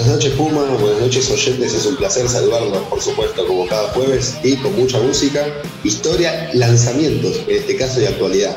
Buenas 0.06 0.24
noches 0.24 0.38
Puma, 0.38 0.62
buenas 0.80 1.00
noches 1.00 1.30
oyentes, 1.32 1.74
es 1.74 1.84
un 1.84 1.96
placer 1.96 2.28
saludarlos 2.28 2.78
por 2.88 3.02
supuesto 3.02 3.44
como 3.44 3.66
cada 3.66 3.88
jueves 3.88 4.36
y 4.44 4.54
con 4.54 4.76
mucha 4.76 5.00
música, 5.00 5.44
historia, 5.82 6.48
lanzamientos, 6.54 7.40
en 7.48 7.56
este 7.56 7.76
caso 7.76 7.98
de 7.98 8.06
actualidad. 8.06 8.56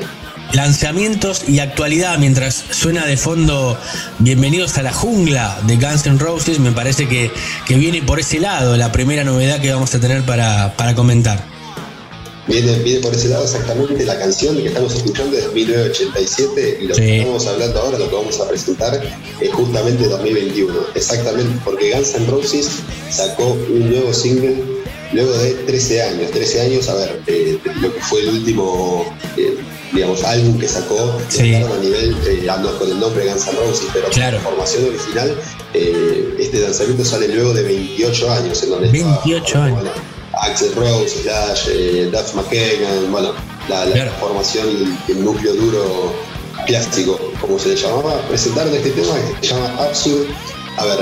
Lanzamientos 0.53 1.49
y 1.49 1.57
actualidad 1.57 2.19
mientras 2.19 2.53
suena 2.53 3.07
de 3.07 3.17
fondo 3.17 3.75
Bienvenidos 4.19 4.77
a 4.77 4.83
la 4.83 4.93
jungla 4.93 5.59
de 5.65 5.77
Guns 5.77 6.05
N' 6.05 6.19
Roses, 6.19 6.59
me 6.59 6.71
parece 6.71 7.07
que, 7.07 7.31
que 7.65 7.77
viene 7.77 8.03
por 8.03 8.19
ese 8.19 8.39
lado 8.39 8.77
la 8.77 8.91
primera 8.91 9.23
novedad 9.23 9.59
que 9.59 9.73
vamos 9.73 9.95
a 9.95 9.99
tener 9.99 10.21
para, 10.21 10.77
para 10.77 10.93
comentar. 10.93 11.58
Viene, 12.49 12.79
viene 12.79 12.99
por 12.99 13.13
ese 13.13 13.27
lado 13.29 13.43
exactamente 13.43 14.03
la 14.05 14.17
canción 14.17 14.57
que 14.57 14.67
estamos 14.67 14.95
escuchando 14.95 15.37
de 15.37 15.47
1987 15.49 16.79
y 16.81 16.87
lo 16.87 16.95
que 16.95 17.19
estamos 17.19 17.45
hablando 17.47 17.79
ahora, 17.79 17.99
lo 17.99 18.09
que 18.09 18.15
vamos 18.15 18.39
a 18.39 18.47
presentar 18.49 18.99
es 19.39 19.53
justamente 19.53 20.07
2021. 20.07 20.73
Exactamente, 20.95 21.59
porque 21.63 21.93
Guns 21.93 22.15
N' 22.15 22.25
Roses 22.27 22.69
sacó 23.11 23.55
un 23.69 23.89
nuevo 23.91 24.11
single 24.13 24.55
luego 25.13 25.31
de 25.37 25.51
13 25.53 26.01
años. 26.01 26.31
13 26.31 26.61
años, 26.61 26.89
a 26.89 26.95
ver, 26.95 27.21
eh, 27.27 27.59
lo 27.81 27.93
que 27.93 28.01
fue 28.01 28.21
el 28.21 28.29
último, 28.29 29.05
eh, 29.37 29.55
digamos, 29.93 30.23
álbum 30.23 30.57
que 30.59 30.67
sacó 30.67 31.17
Sí. 31.29 31.53
a 31.53 31.59
nivel, 31.81 32.15
eh, 32.27 32.47
ando 32.49 32.77
con 32.79 32.89
el 32.89 32.99
nombre 32.99 33.25
Guns 33.27 33.47
N' 33.47 33.59
Roses, 33.59 33.87
pero 33.93 34.07
Claro. 34.09 34.37
la 34.37 34.43
formación 34.43 34.85
original, 34.85 35.35
eh, 35.75 36.35
este 36.39 36.59
lanzamiento 36.61 37.05
sale 37.05 37.27
luego 37.27 37.53
de 37.53 37.61
28 37.63 38.31
años, 38.31 38.63
en 38.63 38.69
donde 38.71 38.87
estaba, 38.87 39.21
28 39.23 39.57
años. 39.61 39.81
bueno, 39.83 39.91
Axel 40.41 40.73
Rose, 40.75 41.21
Slash, 41.23 41.67
eh, 41.71 42.09
Duff 42.11 42.33
McKagan, 42.35 43.11
bueno, 43.11 43.33
la, 43.67 43.85
la 43.85 43.93
Claro. 43.93 44.11
formación 44.19 44.67
y 45.07 45.11
el 45.11 45.23
núcleo 45.23 45.53
duro 45.55 46.13
clásico, 46.67 47.19
como 47.41 47.57
se 47.59 47.69
le 47.69 47.75
llamaba, 47.75 48.21
presentaron 48.27 48.73
este 48.73 48.91
tema 48.91 49.13
que 49.41 49.47
se 49.47 49.53
llama 49.53 49.75
Absurd. 49.79 50.27
A 50.77 50.85
ver, 50.85 50.99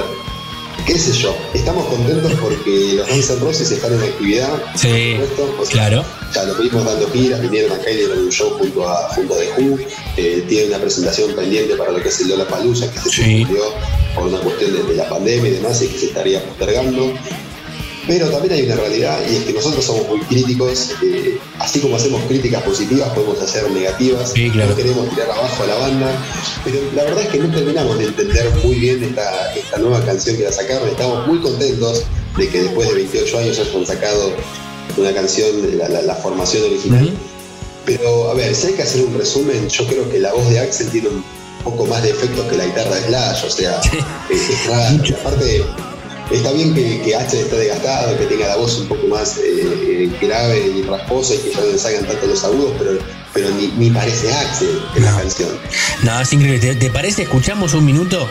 qué 0.86 0.98
sé 0.98 1.12
yo, 1.14 1.36
estamos 1.54 1.86
contentos 1.88 2.32
porque 2.42 2.94
los 2.96 3.08
Guns 3.10 3.30
N' 3.30 3.40
Roses 3.42 3.72
están 3.72 3.94
en 3.94 4.02
actividad. 4.04 4.50
Sí, 4.76 5.14
supuesto, 5.14 5.56
o 5.60 5.66
sea, 5.66 5.72
claro. 5.74 6.06
Ya 6.34 6.44
lo 6.44 6.56
vimos 6.56 6.84
dando 6.86 7.10
giras, 7.12 7.42
vinieron 7.42 7.72
acá 7.80 7.90
y 7.92 7.96
dieron 7.98 8.20
un 8.20 8.30
show 8.32 8.50
junto 8.58 8.88
a, 8.88 9.10
junto 9.14 9.34
a 9.34 9.38
The 9.38 9.50
Who. 9.58 9.78
Eh, 10.18 10.44
tienen 10.50 10.70
una 10.70 10.80
presentación 10.80 11.34
pendiente 11.34 11.76
para 11.76 11.92
lo 11.92 12.02
que 12.02 12.10
es 12.10 12.20
el 12.22 12.30
Lollapalooza, 12.30 12.92
que 12.92 13.00
se 13.00 13.10
Sí. 13.10 13.10
suspendió 13.40 13.64
por 14.16 14.28
una 14.28 14.40
cuestión 14.40 14.74
de, 14.74 14.84
de 14.84 14.96
la 14.96 15.08
pandemia 15.10 15.50
y 15.50 15.54
demás, 15.54 15.82
y 15.82 15.88
que 15.88 15.98
se 16.00 16.06
estaría 16.08 16.44
postergando. 16.44 17.14
Pero 18.08 18.30
también 18.30 18.54
hay 18.54 18.64
una 18.64 18.76
realidad 18.76 19.20
y 19.30 19.36
es 19.36 19.44
que 19.44 19.54
nosotros 19.54 19.84
somos 19.84 20.08
muy 20.08 20.20
críticos, 20.22 20.92
eh, 21.04 21.38
así 21.60 21.80
como 21.82 21.98
hacemos 21.98 22.22
críticas 22.28 22.64
positivas, 22.64 23.10
podemos 23.10 23.42
hacer 23.42 23.70
negativas, 23.72 24.32
Sí, 24.34 24.50
claro. 24.50 24.70
no 24.70 24.76
queremos 24.78 25.10
tirar 25.10 25.30
abajo 25.32 25.64
a 25.64 25.68
la 25.68 25.76
banda, 25.76 26.12
pero 26.64 26.78
la 26.96 27.04
verdad 27.04 27.24
es 27.24 27.28
que 27.30 27.38
no 27.40 27.54
terminamos 27.54 27.98
de 28.00 28.06
entender 28.06 28.50
muy 28.64 28.76
bien 28.76 29.04
esta, 29.04 29.54
esta 29.56 29.78
nueva 29.80 30.04
canción 30.06 30.38
que 30.38 30.44
la 30.44 30.54
sacaron, 30.54 30.88
estamos 30.88 31.28
muy 31.28 31.40
contentos 31.42 32.04
de 32.38 32.48
que 32.48 32.64
después 32.64 32.88
de 32.88 32.96
28 32.96 33.38
años 33.40 33.60
hayan 33.60 33.86
sacado 33.86 34.32
una 34.96 35.14
canción, 35.14 35.78
la, 35.78 35.90
la- 35.90 36.02
la 36.04 36.16
formación 36.16 36.64
original, 36.64 37.14
pero 37.86 38.30
a 38.32 38.34
ver, 38.34 38.56
si 38.56 38.68
hay 38.68 38.74
que 38.74 38.84
hacer 38.84 39.04
un 39.06 39.18
resumen, 39.18 39.68
yo 39.70 39.86
creo 39.86 40.10
que 40.10 40.20
la 40.20 40.34
voz 40.34 40.50
de 40.50 40.60
Axel 40.60 40.88
tiene 40.90 41.10
un 41.10 41.24
poco 41.64 41.86
más 41.86 42.04
de 42.04 42.12
efectos 42.12 42.46
que 42.48 42.56
la 42.58 42.66
guitarra 42.66 42.96
de 42.96 43.08
Slash, 43.08 43.46
o 43.46 43.50
sea, 43.50 43.82
es, 44.30 44.50
es 44.50 44.66
raro. 44.68 45.04
Aparte, 45.22 45.64
está 46.32 46.52
bien 46.52 46.74
que, 46.74 47.02
que 47.02 47.16
Axel 47.16 47.40
esté 47.42 47.56
desgastado, 47.58 48.18
que 48.18 48.26
tenga 48.26 48.48
la 48.48 48.56
voz 48.58 48.78
un 48.80 48.88
poco 48.88 49.08
más 49.08 49.38
eh, 49.44 50.10
grave 50.22 50.74
y 50.78 50.82
rasposa 50.84 51.36
y 51.36 51.38
que 51.40 51.52
ya 51.52 51.60
no 51.62 51.68
le 51.68 51.78
salgan 51.78 52.06
tanto 52.06 52.28
los 52.28 52.44
agudos, 52.44 52.74
pero, 52.78 53.00
pero 53.34 53.50
ni, 53.52 53.68
ni 53.78 53.90
parece 53.90 54.32
Axel 54.34 54.82
en 54.96 55.06
la 55.06 55.16
canción. 55.16 55.50
No, 56.04 56.20
es 56.20 56.32
increíble. 56.34 56.60
¿Te, 56.60 56.76
te 56.76 56.90
parece? 56.92 57.24
Escuchamos 57.24 57.74
un 57.74 57.86
minuto 57.86 58.28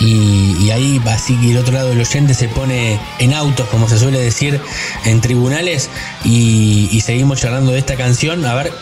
y, 0.00 0.56
y 0.60 0.70
ahí 0.70 1.00
así 1.06 1.36
que 1.40 1.50
el 1.52 1.58
otro 1.58 1.72
lado 1.74 1.88
del 1.90 2.00
oyente 2.00 2.34
se 2.34 2.48
pone 2.48 3.00
en 3.18 3.32
autos, 3.32 3.66
como 3.68 3.88
se 3.88 3.98
suele 3.98 4.18
decir, 4.18 4.60
en 5.04 5.20
tribunales 5.20 5.88
y, 6.24 6.88
y 6.92 7.00
seguimos 7.00 7.40
charlando 7.40 7.72
de 7.72 7.78
esta 7.78 7.96
canción. 7.96 8.44
A 8.44 8.54
ver 8.54 8.72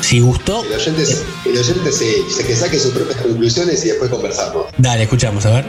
si 0.00 0.20
gustó. 0.20 0.64
El 0.64 0.72
oyente, 0.72 1.04
el 1.44 1.58
oyente 1.58 1.92
se, 1.92 2.30
se- 2.30 2.44
que 2.46 2.56
saque 2.56 2.78
sus 2.78 2.92
propias 2.92 3.20
conclusiones 3.20 3.84
y 3.84 3.88
después 3.88 4.10
conversamos. 4.10 4.66
Dale, 4.78 5.04
escuchamos, 5.04 5.46
a 5.46 5.50
ver. 5.50 5.66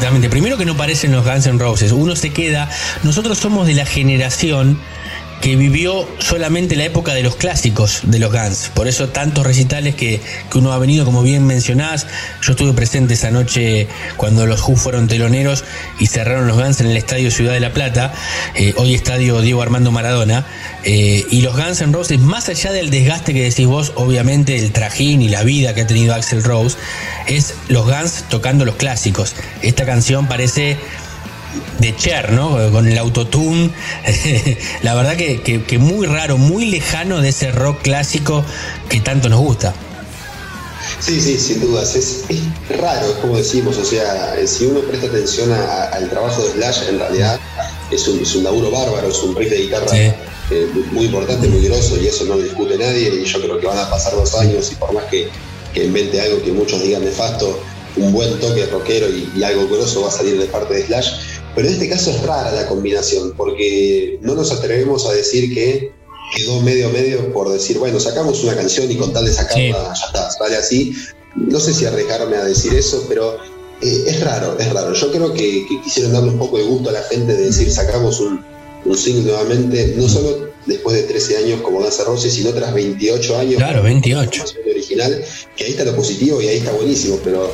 Exactamente, 0.00 0.30
primero 0.30 0.56
que 0.56 0.64
no 0.64 0.78
parecen 0.78 1.12
los 1.12 1.26
Guns 1.26 1.46
N' 1.46 1.58
Roses, 1.58 1.92
uno 1.92 2.16
se 2.16 2.30
queda, 2.30 2.70
nosotros 3.02 3.36
somos 3.36 3.66
de 3.66 3.74
la 3.74 3.84
generación 3.84 4.78
que 5.40 5.56
vivió 5.56 6.06
solamente 6.18 6.76
la 6.76 6.84
época 6.84 7.14
de 7.14 7.22
los 7.22 7.36
clásicos 7.36 8.00
de 8.04 8.18
los 8.18 8.30
Guns, 8.30 8.70
por 8.74 8.88
eso 8.88 9.08
tantos 9.08 9.46
recitales 9.46 9.94
que, 9.94 10.20
que 10.50 10.58
uno 10.58 10.72
ha 10.72 10.78
venido, 10.78 11.04
como 11.04 11.22
bien 11.22 11.46
mencionás, 11.46 12.06
yo 12.42 12.52
estuve 12.52 12.72
presente 12.74 13.14
esa 13.14 13.30
noche 13.30 13.88
cuando 14.16 14.46
los 14.46 14.60
Who 14.68 14.76
fueron 14.76 15.08
teloneros 15.08 15.64
y 15.98 16.06
cerraron 16.06 16.46
los 16.46 16.58
Guns 16.58 16.80
en 16.80 16.88
el 16.88 16.96
Estadio 16.96 17.30
Ciudad 17.30 17.52
de 17.52 17.60
la 17.60 17.72
Plata, 17.72 18.12
eh, 18.54 18.74
hoy 18.76 18.94
Estadio 18.94 19.40
Diego 19.40 19.62
Armando 19.62 19.90
Maradona, 19.90 20.46
eh, 20.84 21.24
y 21.30 21.40
los 21.40 21.56
Guns 21.56 21.80
N' 21.80 21.92
Roses, 21.92 22.20
más 22.20 22.48
allá 22.48 22.72
del 22.72 22.90
desgaste 22.90 23.32
que 23.32 23.42
decís 23.42 23.66
vos, 23.66 23.92
obviamente 23.94 24.56
el 24.56 24.72
trajín 24.72 25.22
y 25.22 25.28
la 25.28 25.42
vida 25.42 25.74
que 25.74 25.82
ha 25.82 25.86
tenido 25.86 26.14
Axel 26.14 26.44
Rose, 26.44 26.76
es 27.26 27.54
los 27.68 27.86
Guns 27.86 28.24
tocando 28.28 28.64
los 28.64 28.76
clásicos. 28.76 29.34
Esta 29.62 29.86
canción 29.86 30.28
parece 30.28 30.76
de 31.78 31.96
Cher, 31.96 32.32
¿no? 32.32 32.56
Con 32.72 32.86
el 32.88 32.96
autotune. 32.98 33.70
la 34.82 34.94
verdad 34.94 35.16
que, 35.16 35.40
que- 35.42 35.62
que 35.64 35.78
muy 35.78 36.06
raro, 36.06 36.36
muy 36.38 36.66
lejano 36.66 37.20
de 37.20 37.30
ese 37.30 37.50
rock 37.50 37.82
clásico 37.82 38.44
que 38.88 39.00
tanto 39.00 39.28
nos 39.28 39.40
gusta. 39.40 39.74
Sí, 41.00 41.20
sí, 41.20 41.38
sin 41.38 41.60
dudas. 41.60 41.94
Es, 41.94 42.24
es 42.28 42.78
raro, 42.78 43.06
es 43.06 43.16
como 43.16 43.36
decimos, 43.36 43.76
o 43.78 43.84
sea, 43.84 44.34
si 44.46 44.66
uno 44.66 44.80
presta 44.80 45.06
atención 45.06 45.50
a- 45.52 45.84
al 45.86 46.08
trabajo 46.10 46.42
de 46.44 46.52
Slash, 46.52 46.88
en 46.88 46.98
realidad 46.98 47.38
es 47.90 48.06
un, 48.08 48.20
es 48.20 48.34
un 48.34 48.44
laburo 48.44 48.70
bárbaro, 48.70 49.08
es 49.08 49.18
un 49.22 49.34
riff 49.34 49.50
de 49.50 49.56
guitarra 49.62 49.86
eh, 49.96 50.14
muy 50.92 51.06
importante, 51.06 51.46
muy 51.48 51.62
grosso, 51.66 51.96
y 52.00 52.06
eso 52.08 52.24
no 52.24 52.34
lo 52.36 52.42
discute 52.42 52.76
nadie, 52.76 53.08
y 53.22 53.24
yo 53.24 53.40
creo 53.40 53.58
que 53.60 53.66
van 53.66 53.78
a 53.78 53.88
pasar 53.88 54.14
dos 54.14 54.34
años, 54.34 54.70
y 54.72 54.74
por 54.74 54.92
más 54.92 55.04
que, 55.04 55.28
que 55.72 55.84
invente 55.84 56.20
algo 56.20 56.42
que 56.42 56.50
muchos 56.52 56.82
digan 56.82 57.04
nefasto, 57.04 57.62
un 57.96 58.12
buen 58.12 58.38
toque 58.40 58.66
rockero 58.66 59.06
y, 59.08 59.42
algo 59.42 59.68
grosso 59.68 60.02
va 60.02 60.08
a 60.08 60.12
salir 60.12 60.38
de 60.38 60.46
parte 60.46 60.74
de 60.74 60.86
Slash. 60.86 61.12
Pero 61.54 61.68
en 61.68 61.74
este 61.74 61.88
caso 61.88 62.10
es 62.10 62.22
rara 62.22 62.52
la 62.52 62.66
combinación, 62.66 63.34
porque 63.36 64.18
no 64.22 64.34
nos 64.34 64.52
atrevemos 64.52 65.06
a 65.06 65.12
decir 65.12 65.52
que 65.52 65.92
quedó 66.34 66.60
medio 66.60 66.90
medio 66.90 67.32
por 67.32 67.50
decir, 67.50 67.78
bueno, 67.78 67.98
sacamos 67.98 68.42
una 68.44 68.54
canción 68.54 68.90
y 68.90 68.96
con 68.96 69.12
tal 69.12 69.24
de 69.24 69.32
sacarla, 69.32 69.92
ya 69.94 70.06
está, 70.06 70.30
sale 70.30 70.56
así. 70.56 70.94
No 71.34 71.60
sé 71.60 71.72
si 71.72 71.84
arriesgarme 71.84 72.36
a 72.36 72.44
decir 72.44 72.74
eso, 72.74 73.04
pero 73.08 73.36
eh, 73.82 74.04
es 74.06 74.20
raro, 74.20 74.56
es 74.58 74.72
raro. 74.72 74.94
Yo 74.94 75.10
creo 75.10 75.32
que, 75.32 75.66
quisieron 75.82 76.12
darle 76.12 76.30
un 76.30 76.38
poco 76.38 76.58
de 76.58 76.64
gusto 76.64 76.90
a 76.90 76.92
la 76.92 77.02
gente 77.04 77.34
de 77.34 77.46
decir, 77.46 77.70
sacamos 77.70 78.20
un, 78.20 78.44
un 78.84 78.96
single 78.96 79.24
nuevamente, 79.24 79.94
no 79.96 80.08
solo 80.08 80.50
después 80.66 80.96
de 80.96 81.02
13 81.04 81.36
años 81.38 81.60
como 81.62 81.80
Guns 81.80 82.04
Roses, 82.04 82.32
sino 82.32 82.50
tras 82.50 82.72
28 82.74 83.38
años. 83.38 83.56
Claro, 83.56 83.82
28. 83.82 84.44
Original, 84.70 85.24
que 85.56 85.64
ahí 85.64 85.70
está 85.70 85.84
lo 85.84 85.96
positivo 85.96 86.40
y 86.40 86.48
ahí 86.48 86.58
está 86.58 86.72
buenísimo, 86.72 87.18
pero 87.24 87.52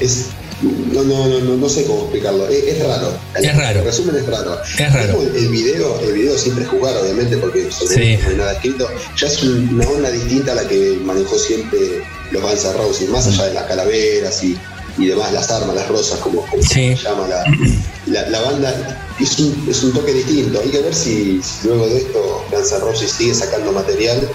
es 0.00 0.26
no, 0.62 1.02
no, 1.04 1.40
no, 1.40 1.56
no, 1.56 1.68
sé 1.68 1.84
cómo 1.84 2.02
explicarlo. 2.02 2.46
Es, 2.48 2.78
raro. 2.86 3.12
es 3.34 3.56
raro. 3.56 3.78
En 3.80 3.84
resumen, 3.84 4.16
es 4.16 4.26
raro. 4.26 4.58
Es 4.62 4.92
raro. 4.92 5.22
El, 5.22 5.48
video, 5.48 6.00
el 6.00 6.12
video 6.12 6.36
siempre 6.36 6.64
es 6.64 6.70
jugar, 6.70 6.96
obviamente, 6.96 7.36
porque 7.38 7.62
no 7.64 8.28
hay 8.28 8.36
nada 8.36 8.52
escrito. 8.52 8.88
Ya 9.16 9.26
es 9.26 9.42
una 9.42 9.88
onda 9.88 10.10
distinta 10.10 10.52
a 10.52 10.56
la 10.56 10.68
que 10.68 10.98
manejó 11.02 11.38
siempre 11.38 12.02
los 12.30 12.42
Guns 12.42 12.64
N' 12.64 12.72
Roses, 12.74 13.08
más 13.08 13.26
allá 13.26 13.46
de 13.46 13.54
las 13.54 13.64
calaveras 13.64 14.44
y, 14.44 14.58
y 14.98 15.06
demás, 15.06 15.32
las 15.32 15.50
armas, 15.50 15.74
las 15.74 15.88
rosas, 15.88 16.18
como, 16.20 16.44
se 16.60 16.94
llama 16.96 17.26
la, 17.26 18.28
la, 18.28 18.40
banda. 18.40 19.06
Es 19.18 19.38
un, 19.38 19.66
es 19.68 19.82
un 19.82 19.92
toque 19.92 20.12
distinto. 20.12 20.60
Hay 20.60 20.70
que 20.70 20.80
ver 20.80 20.94
si, 20.94 21.40
luego 21.64 21.86
de 21.86 21.98
esto 21.98 22.44
Guns 22.50 22.72
N' 22.72 22.80
Roses 22.80 23.10
sigue 23.10 23.34
sacando 23.34 23.72
material 23.72 24.28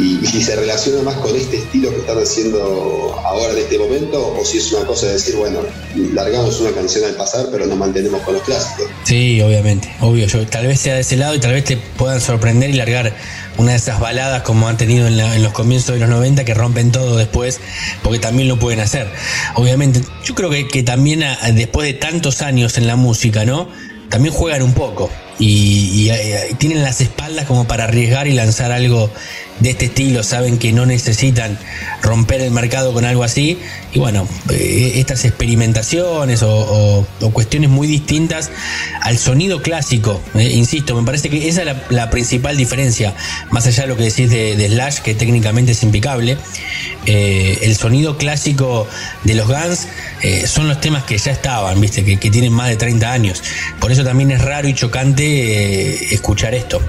y, 0.00 0.26
si 0.26 0.42
se 0.42 0.56
relaciona 0.56 1.02
más 1.02 1.16
con 1.16 1.34
este 1.36 1.58
estilo 1.58 1.90
que 1.90 1.96
están 1.96 2.18
haciendo 2.18 3.20
ahora 3.24 3.52
en 3.52 3.58
este 3.58 3.78
momento 3.78 4.34
o 4.38 4.44
si 4.44 4.58
es 4.58 4.72
una 4.72 4.86
cosa 4.86 5.06
de 5.06 5.12
decir, 5.14 5.36
bueno, 5.36 5.60
largamos 6.14 6.60
una 6.60 6.70
canción 6.72 7.04
al 7.04 7.14
pasar 7.14 7.46
pero 7.50 7.66
nos 7.66 7.76
mantenemos 7.76 8.22
con 8.22 8.34
los 8.34 8.42
clásicos. 8.42 8.86
Sí, 9.04 9.40
obviamente, 9.40 9.92
obvio, 10.00 10.26
tal 10.46 10.66
vez 10.66 10.80
sea 10.80 10.94
de 10.94 11.00
ese 11.00 11.16
lado 11.16 11.34
y 11.34 11.40
tal 11.40 11.52
vez 11.52 11.64
te 11.64 11.76
puedan 11.76 12.20
sorprender 12.20 12.70
y 12.70 12.74
largar 12.74 13.14
una 13.58 13.72
de 13.72 13.76
esas 13.76 14.00
baladas 14.00 14.42
como 14.42 14.68
han 14.68 14.76
tenido 14.76 15.06
en, 15.06 15.42
los 15.42 15.52
comienzos 15.52 15.94
de 15.94 16.00
los 16.00 16.08
90 16.08 16.44
que 16.44 16.54
rompen 16.54 16.92
todo 16.92 17.16
después, 17.16 17.60
porque 18.02 18.18
también 18.18 18.48
lo 18.48 18.58
pueden 18.58 18.80
hacer. 18.80 19.08
Obviamente, 19.54 20.00
yo 20.24 20.34
creo 20.34 20.48
que, 20.48 20.66
que 20.66 20.82
también 20.82 21.24
después 21.54 21.86
de 21.86 21.94
tantos 21.94 22.40
años 22.40 22.78
en 22.78 22.86
la 22.86 22.96
música, 22.96 23.44
¿no? 23.44 23.68
También 24.08 24.34
juegan 24.34 24.62
un 24.62 24.72
poco 24.72 25.10
y, 25.40 26.10
tienen 26.58 26.82
las 26.82 27.00
espaldas 27.00 27.46
como 27.46 27.66
para 27.66 27.84
arriesgar 27.84 28.26
y 28.28 28.32
lanzar 28.32 28.72
algo 28.72 29.10
de 29.60 29.70
este 29.70 29.86
estilo, 29.86 30.22
saben 30.22 30.58
que 30.58 30.72
no 30.72 30.86
necesitan 30.86 31.58
romper 32.02 32.40
el 32.40 32.50
mercado 32.50 32.92
con 32.92 33.04
algo 33.04 33.22
así. 33.22 33.58
Y 33.92 33.98
bueno, 33.98 34.26
eh, 34.50 34.94
estas 34.96 35.24
experimentaciones 35.24 36.42
o, 36.42 37.06
cuestiones 37.32 37.70
muy 37.70 37.86
distintas 37.86 38.50
al 39.02 39.18
sonido 39.18 39.62
clásico, 39.62 40.20
eh, 40.34 40.50
insisto, 40.54 40.94
me 40.96 41.04
parece 41.04 41.28
que 41.28 41.48
esa 41.48 41.62
es 41.62 41.76
la, 41.90 42.10
principal 42.10 42.56
diferencia, 42.56 43.14
más 43.50 43.66
allá 43.66 43.84
de 43.84 43.88
lo 43.88 43.96
que 43.96 44.04
decís 44.04 44.30
de, 44.30 44.68
Slash, 44.68 44.98
que 44.98 45.14
técnicamente 45.14 45.72
es 45.72 45.82
impecable. 45.82 46.36
Eh, 47.06 47.58
el 47.62 47.76
sonido 47.76 48.16
clásico 48.16 48.86
de 49.24 49.34
los 49.34 49.46
Guns 49.46 49.86
son 50.46 50.68
los 50.68 50.80
temas 50.80 51.04
que 51.04 51.16
ya 51.16 51.32
estaban, 51.32 51.80
viste, 51.80 52.04
que, 52.04 52.30
tienen 52.30 52.52
más 52.52 52.68
de 52.68 52.76
30 52.76 53.12
años. 53.12 53.42
Por 53.80 53.92
eso 53.92 54.04
también 54.04 54.30
es 54.30 54.40
raro 54.40 54.68
y 54.68 54.74
chocante 54.74 56.14
escuchar 56.14 56.54
esto. 56.54 56.80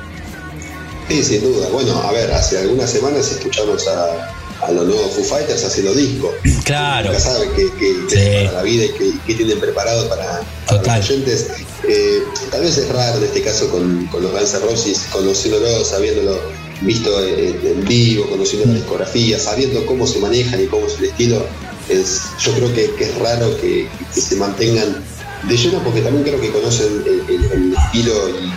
Sí, 1.12 1.24
sin 1.26 1.42
duda. 1.42 1.68
Bueno, 1.70 2.02
a 2.02 2.12
ver, 2.14 2.32
hace 2.32 2.58
algunas 2.58 2.90
semanas 2.90 3.30
escuchamos 3.30 3.86
a, 3.86 4.34
a 4.62 4.72
los 4.72 4.86
nuevos 4.86 5.12
Foo 5.12 5.26
Fighters 5.26 5.62
haciendo 5.66 5.94
disco. 5.94 6.34
Claro. 6.64 7.10
Nunca 7.10 7.20
sabe 7.20 7.50
qué, 7.54 8.46
para 8.46 8.52
la 8.54 8.64
vida 8.64 8.86
y 8.86 9.20
qué, 9.28 9.36
tienen 9.36 9.60
preparado 9.60 10.08
para, 10.08 10.42
los 10.72 10.88
oyentes. 10.88 11.48
Eh, 11.86 12.24
tal 12.50 12.62
vez 12.62 12.78
es 12.78 12.88
raro 12.88 13.18
en 13.18 13.26
este 13.26 13.42
caso 13.42 13.70
con, 13.70 14.10
los 14.14 14.32
Guns 14.32 14.54
N' 14.54 14.60
Roses, 14.62 15.02
conociéndolo, 15.12 15.84
sabiéndolo 15.84 16.40
visto 16.80 17.28
en, 17.28 17.84
vivo, 17.86 18.30
conociendo 18.30 18.68
la 18.68 18.76
discografía, 18.76 19.38
sabiendo 19.38 19.86
cómo 19.86 20.08
se 20.08 20.20
manejan 20.20 20.64
y 20.64 20.68
cómo 20.68 20.88
es 20.88 20.98
el 21.00 21.06
estilo. 21.06 21.46
Es, 21.90 22.22
yo 22.40 22.54
creo 22.54 22.74
que, 22.74 23.04
es 23.04 23.16
raro 23.18 23.60
que 23.60 23.90
se 24.14 24.38
mantengan 24.38 25.04
de 25.48 25.58
lleno 25.58 25.80
porque 25.84 26.02
también 26.02 26.24
creo 26.24 26.40
que 26.40 26.52
conocen 26.52 27.04
el, 27.06 27.74
estilo 27.74 28.14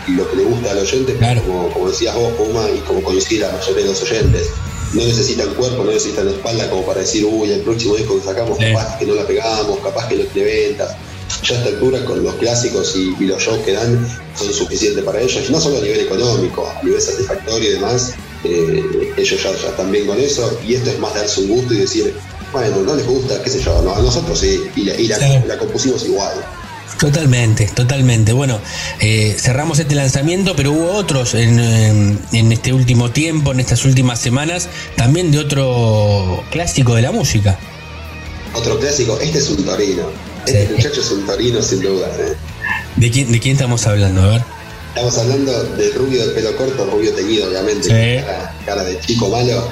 y, 0.06 0.12
lo 0.12 0.30
que 0.30 0.36
le 0.36 0.44
gusta 0.44 0.70
al 0.72 0.78
oyente, 0.78 1.16
como, 1.46 1.70
como, 1.70 1.88
decías 1.88 2.14
vos, 2.14 2.32
Puma, 2.34 2.66
y 2.70 2.78
como 2.80 3.02
conocí 3.02 3.38
la 3.38 3.50
mayoría 3.50 3.84
de 3.84 3.90
los 3.90 4.02
oyentes. 4.02 4.50
No 4.92 5.02
necesitan 5.02 5.52
cuerpo, 5.54 5.82
no 5.82 5.90
necesitan 5.90 6.28
espalda 6.28 6.70
como 6.70 6.84
para 6.86 7.00
decir, 7.00 7.24
uy, 7.24 7.50
el 7.50 7.62
próximo 7.62 7.96
disco 7.96 8.16
que 8.18 8.26
sacamos, 8.26 8.58
capaz 8.58 8.98
que 8.98 9.06
no 9.06 9.14
la 9.14 9.26
pegamos, 9.26 9.78
capaz 9.80 10.08
que 10.08 10.16
no 10.16 10.24
tiene 10.24 10.68
ventas. 10.68 10.96
Ya 11.42 11.56
a 11.56 11.58
esta 11.58 11.70
altura, 11.70 12.04
con 12.04 12.22
los 12.22 12.34
clásicos 12.36 12.94
y, 12.94 13.24
los 13.24 13.42
shows 13.42 13.58
que 13.64 13.72
dan, 13.72 14.06
son 14.36 14.52
suficientes 14.52 15.02
para 15.02 15.20
ellos, 15.20 15.42
y 15.48 15.52
no 15.52 15.60
solo 15.60 15.78
a 15.78 15.80
nivel 15.80 16.00
económico, 16.00 16.68
a 16.68 16.82
nivel 16.84 17.00
satisfactorio 17.00 17.70
y 17.70 17.72
demás, 17.72 18.14
eh, 18.44 19.12
ellos 19.16 19.42
ya, 19.42 19.50
están 19.50 19.90
bien 19.90 20.06
con 20.06 20.20
eso, 20.20 20.60
y 20.64 20.74
esto 20.74 20.90
es 20.90 20.98
más 21.00 21.14
darse 21.14 21.40
un 21.40 21.48
gusto 21.48 21.74
y 21.74 21.78
decir, 21.78 22.14
bueno, 22.52 22.82
no 22.82 22.94
les 22.94 23.06
gusta, 23.06 23.42
qué 23.42 23.50
sé 23.50 23.60
yo, 23.60 23.76
a 23.78 24.00
nosotros 24.00 24.38
sí, 24.38 24.60
y 24.76 24.84
la 24.84 25.58
compusimos 25.58 26.04
igual. 26.04 26.44
Totalmente, 26.98 27.66
totalmente. 27.74 28.32
Bueno, 28.32 28.60
eh, 29.00 29.36
cerramos 29.38 29.78
este 29.78 29.94
lanzamiento, 29.94 30.54
pero 30.56 30.72
hubo 30.72 30.92
otros 30.92 31.34
en, 31.34 32.18
este 32.32 32.72
último 32.72 33.10
tiempo, 33.10 33.52
en 33.52 33.60
estas 33.60 33.84
últimas 33.84 34.20
semanas, 34.20 34.68
también 34.96 35.30
de 35.30 35.38
otro 35.38 36.44
clásico 36.50 36.94
de 36.94 37.02
la 37.02 37.12
música. 37.12 37.58
Otro 38.54 38.78
clásico, 38.78 39.18
este 39.20 39.38
es 39.38 39.50
un 39.50 39.64
torino. 39.64 40.04
Este 40.46 40.68
muchacho 40.74 41.00
es 41.00 41.10
un 41.10 41.26
torino 41.26 41.62
sin 41.62 41.80
duda. 41.80 42.06
¿eh? 42.18 42.34
¿De, 42.96 43.10
quién, 43.10 43.32
¿De 43.32 43.40
quién 43.40 43.54
estamos 43.54 43.86
hablando? 43.86 44.22
A 44.22 44.26
ver. 44.26 44.53
Estamos 44.94 45.18
hablando 45.18 45.64
del 45.76 45.92
rubio 45.94 46.24
de 46.24 46.34
pelo 46.34 46.56
corto, 46.56 46.88
rubio 46.88 47.12
teñido, 47.12 47.48
obviamente, 47.48 48.24
cara, 48.64 48.84
de 48.84 48.96
chico 49.00 49.28
malo. 49.28 49.68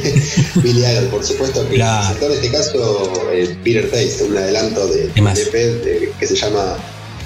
Billy 0.56 0.80
Idol, 0.84 1.04
por 1.04 1.24
supuesto, 1.24 1.60
que 1.68 1.76
presentó 1.76 2.26
en 2.26 2.32
este 2.32 2.50
caso 2.50 3.12
eh, 3.32 3.56
Peter 3.62 3.88
Taste, 3.88 4.24
un 4.24 4.36
adelanto 4.36 4.88
de, 4.88 5.06
de 5.06 6.12
que 6.18 6.26
se 6.26 6.34
llama 6.34 6.76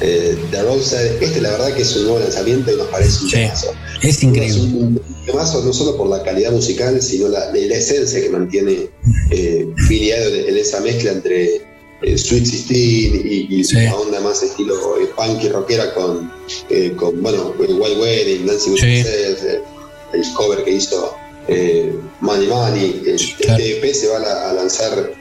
eh, 0.02 0.36
The 0.50 0.62
Rose. 0.64 1.16
Este, 1.18 1.40
la 1.40 1.52
verdad, 1.52 1.72
que 1.72 1.80
es 1.80 1.96
un 1.96 2.02
nuevo 2.02 2.18
lanzamiento 2.18 2.72
y 2.72 2.76
nos 2.76 2.88
parece 2.88 3.24
un 3.24 3.30
temazo. 3.30 3.72
Es 4.02 4.22
increíble. 4.22 4.60
un 4.60 5.00
temazo 5.24 5.64
no 5.64 5.72
solo 5.72 5.96
por 5.96 6.10
la 6.10 6.22
calidad 6.22 6.52
musical, 6.52 7.00
sino 7.00 7.28
la, 7.28 7.50
la 7.50 7.74
esencia 7.74 8.20
que 8.20 8.28
mantiene 8.28 8.90
eh, 9.30 9.66
Billy 9.88 10.12
Idol 10.12 10.34
en 10.46 10.58
esa 10.58 10.80
mezcla 10.80 11.12
entre 11.12 11.69
eh, 12.02 12.16
Sweet 12.16 12.44
16 12.44 13.50
y, 13.50 13.74
la 13.74 13.94
onda 13.94 14.20
más 14.20 14.42
estilo 14.42 14.74
eh, 14.98 15.08
punk 15.14 15.42
y 15.44 15.48
rockera 15.48 15.92
con, 15.92 16.32
eh, 16.70 16.92
con 16.96 17.20
bueno, 17.22 17.54
Wild 17.58 18.00
Wedding, 18.00 18.46
Dancing 18.46 18.72
with 18.72 18.82
el 20.12 20.32
cover 20.34 20.64
que 20.64 20.72
hizo 20.72 21.14
Money 22.20 22.46
Money. 22.48 23.02
Este 23.06 23.78
EP 23.78 23.94
se 23.94 24.08
va 24.08 24.18
a, 24.18 24.52
lanzar 24.54 25.12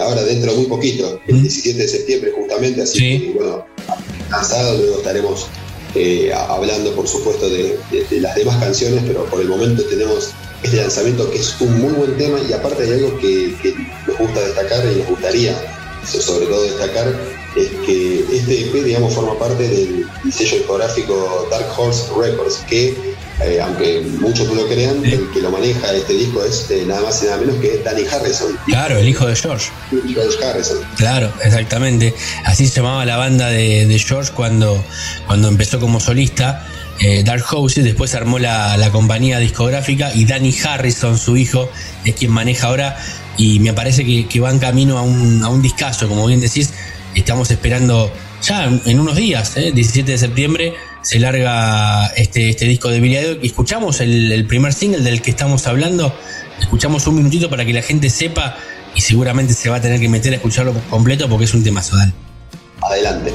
ahora 0.00 0.24
dentro 0.24 0.50
de 0.50 0.58
muy 0.58 0.66
poquito, 0.66 1.20
el 1.26 1.42
17 1.42 1.78
de 1.78 1.88
septiembre 1.88 2.32
justamente, 2.36 2.82
así 2.82 2.98
que 2.98 3.32
bueno, 3.34 3.64
lanzado, 4.30 4.76
luego 4.78 4.98
estaremos 4.98 5.46
hablando 6.48 6.94
por 6.94 7.06
supuesto 7.06 7.48
de, 7.48 7.78
las 8.20 8.34
demás 8.34 8.62
canciones, 8.62 9.04
pero 9.06 9.24
por 9.26 9.40
el 9.40 9.48
momento 9.48 9.84
tenemos 9.84 10.32
este 10.62 10.78
lanzamiento 10.78 11.30
que 11.30 11.38
es 11.38 11.58
un 11.60 11.80
muy 11.80 11.92
buen 11.92 12.16
tema 12.16 12.38
y 12.48 12.52
aparte 12.52 12.82
hay 12.82 12.92
algo 12.92 13.16
que, 13.18 13.54
que 13.62 13.74
nos 14.06 14.18
gusta 14.18 14.40
destacar 14.40 14.84
y 14.92 14.96
nos 14.96 15.08
gustaría 15.08 15.75
sobre 16.06 16.46
todo 16.46 16.62
destacar 16.64 17.14
es 17.56 17.70
que 17.86 18.20
este 18.32 18.68
EP, 18.68 18.84
digamos, 18.84 19.14
forma 19.14 19.38
parte 19.38 19.66
del 19.68 20.06
sello 20.30 20.58
discográfico 20.58 21.48
Dark 21.50 21.66
Horse 21.76 22.04
Records, 22.18 22.62
que, 22.68 23.14
eh, 23.40 23.60
aunque 23.62 24.02
muchos 24.20 24.46
no 24.48 24.54
lo 24.54 24.68
crean, 24.68 25.04
el 25.04 25.30
que 25.30 25.40
lo 25.40 25.50
maneja 25.50 25.92
este 25.94 26.12
disco 26.12 26.44
es 26.44 26.70
eh, 26.70 26.84
nada 26.86 27.02
más 27.02 27.22
y 27.22 27.26
nada 27.26 27.38
menos 27.38 27.56
que 27.56 27.80
Danny 27.82 28.04
Harrison. 28.06 28.58
Claro, 28.66 28.98
el 28.98 29.08
hijo 29.08 29.26
de 29.26 29.36
George. 29.36 29.70
El 29.90 30.10
hijo 30.10 30.20
de 30.20 30.46
Harrison. 30.46 30.78
Claro, 30.96 31.32
exactamente. 31.42 32.14
Así 32.44 32.68
se 32.68 32.76
llamaba 32.76 33.04
la 33.06 33.16
banda 33.16 33.48
de, 33.48 33.98
George 33.98 34.32
cuando, 34.34 34.84
cuando 35.26 35.48
empezó 35.48 35.80
como 35.80 35.98
solista. 35.98 36.66
Eh, 36.98 37.22
Dark 37.24 37.44
Horse, 37.50 37.82
después 37.82 38.14
armó 38.14 38.38
la, 38.38 38.76
la 38.78 38.90
compañía 38.90 39.38
discográfica 39.38 40.14
y 40.14 40.24
Danny 40.24 40.54
Harrison, 40.64 41.18
su 41.18 41.36
hijo, 41.36 41.70
es 42.06 42.14
quien 42.14 42.30
maneja 42.30 42.68
ahora 42.68 42.96
y 43.36 43.60
me 43.60 43.72
parece 43.72 44.04
que, 44.04 44.26
que 44.26 44.40
van 44.40 44.58
camino 44.58 44.98
a 44.98 45.02
un, 45.02 45.42
a 45.42 45.48
un 45.48 45.62
discazo, 45.62 46.08
como 46.08 46.26
bien 46.26 46.40
decís, 46.40 46.72
estamos 47.14 47.50
esperando 47.50 48.12
ya 48.42 48.64
en 48.84 49.00
unos 49.00 49.16
días, 49.16 49.56
¿eh? 49.56 49.72
17 49.72 50.12
de 50.12 50.18
septiembre, 50.18 50.74
se 51.02 51.18
larga 51.18 52.06
este, 52.16 52.50
este 52.50 52.66
disco 52.66 52.88
de 52.88 53.00
Billy 53.00 53.16
Idol. 53.16 53.40
Escuchamos 53.42 54.00
el, 54.00 54.44
primer 54.46 54.72
single 54.72 55.00
del 55.02 55.22
que 55.22 55.30
estamos 55.30 55.66
hablando, 55.66 56.14
escuchamos 56.60 57.06
un 57.06 57.16
minutito 57.16 57.48
para 57.48 57.64
que 57.64 57.72
la 57.72 57.82
gente 57.82 58.10
sepa 58.10 58.56
y 58.94 59.00
seguramente 59.00 59.54
se 59.54 59.68
va 59.68 59.76
a 59.76 59.80
tener 59.80 60.00
que 60.00 60.08
meter 60.08 60.32
a 60.32 60.36
escucharlo 60.36 60.74
completo 60.90 61.28
porque 61.28 61.44
es 61.44 61.54
un 61.54 61.64
tema 61.64 61.82
sodal. 61.82 62.12
Adelante. 62.82 63.32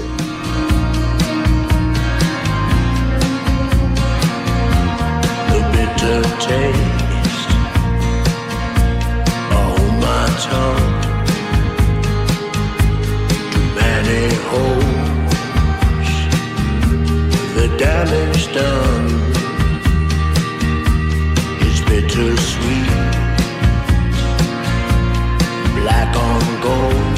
at 10.48 11.04
to 13.54 13.60
many 13.76 14.34
holes, 14.50 16.12
the 17.56 17.68
damage 17.78 18.46
done 18.54 19.08
is 21.62 21.82
bittersweet. 21.82 22.90
Black 25.78 26.16
on 26.16 26.44
gold, 26.62 27.18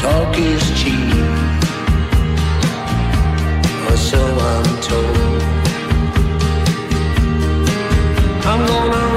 talk 0.00 0.38
is 0.38 0.64
cheap, 0.80 1.26
or 3.88 3.96
so 3.96 4.20
I'm 4.52 4.80
told. 4.80 5.42
I'm 8.44 8.66
gonna 8.66 9.07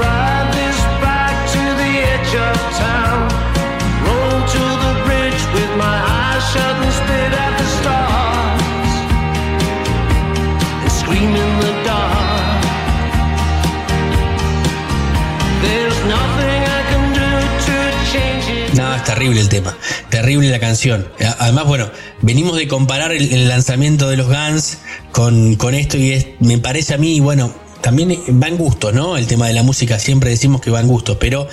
terrible 20.22 20.48
la 20.50 20.60
canción. 20.60 21.08
Además, 21.38 21.66
bueno, 21.66 21.90
venimos 22.20 22.56
de 22.56 22.68
comparar 22.68 23.12
el, 23.12 23.32
el 23.32 23.48
lanzamiento 23.48 24.08
de 24.08 24.16
los 24.16 24.28
Guns 24.28 24.78
con, 25.10 25.56
con 25.56 25.74
esto 25.74 25.98
y 25.98 26.12
es, 26.12 26.26
me 26.38 26.58
parece 26.58 26.94
a 26.94 26.98
mí, 26.98 27.18
bueno, 27.18 27.52
también 27.80 28.16
va 28.40 28.46
en 28.46 28.56
gusto, 28.56 28.92
¿no? 28.92 29.16
El 29.16 29.26
tema 29.26 29.48
de 29.48 29.52
la 29.52 29.64
música, 29.64 29.98
siempre 29.98 30.30
decimos 30.30 30.60
que 30.60 30.70
va 30.70 30.78
en 30.80 30.86
gusto, 30.86 31.18
pero 31.18 31.48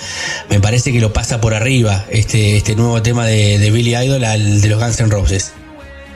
me 0.48 0.60
parece 0.60 0.92
que 0.92 1.00
lo 1.00 1.12
pasa 1.12 1.40
por 1.40 1.52
arriba 1.54 2.06
este, 2.10 2.56
este 2.56 2.76
nuevo 2.76 3.02
tema 3.02 3.26
de, 3.26 3.58
de 3.58 3.70
Billy 3.72 3.96
Idol 3.96 4.22
al 4.24 4.60
de 4.60 4.68
los 4.68 4.80
Guns 4.80 5.00
N' 5.00 5.10
Roses. 5.10 5.50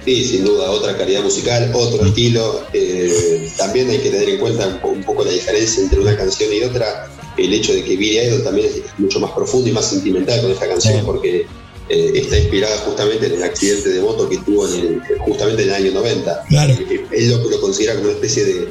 Sí, 0.05 0.25
sin 0.25 0.45
duda, 0.45 0.71
otra 0.71 0.97
calidad 0.97 1.23
musical, 1.25 1.73
otro 1.75 2.07
estilo. 2.07 2.65
Eh, 2.73 3.51
también 3.57 3.91
hay 3.91 3.99
que 3.99 4.11
tener 4.11 4.29
en 4.29 4.39
cuenta 4.39 4.69
un, 4.69 4.79
po- 4.79 4.89
un 4.91 5.03
poco 5.03 5.25
la 5.25 5.33
diferencia 5.33 5.83
entre 5.83 5.99
una 5.99 6.17
canción 6.17 6.51
y 6.53 6.63
otra. 6.63 7.09
El 7.37 7.53
hecho 7.53 7.73
de 7.75 7.83
que 7.83 7.97
Billy 7.97 8.19
Idol 8.21 8.45
también 8.45 8.69
es 8.69 8.83
mucho 8.99 9.19
más 9.19 9.33
profundo 9.33 9.69
y 9.69 9.73
más 9.73 9.87
sentimental 9.87 10.41
con 10.43 10.53
esta 10.53 10.69
canción, 10.69 10.95
Sí. 10.95 11.01
porque 11.05 11.47
eh, 11.89 12.13
está 12.15 12.39
inspirada 12.39 12.77
justamente 12.79 13.27
en 13.27 13.33
el 13.35 13.43
accidente 13.43 13.89
de 13.91 14.01
moto 14.01 14.29
que 14.29 14.39
tuvo 14.39 14.67
en 14.69 14.75
el- 14.75 15.03
justamente 15.21 15.63
en 15.63 15.69
el 15.69 15.75
año 15.75 15.93
90. 15.93 16.45
Claro. 16.49 16.73
Eh, 16.75 17.05
Él 17.13 17.31
lo, 17.31 17.51
lo 17.51 17.61
considera 17.61 17.95
como 17.95 18.07
una 18.07 18.15
especie 18.15 18.45
de, 18.45 18.69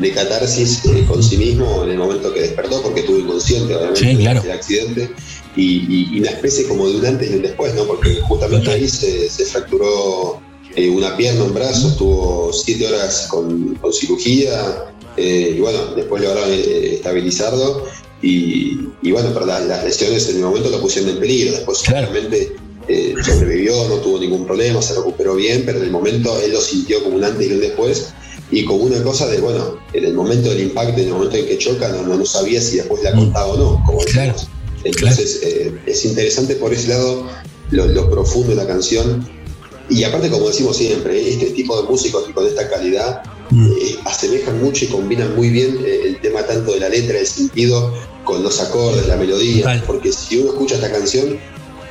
de 0.00 0.10
catarsis 0.12 0.84
eh, 0.84 1.04
con 1.06 1.22
sí 1.22 1.36
mismo 1.36 1.84
en 1.84 1.90
el 1.90 1.98
momento 1.98 2.32
que 2.34 2.40
despertó, 2.40 2.82
porque 2.82 3.00
estuvo 3.00 3.18
inconsciente, 3.18 3.74
obviamente, 3.74 4.00
Sí, 4.00 4.16
claro. 4.16 4.42
del 4.42 4.50
accidente. 4.52 5.10
Y, 5.54 5.62
y- 5.62 6.08
y 6.16 6.20
una 6.20 6.30
especie 6.30 6.66
como 6.68 6.88
de 6.88 6.96
un 6.96 7.06
antes 7.06 7.30
y 7.30 7.34
un 7.34 7.42
después, 7.42 7.74
¿no? 7.74 7.84
Porque 7.86 8.16
justamente 8.22 8.70
ahí 8.70 8.86
se, 8.88 9.30
se 9.30 9.44
fracturó 9.46 10.40
eh, 10.74 10.90
una 10.90 11.16
pierna, 11.16 11.44
un 11.44 11.54
brazo, 11.54 11.88
estuvo 11.88 12.52
siete 12.52 12.86
horas 12.88 13.26
con, 13.30 13.74
con 13.76 13.90
cirugía 13.92 14.84
eh, 15.16 15.54
y 15.56 15.60
bueno, 15.60 15.94
después 15.94 16.22
lograron 16.22 16.50
eh, 16.52 16.96
estabilizarlo 16.96 17.86
y, 18.22 18.78
y 19.02 19.12
bueno, 19.12 19.30
pero 19.34 19.46
las, 19.46 19.64
las 19.66 19.84
lesiones 19.84 20.28
en 20.30 20.36
el 20.36 20.42
momento 20.42 20.70
lo 20.70 20.80
pusieron 20.80 21.10
en 21.10 21.18
peligro, 21.20 21.52
después 21.52 21.78
Claro. 21.82 22.10
obviamente 22.10 22.56
eh, 22.88 23.14
sobrevivió, 23.24 23.88
no 23.88 23.96
tuvo 23.96 24.18
ningún 24.18 24.46
problema, 24.46 24.80
se 24.80 24.94
recuperó 24.94 25.34
bien, 25.34 25.62
pero 25.66 25.78
en 25.78 25.84
el 25.84 25.90
momento 25.90 26.38
él 26.40 26.52
lo 26.52 26.60
sintió 26.60 27.02
como 27.02 27.16
un 27.16 27.24
antes 27.24 27.48
y 27.48 27.52
un 27.52 27.60
después 27.60 28.08
y 28.50 28.64
como 28.64 28.84
una 28.84 29.02
cosa 29.02 29.26
de, 29.26 29.38
bueno, 29.40 29.76
en 29.92 30.04
el 30.04 30.14
momento 30.14 30.50
del 30.50 30.60
impacto, 30.60 31.00
en 31.00 31.08
el 31.08 31.12
momento 31.14 31.36
en 31.36 31.46
que 31.46 31.58
choca, 31.58 31.88
no, 31.88 32.02
no, 32.02 32.16
no 32.16 32.24
sabía 32.24 32.60
si 32.60 32.76
después 32.76 33.02
la 33.02 33.12
contaba 33.12 33.48
o 33.48 33.56
no, 33.56 33.82
como 33.84 34.00
Mm. 34.00 34.04
Claro. 34.04 34.32
decimos. 34.34 34.50
Entonces 34.84 35.40
eh, 35.42 35.74
es 35.86 36.04
interesante 36.04 36.54
por 36.56 36.72
ese 36.72 36.88
lado 36.88 37.26
lo, 37.72 37.86
lo 37.86 38.08
profundo 38.08 38.50
de 38.50 38.54
la 38.56 38.66
canción 38.68 39.28
y 39.90 40.04
aparte, 40.04 40.30
como 40.30 40.46
decimos 40.48 40.76
siempre, 40.76 41.28
este 41.28 41.46
tipo 41.46 41.80
de 41.82 41.88
músicos 41.88 42.24
y 42.28 42.32
con 42.32 42.46
esta 42.46 42.68
calidad 42.70 43.22
Mm. 43.50 43.72
eh, 43.80 44.02
asemejan 44.04 44.60
mucho 44.62 44.84
y 44.84 44.88
combinan 44.88 45.36
muy 45.36 45.50
bien 45.50 45.78
eh, 45.84 46.00
el 46.04 46.20
tema 46.20 46.44
tanto 46.44 46.72
de 46.72 46.80
la 46.80 46.88
letra, 46.88 47.18
el 47.18 47.26
sentido, 47.26 47.94
con 48.24 48.42
los 48.42 48.60
acordes, 48.60 49.06
la 49.06 49.16
melodía. 49.16 49.82
Porque 49.86 50.12
si 50.12 50.38
uno 50.38 50.50
escucha 50.50 50.74
esta 50.76 50.90
canción, 50.90 51.38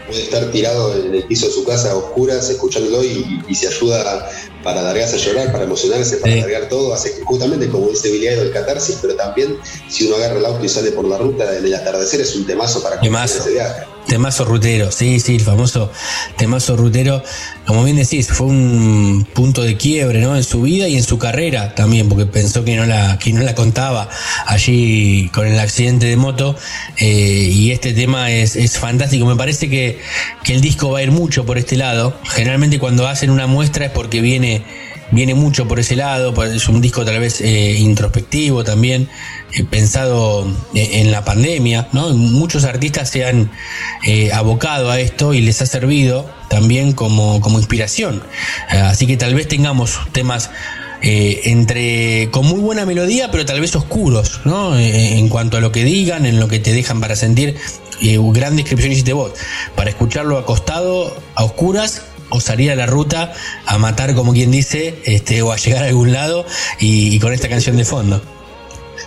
puede 0.06 0.22
estar 0.24 0.52
tirado 0.52 0.96
en 1.04 1.16
el 1.16 1.24
piso 1.24 1.48
de 1.48 1.54
su 1.54 1.64
casa 1.64 1.92
a 1.92 1.96
oscuras, 1.96 2.50
escuchándolo 2.50 3.04
y, 3.04 3.42
y 3.48 3.56
se 3.56 3.68
ayuda 3.68 4.28
para 4.62 4.82
largarse 4.82 5.16
a 5.16 5.20
llorar, 5.20 5.52
para 5.52 5.64
emocionarse, 5.64 6.18
para 6.18 6.34
Sí. 6.34 6.40
largar 6.42 6.70
todo. 6.70 6.94
Hace 6.94 7.22
justamente 7.24 7.70
como 7.70 7.90
dice 7.90 8.12
Billy 8.12 8.28
Idol, 8.28 8.48
el 8.48 8.52
catarsis, 8.54 8.98
pero 9.02 9.16
también 9.16 9.58
si 9.90 10.08
uno 10.08 10.18
agarra 10.18 10.38
el 10.40 10.46
auto 10.46 10.66
y 10.66 10.70
sale 10.70 10.92
por 10.92 11.08
la 11.08 11.18
ruta 11.18 11.58
en 11.58 11.66
el 11.66 11.74
atardecer, 11.74 12.22
es 12.22 12.36
un 12.36 12.46
temazo 12.46 12.84
para 12.84 13.00
ese 13.26 13.52
viaje. 13.52 13.95
Temazo 14.08 14.46
rutero, 14.46 14.92
sí, 14.92 15.20
sí, 15.20 15.36
el 15.36 15.42
famoso 15.42 15.92
temazo 16.38 16.78
rutero. 16.78 17.24
Como 17.66 17.84
bien 17.84 17.98
decís, 17.98 18.28
fue 18.28 18.48
un 18.48 19.28
punto 19.34 19.64
de 19.64 19.78
quiebre 19.78 20.22
¿no? 20.22 20.36
en 20.36 20.44
su 20.44 20.62
vida 20.62 20.88
y 20.88 20.96
en 20.96 21.04
su 21.04 21.18
carrera 21.18 21.74
también, 21.74 22.08
porque 22.08 22.28
pensó 22.28 22.64
que 22.64 22.76
no 22.76 22.86
la, 22.86 23.18
que 23.18 23.34
no 23.34 23.42
la 23.42 23.56
contaba 23.56 24.08
allí 24.46 25.30
con 25.34 25.48
el 25.48 25.60
accidente 25.60 26.06
de 26.06 26.18
moto. 26.18 26.56
eh, 26.98 27.50
y 27.52 27.72
este 27.72 27.94
tema 27.94 28.32
es, 28.32 28.56
es 28.56 28.78
fantástico. 28.78 29.26
Me 29.26 29.36
parece 29.36 29.70
que, 29.70 30.00
que 30.44 30.54
el 30.54 30.62
disco 30.62 30.92
va 30.92 31.00
a 31.00 31.04
ir 31.04 31.12
mucho 31.12 31.46
por 31.46 31.58
este 31.58 31.76
lado. 31.76 32.16
Generalmente 32.26 32.78
cuando 32.80 33.08
hacen 33.08 33.32
una 33.32 33.48
muestra 33.48 33.86
es 33.86 33.92
porque 33.92 34.22
viene, 34.22 34.64
viene 35.12 35.34
mucho 35.34 35.68
por 35.68 35.80
ese 35.80 35.96
lado. 35.96 36.34
pues 36.34 36.54
Es 36.54 36.68
un 36.70 36.82
disco 36.82 37.04
tal 37.06 37.20
vez 37.20 37.42
eh, 37.42 37.74
introspectivo 37.80 38.64
también, 38.64 39.10
pensado 39.70 40.46
eh, 40.74 41.02
en 41.02 41.12
la 41.12 41.24
pandemia. 41.24 41.88
¿no? 41.94 42.10
Muchos 42.10 42.66
artistas 42.66 43.10
se 43.10 43.26
han 43.26 43.52
eh, 44.06 44.32
abocado 44.34 44.92
a 44.92 45.00
esto 45.00 45.34
y 45.34 45.42
les 45.42 45.62
ha 45.62 45.66
servido 45.66 46.30
también 46.50 46.94
como, 46.94 47.42
como 47.42 47.60
inspiración. 47.60 48.24
Eh, 48.72 48.78
así 48.78 49.08
que 49.08 49.18
tal 49.18 49.34
vez 49.36 49.48
tengamos 49.48 50.00
temas 50.12 50.50
eh, 51.08 51.52
entre 51.52 52.30
con 52.32 52.48
muy 52.48 52.60
buena 52.60 52.84
melodía, 52.86 53.30
pero 53.30 53.46
tal 53.46 53.62
vez 53.62 53.76
oscuros. 53.76 54.42
Eh, 54.46 55.20
en 55.20 55.30
cuanto 55.30 55.58
a 55.58 55.60
lo 55.60 55.72
que 55.72 55.84
digan, 55.84 56.26
en 56.26 56.40
lo 56.40 56.48
que 56.48 56.60
te 56.60 56.74
dejan 56.74 57.00
para 57.00 57.16
sentir. 57.16 57.58
Eh, 58.02 58.18
gran 58.34 58.56
descripción 58.56 58.92
hiciste 58.92 59.14
vos. 59.14 59.32
Para 59.76 59.92
escucharlo 59.92 60.38
acostado, 60.38 61.16
a 61.36 61.44
oscuras, 61.44 62.02
o 62.30 62.42
salir 62.42 62.72
a 62.72 62.76
la 62.76 62.88
ruta 62.88 63.34
a 63.68 63.78
matar, 63.78 64.16
como 64.16 64.34
quien 64.34 64.50
dice, 64.50 65.00
este, 65.06 65.44
o 65.44 65.52
a 65.52 65.58
llegar 65.58 65.84
a 65.84 65.88
algún 65.88 66.12
lado 66.12 66.44
y 66.80 67.20
con 67.20 67.34
esta 67.34 67.50
canción 67.50 67.78
de 67.78 67.86
fondo. 67.86 68.35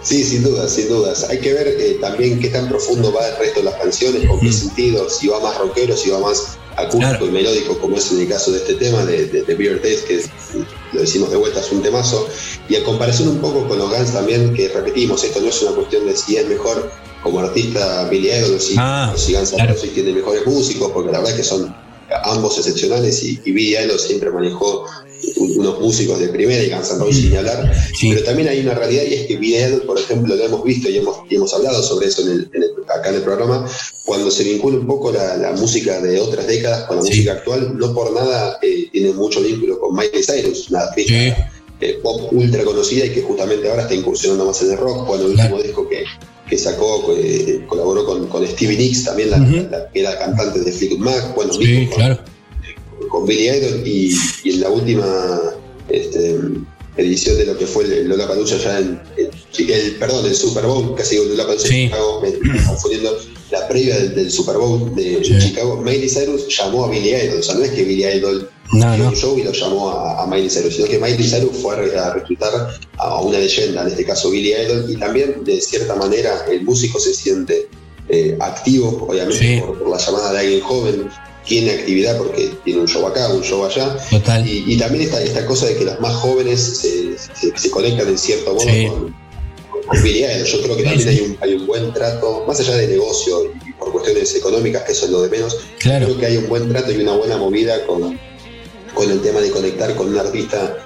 Sí, 0.03 0.23
sin 0.25 0.43
dudas, 0.43 0.73
sin 0.73 0.89
dudas. 0.89 1.25
Hay 1.29 1.39
que 1.41 1.53
ver 1.55 1.69
eh, 1.69 1.99
también 2.01 2.39
qué 2.41 2.49
tan 2.49 2.69
profundo 2.69 3.13
va 3.13 3.27
el 3.29 3.37
resto 3.37 3.61
de 3.61 3.65
las 3.67 3.75
canciones, 3.75 4.27
con 4.29 4.41
qué 4.41 4.53
sentido, 4.53 5.09
si 5.11 5.29
va 5.29 5.41
más 5.41 5.59
rockero, 5.59 5.97
si 5.97 6.11
va 6.11 6.19
más 6.21 6.57
acústico 6.77 6.99
Claro. 6.99 7.27
y 7.27 7.31
melódico, 7.31 7.79
como 7.79 7.97
es 7.97 8.13
en 8.13 8.21
el 8.21 8.29
caso 8.29 8.53
de 8.53 8.59
este 8.59 8.75
tema, 8.75 9.05
de, 9.05 9.27
de, 9.27 9.43
de 9.43 9.55
Beer 9.55 9.81
que 9.81 9.91
es- 10.17 10.31
lo 10.93 11.01
decimos 11.01 11.31
de 11.31 11.37
vuelta, 11.37 11.61
es 11.61 11.71
un 11.73 11.83
temazo. 11.83 12.29
Y 12.69 12.77
a 12.77 12.85
comparación 12.85 13.29
un 13.29 13.39
poco 13.39 13.67
con 13.69 13.79
los 13.79 13.91
Guns 13.91 14.13
también, 14.13 14.55
que 14.55 14.69
repetimos, 14.69 15.23
esto 15.25 15.41
no 15.41 15.49
es 15.49 15.61
una 15.63 15.73
cuestión 15.73 16.07
de 16.07 16.17
si 16.17 16.37
es 16.37 16.47
mejor 16.49 16.91
como 17.23 17.41
artista 17.41 18.09
Billy 18.09 18.29
Idol 18.31 18.55
o 18.55 18.61
si, 18.61 18.75
Ah, 18.79 19.13
o 19.15 19.19
si 19.19 19.35
Guns 19.35 19.51
claro. 19.51 19.75
Tiene 19.75 20.13
mejores 20.13 20.47
músicos, 20.47 20.93
porque 20.93 21.11
la 21.11 21.19
verdad 21.19 21.35
es 21.35 21.41
que 21.41 21.45
son 21.49 21.75
ambos 22.25 22.57
excepcionales 22.59 23.23
y, 23.23 23.41
y 23.45 23.51
Billy 23.53 23.77
Idol 23.77 23.99
siempre 23.99 24.31
manejó 24.31 24.87
unos 25.37 25.81
músicos 25.81 26.19
de 26.21 26.29
primera 26.29 26.63
y 26.63 26.67
N' 26.71 26.79
Roses 26.99 27.17
sin 27.17 27.37
hablar. 27.37 27.73
Sí. 27.99 28.11
Pero 28.11 28.25
también 28.25 28.49
hay 28.49 28.61
una 28.61 28.75
realidad 28.75 29.03
y 29.09 29.15
es 29.15 29.27
que 29.27 29.39
por 29.87 29.99
ejemplo, 29.99 30.35
lo 30.35 30.45
hemos 30.45 30.65
visto 30.65 30.89
y 30.89 30.97
hemos, 30.99 31.19
y 31.31 31.37
hemos 31.37 31.53
hablado 31.55 31.83
sobre 31.83 32.09
eso 32.09 32.23
en 32.23 32.29
el- 32.29 32.51
en 32.55 32.63
el- 32.63 32.71
acá 32.89 33.11
en 33.11 33.17
el 33.17 33.23
programa, 33.23 33.69
cuando 34.05 34.31
se 34.31 34.45
vincula 34.45 34.79
un 34.79 34.87
poco 34.87 35.13
la, 35.13 35.37
la 35.37 35.53
música 35.53 36.01
de 36.01 36.19
otras 36.21 36.47
décadas 36.47 36.85
con 36.85 36.97
la 36.97 37.03
Sí. 37.03 37.09
música 37.11 37.33
actual, 37.33 37.77
no 37.77 37.95
por 37.95 38.13
nada 38.13 38.59
eh, 38.63 38.89
tiene 38.93 39.13
mucho 39.13 39.41
vínculo 39.43 39.79
con 39.79 39.95
Miley 39.95 40.23
Cyrus, 40.23 40.71
una 40.71 40.81
artista 40.81 41.13
Sí. 41.13 41.33
eh, 41.81 41.99
pop 42.03 42.33
ultra 42.33 42.65
conocida 42.65 43.05
y 43.07 43.11
que 43.11 43.23
justamente 43.23 43.69
ahora 43.71 43.83
está 43.83 43.95
incursionando 43.95 44.47
más 44.47 44.61
en 44.63 44.73
el 44.73 44.79
rock. 44.79 45.07
Bueno, 45.07 45.27
el 45.27 45.31
último 45.33 45.63
disco 45.63 45.89
que, 45.89 46.03
que 46.49 46.59
sacó, 46.59 47.15
eh, 47.17 47.65
colaboró 47.69 48.05
con, 48.07 48.27
con 48.27 48.47
Stevie 48.47 48.77
Nicks, 48.79 49.05
también 49.05 49.31
la, 49.31 49.37
Ujú. 49.39 49.69
la- 49.71 49.89
que 49.93 50.01
era 50.01 50.19
cantante 50.19 50.61
de 50.61 50.73
Fleetwood 50.73 51.01
Mac, 51.01 51.35
bueno, 51.37 51.53
Sí, 51.53 51.59
mismo 51.61 51.95
claro. 51.95 52.17
con 52.17 52.25
Billy 53.27 53.49
Idol 53.49 53.83
y, 53.87 54.15
y 54.45 54.51
en 54.55 54.61
la 54.61 54.71
última 54.71 55.41
este, 55.89 56.37
edición 56.97 57.37
de 57.39 57.47
lo 57.47 57.57
que 57.59 57.67
fue 57.67 57.85
el 57.85 58.09
Lola 58.09 58.27
Palusa 58.29 58.57
ya 58.59 58.79
en 58.81 59.01
el, 59.17 59.71
el- 59.71 59.93
perdón, 59.97 60.27
el 60.27 60.35
Super 60.35 60.67
Bowl, 60.67 60.95
casi 60.97 61.15
digo 61.17 61.27
Lola 61.29 61.47
Palusa 61.47 61.69
Sí. 61.69 61.75
en 61.83 61.89
Chicago, 61.89 62.21
me 62.21 62.29
estoy 62.29 62.51
confundiendo 62.67 63.19
la 63.51 63.69
previa 63.69 63.97
del, 63.99 64.15
del 64.15 64.31
Super 64.31 64.57
Bowl 64.57 64.95
de 64.95 65.25
Sí. 65.25 65.39
Chicago, 65.39 65.77
Miley 65.81 66.09
Cyrus 66.09 66.47
llamó 66.57 66.85
a 66.87 66.91
Billy 66.91 67.11
Idol, 67.15 67.39
o 67.39 67.43
sea, 67.43 67.55
no 67.55 67.65
es 67.65 67.71
que 67.71 67.85
Billy 67.85 68.05
Idol 68.05 68.51
No, 68.73 68.97
no. 68.99 69.09
un 69.09 69.15
show 69.15 69.39
y 69.39 69.45
lo 69.45 69.53
llamó 69.53 69.91
a, 69.91 70.23
a 70.23 70.27
Miley 70.27 70.51
Cyrus, 70.51 70.75
sino 70.75 70.87
que 70.89 70.99
Miley 70.99 71.25
Cyrus 71.29 71.57
fue 71.63 71.75
a, 71.75 71.79
re- 71.79 71.99
a 71.99 72.13
reclutar 72.15 72.69
a 72.99 73.21
una 73.23 73.39
leyenda, 73.39 73.83
en 73.83 73.89
este 73.89 74.05
caso 74.05 74.31
Billy 74.31 74.53
Idol, 74.53 74.87
y 74.91 74.97
también 74.97 75.43
de 75.45 75.61
cierta 75.61 75.95
manera 75.95 76.45
el 76.51 76.63
músico 76.63 76.99
se 76.99 77.15
siente 77.15 77.69
eh, 78.11 78.37
activo, 78.41 79.07
obviamente 79.09 79.39
Sí. 79.39 79.61
por, 79.61 79.79
por 79.79 79.89
la 79.91 79.99
llamada 79.99 80.33
de 80.33 80.39
alguien 80.41 80.61
joven, 80.63 81.09
tiene 81.49 81.71
actividad 81.73 82.17
porque 82.19 82.53
tiene 82.65 82.81
un 82.81 82.87
show 82.89 83.07
acá, 83.07 83.29
un 83.33 83.43
show 83.43 83.65
allá, 83.65 83.97
Total. 84.11 84.47
y, 84.47 84.65
y 84.73 84.77
también 84.77 85.05
esta, 85.05 85.23
esta 85.23 85.45
cosa 85.47 85.67
de 85.67 85.77
que 85.77 85.85
los 85.85 85.99
más 86.01 86.15
jóvenes 86.15 86.61
se, 86.61 87.17
se- 87.19 87.57
se 87.59 87.71
conectan 87.71 88.07
en 88.09 88.19
cierto 88.19 88.53
modo 88.55 88.61
Sí. 88.69 88.87
con, 88.87 89.01
con. 89.01 89.13
Yo 90.45 90.63
creo 90.63 90.77
que 90.77 90.83
Sí, 90.83 90.89
también 90.89 91.01
sí. 91.01 91.09
hay 91.09 91.21
un, 91.23 91.37
hay 91.41 91.55
un 91.55 91.67
buen 91.67 91.93
trato, 91.95 92.45
más 92.47 92.61
allá 92.61 92.77
de 92.77 92.89
negocio 92.89 93.51
y 93.67 93.73
por 93.73 93.91
cuestiones 93.93 94.35
económicas, 94.35 94.83
que 94.85 94.93
eso 94.93 95.07
es 95.07 95.11
lo 95.11 95.23
de 95.23 95.31
menos, 95.31 95.57
Claro. 95.81 96.07
creo 96.07 96.19
que 96.19 96.27
hay 96.27 96.37
un 96.37 96.49
buen 96.49 96.69
trato 96.69 96.93
y 96.93 96.97
una 97.01 97.13
buena 97.17 97.37
movida 97.39 97.85
con, 97.87 98.19
con 98.95 99.11
el 99.11 99.21
tema 99.23 99.41
de 99.41 99.51
conectar 99.51 99.95
con 99.97 100.09
un 100.09 100.19
artista 100.19 100.77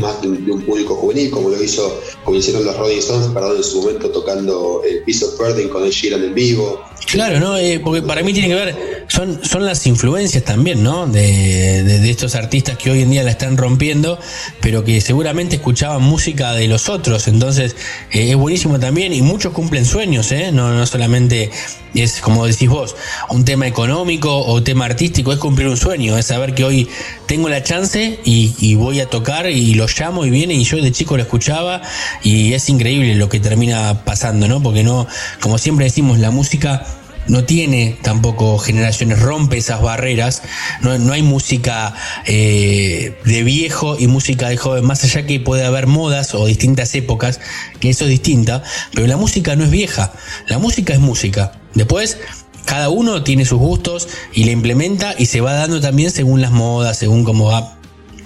más 0.00 0.22
de 0.22 0.28
un, 0.28 0.62
público 0.62 0.94
juvenil, 0.94 1.30
como 1.30 1.50
lo 1.50 1.62
hizo, 1.62 2.00
como 2.24 2.36
hicieron 2.36 2.64
los 2.64 2.76
Rolling 2.76 2.98
Stones, 2.98 3.28
perdón, 3.28 3.56
en 3.56 3.64
su 3.64 3.82
momento 3.82 4.10
tocando 4.10 4.82
el 4.88 5.02
Piece 5.02 5.24
of 5.24 5.36
Burden 5.38 5.68
con 5.68 5.84
el 5.84 5.90
Sheeran 5.90 6.22
en 6.24 6.34
vivo. 6.34 6.82
Claro, 7.06 7.38
¿no? 7.38 7.56
Eh, 7.56 7.80
porque 7.80 8.02
para 8.02 8.22
mí 8.22 8.32
tiene 8.32 8.48
que 8.48 8.54
ver, 8.54 9.04
son, 9.08 9.44
son 9.44 9.64
las 9.64 9.86
influencias 9.86 10.42
también, 10.44 10.82
¿no? 10.82 11.06
De, 11.06 11.84
de, 11.84 12.10
estos 12.10 12.34
artistas 12.34 12.76
que 12.78 12.90
hoy 12.90 13.02
en 13.02 13.10
día 13.10 13.22
la 13.22 13.30
están 13.30 13.56
rompiendo, 13.56 14.18
pero 14.60 14.82
que 14.82 15.00
seguramente 15.00 15.56
escuchaban 15.56 16.02
música 16.02 16.52
de 16.54 16.66
los 16.66 16.88
otros, 16.88 17.28
entonces 17.28 17.76
eh, 18.10 18.30
es 18.30 18.36
buenísimo 18.36 18.80
también 18.80 19.12
y 19.12 19.22
muchos 19.22 19.52
cumplen 19.52 19.84
sueños, 19.84 20.32
¿eh? 20.32 20.50
No, 20.52 20.72
no 20.72 20.86
solamente 20.86 21.50
es, 21.94 22.20
como 22.20 22.46
decís 22.46 22.68
vos, 22.68 22.96
un 23.30 23.44
tema 23.44 23.66
económico 23.66 24.44
o 24.44 24.62
tema 24.62 24.86
artístico, 24.86 25.32
es 25.32 25.38
cumplir 25.38 25.68
un 25.68 25.76
sueño, 25.76 26.18
es 26.18 26.26
saber 26.26 26.54
que 26.54 26.64
hoy 26.64 26.88
tengo 27.26 27.48
la 27.48 27.62
chance 27.62 28.18
y, 28.24 28.54
y 28.58 28.74
voy 28.74 29.00
a 29.00 29.06
tocar 29.06 29.48
y 29.48 29.55
lo 29.74 29.86
llamo 29.86 30.24
y 30.24 30.30
viene 30.30 30.54
y 30.54 30.64
yo 30.64 30.76
de 30.78 30.92
chico 30.92 31.16
lo 31.16 31.22
escuchaba 31.22 31.82
y 32.22 32.52
es 32.52 32.68
increíble 32.68 33.14
lo 33.14 33.28
que 33.28 33.40
termina 33.40 34.04
pasando, 34.04 34.48
¿no? 34.48 34.62
Porque 34.62 34.82
no, 34.82 35.06
como 35.40 35.58
siempre 35.58 35.84
decimos, 35.84 36.18
la 36.18 36.30
música 36.30 36.84
no 37.28 37.44
tiene 37.44 37.98
tampoco 38.02 38.58
generaciones, 38.58 39.20
rompe 39.20 39.58
esas 39.58 39.82
barreras, 39.82 40.42
no, 40.80 40.98
no 40.98 41.12
hay 41.12 41.22
música 41.22 41.94
eh, 42.26 43.18
de 43.24 43.42
viejo 43.42 43.96
y 43.98 44.06
música 44.06 44.48
de 44.48 44.56
joven, 44.56 44.84
más 44.84 45.04
allá 45.04 45.26
que 45.26 45.40
puede 45.40 45.64
haber 45.64 45.86
modas 45.86 46.34
o 46.34 46.46
distintas 46.46 46.94
épocas, 46.94 47.40
que 47.80 47.90
eso 47.90 48.04
es 48.04 48.10
distinta, 48.10 48.62
pero 48.94 49.06
la 49.06 49.16
música 49.16 49.56
no 49.56 49.64
es 49.64 49.70
vieja, 49.70 50.12
la 50.46 50.58
música 50.58 50.92
es 50.92 51.00
música. 51.00 51.52
Después, 51.74 52.18
cada 52.64 52.88
uno 52.88 53.22
tiene 53.22 53.44
sus 53.44 53.58
gustos 53.58 54.08
y 54.34 54.44
la 54.44 54.50
implementa 54.50 55.14
y 55.16 55.26
se 55.26 55.40
va 55.40 55.52
dando 55.54 55.80
también 55.80 56.10
según 56.10 56.40
las 56.40 56.50
modas, 56.50 56.98
según 56.98 57.22
cómo 57.24 57.46
va 57.46 57.75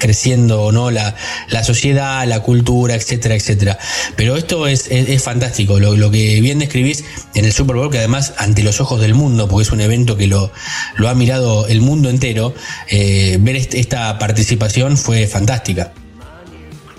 creciendo 0.00 0.62
o 0.62 0.72
no 0.72 0.90
la, 0.90 1.14
la, 1.48 1.62
sociedad, 1.62 2.26
la 2.26 2.40
cultura, 2.40 2.96
etcétera, 2.96 3.36
etcétera. 3.36 3.78
Pero 4.16 4.36
esto 4.36 4.66
es, 4.66 4.88
es, 4.90 5.22
fantástico, 5.22 5.78
lo, 5.78 5.94
lo, 5.94 6.10
que 6.10 6.40
bien 6.40 6.58
describís 6.58 7.04
en 7.34 7.44
el 7.44 7.52
Super 7.52 7.76
Bowl, 7.76 7.90
que 7.90 7.98
además 7.98 8.34
ante 8.38 8.64
los 8.64 8.80
ojos 8.80 9.00
del 9.00 9.14
mundo, 9.14 9.48
porque 9.48 9.62
es 9.62 9.72
un 9.72 9.80
evento 9.80 10.16
que 10.16 10.26
lo, 10.26 10.50
lo 10.96 11.08
ha 11.08 11.14
mirado 11.14 11.68
el 11.68 11.80
mundo 11.80 12.10
entero, 12.10 12.54
eh, 12.88 13.38
ver 13.40 13.56
esta 13.56 14.18
participación 14.18 14.96
fue 14.96 15.28
fantástica. 15.28 15.92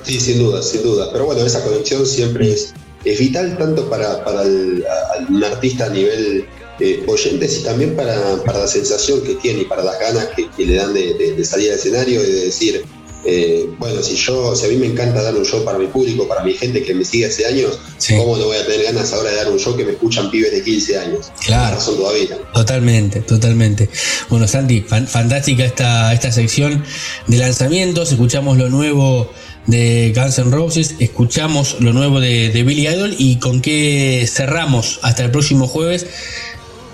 Sí, 0.03 0.19
sin 0.19 0.40
duda, 0.40 0.61
sin 0.64 0.84
duda. 0.84 1.10
Pero 1.11 1.26
bueno, 1.26 1.45
esa 1.45 1.64
conexión 1.64 2.06
siempre 2.06 2.53
es, 2.53 2.73
es 3.06 3.19
vital 3.19 3.57
tanto 3.57 3.90
para, 3.90 4.23
para 4.23 4.44
el, 4.44 4.84
un 5.30 5.44
artista 5.44 5.86
a 5.86 5.90
nivel 5.90 6.45
eh, 6.84 7.03
oyentes 7.06 7.60
y 7.60 7.64
también 7.64 7.95
para, 7.95 8.18
la 8.44 8.68
sensación 8.68 9.22
que 9.22 9.36
tiene 9.36 9.62
y 9.62 9.66
para 9.66 9.84
las 9.84 9.99
ganas 9.99 10.30
que, 10.36 10.66
le 10.66 10.76
dan 10.76 10.95
de, 10.95 11.45
salir 11.45 11.70
al 11.70 11.78
escenario 11.78 12.24
y 12.24 12.32
de 12.32 12.45
decir, 12.45 12.84
eh, 13.24 13.70
bueno, 13.78 14.02
si 14.02 14.16
yo, 14.16 14.56
si 14.56 14.66
a 14.66 14.70
mí 14.70 14.78
me 14.78 14.88
encanta 14.88 15.22
dar 15.22 15.36
un 15.36 15.45
show 15.45 15.64
para 15.64 15.78
mi 15.78 15.86
público, 15.86 16.28
para 16.28 16.44
mi 16.44 16.56
gente 16.56 16.82
que 16.82 16.95
me 16.95 17.06
sigue 17.06 17.28
hace 17.28 17.45
años, 17.45 17.78
¿cómo 18.18 18.36
no 18.36 18.45
voy 18.45 18.58
a 18.58 18.66
tener 18.66 18.84
ganas 18.84 19.14
ahora 19.14 19.30
de 19.30 19.36
dar 19.36 19.52
un 19.52 19.60
show 19.60 19.78
que 19.78 19.86
me 19.86 19.91
escuchan 19.91 20.32
pibes 20.32 20.52
de 20.52 20.64
15 20.64 20.98
años? 20.98 21.32
Claro. 21.45 21.76
Razón 21.76 21.98
todavía. 21.98 22.40
Totalmente, 22.52 23.20
totalmente. 23.20 23.88
Bueno, 24.28 24.48
Santi, 24.48 24.82
fantástica 24.82 25.64
esta, 25.64 26.12
esta 26.14 26.32
sección 26.32 26.84
de 27.28 27.38
lanzamientos, 27.38 28.12
escuchamos 28.12 28.58
lo 28.58 28.70
nuevo 28.70 29.32
de 29.68 30.14
Guns 30.16 30.40
N' 30.40 30.49
Roses, 30.49 30.95
escuchamos 30.98 31.78
lo 31.80 31.94
nuevo 31.94 32.20
de, 32.20 32.49
de 32.49 32.64
Billy 32.64 32.88
Idol 32.88 33.16
y 33.20 33.38
con 33.38 33.62
qué 33.62 34.28
cerramos 34.28 34.99
hasta 35.03 35.24
el 35.24 35.30
próximo 35.30 35.68
jueves 35.68 36.08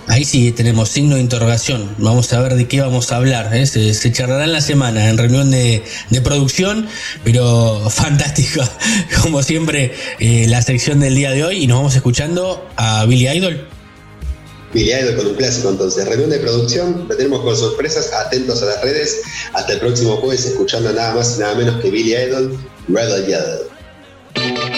Ahí 0.07 0.23
sí 0.23 0.53
tenemos 0.53 0.89
signo 0.89 1.15
de 1.15 1.21
interrogación. 1.21 1.93
Vamos 1.97 2.31
a 2.31 2.41
ver 2.41 2.55
de 2.55 2.67
qué 2.67 2.79
vamos 2.79 3.11
a 3.11 3.17
hablar. 3.17 3.53
¿eh? 3.53 3.65
Se, 3.65 4.11
charlará 4.11 4.45
en 4.45 4.53
la 4.53 4.61
semana, 4.61 5.09
en 5.09 5.17
reunión 5.17 5.51
de, 5.51 5.84
producción, 6.23 6.88
pero 7.25 7.89
fantástica, 7.89 8.69
como 9.21 9.43
siempre, 9.43 9.93
eh, 10.19 10.47
la 10.47 10.61
sección 10.61 11.01
del 11.01 11.15
día 11.15 11.31
de 11.31 11.43
hoy. 11.43 11.63
Y 11.63 11.67
nos 11.67 11.79
vamos 11.79 11.95
escuchando 11.95 12.65
a 12.77 13.05
Billy 13.05 13.27
Idol. 13.27 13.67
Billy 14.73 14.93
Idol 14.93 15.17
con 15.17 15.27
un 15.27 15.35
clásico 15.35 15.69
entonces. 15.69 16.07
Reunión 16.07 16.29
de 16.29 16.39
producción, 16.39 17.05
la 17.09 17.17
tenemos 17.17 17.41
con 17.41 17.57
sorpresas, 17.57 18.13
atentos 18.13 18.63
a 18.63 18.67
las 18.67 18.81
redes. 18.81 19.21
Hasta 19.53 19.73
el 19.73 19.79
próximo 19.79 20.15
jueves, 20.17 20.45
escuchando 20.45 20.93
nada 20.93 21.15
más 21.15 21.35
y 21.35 21.41
nada 21.41 21.55
menos 21.55 21.81
que 21.81 21.91
Billy 21.91 22.15
Idol, 22.15 22.57
Red 22.88 23.25
Yellow. 23.25 24.76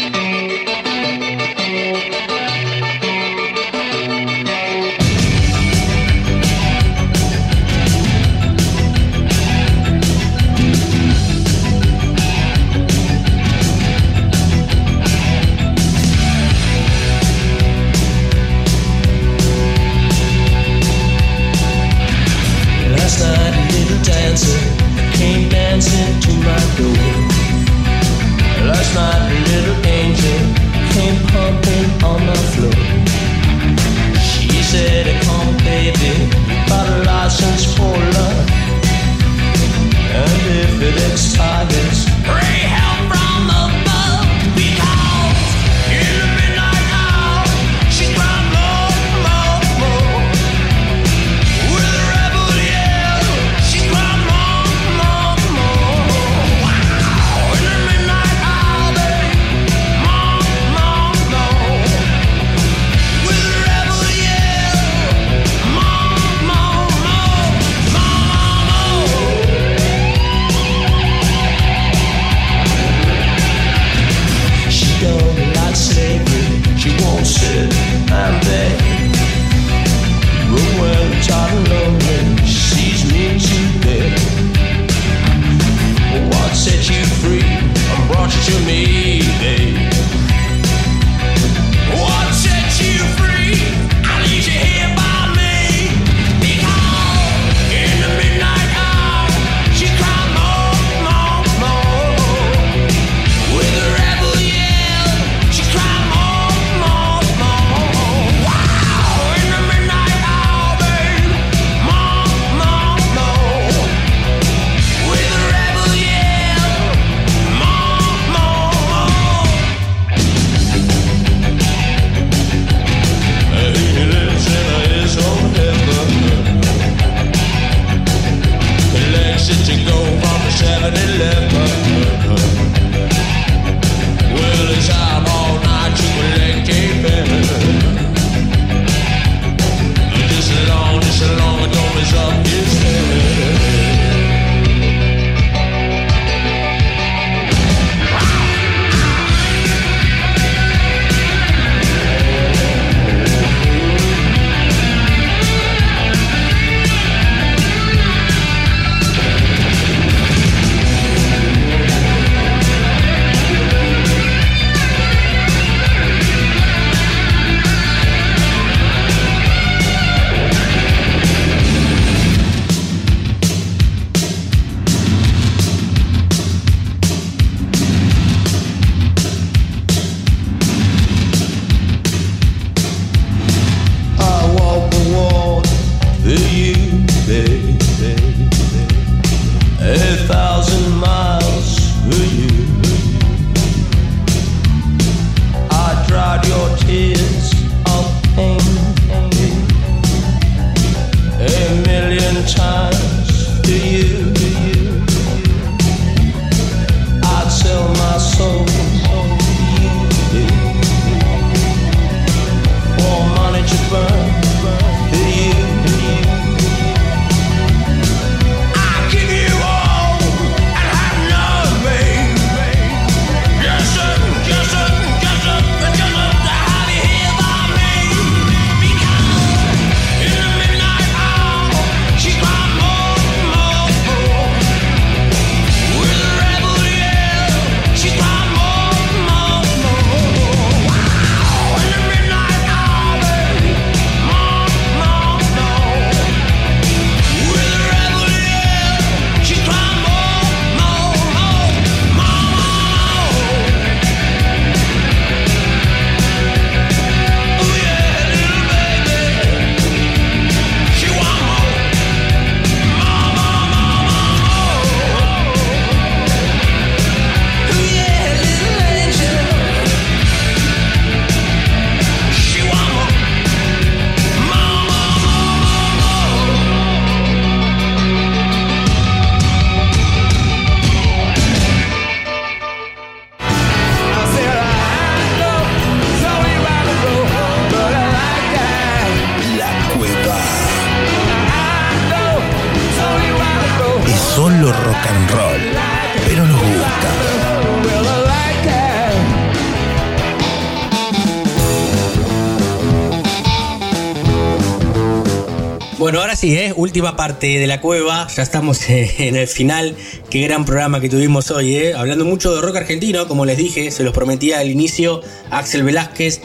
Bueno, 306.40 306.54
ahora 306.54 306.62
sí, 306.62 306.70
¿eh? 306.70 306.74
última 306.78 307.16
parte 307.18 307.60
de 307.60 307.68
la 307.68 307.82
cueva. 307.82 308.28
Ya 308.34 308.44
estamos 308.44 308.82
en 308.90 309.36
el 309.36 309.48
final. 309.48 309.96
Qué 310.30 310.42
gran 310.42 310.64
programa 310.64 311.02
que 311.02 311.10
tuvimos 311.10 311.52
hoy, 311.52 311.76
¿eh? 311.76 311.94
hablando 311.94 312.24
mucho 312.24 312.56
de 312.56 312.62
rock 312.62 312.78
argentino, 312.78 313.28
como 313.28 313.46
les 313.46 313.58
dije, 313.58 313.92
se 313.92 314.04
los 314.04 314.14
prometía 314.14 314.60
al 314.60 314.70
inicio. 314.70 315.22
Axel 315.52 315.84
Velázquez 315.84 316.42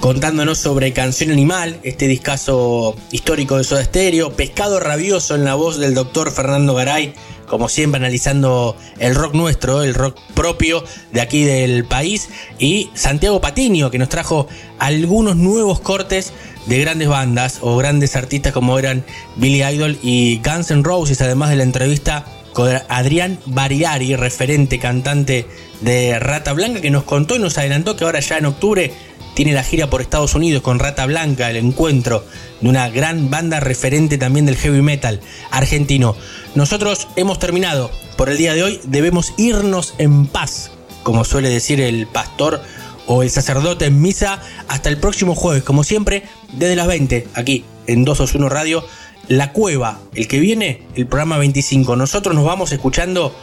contándonos 0.00 0.58
sobre 0.58 0.92
Canción 0.92 1.30
Animal, 1.30 1.78
este 1.82 2.08
discazo 2.08 2.96
histórico 3.10 3.58
de 3.58 3.64
Soda 3.64 3.84
Stereo. 3.84 4.32
Pescado 4.34 4.80
Rabioso 4.80 5.34
en 5.34 5.44
la 5.44 5.54
voz 5.54 5.78
del 5.78 5.94
doctor 5.94 6.30
Fernando 6.30 6.74
Garay 6.74 7.14
como 7.46 7.68
siempre 7.68 7.98
analizando 7.98 8.76
el 8.98 9.14
rock 9.14 9.34
nuestro, 9.34 9.82
el 9.82 9.94
rock 9.94 10.18
propio 10.34 10.84
de 11.12 11.20
aquí 11.20 11.44
del 11.44 11.84
país, 11.84 12.28
y 12.58 12.90
Santiago 12.94 13.40
Patiño, 13.40 13.90
que 13.90 13.98
nos 13.98 14.08
trajo 14.08 14.48
algunos 14.78 15.36
nuevos 15.36 15.80
cortes 15.80 16.32
de 16.66 16.80
grandes 16.80 17.08
bandas 17.08 17.58
o 17.60 17.76
grandes 17.76 18.16
artistas 18.16 18.52
como 18.52 18.78
eran 18.78 19.04
Billy 19.36 19.62
Idol 19.62 19.98
y 20.02 20.40
Guns 20.44 20.70
N' 20.70 20.82
Roses, 20.82 21.20
además 21.20 21.50
de 21.50 21.56
la 21.56 21.62
entrevista 21.64 22.24
con 22.52 22.70
Adrián 22.88 23.38
Bariari, 23.46 24.14
referente 24.16 24.78
cantante 24.78 25.46
de 25.80 26.18
Rata 26.18 26.52
Blanca, 26.52 26.80
que 26.80 26.90
nos 26.90 27.02
contó 27.02 27.36
y 27.36 27.40
nos 27.40 27.58
adelantó 27.58 27.96
que 27.96 28.04
ahora 28.04 28.20
ya 28.20 28.38
en 28.38 28.46
octubre 28.46 28.92
tiene 29.34 29.52
la 29.52 29.64
gira 29.64 29.90
por 29.90 30.00
Estados 30.00 30.34
Unidos 30.34 30.62
con 30.62 30.78
Rata 30.78 31.04
Blanca, 31.06 31.50
el 31.50 31.56
encuentro 31.56 32.24
de 32.60 32.68
una 32.68 32.88
gran 32.88 33.30
banda 33.30 33.58
referente 33.58 34.16
también 34.16 34.46
del 34.46 34.56
heavy 34.56 34.80
metal 34.80 35.20
argentino. 35.50 36.16
Nosotros 36.54 37.08
hemos 37.16 37.40
terminado 37.40 37.90
por 38.16 38.28
el 38.28 38.38
día 38.38 38.54
de 38.54 38.62
hoy, 38.62 38.80
debemos 38.84 39.34
irnos 39.36 39.94
en 39.98 40.26
paz, 40.26 40.70
como 41.02 41.24
suele 41.24 41.48
decir 41.48 41.80
el 41.80 42.06
pastor 42.06 42.62
o 43.06 43.24
el 43.24 43.30
sacerdote 43.30 43.86
en 43.86 44.00
misa, 44.00 44.40
hasta 44.68 44.88
el 44.88 44.98
próximo 44.98 45.34
jueves, 45.34 45.64
como 45.64 45.82
siempre, 45.82 46.22
desde 46.52 46.76
las 46.76 46.86
20, 46.86 47.26
aquí 47.34 47.64
en 47.88 48.04
221 48.04 48.48
Radio, 48.48 48.84
La 49.26 49.52
Cueva, 49.52 49.98
el 50.14 50.28
que 50.28 50.38
viene, 50.38 50.82
el 50.94 51.08
programa 51.08 51.38
25. 51.38 51.96
Nosotros 51.96 52.36
nos 52.36 52.44
vamos 52.44 52.70
escuchando 52.70 53.34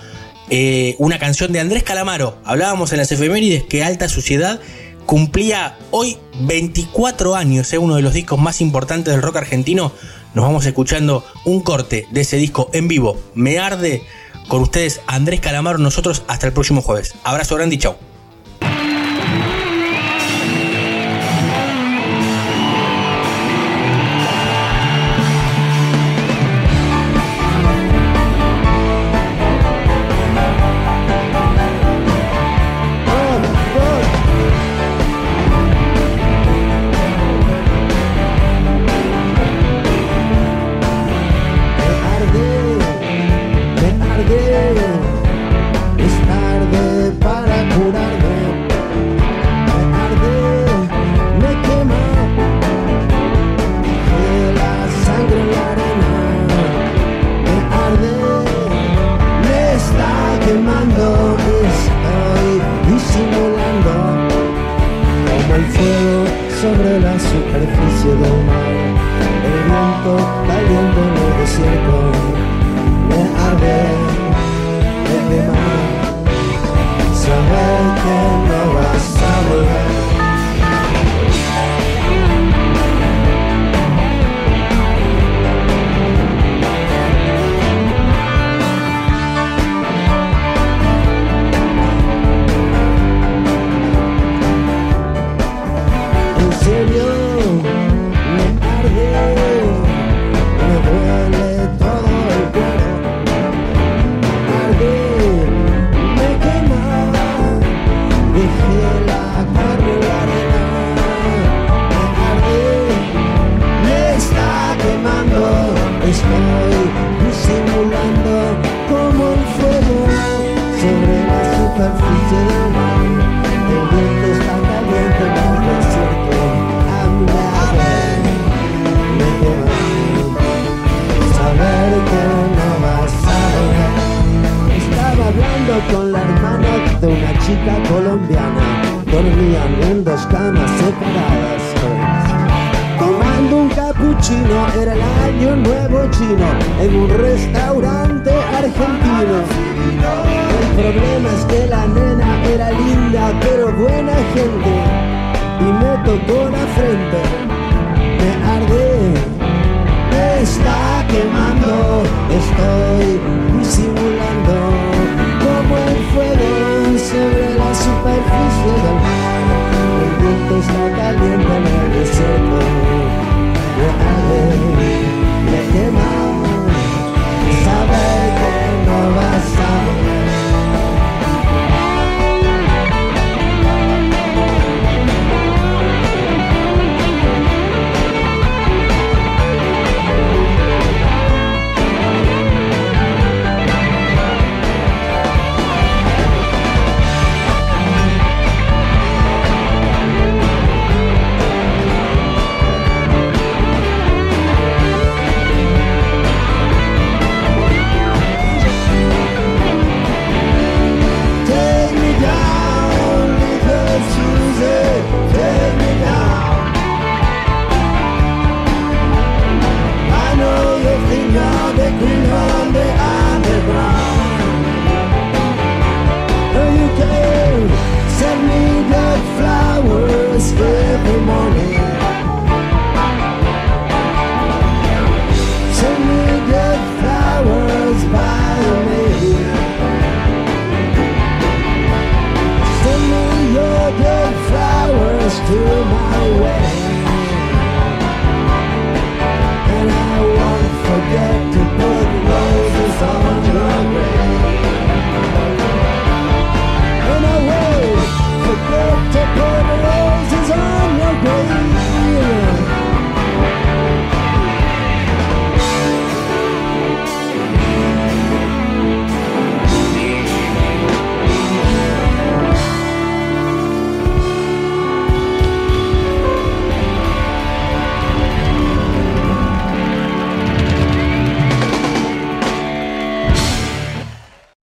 eh, 0.50 0.96
una 0.98 1.20
canción 1.20 1.52
de 1.52 1.60
Andrés 1.60 1.84
Calamaro. 1.84 2.38
Hablábamos 2.46 2.94
en 2.94 3.00
las 3.00 3.12
efemérides 3.12 3.64
que 3.64 3.84
Alta 3.84 4.08
Suciedad 4.08 4.62
cumplía 5.06 5.78
hoy 5.92 6.18
24 6.44 7.36
años, 7.36 7.74
es 7.74 7.80
uno 7.80 7.98
de 7.98 8.02
los 8.04 8.14
discos 8.14 8.40
más 8.40 8.62
importantes 8.62 9.14
del 9.14 9.22
rock 9.22 9.36
argentino. 9.36 9.92
Nos 10.34 10.46
vamos 10.46 10.66
escuchando 10.66 11.24
un 11.46 11.62
corte 11.62 12.08
de 12.12 12.22
ese 12.22 12.38
disco 12.38 12.70
en 12.74 12.88
vivo. 12.88 13.18
Me 13.34 13.60
arde 13.60 14.04
con 14.48 14.62
ustedes 14.62 15.02
Andrés 15.08 15.40
Calamaro, 15.40 15.78
nosotros 15.78 16.24
hasta 16.28 16.48
el 16.48 16.54
próximo 16.54 16.82
jueves. 16.82 17.16
Abrazo 17.24 17.56
grande 17.56 17.76
y 17.76 17.80
chau. 17.80 18.11